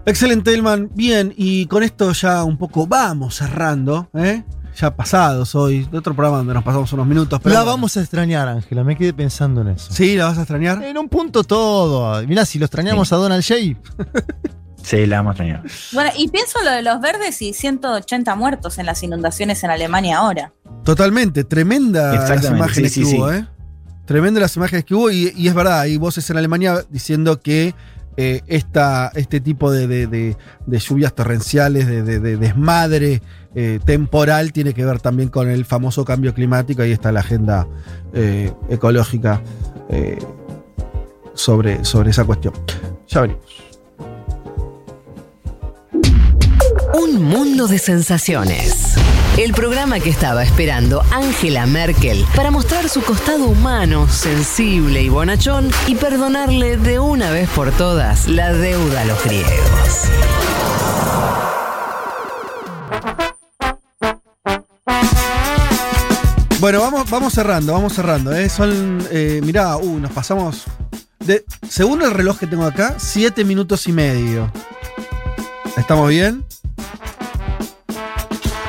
[0.06, 0.90] Excelente, Elman.
[0.94, 4.44] Bien, y con esto ya un poco vamos cerrando, ¿eh?
[4.76, 7.40] Ya pasados hoy, de otro programa donde nos pasamos unos minutos.
[7.42, 7.76] Pero la bueno.
[7.76, 8.84] vamos a extrañar, Ángela.
[8.84, 9.90] Me quedé pensando en eso.
[9.90, 10.82] Sí, la vas a extrañar.
[10.84, 12.22] En un punto todo.
[12.26, 13.80] Mirá, si lo extrañamos a Donald J.
[14.82, 15.62] Sí, la vamos a extrañar.
[15.92, 20.18] Bueno, y pienso lo de los verdes y 180 muertos en las inundaciones en Alemania
[20.18, 20.52] ahora.
[20.84, 23.32] Totalmente, tremenda las imágenes sí, que sí, hubo.
[23.32, 23.46] ¿eh?
[24.04, 27.74] Tremenda las imágenes que hubo, y, y es verdad, hay voces en Alemania diciendo que
[28.16, 33.22] eh, esta, este tipo de, de- de- lluvias torrenciales, de, de- de desmadre
[33.54, 36.82] eh, temporal, tiene que ver también con el famoso cambio climático.
[36.82, 37.66] Ahí está la agenda
[38.14, 39.42] eh, ecológica
[41.34, 42.54] sobre, sobre esa cuestión.
[43.08, 43.42] Ya venimos.
[46.94, 48.85] Un mundo de sensaciones.
[49.36, 55.70] El programa que estaba esperando Angela Merkel para mostrar su costado humano, sensible y bonachón
[55.86, 59.50] y perdonarle de una vez por todas la deuda a los griegos.
[66.58, 68.34] Bueno, vamos, vamos cerrando, vamos cerrando.
[68.34, 68.48] ¿eh?
[68.48, 70.64] Son, eh, mirá, uh, nos pasamos,
[71.18, 74.50] de, según el reloj que tengo acá, siete minutos y medio.
[75.76, 76.42] ¿Estamos bien?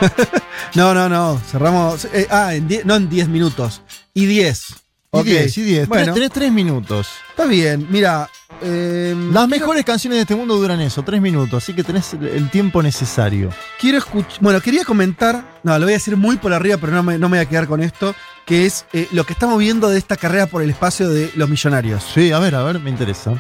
[0.76, 3.82] no, no, no, cerramos, eh, ah, en no en 10 minutos,
[4.14, 4.66] y 10.
[4.70, 4.76] Y
[5.20, 5.88] Ok, 10, y 10.
[5.88, 7.08] Bueno, Tenés tres minutos.
[7.30, 8.30] está bien, mira,
[8.62, 12.28] eh, Las mejores canciones de este mundo duran eso, tres minutos, así que tenés el-
[12.28, 13.50] el tiempo necesario.
[13.80, 14.38] quiero escuchar.
[14.42, 15.60] Bueno, quería comentar.
[15.64, 17.50] No, lo voy a decir muy por arriba, pero no me, no me voy a
[17.50, 18.14] quedar con esto.
[18.46, 21.50] Que es eh, lo que estamos viendo de esta carrera por el espacio de los
[21.50, 22.04] millonarios.
[22.14, 23.34] Sí, a ver, a ver, me interesa.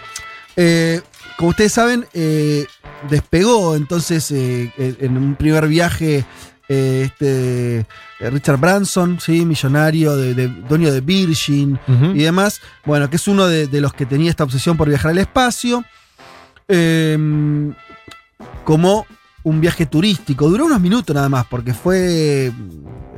[0.56, 1.02] Eh,
[1.38, 2.66] como ustedes saben, eh,
[3.09, 6.26] despegó entonces eh, en en un primer viaje
[6.69, 7.80] eh, este
[8.19, 9.45] eh, Richard Branson, ¿sí?
[9.45, 11.80] millonario, de, de- dueño de Virgin
[12.14, 12.59] y demás.
[12.85, 15.84] Bueno, que es uno de, de los que tenía esta obsesión por viajar al espacio.
[16.67, 17.17] Eh,
[18.64, 19.06] como
[19.43, 20.50] un viaje turístico.
[20.50, 22.51] Duró unos minutos nada más, porque fue.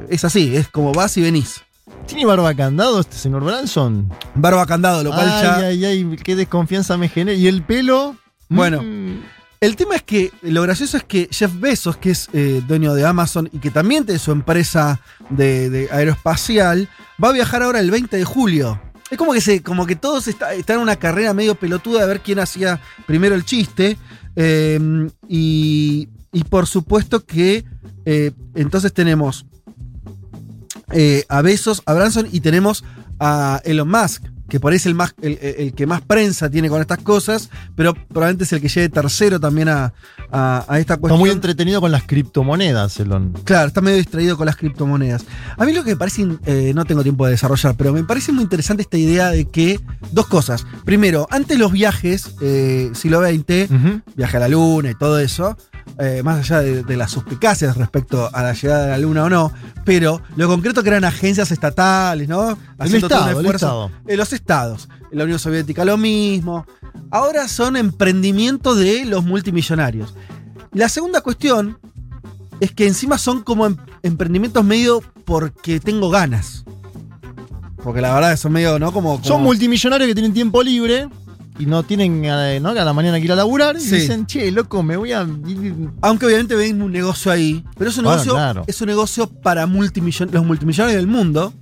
[0.10, 1.62] Es así, es como vas y venís.
[2.06, 4.12] ¿Tiene barba candado este señor Branson?
[4.36, 5.56] Barba candado, lo cual ay, ya.
[5.58, 7.38] Ay, ay, qué desconfianza me genera.
[7.38, 8.16] ¿Y el pelo?
[8.48, 9.22] Bueno, Mm.
[9.62, 13.06] El tema es que lo gracioso es que Jeff Bezos, que es eh, dueño de
[13.06, 16.88] Amazon y que también tiene su empresa de, aeroespacial,
[17.24, 18.82] va a viajar ahora el 20 de julio.
[19.12, 22.08] Es como que, se, como que todos está- están en una carrera medio pelotuda de
[22.08, 23.98] ver quién hacía primero el chiste.
[24.36, 27.66] eh, y, y por supuesto que
[28.06, 29.46] eh, entonces tenemos
[30.92, 32.84] eh, a Bezos, a Branson y tenemos
[33.20, 36.68] a Elon Musk, que por ahí es el, más, el, el que más prensa tiene
[36.70, 39.94] con estas cosas, pero probablemente es el que llegue tercero también a,
[40.32, 41.20] a- a esta Está cuestión.
[41.20, 43.34] muy entretenido con las criptomonedas, Elon.
[43.44, 45.26] Claro, está medio distraído con las criptomonedas.
[45.58, 48.32] A mí lo que me parece, eh, no tengo tiempo de desarrollar, pero me parece
[48.32, 49.80] muy interesante esta idea de que,
[50.12, 50.66] dos cosas.
[50.86, 53.70] Primero, antes los viajes, eh, siglo XX,
[54.16, 55.56] viaje a la luna y todo eso,
[55.98, 59.30] eh, más allá de, de las suspicacias respecto a la llegada de la luna o
[59.30, 59.52] no,
[59.84, 62.58] pero lo concreto que eran agencias estatales, ¿no?
[62.78, 63.66] Haciendo Estado, el esfuerzo.
[63.66, 63.92] Estado.
[64.08, 64.90] Eh, los estados.
[65.12, 66.66] La Unión Soviética lo mismo.
[67.12, 70.14] Ahora son emprendimientos de los multimillonarios.
[70.72, 71.80] La segunda cuestión
[72.60, 76.64] es que encima son como em- emprendimientos medio porque tengo ganas.
[77.84, 78.92] Porque la verdad son medio, ¿no?
[78.92, 81.10] Como, Son multimillonarios que tienen tiempo libre
[81.60, 82.70] y no tienen eh, ¿no?
[82.70, 83.96] a la mañana que ir a laburar y Sí.
[83.98, 85.28] dicen, che, loco, me voy a.
[86.02, 87.64] Aunque obviamente ven un negocio ahí.
[87.78, 88.64] Pero es un Bueno, negocio, claro.
[88.66, 91.54] es un negocio para multimillon- los multimillonarios del mundo.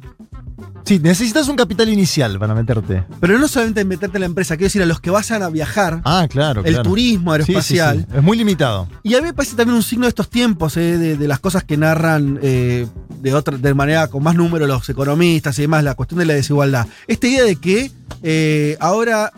[0.85, 3.03] Sí, necesitas un capital inicial para meterte.
[3.19, 6.01] Pero no solamente meterte en la empresa, quiero decir a los que vayan a viajar.
[6.05, 6.61] Ah, claro.
[6.63, 6.89] El claro.
[6.89, 8.05] turismo Sí, sí, aeroespacial.
[8.09, 8.17] sí.
[8.17, 8.87] Es muy limitado.
[9.03, 11.39] Y a mí me parece también un signo de estos tiempos, eh, de, de las
[11.39, 12.87] cosas que narran eh,
[13.21, 16.33] de otra de manera con más número los economistas y demás, la cuestión de la
[16.33, 16.87] desigualdad.
[17.07, 17.91] Esta idea de que
[18.23, 19.31] eh, ahora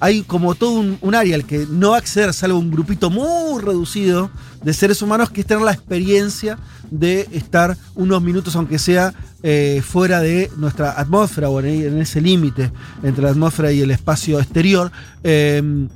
[0.00, 3.10] hay como todo un, un área al que no va a acceder, salvo un grupito
[3.10, 4.30] muy reducido
[4.64, 6.58] de seres humanos, que es tener la experiencia
[6.90, 12.72] de estar unos minutos, aunque sea eh, fuera de nuestra atmósfera o en, ese límite
[13.02, 14.90] entre la atmósfera y el espacio exterior.
[15.22, 15.86] Eh,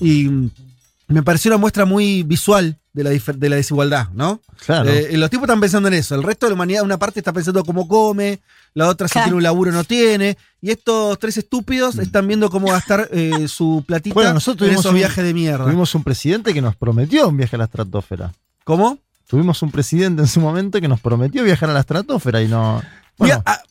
[0.00, 0.30] y
[1.08, 4.40] me pareció una muestra muy visual de la, de la desigualdad, ¿no?
[4.66, 4.90] Claro.
[4.90, 6.14] Eh, los tipos están pensando en eso.
[6.14, 8.40] El resto de la humanidad, una parte está pensando cómo come,
[8.74, 9.24] la otra si Claro.
[9.26, 10.36] tiene un laburo no tiene.
[10.60, 14.86] Y estos tres estúpidos están viendo cómo gastar eh, su platita Bueno, nosotros en esos
[14.92, 15.64] un, viajes de mierda.
[15.64, 18.32] Tuvimos un presidente que nos prometió un viaje a la estratosfera.
[18.64, 18.98] ¿Cómo?
[19.26, 22.82] Tuvimos un presidente en su momento que nos prometió viajar a la estratosfera y no.
[23.18, 23.62] Mira, Bueno, a-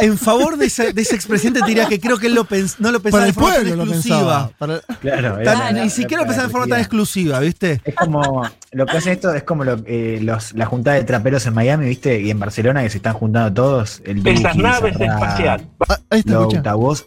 [0.00, 2.76] en favor de ese, de ese expresidente te diría que creo que él lo pens-
[2.78, 4.16] no lo pensaba para de el forma tan exclusiva.
[4.18, 4.50] pensaba.
[4.58, 7.80] Para- Claro, Tan- era- ni siquiera lo pensaba de forma tan exclusiva, ¿viste?
[7.84, 11.44] Es como, lo que hace esto es como lo, eh, los, la juntada de traperos
[11.46, 12.20] en Miami, ¿viste?
[12.20, 14.02] Y en Barcelona que se están juntando todos.
[14.04, 15.66] El Esas naves espaciales.
[15.88, 15.98] Ah,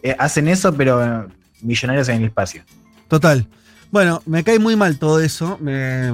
[0.02, 1.26] eh, hacen eso, pero eh,
[1.62, 2.62] millonarios en el espacio.
[3.08, 3.46] Total.
[3.90, 5.56] Bueno, me cae muy mal todo eso.
[5.60, 6.10] Me,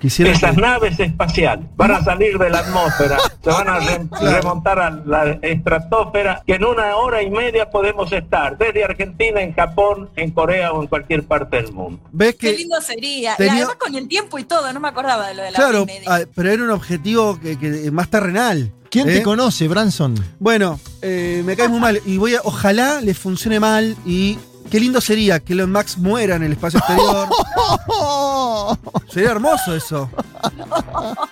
[0.00, 0.32] quisiera.
[0.32, 4.78] Esas que- naves espaciales van a salir de la atmósfera, se van a re- remontar
[4.78, 10.10] a la estratosfera, que en una hora y media podemos estar desde Argentina, en Japón,
[10.16, 12.00] en Corea o en cualquier parte del mundo.
[12.12, 13.36] ¿Ves Qué lindo sería.
[13.36, 15.56] tenía- Y además con el tiempo y todo, no me acordaba de lo de la
[15.56, 16.08] Claro, hora y media.
[16.14, 18.72] ah, pero era un objetivo que, que más terrenal.
[18.90, 19.14] ¿Quién ¿eh?
[19.14, 20.14] te conoce, Branson?
[20.38, 22.00] Bueno, eh, me cae muy mal.
[22.06, 23.96] Y voy a, ojalá le funcione mal.
[24.06, 24.38] Y
[24.70, 27.28] qué lindo sería que Elon Max muera en el espacio exterior.
[29.08, 30.10] Sería hermoso eso.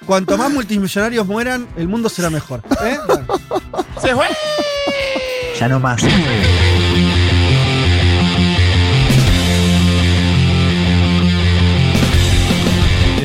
[0.07, 2.63] Cuanto más multimillonarios mueran, el mundo será mejor.
[2.85, 2.99] ¿eh?
[3.07, 3.27] Bueno.
[4.01, 4.27] ¡Se fue!
[5.59, 6.03] Ya no más.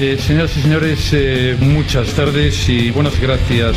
[0.01, 3.75] Eh, señoras y señores, eh, muchas tardes y buenas gracias.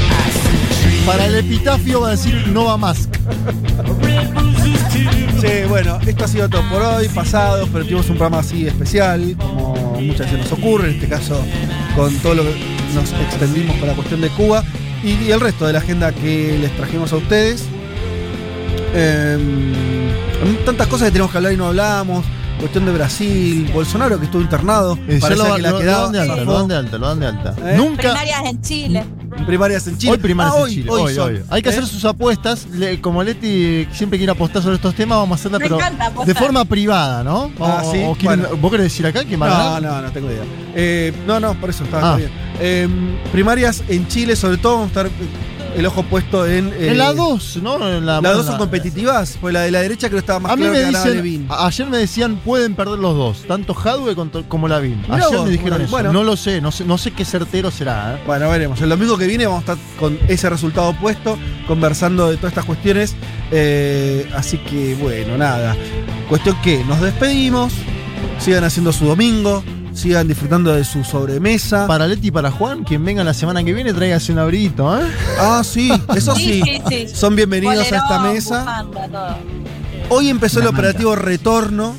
[1.06, 3.08] Para el epitafio va a decir no va más.
[5.40, 9.34] Sí, bueno, esto ha sido todo por hoy, pasado, pero tuvimos un programa así especial,
[9.36, 11.42] como muchas veces nos ocurre, en este caso
[11.96, 12.54] con todo lo que
[12.94, 14.62] nos extendimos con la cuestión de Cuba
[15.02, 17.64] y, el resto de la agenda que les trajimos a ustedes.
[18.94, 19.72] Em,
[20.64, 22.24] tantas cosas que tenemos que hablar y no hablamos.
[22.62, 24.96] Cuestión de Brasil, Bolsonaro que estuvo internado.
[25.08, 26.44] Eh, parece lo, que la lo- lo dan de alta, zafó.
[26.46, 27.54] lo dan de alta, lo dan de alta.
[27.58, 27.74] ¿Eh?
[27.76, 29.04] Nunca, Primarias en Chile.
[29.46, 30.12] primarias en Chile.
[30.12, 30.90] Hoy primarias Ah, en hoy, Chile.
[30.90, 31.42] hoy Hoy.
[31.50, 31.72] Hay que ¿Eh?
[31.72, 32.66] hacer sus apuestas.
[32.70, 36.12] Le- como Leti siempre quiere apostar sobre estos temas, vamos a hacerla, Me pero encanta
[36.24, 37.50] de forma privada, ¿no?
[37.60, 38.56] Ah, O- sí, o quieren- bueno.
[38.58, 40.44] ¿Vos querés decir acá a No, no, no tengo idea.
[40.76, 42.16] Eh, no, no, por eso está, está Ah.
[42.16, 42.30] bien.
[42.60, 42.88] Eh,
[43.32, 45.10] primarias en Chile, sobre todo, vamos a estar
[45.76, 46.68] el ojo puesto en.
[46.68, 47.88] eh, En la 2, ¿no?
[47.88, 50.40] En la, Las dos son la- competitivas, pues la de la derecha creo que estaba
[50.40, 51.46] más A mí claro me que dicen, Levin.
[51.50, 54.14] ayer me decían pueden perder los dos, tanto Hadwe
[54.48, 55.00] como Lavín.
[55.02, 55.90] Mirá Ayer vos, me dijeron bueno, eso.
[55.90, 56.12] bueno.
[56.12, 58.16] No lo sé, no sé, no sé qué certero será.
[58.16, 58.22] ¿eh?
[58.26, 58.80] Bueno, veremos.
[58.80, 62.64] El domingo que viene vamos a estar con ese resultado opuesto, conversando de todas estas
[62.64, 63.14] cuestiones.
[63.50, 65.76] Eh, así que, bueno, nada.
[66.28, 67.72] Cuestión que nos despedimos.
[68.38, 69.62] Sigan haciendo su domingo.
[69.92, 71.86] Sigan disfrutando de su sobremesa.
[71.86, 75.04] Para Leti y para Juan, quien venga la semana que viene, tráigase un abriguito, ¿eh?
[75.38, 76.62] Ah, sí, eso sí.
[76.64, 77.14] Sí, sí, sí.
[77.14, 78.82] Son bienvenidos a esta mesa.
[78.84, 79.38] bufanda.
[80.08, 81.94] Hoy empezó el operativo retorno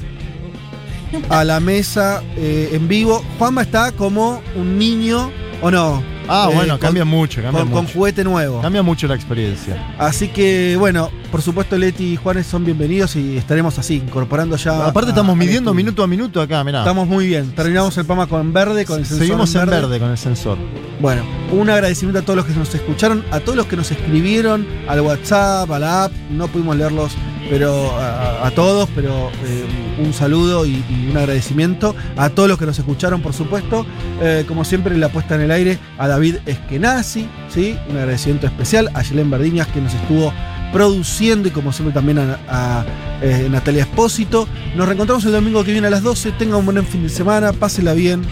[1.30, 3.24] a la mesa eh, en vivo.
[3.38, 5.32] Juanma está como un niño,
[5.64, 6.04] ¿o no?
[6.28, 7.94] Ah, Eh, bueno, con- cambia mucho, cambia con, con mucho.
[7.96, 8.62] juguete nuevo.
[8.62, 9.96] Cambia mucho la experiencia.
[9.98, 14.86] Así que, bueno, por supuesto, Leti y Juanes son bienvenidos y estaremos así, incorporando ya.
[14.86, 16.80] Aparte a- estamos midiendo minuto a minuto acá, mirá.
[16.80, 17.52] Estamos muy bien.
[17.56, 20.58] Terminamos el programa con verde, con el sensor Seguimos en verde con el sensor.
[21.02, 24.66] Bueno, un agradecimiento a todos los que nos escucharon, a todos los que nos escribieron
[24.88, 26.12] al WhatsApp, a la app.
[26.32, 27.12] No pudimos leerlos,
[27.54, 29.64] pero a, todos, pero eh,
[30.04, 33.86] un saludo y, un agradecimiento a todos los que nos escucharon, por supuesto.
[34.24, 37.78] Eh, como siempre, la puesta en el aire a David Eskenazi, ¿sí?
[37.92, 40.34] Un agradecimiento especial a Yelén Verdiñas que nos estuvo
[40.72, 42.86] produciendo y como siempre también a,
[43.22, 44.48] eh, Natalia Espósito.
[44.76, 46.32] Nos reencontramos el domingo que viene a las 12.
[46.32, 48.24] Tengan un buen fin de semana, pásenla bien.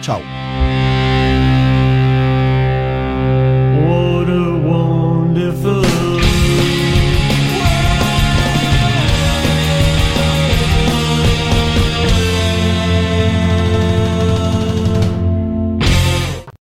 [0.00, 0.22] Chao.